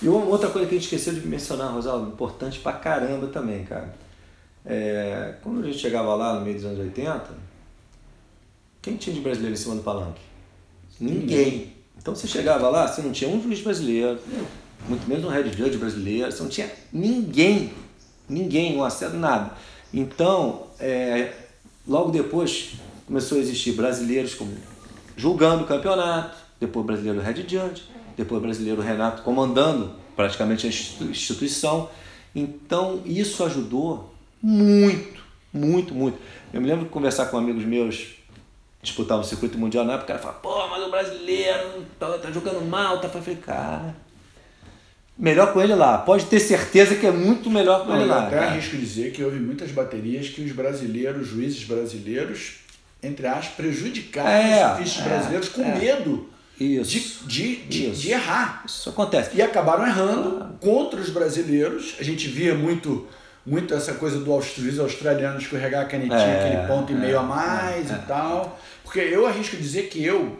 E 0.01 0.07
uma 0.07 0.25
outra 0.25 0.49
coisa 0.49 0.67
que 0.67 0.75
a 0.75 0.77
gente 0.77 0.93
esqueceu 0.93 1.13
de 1.13 1.25
mencionar, 1.25 1.71
Rosaldo, 1.71 2.11
importante 2.11 2.59
pra 2.59 2.73
caramba 2.73 3.27
também, 3.27 3.63
cara 3.63 4.03
é, 4.65 5.35
quando 5.41 5.61
a 5.61 5.65
gente 5.65 5.77
chegava 5.77 6.15
lá 6.15 6.35
no 6.35 6.41
meio 6.41 6.55
dos 6.55 6.65
anos 6.65 6.79
80, 6.79 7.29
quem 8.81 8.95
tinha 8.95 9.13
de 9.13 9.21
brasileiro 9.21 9.53
em 9.53 9.57
cima 9.57 9.75
do 9.75 9.83
palanque? 9.83 10.21
Ninguém. 10.99 11.73
Então 11.97 12.15
você 12.15 12.27
chegava 12.27 12.69
lá, 12.69 12.87
você 12.87 13.01
não 13.01 13.11
tinha 13.11 13.29
um 13.29 13.41
juiz 13.41 13.61
brasileiro, 13.61 14.19
muito 14.87 15.07
menos 15.07 15.23
um 15.23 15.29
head 15.29 15.55
judge 15.55 15.77
brasileiro, 15.77 16.31
você 16.31 16.43
não 16.43 16.49
tinha 16.49 16.69
ninguém, 16.91 17.71
ninguém, 18.27 18.75
um 18.75 18.83
acesso, 18.83 19.15
nada. 19.15 19.51
Então, 19.93 20.67
é, 20.79 21.31
logo 21.87 22.11
depois 22.11 22.73
começou 23.05 23.37
a 23.37 23.41
existir 23.41 23.73
brasileiros 23.73 24.33
como, 24.35 24.51
julgando 25.15 25.63
o 25.63 25.67
campeonato, 25.67 26.35
depois 26.59 26.85
brasileiro 26.85 27.21
head 27.21 27.41
judge, 27.41 27.83
depois 28.17 28.41
brasileiro 28.41 28.81
Renato 28.81 29.21
comandando 29.23 29.93
praticamente 30.15 30.67
a 30.67 30.69
instituição. 30.69 31.89
Então, 32.35 33.01
isso 33.05 33.43
ajudou 33.43 34.13
muito, 34.41 35.21
muito, 35.53 35.93
muito. 35.93 36.17
Eu 36.53 36.61
me 36.61 36.67
lembro 36.67 36.85
de 36.85 36.91
conversar 36.91 37.27
com 37.27 37.37
amigos 37.37 37.63
meus 37.63 38.15
disputavam 38.83 39.23
o 39.23 39.27
circuito 39.27 39.57
mundial 39.57 39.85
na 39.85 39.93
época, 39.93 40.03
o 40.03 40.07
cara 40.07 40.19
fala, 40.19 40.33
pô, 40.35 40.67
mas 40.67 40.83
o 40.83 40.91
brasileiro 40.91 41.85
tá, 41.97 42.17
tá 42.17 42.29
jogando 42.29 42.61
mal, 42.61 42.99
tá? 42.99 43.07
Eu 43.07 43.21
falei, 43.21 43.37
cara, 43.37 43.95
melhor 45.17 45.53
com 45.53 45.61
ele 45.61 45.73
lá. 45.73 45.97
Pode 45.99 46.25
ter 46.25 46.39
certeza 46.41 46.95
que 46.95 47.07
é 47.07 47.11
muito 47.11 47.49
melhor 47.49 47.85
com 47.85 47.93
Não, 47.93 48.01
ele 48.01 48.09
lá. 48.09 48.17
Eu 48.17 48.21
até 48.27 48.35
cara. 48.35 48.47
arrisco 48.51 48.75
dizer 48.75 49.13
que 49.13 49.23
houve 49.23 49.39
muitas 49.39 49.71
baterias 49.71 50.27
que 50.27 50.41
os 50.41 50.51
brasileiros, 50.51 51.25
juízes 51.25 51.63
brasileiros, 51.63 52.57
entre 53.01 53.25
aspas, 53.25 53.55
prejudicaram 53.55 54.29
é, 54.29 54.65
os 54.65 54.69
surfistas 54.69 55.05
é, 55.05 55.09
brasileiros 55.09 55.49
com 55.49 55.63
é. 55.63 55.75
medo 55.79 56.29
isso, 56.59 57.25
de, 57.25 57.55
de, 57.55 57.55
de, 57.65 57.91
de, 57.91 58.11
errar. 58.11 58.63
Isso 58.65 58.89
acontece. 58.89 59.31
E 59.33 59.41
acabaram 59.41 59.87
errando 59.87 60.39
ah. 60.41 60.49
contra 60.59 60.99
os 60.99 61.09
brasileiros. 61.09 61.95
A 61.99 62.03
gente 62.03 62.27
via 62.27 62.53
muito 62.53 63.07
muito 63.45 63.73
essa 63.73 63.93
coisa 63.95 64.19
do 64.19 64.41
juiz 64.41 64.79
australiano 64.79 65.37
escorregar 65.37 65.81
a 65.81 65.85
canetinha, 65.85 66.17
é, 66.17 66.45
aquele 66.45 66.67
ponto 66.67 66.93
e 66.93 66.95
meio 66.95 67.19
a 67.19 67.23
é, 67.23 67.25
mais 67.25 67.91
é, 67.91 67.95
e 67.95 68.07
tal. 68.07 68.59
Porque 68.93 69.11
eu 69.11 69.25
arrisco 69.25 69.57
dizer 69.57 69.89
que 69.89 70.05
eu, 70.05 70.37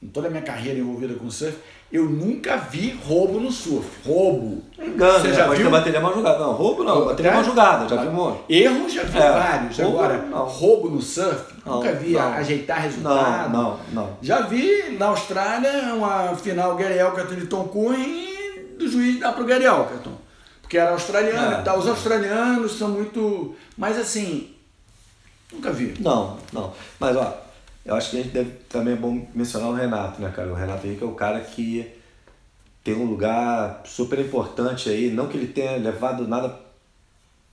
em 0.00 0.06
toda 0.06 0.28
a 0.28 0.30
minha 0.30 0.42
carreira 0.44 0.78
envolvida 0.78 1.14
com 1.14 1.28
surf, 1.28 1.58
eu 1.92 2.04
nunca 2.04 2.56
vi 2.56 2.96
roubo 3.04 3.40
no 3.40 3.50
surf. 3.50 3.84
Roubo. 4.04 4.62
Engano, 4.78 5.18
Você 5.18 5.26
né? 5.26 5.34
já 5.34 5.46
pode 5.46 5.60
viu? 5.60 5.66
ter 5.66 5.76
bateria 5.76 6.00
mal 6.00 6.14
julgada. 6.14 6.38
Não, 6.38 6.52
roubo 6.52 6.84
não, 6.84 6.92
roubo, 6.94 7.08
bateria 7.08 7.32
mal 7.32 7.42
julgada, 7.42 7.88
já 7.88 8.00
vi 8.00 8.06
um 8.06 8.12
monte. 8.12 8.40
Erro 8.48 8.88
já 8.88 9.02
vi 9.02 9.18
é, 9.18 9.32
vários. 9.32 9.76
Roubo, 9.76 9.98
Agora, 9.98 10.18
não. 10.18 10.44
roubo 10.44 10.88
no 10.88 11.02
surf, 11.02 11.52
não, 11.64 11.74
nunca 11.78 11.92
vi 11.94 12.12
não. 12.12 12.20
ajeitar 12.34 12.80
resultado. 12.82 13.52
Não, 13.52 13.62
não, 13.62 13.80
não. 13.92 14.18
Já 14.22 14.42
vi 14.42 14.96
na 14.96 15.06
Austrália 15.06 15.92
uma 15.92 16.36
final 16.36 16.76
Gary 16.76 16.98
Elkerton 16.98 17.34
e 17.34 17.46
Tom 17.48 17.68
e 17.92 18.76
do 18.78 18.88
juiz 18.88 19.18
dar 19.18 19.32
pro 19.32 19.44
Gary 19.44 19.64
Elkerton. 19.64 20.12
porque 20.62 20.78
era 20.78 20.92
australiano 20.92 21.56
é. 21.56 21.60
e 21.60 21.64
tal. 21.64 21.76
Os 21.80 21.88
australianos 21.88 22.78
são 22.78 22.88
muito. 22.88 23.56
Mas 23.76 23.98
assim, 23.98 24.54
nunca 25.52 25.72
vi. 25.72 25.92
Não, 25.98 26.36
não. 26.52 26.72
Mas 27.00 27.16
ó, 27.16 27.45
eu 27.86 27.94
acho 27.94 28.10
que 28.10 28.18
a 28.18 28.22
gente 28.22 28.32
deve 28.32 28.50
também 28.68 28.94
é 28.94 28.96
bom 28.96 29.26
mencionar 29.34 29.68
o 29.68 29.74
Renato, 29.74 30.20
né, 30.20 30.32
cara? 30.34 30.50
O 30.50 30.54
Renato 30.54 30.86
Henrique 30.86 31.04
é 31.04 31.06
o 31.06 31.12
cara 31.12 31.40
que 31.40 31.86
tem 32.82 32.94
um 32.94 33.04
lugar 33.04 33.82
super 33.84 34.18
importante 34.18 34.88
aí, 34.88 35.10
não 35.10 35.28
que 35.28 35.36
ele 35.36 35.46
tenha 35.46 35.76
levado 35.76 36.26
nada 36.26 36.58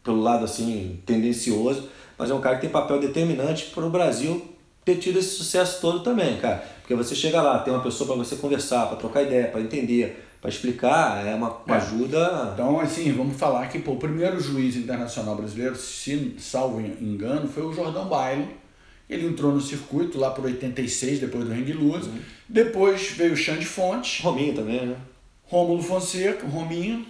pelo 0.03 0.21
lado 0.21 0.43
assim 0.43 0.99
tendencioso, 1.05 1.89
mas 2.17 2.29
é 2.29 2.33
um 2.33 2.41
cara 2.41 2.55
que 2.55 2.61
tem 2.61 2.69
papel 2.69 2.99
determinante 2.99 3.67
para 3.67 3.85
o 3.85 3.89
Brasil 3.89 4.53
ter 4.83 4.97
tido 4.97 5.19
esse 5.19 5.29
sucesso 5.29 5.79
todo 5.79 6.01
também, 6.01 6.37
cara. 6.37 6.63
Porque 6.81 6.95
você 6.95 7.15
chega 7.15 7.41
lá, 7.41 7.59
tem 7.59 7.73
uma 7.73 7.81
pessoa 7.81 8.07
para 8.07 8.17
você 8.17 8.35
conversar, 8.35 8.87
para 8.87 8.97
trocar 8.97 9.23
ideia, 9.23 9.47
para 9.47 9.61
entender, 9.61 10.27
para 10.41 10.49
explicar, 10.49 11.25
é 11.25 11.33
uma, 11.33 11.57
uma 11.65 11.75
é. 11.75 11.77
ajuda. 11.77 12.51
Então, 12.53 12.79
assim, 12.79 13.11
vamos 13.13 13.37
falar 13.37 13.67
que 13.67 13.79
pô, 13.79 13.93
o 13.93 13.97
primeiro 13.97 14.39
juiz 14.39 14.75
internacional 14.75 15.35
brasileiro, 15.35 15.75
se 15.75 16.35
salvo 16.37 16.81
engano, 16.81 17.47
foi 17.47 17.63
o 17.63 17.71
Jordão 17.71 18.07
Bailo. 18.07 18.62
Ele 19.13 19.27
entrou 19.27 19.51
no 19.51 19.61
circuito 19.61 20.17
lá 20.17 20.31
por 20.31 20.45
86, 20.45 21.19
depois 21.19 21.45
do 21.45 21.53
Ring 21.53 21.71
Luz. 21.73 22.05
Uhum. 22.05 22.19
Depois 22.47 23.11
veio 23.11 23.33
o 23.33 23.37
Xande 23.37 23.65
Fonte. 23.65 24.21
Rominho 24.21 24.53
também, 24.53 24.85
né? 24.85 24.95
Rômulo 25.45 25.81
Fonseca, 25.81 26.47
Rominho. 26.47 27.05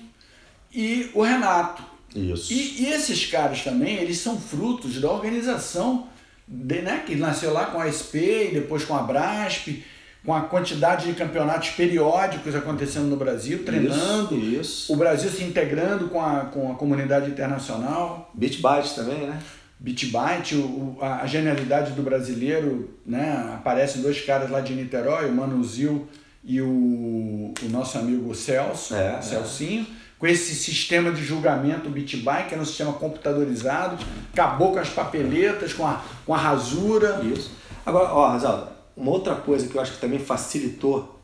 E 0.74 1.10
o 1.14 1.22
Renato. 1.22 1.84
Isso. 2.16 2.52
E, 2.52 2.84
e, 2.84 2.86
esses 2.94 3.26
caras 3.26 3.64
também, 3.64 3.96
eles 3.98 4.18
são 4.18 4.40
frutos 4.40 5.00
da 5.00 5.12
organização, 5.12 6.08
de, 6.48 6.82
né, 6.82 7.04
que 7.06 7.16
nasceu 7.16 7.52
lá 7.52 7.68
com 7.68 7.80
a 7.80 7.90
SP 7.90 8.50
e 8.50 8.54
depois 8.54 8.86
com 8.86 8.96
a 8.96 9.02
Brasp, 9.02 9.84
com 10.24 10.34
a 10.34 10.42
quantidade 10.42 11.08
de 11.08 11.14
campeonatos 11.14 11.72
periódicos 11.72 12.56
acontecendo 12.56 13.08
no 13.08 13.18
Brasil, 13.18 13.64
treinando. 13.64 14.36
Isso, 14.38 14.62
isso. 14.62 14.94
O 14.94 14.96
Brasil 14.96 15.30
se 15.30 15.44
integrando 15.44 16.08
com 16.10 16.22
a, 16.22 16.46
com 16.46 16.72
a 16.72 16.76
comunidade 16.76 17.30
internacional. 17.30 18.32
Beat 18.34 18.62
Byte 18.62 18.96
também, 18.96 19.28
né? 19.28 19.40
Beat 19.84 20.06
Byte, 20.06 20.56
o, 20.56 20.98
a, 21.02 21.24
a 21.24 21.28
genialidade 21.28 21.92
do 21.92 22.02
brasileiro, 22.02 22.98
né? 23.06 23.54
Aparecem 23.54 24.02
dois 24.02 24.24
caras 24.24 24.50
lá 24.50 24.62
de 24.62 24.74
Niterói, 24.74 25.30
o 25.30 25.36
Mano 25.36 25.62
Zil 25.62 26.08
e 26.42 26.62
o, 26.62 27.54
o 27.62 27.70
nosso 27.70 27.98
amigo 27.98 28.34
Celso, 28.34 28.96
é, 28.96 29.22
Celcinho. 29.22 29.86
É 30.00 30.04
com 30.24 30.28
esse 30.28 30.56
sistema 30.56 31.12
de 31.12 31.22
julgamento 31.22 31.90
BitBuy, 31.90 32.44
que 32.48 32.54
era 32.54 32.62
um 32.62 32.66
sistema 32.66 32.94
computadorizado, 32.94 34.02
acabou 34.32 34.72
com 34.72 34.80
as 34.80 34.88
papeletas, 34.88 35.74
com 35.74 35.86
a, 35.86 36.02
com 36.26 36.34
a 36.34 36.38
rasura. 36.38 37.20
Isso. 37.26 37.52
Agora, 37.86 38.14
ó, 38.14 38.30
Razaldo, 38.30 38.70
uma 38.96 39.12
outra 39.12 39.36
coisa 39.36 39.68
que 39.68 39.76
eu 39.76 39.82
acho 39.82 39.96
que 39.96 40.00
também 40.00 40.20
facilitou 40.20 41.20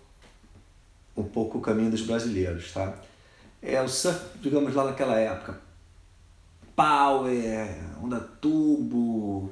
um 1.16 1.24
pouco 1.24 1.60
o 1.60 1.62
caminho 1.62 1.89
dos 1.89 2.01
brasileiros, 2.01 2.74
tá? 2.74 2.93
É 3.62 3.82
o 3.82 3.88
surf, 3.88 4.20
digamos 4.41 4.76
lá 4.76 4.84
naquela 4.84 5.18
época. 5.18 5.69
Power, 6.80 7.68
onda 8.02 8.20
tubo, 8.40 9.52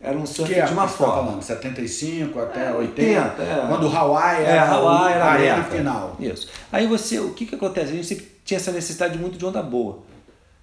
era 0.00 0.16
um 0.16 0.24
surf 0.24 0.54
que 0.54 0.62
de 0.62 0.72
uma 0.72 0.82
tá 0.82 0.88
forma. 0.88 1.14
Tá 1.14 1.24
falando, 1.24 1.42
75 1.42 2.38
até 2.38 2.66
é, 2.66 2.72
80, 2.72 2.78
80 2.78 3.42
é. 3.42 3.66
quando 3.68 3.88
o 3.88 3.96
Hawaii 3.96 4.44
era, 4.44 4.52
é, 4.52 4.58
Hawaii 4.60 5.12
era 5.12 5.24
a 5.24 5.32
arena 5.32 5.64
final. 5.64 6.16
Isso. 6.20 6.48
Aí 6.70 6.86
você, 6.86 7.18
o 7.18 7.34
que 7.34 7.46
que 7.46 7.56
acontece? 7.56 7.90
A 7.92 7.94
gente 7.96 8.06
sempre 8.06 8.28
tinha 8.44 8.58
essa 8.58 8.70
necessidade 8.70 9.18
muito 9.18 9.36
de 9.36 9.44
onda 9.44 9.60
boa. 9.60 10.04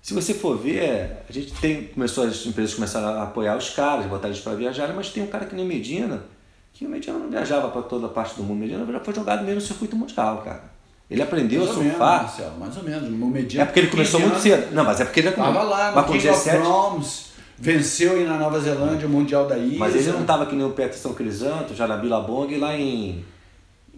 Se 0.01 0.13
você 0.13 0.33
for 0.33 0.57
ver, 0.57 1.17
a 1.29 1.33
gente 1.33 1.51
tem, 1.55 1.83
começou 1.87 2.23
as 2.23 2.45
empresas 2.45 2.73
começaram 2.73 3.19
a 3.19 3.23
apoiar 3.23 3.57
os 3.57 3.69
caras, 3.69 4.05
botar 4.05 4.29
eles 4.29 4.39
para 4.39 4.55
viajar, 4.55 4.93
mas 4.93 5.09
tem 5.09 5.21
um 5.21 5.27
cara 5.27 5.45
que 5.45 5.53
nem 5.53 5.65
Medina, 5.65 6.23
que 6.71 6.85
o 6.85 6.89
Medina 6.89 7.19
não 7.19 7.29
viajava 7.29 7.67
para 7.69 7.81
toda 7.81 8.07
parte 8.07 8.35
do 8.35 8.43
mundo, 8.43 8.59
Medina 8.59 8.89
já 8.89 8.99
foi 9.01 9.13
jogado 9.13 9.43
mesmo 9.43 9.55
no 9.55 9.61
circuito 9.61 9.97
mundial, 9.97 10.41
cara. 10.43 10.76
Ele 11.09 11.21
aprendeu 11.21 11.59
mais 11.59 11.71
a 11.71 11.73
surfar. 11.73 12.17
Menos, 12.19 12.37
Marcelo, 12.37 12.59
mais 12.59 12.77
ou 12.77 12.83
menos. 12.83 13.09
O 13.09 13.25
Medina 13.27 13.63
é 13.63 13.65
porque 13.65 13.79
ele 13.79 13.87
começou 13.87 14.19
muito 14.19 14.39
cedo. 14.39 14.73
Não, 14.73 14.83
mas 14.83 14.99
é 14.99 15.05
porque 15.05 15.21
ele 15.21 15.29
já 15.29 15.35
Tava 15.35 15.63
lá 15.63 15.91
no 15.91 16.03
King 16.03 16.19
17... 16.19 16.57
of 16.57 16.65
Proms, 16.65 17.27
venceu 17.57 18.25
na 18.25 18.37
Nova 18.37 18.59
Zelândia 18.59 19.07
o 19.07 19.09
Mundial 19.09 19.47
da 19.47 19.57
Ilha. 19.57 19.79
Mas 19.79 19.95
ele 19.95 20.11
não 20.11 20.21
estava 20.21 20.45
que 20.45 20.55
nem 20.55 20.65
o 20.65 20.71
Peterson 20.71 21.13
Crisanto, 21.13 21.73
já 21.73 21.87
na 21.87 21.95
Billabong, 21.95 22.57
lá 22.57 22.75
em, 22.75 23.23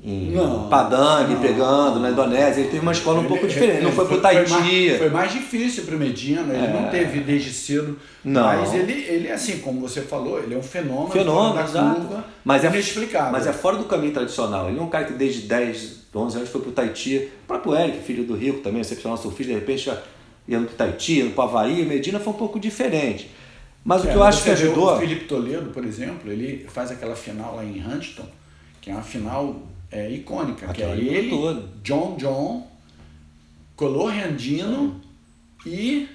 em 0.03 0.31
não, 0.31 0.69
Padang, 0.69 1.33
não, 1.33 1.41
pegando, 1.41 1.95
não, 1.95 2.01
na 2.01 2.11
Indonésia. 2.11 2.61
Ele 2.61 2.69
teve 2.69 2.83
uma 2.83 2.91
escola 2.91 3.21
um 3.21 3.25
pouco 3.25 3.47
diferente, 3.47 3.77
ele 3.77 3.85
não 3.85 3.91
foi, 3.91 4.05
foi 4.05 4.13
pro 4.13 4.21
Tahiti. 4.21 4.51
Foi 4.51 4.59
mais, 4.59 4.97
foi 4.99 5.09
mais 5.09 5.31
difícil 5.31 5.85
para 5.85 5.95
o 5.95 5.97
Medina, 5.97 6.53
ele 6.53 6.65
é. 6.65 6.73
não 6.73 6.89
teve 6.91 7.21
desde 7.21 7.51
cedo. 7.51 7.97
Não. 8.23 8.43
Mas 8.43 8.71
ele, 8.75 8.93
ele, 8.93 9.31
assim, 9.31 9.57
como 9.57 9.81
você 9.81 10.01
falou, 10.01 10.37
ele 10.37 10.53
é 10.53 10.57
um 10.59 10.63
fenômeno, 10.63 11.09
fenômeno 11.09 11.71
da 11.71 11.81
curva, 11.95 12.25
mas 12.45 12.63
é, 12.63 12.67
inexplicável. 12.67 13.31
Mas 13.31 13.47
é 13.47 13.51
fora 13.51 13.77
do 13.77 13.85
caminho 13.85 14.13
tradicional. 14.13 14.69
Ele 14.69 14.77
é 14.77 14.81
um 14.81 14.89
cara 14.89 15.05
que 15.05 15.13
desde 15.13 15.47
10, 15.47 15.98
11 16.15 16.37
anos 16.37 16.49
foi 16.49 16.61
pro 16.61 16.71
Tahiti. 16.71 17.29
O 17.43 17.47
próprio 17.47 17.75
Eric, 17.75 18.03
filho 18.03 18.23
do 18.23 18.35
Rico 18.35 18.59
também, 18.59 18.81
excepcional 18.81 19.17
surfista, 19.17 19.53
de 19.53 19.59
repente 19.59 19.85
já 19.85 20.01
ia 20.47 20.59
pro 20.59 20.75
Tahiti, 20.75 21.19
indo 21.19 21.33
pro 21.33 21.43
Havaí. 21.43 21.85
Medina 21.85 22.19
foi 22.19 22.33
um 22.33 22.37
pouco 22.37 22.59
diferente. 22.59 23.29
Mas 23.83 24.03
é, 24.03 24.07
o 24.07 24.11
que 24.11 24.17
eu 24.17 24.23
acho 24.23 24.43
que 24.43 24.49
ajudou. 24.49 24.95
O 24.95 24.99
Felipe 24.99 25.25
Toledo, 25.25 25.69
por 25.71 25.85
exemplo, 25.85 26.31
ele 26.31 26.65
faz 26.69 26.91
aquela 26.91 27.15
final 27.15 27.55
lá 27.55 27.63
em 27.63 27.79
Huntington, 27.85 28.25
que 28.81 28.89
é 28.89 28.93
uma 28.93 29.03
final 29.03 29.61
é, 29.91 30.09
icônica, 30.09 30.67
que 30.73 30.83
é 30.83 30.91
ele, 30.91 31.29
todo. 31.29 31.69
John 31.83 32.15
John, 32.17 32.67
Color 33.75 34.11
Randino 34.11 34.99
e 35.65 36.07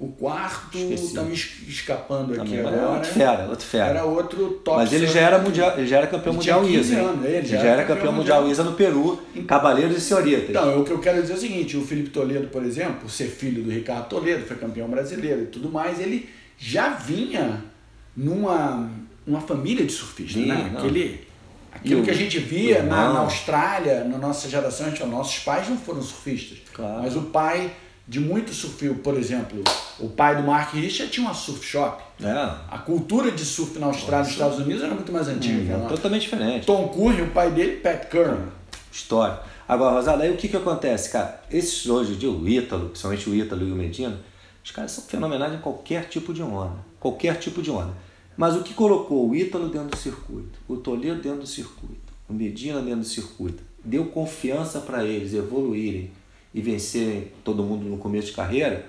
o 0.00 0.08
quarto 0.12 0.78
está 0.78 1.22
me 1.22 1.34
escapando 1.34 2.32
aqui 2.32 2.56
Também 2.56 2.60
agora. 2.60 2.90
Outro 2.90 3.10
fera, 3.10 3.48
outro 3.48 3.66
fera. 3.66 3.86
Era 3.86 4.04
outro 4.04 4.50
top. 4.64 4.78
Mas 4.78 4.92
ele 4.92 5.08
já 5.08 5.20
era 5.20 5.38
mundial, 5.38 5.76
ele 5.76 5.86
já 5.88 5.96
era 5.96 6.06
campeão 6.06 6.32
ele 6.34 6.36
mundial 6.36 6.68
ISA. 6.68 6.96
Anos, 7.00 7.24
ele, 7.24 7.46
já, 7.46 7.58
já 7.58 7.66
era 7.66 7.84
campeão, 7.84 8.12
mundial, 8.12 8.42
mundial 8.42 8.52
ISA 8.52 8.62
no 8.62 8.74
Peru, 8.74 9.20
em 9.34 9.42
Cavaleiros 9.42 9.96
e 9.96 10.00
Senhoritas. 10.00 10.50
Então, 10.50 10.80
o 10.80 10.84
que 10.84 10.92
eu 10.92 11.00
quero 11.00 11.20
dizer 11.20 11.32
é 11.32 11.36
o 11.36 11.40
seguinte, 11.40 11.76
o 11.76 11.84
Felipe 11.84 12.10
Toledo, 12.10 12.46
por 12.46 12.64
exemplo, 12.64 12.94
por 13.00 13.10
ser 13.10 13.26
filho 13.26 13.64
do 13.64 13.70
Ricardo 13.70 14.08
Toledo, 14.08 14.46
foi 14.46 14.56
campeão 14.56 14.88
brasileiro 14.88 15.42
e 15.42 15.46
tudo 15.46 15.68
mais, 15.68 15.98
ele 15.98 16.28
já 16.56 16.90
vinha 16.90 17.64
numa 18.16 18.88
uma 19.26 19.40
família 19.40 19.84
de 19.84 19.92
surfistas, 19.92 20.42
né? 20.46 20.72
Aquele, 20.74 21.20
aquilo 21.72 22.02
que 22.02 22.10
a 22.10 22.14
gente 22.14 22.38
via 22.38 22.82
na, 22.82 23.12
na, 23.12 23.18
Austrália, 23.20 24.04
na 24.04 24.16
nossa 24.16 24.48
geração, 24.48 24.86
gente, 24.86 25.04
nossos 25.04 25.40
pais 25.40 25.68
não 25.68 25.76
foram 25.76 26.00
surfistas, 26.00 26.58
claro. 26.72 27.02
mas 27.02 27.14
o 27.14 27.22
pai 27.22 27.70
de 28.08 28.18
muito 28.18 28.54
surf, 28.54 28.94
por 28.94 29.18
exemplo, 29.18 29.62
o 30.00 30.08
pai 30.08 30.34
do 30.34 30.42
Mark 30.42 30.72
Richard 30.72 31.12
tinha 31.12 31.26
uma 31.26 31.34
surf 31.34 31.62
shop. 31.62 32.02
É. 32.22 32.32
A 32.70 32.78
cultura 32.78 33.30
de 33.30 33.44
surf 33.44 33.78
na 33.78 33.86
Austrália 33.86 34.24
e 34.24 34.26
nos 34.28 34.32
Estados 34.32 34.58
Unidos 34.58 34.82
era 34.82 34.94
muito 34.94 35.12
mais 35.12 35.28
antiga. 35.28 35.76
Hum, 35.76 35.88
totalmente 35.88 36.22
diferente. 36.22 36.64
Tom 36.64 36.88
Curry, 36.88 37.22
o 37.22 37.30
pai 37.30 37.50
dele, 37.50 37.76
Pat 37.76 38.08
Curry. 38.08 38.38
História. 38.90 39.40
Agora, 39.68 39.96
Rosada, 39.96 40.22
aí 40.22 40.32
o 40.32 40.38
que 40.38 40.48
que 40.48 40.56
acontece, 40.56 41.10
cara? 41.10 41.42
Esses 41.50 41.86
hoje, 41.86 42.26
o 42.26 42.48
Ítalo, 42.48 42.88
principalmente 42.88 43.28
o 43.28 43.34
Ítalo 43.34 43.68
e 43.68 43.70
o 43.70 43.76
Medina, 43.76 44.18
os 44.64 44.70
caras 44.70 44.90
são 44.92 45.04
fenomenais 45.04 45.52
em 45.52 45.58
qualquer 45.58 46.08
tipo 46.08 46.32
de 46.32 46.42
onda. 46.42 46.78
Qualquer 46.98 47.38
tipo 47.38 47.60
de 47.60 47.70
onda. 47.70 47.92
Mas 48.38 48.56
o 48.56 48.62
que 48.62 48.72
colocou 48.72 49.28
o 49.28 49.36
Ítalo 49.36 49.68
dentro 49.68 49.88
do 49.88 49.96
circuito, 49.96 50.58
o 50.66 50.78
Toledo 50.78 51.20
dentro 51.20 51.40
do 51.40 51.46
circuito, 51.46 52.10
o 52.26 52.32
Medina 52.32 52.80
dentro 52.80 53.00
do 53.00 53.06
circuito, 53.06 53.62
deu 53.84 54.06
confiança 54.06 54.80
para 54.80 55.04
eles 55.04 55.34
evoluírem 55.34 56.10
e 56.58 56.60
vencerem 56.60 57.30
todo 57.44 57.62
mundo 57.62 57.88
no 57.88 57.98
começo 57.98 58.26
de 58.26 58.32
carreira, 58.32 58.84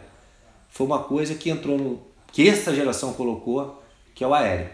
foi 0.69 0.87
uma 0.87 1.03
coisa 1.03 1.35
que 1.35 1.51
entrou 1.51 1.77
no. 1.77 2.01
que 2.31 2.49
essa 2.49 2.73
geração 2.73 3.13
colocou, 3.13 3.83
que 4.15 4.23
é 4.23 4.27
o 4.27 4.33
aéreo. 4.33 4.69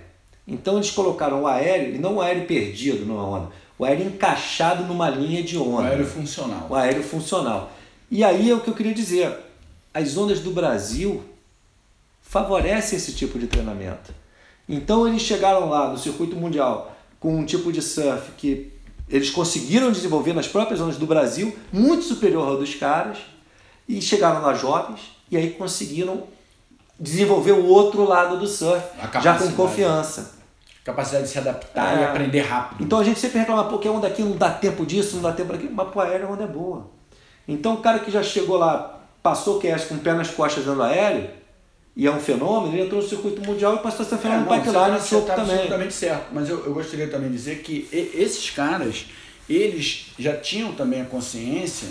Então 0.47 0.75
eles 0.75 0.91
colocaram 0.91 1.41
o 1.41 1.47
aéreo, 1.47 1.95
e 1.95 1.97
não 1.97 2.15
o 2.15 2.21
aéreo 2.21 2.45
perdido 2.45 3.05
numa 3.05 3.27
onda, 3.27 3.49
o 3.77 3.83
aéreo 3.83 4.07
encaixado 4.07 4.85
numa 4.85 5.09
linha 5.09 5.43
de 5.43 5.57
onda. 5.57 5.81
O 5.81 5.85
aéreo 5.85 6.05
funcional. 6.05 6.67
O 6.69 6.75
aéreo 6.75 7.03
funcional. 7.03 7.71
E 8.09 8.23
aí 8.23 8.49
é 8.49 8.55
o 8.55 8.61
que 8.61 8.69
eu 8.69 8.73
queria 8.73 8.93
dizer 8.93 9.37
as 9.93 10.15
ondas 10.15 10.39
do 10.39 10.51
Brasil 10.51 11.21
favorecem 12.21 12.97
esse 12.97 13.13
tipo 13.13 13.37
de 13.37 13.47
treinamento. 13.47 14.13
Então 14.69 15.05
eles 15.05 15.21
chegaram 15.21 15.67
lá 15.69 15.89
no 15.89 15.97
circuito 15.97 16.35
mundial 16.37 16.95
com 17.19 17.35
um 17.35 17.45
tipo 17.45 17.73
de 17.73 17.81
surf 17.81 18.31
que 18.37 18.71
eles 19.09 19.29
conseguiram 19.29 19.91
desenvolver 19.91 20.33
nas 20.33 20.47
próprias 20.47 20.81
ondas 20.81 20.97
do 20.97 21.05
Brasil, 21.05 21.55
muito 21.71 22.03
superior 22.03 22.47
ao 22.47 22.57
dos 22.57 22.73
caras, 22.75 23.19
e 23.87 24.01
chegaram 24.01 24.41
lá 24.41 24.53
jovens 24.53 25.15
e 25.29 25.37
aí 25.37 25.51
conseguiram 25.51 26.23
desenvolver 26.99 27.51
o 27.51 27.65
outro 27.65 28.03
lado 28.03 28.39
do 28.39 28.47
surf, 28.47 28.83
já 29.21 29.37
com 29.37 29.51
confiança. 29.51 30.35
Capacidade 30.83 31.25
de 31.25 31.31
se 31.31 31.39
adaptar 31.39 31.97
é. 31.97 32.01
e 32.01 32.03
aprender 32.03 32.41
rápido. 32.41 32.83
Então 32.83 32.99
a 32.99 33.03
gente 33.03 33.19
sempre 33.19 33.39
reclama, 33.39 33.65
porque 33.65 33.87
a 33.87 33.91
onda 33.91 34.07
aqui 34.07 34.21
não 34.21 34.37
dá 34.37 34.51
tempo 34.51 34.85
disso, 34.85 35.15
não 35.15 35.23
dá 35.23 35.31
tempo 35.31 35.51
daquilo, 35.51 35.73
mas 35.73 35.89
pro 35.89 35.99
aéreo 35.99 36.27
a 36.27 36.31
onda 36.31 36.43
é 36.43 36.47
boa. 36.47 36.87
Então 37.47 37.73
o 37.73 37.77
cara 37.77 37.99
que 37.99 38.11
já 38.11 38.21
chegou 38.21 38.57
lá 38.57 39.01
passou 39.21 39.57
o 39.57 39.59
QS 39.59 39.85
com 39.85 39.95
o 39.95 39.99
pé 39.99 40.13
nas 40.13 40.29
costas 40.29 40.63
dando 40.63 40.83
aéreo, 40.83 41.29
e 41.95 42.05
é 42.05 42.11
um 42.11 42.19
fenômeno, 42.19 42.73
ele 42.73 42.83
entrou 42.83 43.01
no 43.01 43.07
circuito 43.07 43.41
mundial 43.41 43.75
e 43.75 43.79
passou 43.79 44.05
a 44.05 44.09
ser 44.09 44.15
um 44.15 44.17
fenômeno 44.17 44.53
é, 44.53 44.57
pipeline 44.57 44.91
no 44.91 45.21
tá 45.21 45.35
também. 45.35 45.55
absolutamente 45.55 45.93
certo. 45.93 46.27
Mas 46.33 46.49
eu, 46.49 46.65
eu 46.65 46.73
gostaria 46.73 47.07
também 47.07 47.29
de 47.29 47.35
dizer 47.37 47.59
que 47.59 47.87
esses 47.91 48.49
caras, 48.49 49.05
eles 49.47 50.07
já 50.19 50.35
tinham 50.35 50.73
também 50.73 51.01
a 51.01 51.05
consciência 51.05 51.87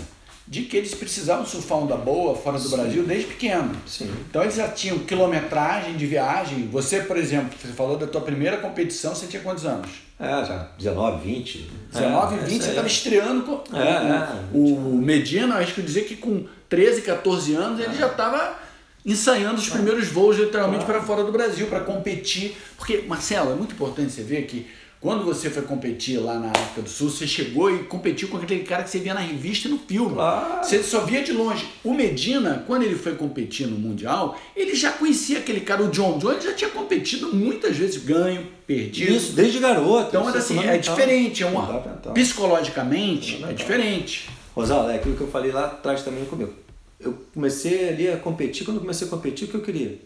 de 0.47 0.61
que 0.61 0.77
eles 0.77 0.93
precisavam 0.93 1.43
surfar 1.43 1.79
onda 1.79 1.95
boa 1.95 2.35
fora 2.35 2.59
do 2.59 2.69
Sim. 2.69 2.75
Brasil 2.75 3.03
desde 3.03 3.27
pequeno. 3.29 3.75
Sim. 3.87 4.13
Então 4.29 4.43
eles 4.43 4.55
já 4.55 4.67
tinham 4.67 4.99
quilometragem 4.99 5.97
de 5.97 6.05
viagem. 6.05 6.67
Você, 6.67 6.99
por 6.99 7.17
exemplo, 7.17 7.57
você 7.59 7.69
falou 7.69 7.97
da 7.97 8.05
tua 8.05 8.21
primeira 8.21 8.57
competição, 8.57 9.15
você 9.15 9.25
tinha 9.25 9.41
quantos 9.41 9.65
anos? 9.65 9.89
É, 10.19 10.45
já 10.45 10.69
19, 10.77 11.27
20. 11.27 11.71
19, 11.91 12.35
é, 12.35 12.37
20, 12.43 12.61
você 12.61 12.69
estava 12.69 12.87
estreando. 12.87 13.41
Com, 13.41 13.75
é, 13.75 13.89
é. 13.89 14.27
O 14.53 14.97
Medina, 14.97 15.55
acho 15.55 15.73
que 15.73 15.81
dizer 15.81 16.03
que 16.03 16.15
com 16.15 16.45
13, 16.69 17.01
14 17.01 17.55
anos, 17.55 17.79
ele 17.79 17.95
já 17.95 18.07
estava 18.07 18.64
ensaiando 19.05 19.59
os 19.59 19.69
primeiros 19.69 20.07
voos 20.07 20.37
literalmente 20.37 20.85
para 20.85 21.01
fora 21.01 21.23
do 21.23 21.31
Brasil, 21.31 21.67
para 21.67 21.81
competir. 21.81 22.57
Porque, 22.75 23.03
Marcelo, 23.07 23.51
é 23.51 23.55
muito 23.55 23.73
importante 23.73 24.11
você 24.11 24.23
ver 24.23 24.47
que 24.47 24.67
quando 25.05 25.23
você 25.23 25.51
foi 25.51 25.61
competir 25.61 26.17
lá 26.17 26.39
na 26.39 26.49
África 26.49 26.81
do 26.81 26.89
Sul, 26.89 27.11
você 27.11 27.27
chegou 27.27 27.69
e 27.69 27.83
competiu 27.83 28.27
com 28.27 28.37
aquele 28.37 28.63
cara 28.63 28.81
que 28.81 28.89
você 28.89 28.97
via 28.97 29.13
na 29.13 29.19
revista 29.19 29.67
e 29.67 29.71
no 29.71 29.77
filme. 29.77 30.15
Claro. 30.15 30.65
Você 30.65 30.81
só 30.81 31.01
via 31.01 31.21
de 31.21 31.31
longe. 31.31 31.63
O 31.83 31.93
Medina, 31.93 32.63
quando 32.65 32.81
ele 32.81 32.95
foi 32.95 33.13
competir 33.13 33.67
no 33.67 33.77
Mundial, 33.77 34.35
ele 34.55 34.73
já 34.73 34.91
conhecia 34.91 35.37
aquele 35.37 35.59
cara, 35.59 35.83
o 35.83 35.89
John 35.89 36.17
John, 36.17 36.31
ele 36.31 36.41
já 36.41 36.53
tinha 36.53 36.71
competido 36.71 37.35
muitas 37.35 37.77
vezes, 37.77 38.03
ganho, 38.03 38.47
perdido. 38.65 39.13
Isso, 39.13 39.33
desde 39.33 39.59
garoto. 39.59 40.07
Então, 40.07 40.27
Isso 40.27 40.37
assim, 40.39 40.59
é 40.65 40.79
diferente, 40.79 41.43
é 41.43 41.45
uma, 41.45 41.81
psicologicamente, 42.11 43.43
é 43.47 43.53
diferente. 43.53 44.27
Rosal, 44.55 44.89
é 44.89 44.95
aquilo 44.95 45.15
que 45.15 45.21
eu 45.21 45.27
falei 45.27 45.51
lá 45.51 45.65
atrás 45.65 46.01
também 46.01 46.25
comigo. 46.25 46.64
Eu 46.99 47.17
comecei 47.33 47.89
ali 47.89 48.07
a 48.07 48.17
competir, 48.17 48.65
quando 48.65 48.77
eu 48.77 48.81
comecei 48.81 49.07
a 49.07 49.09
competir, 49.09 49.47
o 49.47 49.51
que 49.51 49.55
eu 49.55 49.61
queria? 49.61 49.99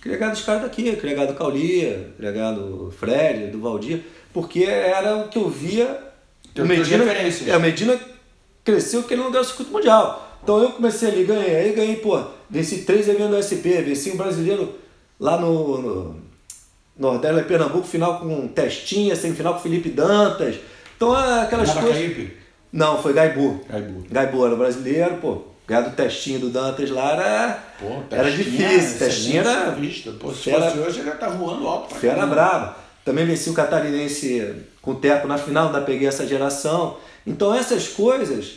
Queria 0.00 0.16
ganhar 0.16 0.32
dos 0.32 0.42
caras 0.42 0.62
daqui, 0.62 0.96
queria 0.96 1.14
ganhar 1.14 1.26
do 1.26 1.34
Caulia, 1.34 2.12
queria 2.16 2.32
ganhar 2.32 2.52
do 2.52 2.90
Fred, 2.90 3.50
do 3.50 3.60
Valdir, 3.60 4.00
porque 4.32 4.64
era 4.64 5.16
o 5.16 5.28
que 5.28 5.38
eu 5.38 5.48
via. 5.48 5.98
O 6.56 6.64
Medina, 6.64 7.04
é, 7.04 7.56
o 7.56 7.60
Medina 7.60 8.00
cresceu 8.64 9.02
querendo 9.02 9.30
ganhar 9.30 9.42
o 9.42 9.44
circuito 9.44 9.70
mundial. 9.70 10.38
Então 10.42 10.62
eu 10.62 10.70
comecei 10.70 11.10
ali, 11.10 11.24
ganhei, 11.24 11.54
aí 11.54 11.72
ganhei, 11.72 11.96
pô, 11.96 12.18
venci 12.48 12.82
três 12.82 13.08
eventos 13.08 13.30
do 13.30 13.42
SP, 13.44 13.82
venci 13.82 14.10
um 14.10 14.16
brasileiro 14.16 14.74
lá 15.18 15.38
no, 15.38 15.82
no 15.82 16.16
Nordeste, 16.98 17.34
lá 17.36 17.42
em 17.42 17.44
Pernambuco, 17.44 17.86
final 17.86 18.20
com 18.20 18.48
Testinha, 18.48 19.14
semifinal 19.14 19.54
com 19.54 19.60
Felipe 19.60 19.90
Dantas. 19.90 20.56
Então 20.96 21.14
é 21.14 21.42
aquelas 21.42 21.70
coisas. 21.72 21.90
Maracaípe? 21.90 22.36
Não, 22.72 23.02
foi 23.02 23.12
Gaibu. 23.12 23.60
Gaibu. 23.68 24.04
Gaibu 24.10 24.46
era 24.46 24.56
brasileiro, 24.56 25.16
pô. 25.16 25.49
Ganhar 25.70 25.82
do 25.82 25.94
testinho 25.94 26.40
do 26.40 26.50
Dantas 26.50 26.90
lá 26.90 27.12
era, 27.12 27.62
Pô, 27.78 28.02
era 28.10 28.24
Testinha, 28.24 28.68
difícil. 28.68 28.98
Testinha 28.98 29.40
excelente 29.42 29.62
era 29.62 29.70
vista. 29.70 30.10
Pô, 30.18 30.32
se 30.34 30.42
fera- 30.50 30.68
fosse 30.68 30.78
hoje, 30.80 30.98
ele 30.98 31.08
já 31.10 31.14
tá 31.16 31.28
voando 31.28 31.64
alto 31.68 31.90
pra 31.90 31.98
fera 31.98 32.26
brava. 32.26 32.76
Também 33.04 33.24
venci 33.24 33.48
o 33.50 33.54
catarinense 33.54 34.64
com 34.82 34.90
o 34.90 34.94
Teco 34.96 35.28
na 35.28 35.38
final, 35.38 35.66
ainda 35.68 35.80
peguei 35.82 36.08
essa 36.08 36.26
geração. 36.26 36.96
Então 37.24 37.54
essas 37.54 37.86
coisas 37.86 38.54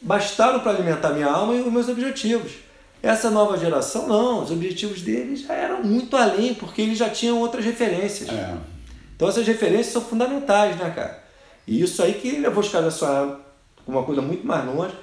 bastaram 0.00 0.60
para 0.60 0.72
alimentar 0.72 1.10
minha 1.10 1.26
alma 1.28 1.54
e 1.54 1.60
os 1.60 1.70
meus 1.70 1.86
objetivos. 1.86 2.52
Essa 3.02 3.28
nova 3.30 3.58
geração, 3.58 4.08
não. 4.08 4.42
Os 4.42 4.50
objetivos 4.50 5.02
deles 5.02 5.42
já 5.42 5.52
eram 5.52 5.82
muito 5.82 6.16
além, 6.16 6.54
porque 6.54 6.80
eles 6.80 6.96
já 6.96 7.10
tinham 7.10 7.40
outras 7.40 7.62
referências. 7.62 8.30
É. 8.30 8.54
Então 9.14 9.28
essas 9.28 9.46
referências 9.46 9.88
são 9.92 10.00
fundamentais, 10.00 10.76
né, 10.78 10.90
cara? 10.96 11.22
E 11.66 11.82
isso 11.82 12.02
aí 12.02 12.14
que 12.14 12.38
levou 12.38 12.64
os 12.64 12.70
caras 12.70 12.94
a 12.94 12.96
sonhar 12.96 13.36
com 13.84 13.92
uma 13.92 14.02
coisa 14.02 14.22
muito 14.22 14.46
mais 14.46 14.64
longe. 14.64 14.94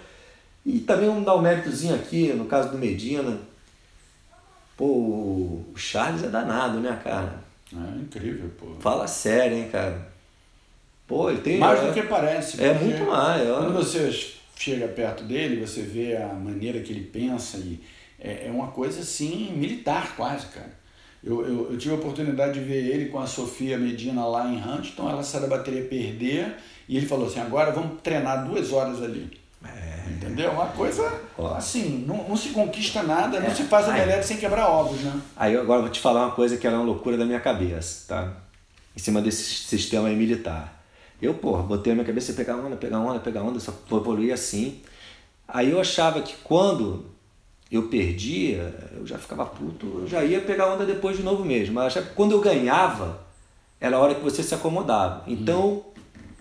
E 0.65 0.79
também 0.79 1.07
vamos 1.07 1.25
dar 1.25 1.35
um 1.35 1.41
méritozinho 1.41 1.95
aqui, 1.95 2.33
no 2.33 2.45
caso 2.45 2.69
do 2.69 2.77
Medina. 2.77 3.37
Pô, 4.77 4.85
o 4.85 5.73
Charles 5.75 6.23
é 6.23 6.27
danado, 6.27 6.79
né, 6.79 6.99
cara? 7.03 7.35
É 7.73 7.99
incrível, 7.99 8.49
pô. 8.59 8.67
Fala 8.79 9.07
sério, 9.07 9.57
hein, 9.57 9.69
cara? 9.71 10.11
Pô, 11.07 11.29
ele 11.29 11.41
tem. 11.41 11.57
Mais 11.57 11.79
é, 11.79 11.87
do 11.87 11.93
que 11.93 12.03
parece. 12.03 12.63
É 12.63 12.73
muito 12.73 13.03
mais. 13.05 13.49
ó. 13.49 13.57
Quando 13.57 13.73
você 13.73 14.09
chega 14.55 14.87
perto 14.87 15.23
dele, 15.23 15.65
você 15.65 15.81
vê 15.81 16.15
a 16.15 16.27
maneira 16.27 16.79
que 16.81 16.91
ele 16.91 17.05
pensa 17.05 17.57
e 17.57 17.79
é, 18.19 18.47
é 18.47 18.51
uma 18.51 18.67
coisa 18.67 19.01
assim 19.01 19.51
militar 19.55 20.15
quase, 20.15 20.45
cara. 20.47 20.79
Eu, 21.23 21.45
eu, 21.45 21.71
eu 21.71 21.77
tive 21.77 21.93
a 21.93 21.97
oportunidade 21.97 22.53
de 22.53 22.65
ver 22.65 22.85
ele 22.85 23.09
com 23.09 23.19
a 23.19 23.27
Sofia 23.27 23.77
Medina 23.77 24.25
lá 24.25 24.47
em 24.47 24.57
Huntington, 24.57 25.09
ela 25.09 25.23
saiu 25.23 25.43
da 25.43 25.55
bateria 25.57 25.83
perder 25.83 26.55
e 26.87 26.97
ele 26.97 27.05
falou 27.05 27.27
assim, 27.27 27.39
agora 27.39 27.71
vamos 27.71 28.01
treinar 28.01 28.47
duas 28.47 28.71
horas 28.71 29.01
ali. 29.01 29.39
Entendeu? 30.07 30.51
Uma 30.51 30.67
coisa 30.67 31.03
É. 31.03 31.21
Ó. 31.37 31.55
É. 31.55 31.57
assim, 31.57 32.05
não, 32.07 32.27
não 32.27 32.35
se 32.35 32.49
conquista 32.49 33.03
nada, 33.03 33.39
não 33.39 33.53
se 33.53 33.63
faz 33.63 33.87
omelete 33.87 34.25
sem 34.25 34.37
quebrar 34.37 34.69
ovos, 34.69 35.01
né? 35.01 35.21
Aí 35.35 35.55
agora 35.55 35.79
eu 35.79 35.83
vou 35.83 35.91
te 35.91 35.99
falar 35.99 36.25
uma 36.25 36.35
coisa 36.35 36.57
que 36.57 36.65
era 36.65 36.75
uma 36.75 36.85
loucura 36.85 37.17
da 37.17 37.25
minha 37.25 37.39
cabeça, 37.39 38.05
tá? 38.07 38.33
Em 38.95 38.99
cima 38.99 39.21
desse 39.21 39.43
sistema 39.43 40.07
aí 40.07 40.15
militar. 40.15 40.81
Eu, 41.21 41.35
porra, 41.35 41.61
botei 41.63 41.91
na 41.91 41.97
minha 41.97 42.07
cabeça 42.07 42.33
pegar 42.33 42.55
onda, 42.55 42.75
pegar 42.75 42.99
onda, 42.99 43.19
pegar 43.19 43.43
onda, 43.43 43.59
só 43.59 43.73
evoluir 43.91 44.33
assim. 44.33 44.81
Aí 45.47 45.71
eu 45.71 45.79
achava 45.79 46.21
que 46.21 46.35
quando 46.43 47.05
eu 47.71 47.83
perdia, 47.83 48.73
eu 48.97 49.05
já 49.05 49.17
ficava 49.17 49.45
puto, 49.45 50.01
eu 50.01 50.07
já 50.07 50.23
ia 50.23 50.41
pegar 50.41 50.73
onda 50.73 50.85
depois 50.85 51.15
de 51.15 51.23
novo 51.23 51.45
mesmo. 51.45 51.75
Mas 51.75 51.95
eu 51.95 52.03
quando 52.15 52.31
eu 52.31 52.41
ganhava, 52.41 53.19
era 53.79 53.97
a 53.97 53.99
hora 53.99 54.15
que 54.15 54.21
você 54.21 54.41
se 54.41 54.53
acomodava. 54.53 55.23
Então, 55.27 55.83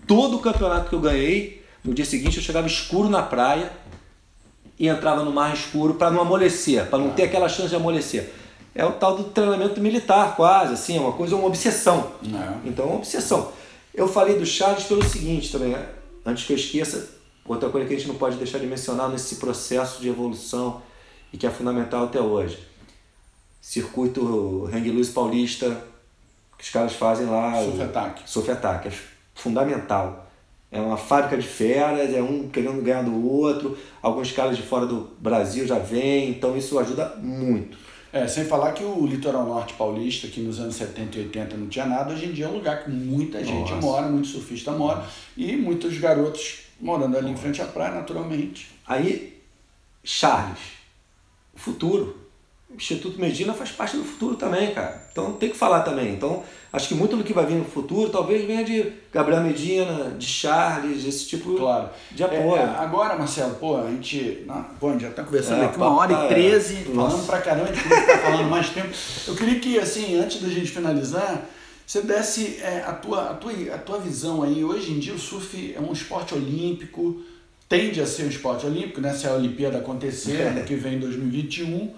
todo 0.06 0.36
o 0.36 0.40
campeonato 0.40 0.88
que 0.88 0.94
eu 0.94 1.00
ganhei, 1.00 1.59
no 1.84 1.94
dia 1.94 2.04
seguinte 2.04 2.36
eu 2.36 2.42
chegava 2.42 2.66
escuro 2.66 3.08
na 3.08 3.22
praia, 3.22 3.72
e 4.80 4.88
entrava 4.88 5.22
no 5.22 5.30
mar 5.30 5.52
escuro 5.52 5.94
para 5.94 6.10
não 6.10 6.22
amolecer, 6.22 6.86
para 6.86 6.98
não 6.98 7.10
ter 7.10 7.24
aquela 7.24 7.50
chance 7.50 7.68
de 7.68 7.76
amolecer. 7.76 8.32
É 8.74 8.82
o 8.82 8.92
tal 8.92 9.14
do 9.14 9.24
treinamento 9.24 9.78
militar, 9.78 10.34
quase, 10.34 10.72
assim, 10.72 10.96
é 10.96 11.00
uma 11.00 11.12
coisa, 11.12 11.36
uma 11.36 11.46
obsessão. 11.46 12.12
É. 12.24 12.66
Então, 12.66 12.86
é 12.86 12.88
uma 12.88 12.96
obsessão. 12.96 13.52
Eu 13.94 14.08
falei 14.08 14.38
do 14.38 14.46
Charles 14.46 14.84
pelo 14.84 15.04
seguinte 15.04 15.52
também, 15.52 15.72
né? 15.72 15.86
antes 16.24 16.46
que 16.46 16.54
eu 16.54 16.56
esqueça, 16.56 17.10
outra 17.44 17.68
coisa 17.68 17.86
que 17.86 17.92
a 17.92 17.98
gente 17.98 18.08
não 18.08 18.14
pode 18.14 18.36
deixar 18.36 18.58
de 18.58 18.66
mencionar 18.66 19.10
nesse 19.10 19.36
processo 19.36 20.00
de 20.00 20.08
evolução 20.08 20.80
e 21.30 21.36
que 21.36 21.46
é 21.46 21.50
fundamental 21.50 22.04
até 22.04 22.20
hoje. 22.20 22.58
Circuito 23.60 24.70
Hang 24.72 24.90
Loose 24.90 25.10
Paulista, 25.10 25.84
que 26.56 26.64
os 26.64 26.70
caras 26.70 26.94
fazem 26.94 27.26
lá. 27.26 27.62
Surf 27.62 27.82
Attack. 27.82 28.22
Surf 28.24 28.50
Attack, 28.50 28.88
é 28.88 28.92
fundamental. 29.34 30.29
É 30.72 30.80
uma 30.80 30.96
fábrica 30.96 31.36
de 31.36 31.46
feras, 31.46 32.14
é 32.14 32.22
um 32.22 32.48
querendo 32.48 32.80
ganhar 32.82 33.02
do 33.02 33.28
outro. 33.28 33.76
Alguns 34.00 34.30
caras 34.30 34.56
de 34.56 34.62
fora 34.62 34.86
do 34.86 35.10
Brasil 35.18 35.66
já 35.66 35.78
vêm, 35.78 36.30
então 36.30 36.56
isso 36.56 36.78
ajuda 36.78 37.16
muito. 37.20 37.76
É, 38.12 38.26
sem 38.26 38.44
falar 38.44 38.72
que 38.72 38.82
o 38.82 39.06
litoral 39.06 39.46
norte 39.46 39.74
paulista, 39.74 40.26
que 40.26 40.40
nos 40.40 40.58
anos 40.58 40.74
70 40.74 41.18
e 41.18 41.20
80 41.22 41.56
não 41.56 41.68
tinha 41.68 41.86
nada, 41.86 42.12
hoje 42.12 42.26
em 42.26 42.32
dia 42.32 42.46
é 42.46 42.48
um 42.48 42.54
lugar 42.54 42.82
que 42.82 42.90
muita 42.90 43.44
gente 43.44 43.70
Nossa. 43.70 43.86
mora, 43.86 44.06
muito 44.08 44.26
surfista 44.26 44.72
mora, 44.72 45.04
e 45.36 45.56
muitos 45.56 45.96
garotos 45.98 46.64
morando 46.80 47.16
ali 47.16 47.30
em 47.30 47.36
frente 47.36 47.62
à 47.62 47.66
praia, 47.66 47.94
naturalmente. 47.94 48.68
Aí, 48.86 49.40
Charles, 50.02 50.58
o 51.54 51.58
futuro. 51.58 52.18
O 52.68 52.74
Instituto 52.74 53.20
Medina 53.20 53.52
faz 53.52 53.70
parte 53.72 53.96
do 53.96 54.04
futuro 54.04 54.36
também, 54.36 54.72
cara. 54.72 55.08
Então 55.10 55.32
tem 55.32 55.50
que 55.50 55.56
falar 55.56 55.82
também. 55.82 56.12
Então, 56.12 56.42
acho 56.72 56.88
que 56.88 56.94
muito 56.94 57.16
do 57.16 57.24
que 57.24 57.32
vai 57.32 57.44
vir 57.46 57.54
no 57.56 57.64
futuro 57.64 58.10
talvez 58.10 58.46
venha 58.46 58.64
de 58.64 58.92
Gabriel 59.12 59.42
Medina, 59.42 60.10
de 60.18 60.26
Charles, 60.26 61.04
esse 61.04 61.26
tipo 61.26 61.54
Claro. 61.56 61.88
de 62.12 62.22
apoio. 62.22 62.56
É, 62.56 62.62
agora, 62.78 63.16
Marcelo, 63.16 63.54
pô, 63.56 63.76
a 63.76 63.90
gente. 63.90 64.44
na- 64.46 64.62
Pô, 64.78 64.88
a 64.88 64.92
gente 64.92 65.02
já 65.02 65.10
tá 65.10 65.24
conversando 65.24 65.62
É, 65.62 65.66
aqui 65.66 65.76
uma 65.76 65.90
hora 65.96 66.12
e 66.12 66.16
tá- 66.16 66.28
treze, 66.28 66.88
Nossa. 66.94 67.10
falando 67.10 67.26
pra 67.26 67.40
caramba, 67.40 67.70
a 67.70 67.72
gente 67.72 67.82
ficar 67.82 68.18
falando 68.18 68.48
mais 68.50 68.68
tempo. 68.70 68.88
Eu 69.26 69.34
queria 69.34 69.58
que, 69.60 69.78
assim, 69.78 70.16
antes 70.16 70.40
da 70.40 70.48
gente 70.48 70.70
finalizar, 70.70 71.48
você 71.86 72.02
desse 72.02 72.58
é, 72.62 72.84
a, 72.86 72.92
tua, 72.92 73.30
a, 73.30 73.34
tua, 73.34 73.52
a 73.74 73.78
tua 73.78 73.98
visão 73.98 74.42
aí. 74.44 74.64
Hoje 74.64 74.92
em 74.92 74.98
dia 75.00 75.12
o 75.14 75.18
surf 75.18 75.74
é 75.76 75.80
um 75.80 75.92
esporte 75.92 76.34
olímpico, 76.34 77.20
tende 77.68 78.00
a 78.00 78.06
ser 78.06 78.24
um 78.24 78.28
esporte 78.28 78.64
olímpico, 78.64 79.00
né? 79.00 79.12
Se 79.12 79.26
a 79.26 79.32
Olimpíada 79.34 79.78
acontecer, 79.78 80.40
ano 80.42 80.62
que 80.64 80.76
vem 80.76 80.94
em 80.94 81.00
2021. 81.00 81.90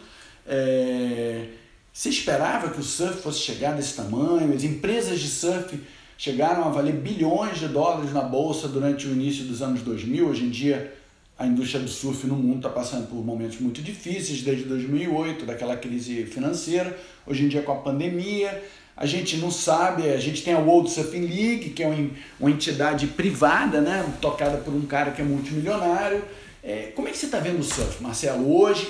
É, 0.46 1.44
você 1.92 2.08
esperava 2.08 2.70
que 2.70 2.80
o 2.80 2.82
surf 2.82 3.20
fosse 3.20 3.40
chegar 3.40 3.76
desse 3.76 3.94
tamanho? 3.94 4.54
As 4.54 4.64
empresas 4.64 5.20
de 5.20 5.28
surf 5.28 5.78
chegaram 6.16 6.64
a 6.64 6.70
valer 6.70 6.94
bilhões 6.94 7.58
de 7.58 7.68
dólares 7.68 8.12
na 8.12 8.22
bolsa 8.22 8.66
durante 8.66 9.06
o 9.06 9.12
início 9.12 9.44
dos 9.44 9.60
anos 9.60 9.82
2000. 9.82 10.26
Hoje 10.26 10.44
em 10.44 10.50
dia, 10.50 10.94
a 11.38 11.46
indústria 11.46 11.82
do 11.82 11.90
surf 11.90 12.26
no 12.26 12.34
mundo 12.34 12.56
está 12.56 12.70
passando 12.70 13.08
por 13.08 13.22
momentos 13.22 13.58
muito 13.60 13.82
difíceis, 13.82 14.40
desde 14.40 14.64
2008, 14.64 15.44
daquela 15.44 15.76
crise 15.76 16.24
financeira. 16.24 16.98
Hoje 17.26 17.44
em 17.44 17.48
dia, 17.48 17.60
com 17.60 17.72
a 17.72 17.76
pandemia, 17.76 18.62
a 18.96 19.04
gente 19.04 19.36
não 19.36 19.50
sabe, 19.50 20.08
a 20.08 20.18
gente 20.18 20.42
tem 20.42 20.54
a 20.54 20.58
World 20.58 20.90
Surfing 20.90 21.26
League, 21.26 21.70
que 21.70 21.82
é 21.82 21.86
uma, 21.86 22.10
uma 22.40 22.50
entidade 22.50 23.06
privada, 23.08 23.82
né, 23.82 24.14
tocada 24.18 24.56
por 24.56 24.72
um 24.72 24.86
cara 24.86 25.10
que 25.10 25.20
é 25.20 25.24
multimilionário. 25.24 26.24
É, 26.64 26.92
como 26.94 27.08
é 27.08 27.10
que 27.10 27.18
você 27.18 27.26
está 27.26 27.38
vendo 27.38 27.60
o 27.60 27.64
surf, 27.64 28.02
Marcelo? 28.02 28.56
Hoje, 28.56 28.88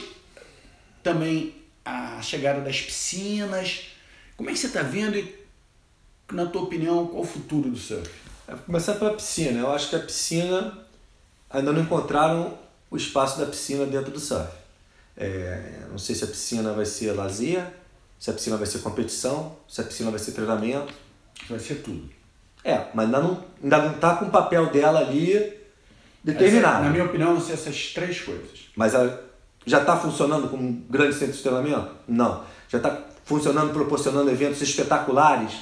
também 1.03 1.62
a 1.85 2.21
chegada 2.23 2.61
das 2.61 2.81
piscinas. 2.81 3.89
Como 4.37 4.49
é 4.49 4.53
que 4.53 4.59
você 4.59 4.67
está 4.67 4.83
vendo 4.83 5.17
e, 5.17 5.35
na 6.33 6.47
tua 6.47 6.63
opinião, 6.63 7.07
qual 7.07 7.23
o 7.23 7.27
futuro 7.27 7.71
do 7.71 7.77
surf? 7.77 8.11
É, 8.49 8.55
Começar 8.55 8.95
pela 8.95 9.15
piscina. 9.15 9.61
Eu 9.61 9.73
acho 9.73 9.91
que 9.91 9.97
a 9.97 10.01
piscina 10.01 10.79
ainda 11.51 11.73
não 11.73 11.83
encontraram 11.83 12.59
o 12.91 12.97
espaço 12.97 13.39
da 13.39 13.47
piscina 13.47 13.87
dentro 13.87 14.11
do 14.11 14.21
surf. 14.21 14.51
É, 15.17 15.83
não 15.91 15.99
sei 15.99 16.15
se 16.15 16.25
a 16.25 16.27
piscina 16.27 16.73
vai 16.73 16.87
ser 16.87 17.13
lazer, 17.13 17.65
se 18.19 18.31
a 18.31 18.33
piscina 18.33 18.57
vai 18.57 18.67
ser 18.67 18.79
competição, 18.79 19.57
se 19.69 19.81
a 19.81 19.85
piscina 19.85 20.11
vai 20.11 20.19
ser 20.19 20.33
treinamento. 20.33 20.95
Vai 21.49 21.59
ser 21.59 21.77
tudo. 21.77 22.09
É, 22.65 22.87
mas 22.95 23.07
ainda 23.07 23.21
não, 23.21 23.45
ainda 23.63 23.79
não 23.79 23.95
tá 23.95 24.17
com 24.17 24.27
o 24.27 24.31
papel 24.31 24.71
dela 24.71 25.01
ali 25.01 25.53
determinado. 26.23 26.75
Essa, 26.77 26.85
na 26.85 26.91
minha 26.91 27.05
opinião, 27.05 27.35
vão 27.35 27.45
ser 27.45 27.55
essas 27.55 27.93
três 27.93 28.21
coisas. 28.21 28.71
Mas 28.77 28.95
ela 28.95 29.32
já 29.67 29.81
está 29.81 29.97
funcionando 29.97 30.49
como 30.49 30.63
um 30.63 30.83
grande 30.89 31.15
centro 31.15 31.37
de 31.37 31.43
treinamento? 31.43 31.89
Não. 32.09 32.43
Já 32.69 32.79
está 32.79 32.99
funcionando, 33.25 33.73
proporcionando 33.73 34.31
eventos 34.31 34.61
espetaculares? 34.63 35.53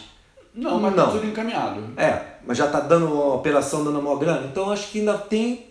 Não, 0.54 0.80
mas 0.80 0.94
Não. 0.94 1.06
tá 1.06 1.12
tudo 1.12 1.26
encaminhado. 1.26 1.82
É. 1.96 2.22
mas 2.46 2.58
já 2.58 2.66
está 2.66 2.80
dando 2.80 3.06
uma 3.06 3.34
operação 3.34 3.84
dando 3.84 4.00
uma 4.00 4.16
grana. 4.18 4.46
Então 4.46 4.70
acho 4.70 4.88
que 4.88 4.98
ainda 5.00 5.16
tem. 5.16 5.66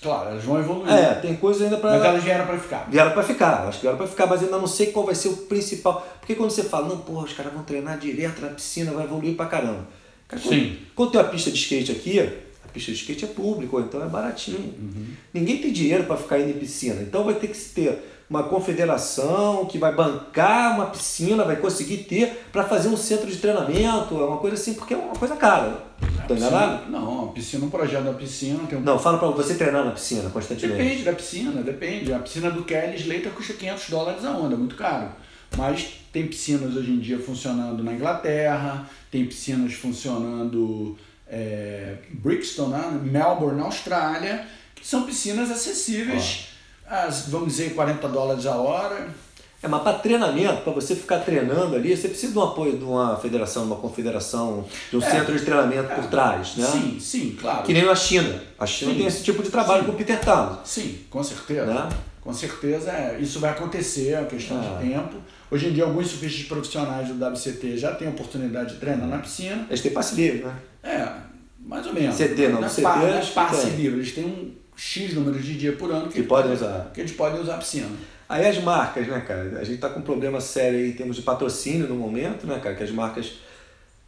Claro, 0.00 0.30
elas 0.30 0.44
vão 0.44 0.58
evoluir. 0.60 0.92
É, 0.92 1.14
tem 1.14 1.34
coisa 1.36 1.64
ainda 1.64 1.76
para. 1.78 1.92
Mas 1.92 2.04
elas 2.04 2.22
vieram 2.22 2.46
para 2.46 2.58
ficar. 2.58 2.86
Vieram 2.88 3.10
para 3.12 3.22
ficar, 3.22 3.66
acho 3.66 3.78
que 3.78 3.82
vieram 3.82 3.96
para 3.98 4.06
ficar, 4.06 4.26
mas 4.26 4.42
ainda 4.42 4.58
não 4.58 4.66
sei 4.66 4.92
qual 4.92 5.04
vai 5.06 5.14
ser 5.14 5.28
o 5.28 5.36
principal. 5.36 6.06
Porque 6.20 6.34
quando 6.34 6.50
você 6.50 6.62
fala, 6.62 6.88
não, 6.88 6.98
porra, 6.98 7.24
os 7.24 7.32
caras 7.32 7.52
vão 7.52 7.62
treinar 7.64 7.98
direto 7.98 8.40
na 8.40 8.48
piscina, 8.48 8.92
vai 8.92 9.04
evoluir 9.04 9.34
pra 9.34 9.46
caramba. 9.46 9.86
Cara, 10.28 10.40
Sim. 10.42 10.76
Quando 10.94 11.12
tem 11.12 11.20
uma 11.20 11.28
pista 11.28 11.50
de 11.50 11.56
skate 11.58 11.90
aqui, 11.90 12.32
a 12.68 12.72
pista 12.72 12.92
de 12.92 12.98
skate 12.98 13.24
é 13.24 13.28
público, 13.28 13.80
então 13.80 14.02
é 14.02 14.06
baratinho. 14.06 14.58
Uhum. 14.78 15.06
Ninguém 15.32 15.58
tem 15.58 15.72
dinheiro 15.72 16.04
para 16.04 16.16
ficar 16.16 16.38
indo 16.38 16.50
em 16.50 16.58
piscina. 16.58 17.00
Então 17.00 17.24
vai 17.24 17.34
ter 17.34 17.48
que 17.48 17.58
ter 17.58 17.98
uma 18.28 18.42
confederação 18.42 19.64
que 19.64 19.78
vai 19.78 19.94
bancar 19.94 20.74
uma 20.74 20.86
piscina, 20.86 21.44
vai 21.44 21.56
conseguir 21.56 21.98
ter 22.04 22.44
para 22.52 22.64
fazer 22.64 22.88
um 22.88 22.96
centro 22.96 23.26
de 23.26 23.36
treinamento, 23.38 24.14
é 24.20 24.24
uma 24.24 24.36
coisa 24.36 24.54
assim, 24.54 24.74
porque 24.74 24.92
é 24.92 24.96
uma 24.96 25.14
coisa 25.14 25.34
cara. 25.36 25.86
Tá 26.28 26.34
enganado? 26.34 26.78
Piscina- 26.78 26.98
Não, 27.00 27.24
a 27.24 27.32
piscina, 27.32 27.64
um 27.64 27.70
projeto 27.70 28.04
da 28.04 28.12
piscina 28.12 28.60
um 28.70 28.80
Não, 28.80 28.98
fala 28.98 29.16
para 29.18 29.28
você 29.28 29.54
treinar 29.54 29.82
na 29.84 29.92
piscina 29.92 30.28
constantemente. 30.28 30.76
Depende 30.82 31.02
da 31.04 31.12
piscina, 31.14 31.62
depende. 31.62 32.12
A 32.12 32.18
piscina 32.18 32.50
do 32.50 32.64
Kelly 32.64 32.96
Slater 32.96 33.32
custa 33.32 33.54
500 33.54 33.88
dólares 33.88 34.24
a 34.26 34.30
onda, 34.32 34.56
muito 34.56 34.76
caro. 34.76 35.08
Mas 35.56 35.88
tem 36.12 36.26
piscinas 36.26 36.76
hoje 36.76 36.90
em 36.90 36.98
dia 36.98 37.18
funcionando 37.18 37.82
na 37.82 37.94
Inglaterra, 37.94 38.86
tem 39.10 39.24
piscinas 39.24 39.72
funcionando 39.72 40.96
é, 41.30 41.94
Brixton, 42.10 42.68
né? 42.68 43.00
Melbourne, 43.02 43.58
na 43.58 43.66
Austrália, 43.66 44.46
que 44.74 44.86
são 44.86 45.02
piscinas 45.04 45.50
acessíveis, 45.50 46.48
às, 46.86 47.28
vamos 47.28 47.48
dizer, 47.48 47.74
40 47.74 48.08
dólares 48.08 48.46
a 48.46 48.56
hora. 48.56 49.08
É, 49.60 49.66
mas 49.66 49.82
para 49.82 49.98
treinamento, 49.98 50.62
para 50.62 50.72
você 50.72 50.94
ficar 50.94 51.18
treinando 51.18 51.74
ali, 51.74 51.96
você 51.96 52.08
precisa 52.08 52.32
de 52.32 52.38
um 52.38 52.42
apoio 52.44 52.78
de 52.78 52.84
uma 52.84 53.16
federação, 53.16 53.62
de 53.64 53.72
uma 53.72 53.80
confederação, 53.80 54.64
de 54.88 54.96
um 54.96 55.02
É. 55.02 55.10
centro 55.10 55.36
de 55.36 55.44
treinamento 55.44 55.92
por 55.96 56.04
trás, 56.06 56.54
né? 56.56 56.64
Sim, 56.64 57.00
sim, 57.00 57.36
claro. 57.40 57.64
Que 57.64 57.72
nem 57.72 57.84
na 57.84 57.96
China. 57.96 58.40
A 58.56 58.64
China 58.64 58.92
Sim. 58.92 58.98
tem 58.98 59.06
esse 59.08 59.24
tipo 59.24 59.42
de 59.42 59.50
trabalho 59.50 59.80
Sim. 59.80 59.86
com 59.86 59.92
o 59.92 59.96
Peter 59.96 60.20
Towns. 60.20 60.58
Sim, 60.64 60.98
com 61.10 61.24
certeza. 61.24 61.66
Né? 61.66 61.88
Com 62.20 62.32
certeza, 62.32 62.90
é, 62.92 63.18
isso 63.20 63.40
vai 63.40 63.50
acontecer, 63.50 64.10
é 64.12 64.20
uma 64.20 64.26
questão 64.28 64.58
Ah. 64.60 64.78
de 64.80 64.88
tempo. 64.88 65.16
Hoje 65.50 65.68
em 65.68 65.72
dia, 65.72 65.84
alguns 65.84 66.08
surfistas 66.08 66.44
profissionais 66.46 67.08
do 67.08 67.24
WCT 67.24 67.78
já 67.78 67.94
têm 67.94 68.08
oportunidade 68.08 68.74
de 68.74 68.80
treinar 68.80 69.06
na 69.08 69.18
piscina. 69.18 69.66
Eles 69.68 69.80
têm 69.80 69.92
passe 69.92 70.14
livre, 70.14 70.44
né? 70.44 70.54
É, 70.82 71.08
mais 71.64 71.86
ou 71.86 71.94
menos. 71.94 72.16
CT 72.16 72.48
não, 72.48 72.60
Não 72.60 72.66
é 72.66 72.70
CT 72.70 72.82
é 72.86 73.14
eles 73.16 73.28
passe 73.30 73.66
têm. 73.66 73.76
livre, 73.76 73.98
eles 74.00 74.12
têm 74.12 74.24
um 74.24 74.52
X 74.76 75.14
número 75.14 75.40
de 75.40 75.56
dia 75.56 75.72
por 75.72 75.90
ano 75.90 76.06
que, 76.06 76.12
Que 76.12 76.18
eles 76.18 76.28
podem 76.28 76.52
usar. 76.52 76.90
Que 76.92 77.00
eles 77.00 77.12
podem 77.12 77.40
usar 77.40 77.54
a 77.54 77.58
piscina. 77.58 77.88
Aí 78.28 78.46
as 78.46 78.62
marcas, 78.62 79.06
né, 79.06 79.20
cara? 79.26 79.58
A 79.58 79.64
gente 79.64 79.78
tá 79.80 79.88
com 79.88 80.00
um 80.00 80.02
problema 80.02 80.38
sério 80.40 80.78
aí 80.78 80.90
em 80.90 80.92
termos 80.92 81.16
de 81.16 81.22
patrocínio 81.22 81.88
no 81.88 81.94
momento, 81.94 82.46
né, 82.46 82.60
cara? 82.62 82.74
Que 82.74 82.84
as 82.84 82.90
marcas 82.90 83.32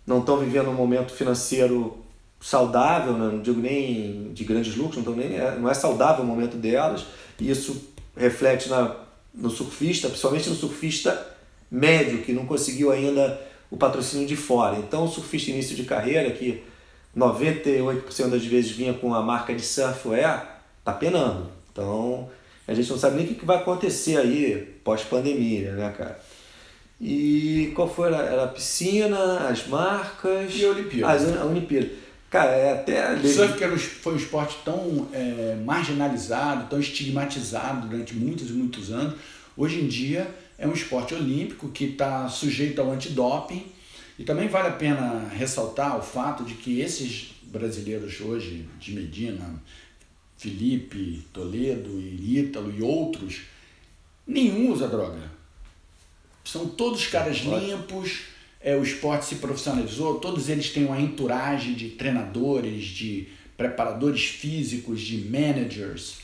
não 0.06 0.18
estão 0.20 0.36
vivendo 0.38 0.68
um 0.68 0.74
momento 0.74 1.12
financeiro 1.12 2.04
saudável, 2.40 3.14
né? 3.14 3.30
não 3.32 3.40
digo 3.42 3.60
nem 3.60 4.30
de 4.32 4.44
grandes 4.44 4.74
lucros, 4.76 5.04
não, 5.04 5.14
nem, 5.14 5.36
é- 5.36 5.56
não 5.58 5.68
é 5.70 5.74
saudável 5.74 6.22
o 6.24 6.26
momento 6.26 6.56
delas. 6.56 7.04
E 7.38 7.50
isso 7.50 7.88
reflete 8.16 8.68
na, 8.68 8.94
no 9.34 9.48
surfista, 9.50 10.08
principalmente 10.08 10.48
no 10.50 10.54
surfista 10.54 11.26
médio, 11.70 12.22
que 12.22 12.32
não 12.32 12.44
conseguiu 12.44 12.90
ainda 12.90 13.40
o 13.70 13.76
patrocínio 13.76 14.26
de 14.26 14.36
fora. 14.36 14.76
Então, 14.78 15.04
o 15.04 15.08
surfista 15.08 15.50
início 15.50 15.76
de 15.76 15.84
carreira, 15.84 16.30
que 16.30 16.62
98% 17.16 18.28
das 18.28 18.44
vezes 18.44 18.70
vinha 18.72 18.92
com 18.94 19.14
a 19.14 19.22
marca 19.22 19.54
de 19.54 19.62
surfwear, 19.62 20.62
tá 20.84 20.92
penando. 20.92 21.48
Então, 21.72 22.28
a 22.66 22.74
gente 22.74 22.90
não 22.90 22.98
sabe 22.98 23.16
nem 23.16 23.26
o 23.26 23.34
que 23.34 23.44
vai 23.44 23.58
acontecer 23.58 24.16
aí 24.16 24.78
pós-pandemia, 24.82 25.72
né, 25.72 25.94
cara? 25.96 26.18
E 27.00 27.72
qual 27.74 27.88
foi? 27.88 28.08
Era, 28.08 28.44
a 28.44 28.48
piscina, 28.48 29.48
as 29.48 29.66
marcas... 29.66 30.54
E 30.54 30.64
a 30.64 30.70
Olimpíada. 30.70 31.12
As, 31.12 31.36
a 31.36 31.44
Olimpíada. 31.46 31.88
Cara, 32.28 32.50
é 32.52 32.72
até... 32.72 33.14
O 33.14 33.26
surf 33.26 33.54
que 33.56 33.64
era 33.64 33.72
um 33.72 33.78
foi 33.78 34.12
um 34.14 34.16
esporte 34.16 34.58
tão 34.64 35.08
é, 35.12 35.56
marginalizado, 35.64 36.68
tão 36.68 36.78
estigmatizado 36.78 37.88
durante 37.88 38.14
muitos 38.14 38.50
e 38.50 38.52
muitos 38.52 38.92
anos, 38.92 39.14
hoje 39.56 39.80
em 39.80 39.88
dia 39.88 40.28
é 40.60 40.68
um 40.68 40.74
esporte 40.74 41.14
olímpico 41.14 41.70
que 41.70 41.84
está 41.84 42.28
sujeito 42.28 42.80
ao 42.82 42.90
antidoping. 42.92 43.64
E 44.18 44.24
também 44.24 44.46
vale 44.46 44.68
a 44.68 44.72
pena 44.72 45.26
ressaltar 45.30 45.98
o 45.98 46.02
fato 46.02 46.44
de 46.44 46.52
que 46.52 46.80
esses 46.80 47.32
brasileiros 47.44 48.20
hoje, 48.20 48.68
de 48.78 48.92
Medina, 48.92 49.60
Felipe, 50.36 51.26
Toledo 51.32 51.98
e 51.98 52.38
Ítalo 52.38 52.70
e 52.70 52.82
outros, 52.82 53.40
nenhum 54.26 54.70
usa 54.70 54.86
droga. 54.86 55.32
São 56.44 56.68
todos 56.68 57.06
caras 57.06 57.38
limpos, 57.38 58.24
é, 58.60 58.76
o 58.76 58.82
esporte 58.82 59.24
se 59.24 59.36
profissionalizou, 59.36 60.20
todos 60.20 60.50
eles 60.50 60.70
têm 60.70 60.84
uma 60.84 61.00
entourage 61.00 61.74
de 61.74 61.88
treinadores, 61.90 62.84
de 62.84 63.28
preparadores 63.56 64.26
físicos, 64.26 65.00
de 65.00 65.16
managers. 65.16 66.18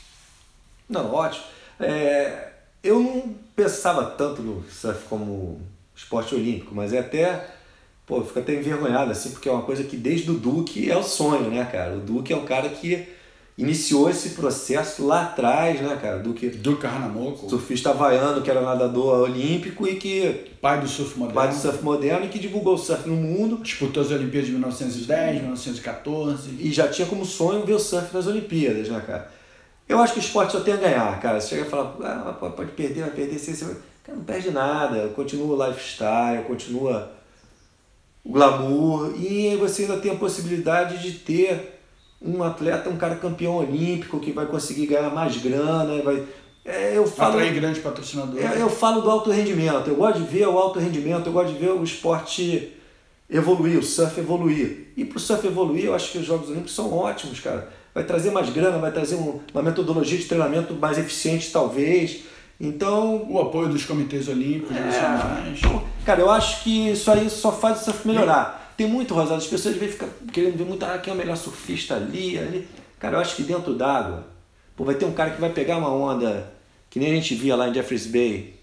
Não, 0.87 1.11
ótimo. 1.11 1.43
É, 1.79 2.46
eu 2.83 2.99
não 2.99 3.35
pensava 3.55 4.05
tanto 4.05 4.41
no 4.41 4.63
surf 4.69 5.05
como 5.09 5.59
esporte 5.95 6.35
olímpico, 6.35 6.73
mas 6.73 6.93
é 6.93 6.99
até. 6.99 7.47
Pô, 8.05 8.17
eu 8.17 8.25
fico 8.25 8.39
até 8.39 8.53
envergonhado, 8.53 9.11
assim, 9.11 9.31
porque 9.31 9.49
é 9.49 9.51
uma 9.51 9.63
coisa 9.63 9.83
que 9.83 9.97
desde 9.97 10.31
o 10.31 10.35
Duque 10.35 10.89
é 10.89 10.95
o 10.95 11.03
sonho, 11.03 11.49
né, 11.49 11.67
cara? 11.69 11.95
O 11.97 11.99
Duque 11.99 12.31
é 12.31 12.37
um 12.37 12.45
cara 12.45 12.69
que 12.69 13.05
iniciou 13.57 14.09
esse 14.09 14.29
processo 14.29 15.05
lá 15.05 15.23
atrás, 15.23 15.81
né, 15.81 15.97
cara? 16.01 16.19
O 16.19 16.23
Duque, 16.23 16.47
Do 16.47 16.77
Carnamoco, 16.77 17.49
surfista 17.49 17.89
havaiano, 17.89 18.41
que 18.41 18.49
era 18.49 18.61
nadador 18.61 19.23
olímpico 19.23 19.87
e 19.87 19.95
que. 19.95 20.51
pai 20.61 20.79
do 20.79 20.87
surf 20.87 21.17
moderno, 21.17 21.41
pai 21.41 21.49
do 21.49 21.55
surf 21.55 21.83
moderno 21.83 22.25
e 22.25 22.29
que 22.29 22.39
divulgou 22.39 22.75
o 22.75 22.77
surf 22.77 23.09
no 23.09 23.15
mundo 23.15 23.57
disputou 23.61 24.03
as 24.03 24.11
Olimpíadas 24.11 24.45
de 24.45 24.53
1910, 24.53 25.35
1914. 25.41 26.49
e 26.59 26.71
já 26.71 26.87
tinha 26.87 27.07
como 27.07 27.25
sonho 27.25 27.65
ver 27.65 27.73
o 27.73 27.79
surf 27.79 28.13
nas 28.13 28.27
Olimpíadas, 28.27 28.87
né, 28.87 29.03
cara? 29.05 29.31
Eu 29.87 29.99
acho 29.99 30.13
que 30.13 30.19
o 30.19 30.21
esporte 30.21 30.51
só 30.51 30.59
tem 30.59 30.73
a 30.73 30.77
ganhar, 30.77 31.19
cara. 31.21 31.39
Você 31.39 31.49
chega 31.49 31.61
e 31.61 31.69
fala, 31.69 31.95
ah, 32.01 32.33
pode 32.33 32.71
perder, 32.71 33.01
vai 33.01 33.11
perder, 33.11 33.39
você, 33.39 33.53
você 33.53 33.65
cara, 34.03 34.17
não 34.17 34.25
perde 34.25 34.51
nada, 34.51 35.07
continua 35.15 35.55
o 35.55 35.67
lifestyle, 35.67 36.43
continua 36.45 37.11
o 38.23 38.31
glamour 38.31 39.13
e 39.17 39.55
você 39.55 39.83
ainda 39.83 39.97
tem 39.97 40.11
a 40.11 40.15
possibilidade 40.15 41.01
de 41.01 41.19
ter 41.19 41.79
um 42.21 42.43
atleta, 42.43 42.89
um 42.89 42.97
cara 42.97 43.15
campeão 43.15 43.55
olímpico 43.55 44.19
que 44.19 44.31
vai 44.31 44.45
conseguir 44.45 44.87
ganhar 44.87 45.09
mais 45.09 45.37
grana, 45.37 46.01
vai. 46.01 46.25
É, 46.65 46.97
eu 46.97 47.07
falo, 47.07 47.35
Atrair 47.35 47.53
grandes 47.53 47.81
patrocinadores. 47.81 48.43
eu, 48.43 48.51
eu 48.59 48.69
falo 48.69 48.99
do 48.99 49.09
alto 49.09 49.31
rendimento. 49.31 49.87
Eu 49.87 49.95
gosto 49.95 50.19
de 50.19 50.25
ver 50.25 50.47
o 50.47 50.57
alto 50.57 50.79
rendimento, 50.79 51.27
eu 51.27 51.31
gosto 51.31 51.53
de 51.53 51.59
ver 51.59 51.71
o 51.71 51.81
esporte 51.81 52.73
evoluir, 53.29 53.79
o 53.79 53.83
surf 53.83 54.19
evoluir. 54.19 54.91
E 54.97 55.05
para 55.05 55.17
o 55.17 55.19
surf 55.19 55.47
evoluir, 55.47 55.85
eu 55.85 55.95
acho 55.95 56.11
que 56.11 56.17
os 56.17 56.25
Jogos 56.25 56.49
Olímpicos 56.49 56.75
são 56.75 56.93
ótimos, 56.93 57.39
cara. 57.39 57.71
Vai 57.97 58.03
trazer 58.03 58.29
mais 58.29 58.47
grana, 58.51 58.77
vai 58.77 58.91
trazer 58.91 59.15
um- 59.15 59.39
uma 59.51 59.63
metodologia 59.63 60.19
de 60.19 60.25
treinamento 60.25 60.71
mais 60.75 60.99
eficiente, 60.99 61.49
talvez. 61.51 62.19
Então, 62.61 63.25
O 63.27 63.39
apoio 63.41 63.69
dos 63.69 63.85
comitês 63.85 64.27
olímpicos 64.27 64.69
nacionais. 64.75 65.57
então, 65.57 65.83
cara, 66.05 66.21
eu 66.21 66.29
acho 66.29 66.63
que 66.63 66.89
isso 66.91 67.09
aí 67.09 67.27
só 67.27 67.51
faz 67.51 67.81
o 67.81 67.85
surf 67.85 68.07
melhorar. 68.07 68.71
Tem 68.77 68.87
muito, 68.87 69.15
Rosado, 69.15 69.37
as 69.41 69.47
pessoas 69.47 69.75
vezes 69.77 69.95
ficam 69.95 70.09
querendo 70.31 70.55
ver 70.59 70.65
muito, 70.65 70.85
ah, 70.85 70.99
quem 70.99 71.09
é 71.09 71.15
o 71.15 71.17
melhor 71.17 71.35
surfista 71.37 71.95
ali, 71.95 72.37
ali. 72.37 72.67
Cara, 72.99 73.15
eu 73.17 73.19
acho 73.19 73.35
que 73.35 73.41
dentro 73.41 73.73
d'água, 73.73 74.27
pô, 74.75 74.83
vai 74.83 74.93
ter 74.93 75.05
um 75.05 75.11
cara 75.13 75.31
que 75.31 75.41
vai 75.41 75.49
pegar 75.49 75.77
uma 75.79 75.89
onda, 75.91 76.53
que 76.91 76.99
nem 76.99 77.09
a 77.11 77.15
gente 77.15 77.33
via 77.33 77.55
lá 77.55 77.67
em 77.67 77.73
Jeffreys 77.73 78.05
Bay, 78.05 78.53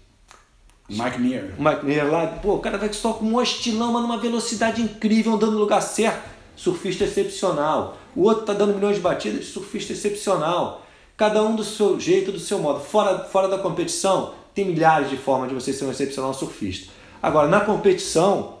Mike 0.87 1.19
Neer. 1.19 1.53
Mike 1.59 1.85
Neer 1.85 2.09
lá, 2.09 2.27
pô, 2.27 2.53
o 2.55 2.59
cara 2.59 2.77
vai 2.77 2.93
só 2.93 3.11
com 3.11 3.25
um 3.25 3.41
estilão, 3.41 3.91
mas 3.91 4.01
numa 4.01 4.17
velocidade 4.17 4.81
incrível, 4.81 5.33
andando 5.33 5.51
no 5.53 5.59
lugar 5.59 5.81
certo. 5.81 6.24
Surfista 6.55 7.03
excepcional. 7.03 7.97
O 8.15 8.23
outro 8.23 8.45
tá 8.45 8.53
dando 8.53 8.73
milhões 8.73 8.95
de 8.95 9.01
batidas, 9.01 9.45
surfista 9.47 9.93
excepcional. 9.93 10.85
Cada 11.17 11.41
um 11.43 11.55
do 11.55 11.63
seu 11.63 11.99
jeito, 11.99 12.31
do 12.31 12.39
seu 12.39 12.59
modo. 12.59 12.79
Fora, 12.79 13.19
fora 13.19 13.47
da 13.47 13.57
competição, 13.57 14.33
tem 14.53 14.65
milhares 14.65 15.09
de 15.09 15.17
formas 15.17 15.49
de 15.49 15.55
você 15.55 15.73
ser 15.73 15.85
um 15.85 15.91
excepcional 15.91 16.33
surfista. 16.33 16.91
Agora, 17.21 17.47
na 17.47 17.61
competição, 17.61 18.59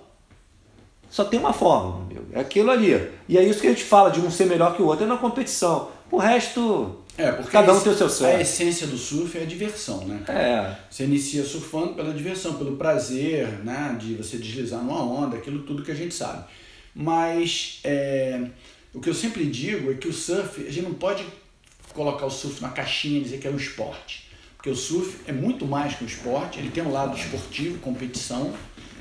só 1.09 1.23
tem 1.23 1.39
uma 1.39 1.53
forma, 1.53 2.05
meu 2.07 2.17
amigo. 2.17 2.25
É 2.33 2.39
aquilo 2.39 2.71
ali. 2.71 3.09
E 3.27 3.37
é 3.37 3.43
isso 3.43 3.61
que 3.61 3.67
a 3.67 3.69
gente 3.69 3.83
fala 3.83 4.09
de 4.09 4.19
um 4.19 4.29
ser 4.29 4.45
melhor 4.45 4.75
que 4.75 4.81
o 4.81 4.85
outro, 4.85 5.05
é 5.05 5.07
na 5.07 5.17
competição. 5.17 5.89
O 6.11 6.17
resto, 6.17 6.97
É, 7.17 7.31
porque 7.31 7.51
cada 7.51 7.73
um 7.73 7.79
tem 7.79 7.91
o 7.91 7.95
seu 7.95 8.07
A 8.07 8.09
certo. 8.09 8.41
essência 8.41 8.87
do 8.87 8.97
surf 8.97 9.37
é 9.37 9.43
a 9.43 9.45
diversão, 9.45 10.05
né? 10.05 10.23
É. 10.27 10.75
Você 10.89 11.05
inicia 11.05 11.43
surfando 11.43 11.93
pela 11.93 12.13
diversão, 12.13 12.53
pelo 12.55 12.75
prazer, 12.75 13.47
né? 13.63 13.95
De 13.99 14.15
você 14.15 14.37
deslizar 14.37 14.81
numa 14.83 15.01
onda, 15.01 15.37
aquilo 15.37 15.63
tudo 15.63 15.83
que 15.83 15.91
a 15.91 15.95
gente 15.95 16.13
sabe. 16.13 16.43
Mas 16.95 17.81
é, 17.83 18.47
o 18.93 19.01
que 19.01 19.09
eu 19.09 19.13
sempre 19.13 19.45
digo 19.45 19.91
é 19.91 19.95
que 19.95 20.07
o 20.07 20.13
surf, 20.13 20.65
a 20.65 20.71
gente 20.71 20.83
não 20.83 20.93
pode 20.93 21.25
colocar 21.93 22.25
o 22.25 22.31
surf 22.31 22.61
na 22.61 22.69
caixinha 22.69 23.19
e 23.19 23.23
dizer 23.23 23.39
que 23.39 23.47
é 23.47 23.51
um 23.51 23.57
esporte. 23.57 24.29
Porque 24.55 24.69
o 24.69 24.75
surf 24.75 25.17
é 25.27 25.33
muito 25.33 25.65
mais 25.65 25.95
que 25.95 26.05
um 26.05 26.07
esporte, 26.07 26.57
ele 26.57 26.71
tem 26.71 26.81
um 26.81 26.91
lado 26.91 27.17
esportivo, 27.17 27.77
competição, 27.79 28.55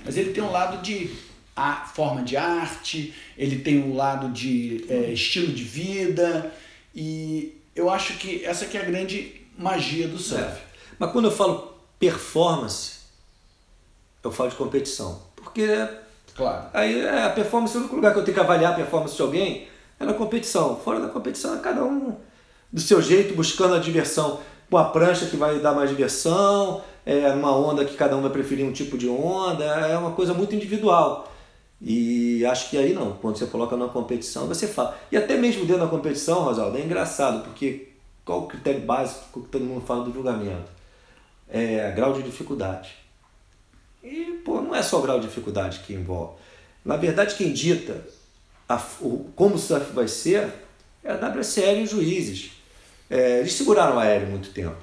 mas 0.05 0.17
ele 0.17 0.33
tem 0.33 0.43
um 0.43 0.51
lado 0.51 0.83
de 0.83 1.11
a 1.57 1.87
forma 1.87 2.23
de 2.23 2.37
arte, 2.37 3.15
ele 3.39 3.61
tem 3.61 3.81
um 3.81 3.95
lado 3.95 4.29
de 4.31 4.85
é, 4.89 5.13
estilo 5.13 5.53
de 5.53 5.63
vida, 5.63 6.53
e 6.93 7.57
eu 7.77 7.89
acho 7.89 8.15
que 8.15 8.45
essa 8.45 8.67
que 8.67 8.77
é 8.77 8.81
a 8.81 8.85
grande 8.85 9.41
magia 9.57 10.09
do 10.09 10.19
surf. 10.19 10.43
É. 10.43 10.63
Mas 10.99 11.13
quando 11.13 11.27
eu 11.27 11.31
falo 11.31 11.73
performance, 11.99 12.99
eu 14.23 14.33
falo 14.33 14.51
de 14.51 14.57
competição. 14.57 15.23
Porque 15.37 15.69
Claro. 16.35 16.67
Aí 16.73 17.01
é, 17.01 17.25
a 17.25 17.31
performance, 17.31 17.77
o 17.77 17.81
único 17.81 17.97
lugar 17.97 18.13
que 18.13 18.19
eu 18.19 18.25
tenho 18.25 18.35
que 18.35 18.43
avaliar 18.43 18.73
a 18.73 18.77
performance 18.77 19.15
de 19.15 19.23
alguém 19.23 19.69
é 19.99 20.05
na 20.05 20.15
competição. 20.15 20.77
Fora 20.77 21.01
da 21.01 21.09
competição 21.09 21.55
é 21.55 21.59
cada 21.59 21.85
um 21.85 22.17
do 22.73 22.81
seu 22.81 23.01
jeito, 23.01 23.35
buscando 23.35 23.75
a 23.75 23.79
diversão 23.79 24.41
com 24.71 24.79
a 24.79 24.85
prancha 24.85 25.27
que 25.27 25.37
vai 25.37 25.61
dar 25.61 25.73
mais 25.73 25.89
diversão, 25.89 26.83
é 27.07 27.31
uma 27.31 27.57
onda 27.57 27.85
que 27.85 27.95
cada 27.95 28.17
um 28.17 28.23
vai 28.23 28.31
preferir 28.31 28.67
um 28.67 28.73
tipo 28.73 28.99
de 28.99 29.09
onda, 29.09 29.65
é 29.65 29.97
uma 29.97 30.11
coisa 30.11 30.35
muito 30.35 30.55
individual. 30.55 31.31
E 31.81 32.45
acho 32.47 32.71
que 32.71 32.77
aí 32.77 32.93
não, 32.93 33.13
quando 33.13 33.37
você 33.37 33.47
coloca 33.47 33.77
numa 33.77 33.91
competição, 33.91 34.49
você 34.49 34.67
fala. 34.67 34.99
E 35.13 35.17
até 35.17 35.37
mesmo 35.37 35.65
dentro 35.65 35.83
da 35.83 35.89
competição, 35.89 36.43
Rosaldo, 36.43 36.77
é 36.79 36.81
engraçado, 36.81 37.45
porque 37.45 37.91
qual 38.25 38.41
o 38.41 38.47
critério 38.49 38.81
básico 38.81 39.43
que 39.43 39.49
todo 39.49 39.65
mundo 39.65 39.85
fala 39.87 40.03
do 40.03 40.13
julgamento? 40.13 40.73
É 41.49 41.93
grau 41.93 42.13
de 42.13 42.23
dificuldade. 42.23 43.04
E, 44.05 44.43
pô, 44.45 44.61
não 44.61 44.75
é 44.75 44.83
só 44.83 44.99
o 44.99 45.03
grau 45.03 45.19
de 45.19 45.27
dificuldade 45.27 45.81
que 45.81 45.95
envolve. 45.95 46.35
Na 46.85 46.99
verdade, 46.99 47.35
quem 47.35 47.53
dita 47.53 48.05
a, 48.69 48.77
o, 49.01 49.31
como 49.35 49.55
o 49.55 49.59
surf 49.59 49.93
vai 49.95 50.07
ser 50.07 50.53
é 51.03 51.13
a 51.13 51.17
WSL 51.17 51.81
e 51.81 51.83
os 51.85 51.91
juízes. 51.91 52.53
É, 53.09 53.41
eles 53.41 53.55
seguraram 53.55 53.97
o 53.97 53.99
aéreo 53.99 54.29
muito 54.29 54.51
tempo. 54.51 54.77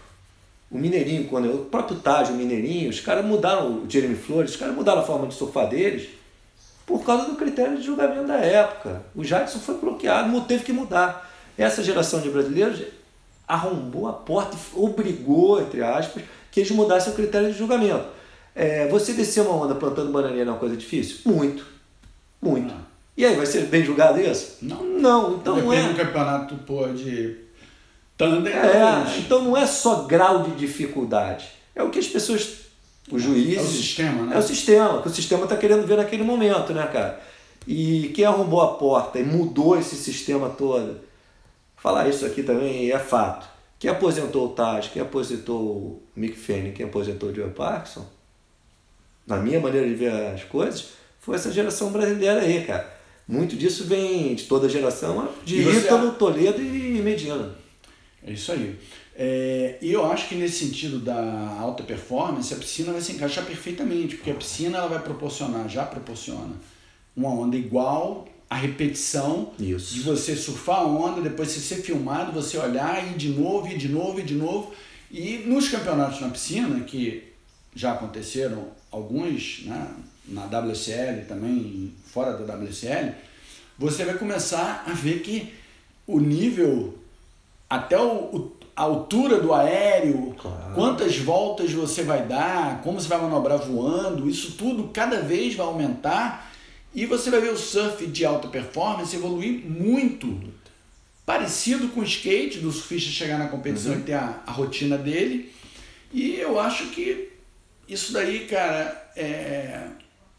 O 0.71 0.77
Mineirinho, 0.77 1.27
quando 1.27 1.45
eu, 1.45 1.55
o 1.55 1.65
próprio 1.65 1.99
Taj, 1.99 2.31
o 2.31 2.35
Mineirinho, 2.35 2.89
os 2.89 2.99
caras 2.99 3.23
mudaram, 3.23 3.83
o 3.83 3.89
Jeremy 3.89 4.15
Flores, 4.15 4.51
os 4.51 4.57
caras 4.57 4.73
mudaram 4.73 5.01
a 5.01 5.05
forma 5.05 5.27
de 5.27 5.35
surfar 5.35 5.69
deles 5.69 6.09
por 6.85 7.03
causa 7.03 7.25
do 7.25 7.35
critério 7.35 7.77
de 7.77 7.83
julgamento 7.83 8.27
da 8.27 8.37
época. 8.37 9.03
O 9.15 9.23
Jadson 9.23 9.59
foi 9.59 9.77
bloqueado, 9.77 10.41
teve 10.41 10.63
que 10.63 10.73
mudar. 10.73 11.29
Essa 11.57 11.83
geração 11.83 12.21
de 12.21 12.29
brasileiros 12.29 12.81
arrombou 13.47 14.07
a 14.07 14.13
porta 14.13 14.55
e 14.55 14.79
obrigou, 14.79 15.61
entre 15.61 15.83
aspas, 15.83 16.23
que 16.51 16.61
eles 16.61 16.71
mudassem 16.71 17.13
o 17.13 17.15
critério 17.15 17.51
de 17.51 17.57
julgamento. 17.57 18.20
É, 18.55 18.87
você 18.87 19.13
descer 19.13 19.41
uma 19.41 19.55
onda 19.55 19.75
plantando 19.75 20.11
bananeira 20.11 20.49
é 20.49 20.53
uma 20.53 20.59
coisa 20.59 20.75
difícil? 20.75 21.19
Muito. 21.25 21.65
Muito. 22.41 22.73
Não. 22.73 22.91
E 23.15 23.25
aí, 23.25 23.35
vai 23.35 23.45
ser 23.45 23.65
bem 23.65 23.83
julgado 23.83 24.19
isso? 24.19 24.57
Não. 24.61 24.83
Não, 24.83 25.35
então 25.35 25.55
Depende 25.55 25.75
não 25.75 25.89
é. 25.89 25.93
do 25.93 25.95
campeonato 25.95 26.55
pô, 26.55 26.87
de 26.87 27.37
Thunder. 28.17 28.55
É, 28.55 29.17
então 29.19 29.43
não 29.43 29.57
é 29.57 29.65
só 29.65 30.03
grau 30.03 30.43
de 30.43 30.51
dificuldade. 30.55 31.49
É 31.75 31.83
o 31.83 31.89
que 31.89 31.99
as 31.99 32.07
pessoas, 32.07 32.59
os 33.11 33.21
juízes. 33.21 33.57
É 33.57 33.61
o 33.61 33.65
sistema, 33.65 34.23
né? 34.23 34.35
É 34.35 34.39
o 34.39 34.41
sistema, 34.41 35.01
que 35.01 35.07
o 35.07 35.11
sistema 35.11 35.43
está 35.43 35.57
querendo 35.57 35.85
ver 35.85 35.97
naquele 35.97 36.23
momento, 36.23 36.73
né, 36.73 36.85
cara? 36.87 37.21
E 37.67 38.11
quem 38.15 38.25
arrombou 38.25 38.61
a 38.61 38.75
porta 38.75 39.19
e 39.19 39.23
mudou 39.23 39.77
esse 39.77 39.95
sistema 39.95 40.49
todo, 40.49 40.99
falar 41.77 42.09
isso 42.09 42.25
aqui 42.25 42.43
também 42.43 42.91
é 42.91 42.99
fato. 42.99 43.47
Quem 43.77 43.89
aposentou 43.89 44.47
o 44.47 44.49
Taj, 44.49 44.89
quem 44.89 45.01
aposentou 45.01 45.59
o 45.59 46.03
Mick 46.15 46.37
Fanning, 46.37 46.71
quem 46.71 46.85
aposentou 46.85 47.29
o 47.29 47.35
Joe 47.35 47.49
Parkinson, 47.49 48.05
na 49.31 49.37
minha 49.37 49.59
maneira 49.59 49.87
de 49.87 49.95
ver 49.95 50.11
as 50.11 50.43
coisas, 50.43 50.89
foi 51.19 51.35
essa 51.35 51.51
geração 51.51 51.91
brasileira 51.91 52.41
aí, 52.41 52.65
cara. 52.65 52.99
Muito 53.27 53.55
disso 53.55 53.85
vem 53.85 54.35
de 54.35 54.43
toda 54.43 54.67
a 54.67 54.69
geração, 54.69 55.29
de 55.45 55.61
Ítalo, 55.61 56.11
Toledo 56.13 56.61
e 56.61 57.01
Medina. 57.01 57.55
É 58.25 58.33
isso 58.33 58.51
aí. 58.51 58.77
É, 59.15 59.77
e 59.81 59.91
eu 59.91 60.05
acho 60.11 60.27
que 60.27 60.35
nesse 60.35 60.65
sentido 60.65 60.99
da 60.99 61.57
alta 61.59 61.83
performance, 61.83 62.53
a 62.53 62.57
piscina 62.57 62.91
vai 62.91 63.01
se 63.01 63.13
encaixar 63.13 63.45
perfeitamente, 63.45 64.17
porque 64.17 64.31
a 64.31 64.35
piscina 64.35 64.79
ela 64.79 64.87
vai 64.87 64.99
proporcionar, 64.99 65.69
já 65.69 65.85
proporciona, 65.85 66.55
uma 67.15 67.29
onda 67.29 67.55
igual, 67.55 68.27
a 68.49 68.55
repetição 68.55 69.51
Isso. 69.57 69.93
de 69.93 70.01
você 70.01 70.35
surfar 70.35 70.79
a 70.79 70.85
onda, 70.85 71.21
depois 71.21 71.49
você 71.49 71.59
ser 71.61 71.81
filmado, 71.81 72.33
você 72.33 72.57
olhar 72.57 73.09
e 73.09 73.13
de 73.13 73.29
novo, 73.29 73.67
e 73.67 73.77
de 73.77 73.87
novo, 73.87 74.19
e 74.19 74.23
de 74.23 74.33
novo. 74.33 74.73
E 75.09 75.43
nos 75.45 75.69
campeonatos 75.69 76.19
na 76.19 76.29
piscina, 76.29 76.81
que 76.81 77.30
já 77.75 77.93
aconteceram 77.93 78.67
alguns, 78.91 79.63
né, 79.65 79.87
na 80.27 80.45
WSL 80.45 81.25
também, 81.27 81.93
fora 82.05 82.33
da 82.33 82.55
WSL, 82.55 83.13
você 83.77 84.05
vai 84.05 84.17
começar 84.17 84.83
a 84.87 84.93
ver 84.93 85.21
que 85.21 85.53
o 86.05 86.19
nível, 86.19 86.97
até 87.69 87.97
o, 87.97 88.35
o 88.35 88.61
a 88.75 88.83
altura 88.83 89.39
do 89.39 89.53
aéreo, 89.53 90.35
claro. 90.39 90.73
quantas 90.73 91.17
voltas 91.17 91.71
você 91.71 92.03
vai 92.03 92.25
dar, 92.25 92.81
como 92.81 92.99
você 92.99 93.07
vai 93.07 93.21
manobrar 93.21 93.59
voando, 93.59 94.29
isso 94.29 94.53
tudo 94.53 94.89
cada 94.93 95.21
vez 95.21 95.53
vai 95.55 95.65
aumentar 95.65 96.51
e 96.93 97.05
você 97.05 97.29
vai 97.29 97.41
ver 97.41 97.51
o 97.51 97.57
surf 97.57 98.05
de 98.07 98.25
alta 98.25 98.47
performance 98.47 99.15
evoluir 99.15 99.65
muito. 99.65 100.39
Parecido 101.25 101.89
com 101.89 102.01
o 102.01 102.03
skate, 102.03 102.59
do 102.59 102.71
surfista 102.71 103.09
chegar 103.11 103.37
na 103.37 103.47
competição 103.47 103.93
uhum. 103.93 103.99
e 103.99 104.03
ter 104.03 104.13
a, 104.13 104.41
a 104.45 104.51
rotina 104.51 104.97
dele. 104.97 105.51
E 106.11 106.35
eu 106.35 106.59
acho 106.59 106.87
que 106.87 107.30
isso 107.91 108.13
daí, 108.13 108.45
cara, 108.47 109.11
é, 109.17 109.83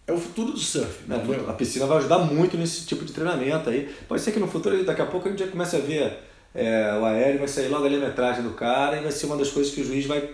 é 0.06 0.12
o 0.12 0.16
futuro 0.16 0.52
do 0.52 0.58
surf. 0.58 1.06
Né? 1.06 1.22
A 1.46 1.52
piscina 1.52 1.84
vai 1.84 1.98
ajudar 1.98 2.18
muito 2.18 2.56
nesse 2.56 2.86
tipo 2.86 3.04
de 3.04 3.12
treinamento 3.12 3.68
aí. 3.68 3.94
Pode 4.08 4.22
ser 4.22 4.32
que 4.32 4.40
no 4.40 4.48
futuro, 4.48 4.82
daqui 4.84 5.02
a 5.02 5.06
pouco, 5.06 5.28
a 5.28 5.30
gente 5.30 5.44
já 5.44 5.50
comece 5.50 5.76
a 5.76 5.80
ver 5.80 6.18
é, 6.54 6.98
o 6.98 7.04
aéreo, 7.04 7.40
vai 7.40 7.48
sair 7.48 7.68
logo 7.68 7.86
a 7.86 7.90
metragem 7.90 8.42
do 8.42 8.52
cara 8.52 8.96
e 8.96 9.02
vai 9.02 9.12
ser 9.12 9.26
uma 9.26 9.36
das 9.36 9.50
coisas 9.50 9.70
que 9.74 9.82
o 9.82 9.84
juiz 9.84 10.06
vai 10.06 10.30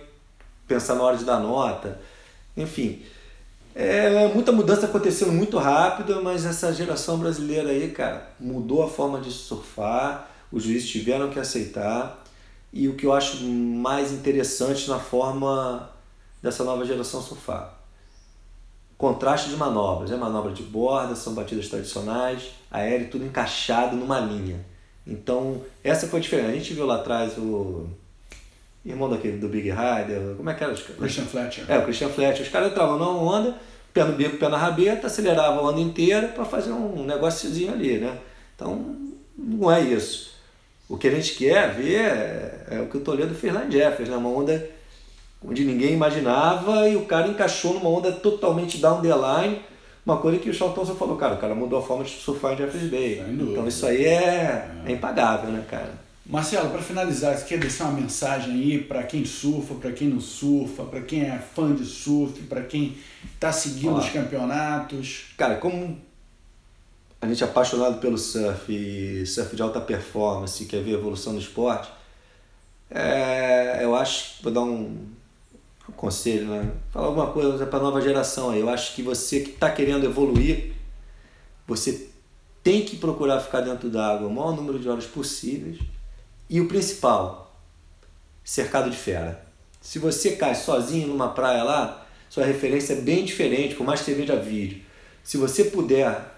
pensar 0.69 0.95
na 0.95 1.03
hora 1.03 1.17
de 1.17 1.25
dar 1.25 1.41
nota. 1.41 2.01
Enfim, 2.57 3.03
é 3.75 4.29
muita 4.29 4.53
mudança 4.53 4.87
acontecendo 4.87 5.33
muito 5.33 5.59
rápido, 5.59 6.23
mas 6.23 6.47
essa 6.47 6.73
geração 6.73 7.19
brasileira 7.19 7.71
aí, 7.71 7.91
cara, 7.91 8.31
mudou 8.39 8.85
a 8.85 8.89
forma 8.89 9.21
de 9.21 9.33
surfar, 9.33 10.31
os 10.53 10.63
juízes 10.63 10.89
tiveram 10.89 11.31
que 11.31 11.39
aceitar. 11.41 12.25
E 12.73 12.87
o 12.87 12.95
que 12.95 13.07
eu 13.07 13.13
acho 13.13 13.43
mais 13.45 14.13
interessante 14.13 14.89
na 14.89 15.01
forma 15.01 15.91
dessa 16.43 16.65
nova 16.65 16.85
geração 16.85 17.21
surfar 17.23 17.79
contraste 18.99 19.49
de 19.49 19.57
manobras. 19.57 20.11
É 20.11 20.17
manobra 20.17 20.53
de 20.53 20.65
borda, 20.65 21.15
são 21.15 21.33
batidas 21.33 21.69
tradicionais, 21.69 22.51
aéreo, 22.69 23.09
tudo 23.09 23.25
encaixado 23.25 23.97
numa 23.97 24.19
linha. 24.19 24.67
Então, 25.07 25.63
essa 25.83 26.09
foi 26.09 26.19
a 26.19 26.23
diferença. 26.23 26.49
A 26.49 26.55
gente 26.55 26.75
viu 26.75 26.85
lá 26.85 26.97
atrás 26.97 27.39
o 27.39 27.87
irmão 28.85 29.09
daquele 29.09 29.39
do 29.39 29.49
Big 29.49 29.71
Rider, 29.71 30.35
como 30.37 30.51
é 30.51 30.55
que 30.55 30.65
era? 30.65 30.75
Christian 30.75 31.25
Fletcher. 31.25 31.65
É, 31.69 31.79
o 31.79 31.85
Christian 31.85 32.09
Fletcher. 32.09 32.45
Os 32.45 32.53
caras 32.53 32.73
entravam 32.73 32.99
numa 32.99 33.13
onda, 33.13 33.57
pé 33.95 34.05
no 34.05 34.13
bico, 34.15 34.37
pé 34.37 34.49
na 34.49 34.59
rabeta, 34.59 35.07
aceleravam 35.07 35.65
a 35.65 35.71
onda 35.71 35.81
inteira 35.81 36.29
para 36.29 36.45
fazer 36.45 36.73
um 36.73 37.05
negóciozinho 37.05 37.73
ali, 37.73 37.99
né? 37.99 38.19
Então, 38.55 38.97
não 39.37 39.71
é 39.71 39.81
isso. 39.81 40.37
O 40.89 40.97
que 40.97 41.07
a 41.07 41.11
gente 41.11 41.35
quer 41.35 41.73
ver 41.75 42.01
é, 42.01 42.67
é 42.73 42.81
o 42.81 42.89
que 42.89 42.97
o 42.97 43.01
Toledo 43.01 43.35
fez 43.35 43.53
lá 43.53 43.65
em 43.65 43.71
Jeffers, 43.71 44.09
né? 44.09 44.17
Uma 44.17 44.31
onda 44.31 44.69
onde 45.45 45.65
ninguém 45.65 45.93
imaginava 45.93 46.89
e 46.89 46.97
o 46.97 47.05
cara 47.05 47.29
encaixou 47.29 47.75
numa 47.75 47.89
onda 47.89 48.13
totalmente 48.13 48.79
down 48.79 49.01
the 49.01 49.09
line, 49.09 49.61
uma 50.05 50.17
coisa 50.17 50.39
que 50.39 50.49
o 50.49 50.55
Charlton 50.55 50.87
só 50.87 50.95
falou, 50.95 51.17
cara, 51.17 51.35
o 51.35 51.39
cara 51.39 51.55
mudou 51.55 51.79
a 51.79 51.83
forma 51.83 52.03
de 52.03 52.11
surfar 52.11 52.55
em 52.55 52.57
Jeffers 52.57 52.91
Bay. 52.91 53.23
Então 53.29 53.69
isso 53.69 53.87
aí 53.87 54.05
é, 54.05 54.09
é. 54.15 54.83
é 54.87 54.93
impagável, 54.93 55.51
né, 55.51 55.65
cara? 55.71 56.09
Marcelo, 56.25 56.69
para 56.69 56.83
finalizar, 56.83 57.37
você 57.37 57.45
quer 57.47 57.59
deixar 57.59 57.85
uma 57.85 58.01
mensagem 58.01 58.53
aí 58.53 58.79
para 58.83 59.03
quem 59.03 59.25
surfa, 59.25 59.75
para 59.75 59.93
quem 59.93 60.09
não 60.09 60.21
surfa, 60.21 60.85
para 60.85 61.01
quem 61.01 61.23
é 61.23 61.39
fã 61.39 61.75
de 61.75 61.87
surf, 61.87 62.43
para 62.43 62.63
quem 62.63 62.99
está 63.35 63.51
seguindo 63.51 63.93
Olá. 63.93 64.01
os 64.01 64.11
campeonatos? 64.11 65.33
Cara, 65.39 65.57
como 65.57 65.99
a 67.21 67.27
gente 67.27 67.43
é 67.43 67.47
apaixonado 67.47 67.99
pelo 67.99 68.19
surf 68.19 68.71
e 68.71 69.25
surf 69.25 69.57
de 69.57 69.63
alta 69.63 69.81
performance, 69.81 70.67
quer 70.67 70.83
ver 70.83 70.97
a 70.97 70.99
evolução 70.99 71.33
do 71.33 71.39
esporte, 71.39 71.91
é, 72.91 73.81
eu 73.83 73.95
acho, 73.95 74.43
vou 74.43 74.53
dar 74.53 74.63
um, 74.63 74.99
conselho, 75.93 76.47
né? 76.47 76.71
Falar 76.91 77.07
alguma 77.07 77.29
coisa 77.29 77.67
para 77.67 77.79
a 77.79 77.83
nova 77.83 78.01
geração. 78.01 78.55
Eu 78.55 78.69
acho 78.69 78.95
que 78.95 79.03
você 79.03 79.41
que 79.41 79.51
está 79.51 79.71
querendo 79.71 80.05
evoluir, 80.05 80.73
você 81.67 82.09
tem 82.63 82.85
que 82.85 82.97
procurar 82.97 83.41
ficar 83.41 83.61
dentro 83.61 83.89
da 83.89 84.07
água 84.07 84.29
o 84.29 84.33
maior 84.33 84.55
número 84.55 84.79
de 84.79 84.89
horas 84.89 85.07
possíveis. 85.07 85.79
E 86.51 86.61
o 86.61 86.69
principal, 86.69 87.55
cercado 88.43 88.91
de 88.91 88.97
fera. 88.97 89.45
Se 89.81 89.99
você 89.99 90.33
cai 90.33 90.55
sozinho 90.55 91.09
numa 91.09 91.29
praia 91.29 91.63
lá, 91.63 92.07
sua 92.29 92.45
referência 92.45 92.95
é 92.95 92.97
bem 92.97 93.25
diferente, 93.25 93.75
por 93.75 93.87
mais 93.87 94.01
que 94.01 94.07
você 94.07 94.15
veja 94.15 94.37
vídeo. 94.37 94.83
Se 95.23 95.37
você 95.37 95.65
puder 95.65 96.09
estar 96.09 96.31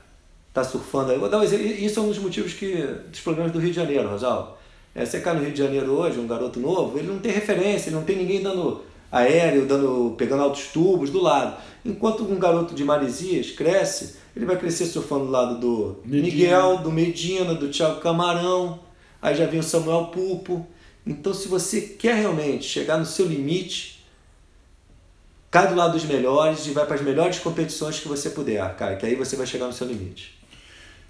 tá 0.53 0.65
surfando 0.65 1.13
aí, 1.13 1.19
vou 1.19 1.29
dar 1.29 1.39
um 1.39 1.43
exemplo, 1.43 1.67
isso 1.67 2.01
é 2.01 2.03
um 2.03 2.09
dos 2.09 2.19
motivos 2.19 2.53
que, 2.55 2.75
dos 3.09 3.21
problemas 3.21 3.53
do 3.53 3.59
Rio 3.59 3.71
de 3.71 3.77
Janeiro, 3.77 4.09
Rosalvo. 4.09 4.55
É, 4.95 5.05
você 5.05 5.21
cai 5.21 5.35
no 5.35 5.41
Rio 5.41 5.53
de 5.53 5.59
Janeiro 5.59 5.93
hoje, 5.93 6.19
um 6.19 6.27
garoto 6.27 6.59
novo, 6.59 6.99
ele 6.99 7.07
não 7.07 7.21
tem 7.21 7.31
referência, 7.31 7.89
ele 7.89 7.97
não 7.97 8.05
tem 8.05 8.17
ninguém 8.17 8.43
dando 8.43 8.83
aéreo, 9.11 9.67
dando, 9.67 10.15
pegando 10.17 10.43
altos 10.43 10.69
tubos 10.69 11.11
do 11.11 11.21
lado. 11.21 11.57
Enquanto 11.85 12.23
um 12.25 12.39
garoto 12.39 12.75
de 12.75 12.85
Maresias 12.85 13.51
cresce, 13.51 14.17
ele 14.37 14.47
vai 14.47 14.57
crescer 14.57 14.87
surfando 14.87 15.27
do 15.27 15.31
lado 15.31 15.59
do 15.59 16.01
Medina. 16.05 16.23
Miguel, 16.23 16.79
do 16.79 16.91
Medina, 16.91 17.55
do 17.55 17.69
Thiago 17.69 18.01
Camarão, 18.01 18.81
aí 19.21 19.35
já 19.35 19.47
vem 19.47 19.61
o 19.61 19.63
Samuel 19.63 20.07
Pupo. 20.07 20.67
Então, 21.07 21.35
se 21.35 21.49
você 21.49 21.81
quer 21.81 22.17
realmente 22.17 22.65
chegar 22.65 22.99
no 22.99 23.07
seu 23.07 23.27
limite, 23.27 24.05
cai 25.51 25.69
do 25.69 25.75
lado 25.75 25.93
dos 25.93 26.05
melhores 26.05 26.67
e 26.67 26.71
vai 26.71 26.87
para 26.87 26.95
as 26.95 27.03
melhores 27.03 27.39
competições 27.39 27.99
que 27.99 28.07
você 28.07 28.31
puder, 28.31 28.63
cara, 28.77 28.97
que 28.97 29.07
aí 29.07 29.17
você 29.17 29.35
vai 29.35 29.47
chegar 29.47 29.67
no 29.67 29.73
seu 29.73 29.87
limite. 29.87 30.40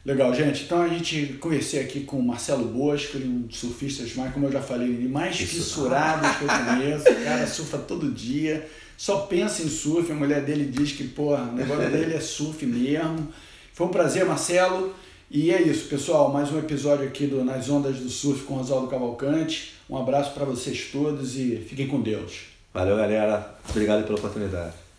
Legal, 0.05 0.35
gente. 0.35 0.65
Então 0.65 0.81
a 0.81 0.89
gente 0.89 1.35
conversei 1.35 1.81
aqui 1.81 2.01
com 2.01 2.19
o 2.19 2.23
Marcelo 2.23 2.65
Bosco, 2.65 3.17
ele 3.19 3.27
é 3.27 3.29
um 3.29 3.51
surfista 3.51 4.03
mais, 4.19 4.33
como 4.33 4.47
eu 4.47 4.53
já 4.53 4.63
falei, 4.63 4.89
mais 5.09 5.37
fissurado 5.37 6.27
que 6.39 6.45
eu 6.45 6.49
conheço. 6.49 7.11
O 7.11 7.25
cara 7.25 7.47
surfa 7.47 7.79
todo 7.79 8.11
dia, 8.11 8.67
só 8.97 9.19
pensa 9.23 9.63
em 9.63 9.69
surf. 9.69 10.11
A 10.11 10.15
mulher 10.15 10.43
dele 10.43 10.65
diz 10.65 10.93
que, 10.93 11.05
porra, 11.05 11.43
o 11.43 11.55
negócio 11.55 11.91
dele 11.91 12.15
é 12.15 12.21
surf 12.21 12.65
mesmo. 12.65 13.29
Foi 13.75 13.87
um 13.87 13.91
prazer, 13.91 14.25
Marcelo. 14.25 14.95
E 15.31 15.53
é 15.53 15.63
isso, 15.63 15.89
pessoal. 15.89 16.33
Mais 16.33 16.51
um 16.51 16.59
episódio 16.59 17.07
aqui 17.07 17.27
do 17.27 17.45
Nas 17.45 17.69
Ondas 17.69 17.97
do 17.99 18.09
Surf 18.09 18.43
com 18.45 18.55
Rosaldo 18.55 18.89
Cavalcante. 18.89 19.75
Um 19.89 19.97
abraço 19.97 20.33
para 20.33 20.45
vocês 20.45 20.89
todos 20.91 21.37
e 21.37 21.65
fiquem 21.69 21.87
com 21.87 22.01
Deus. 22.01 22.47
Valeu, 22.75 22.97
galera. 22.97 23.55
Obrigado 23.69 24.05
pela 24.05 24.19
oportunidade. 24.19 24.90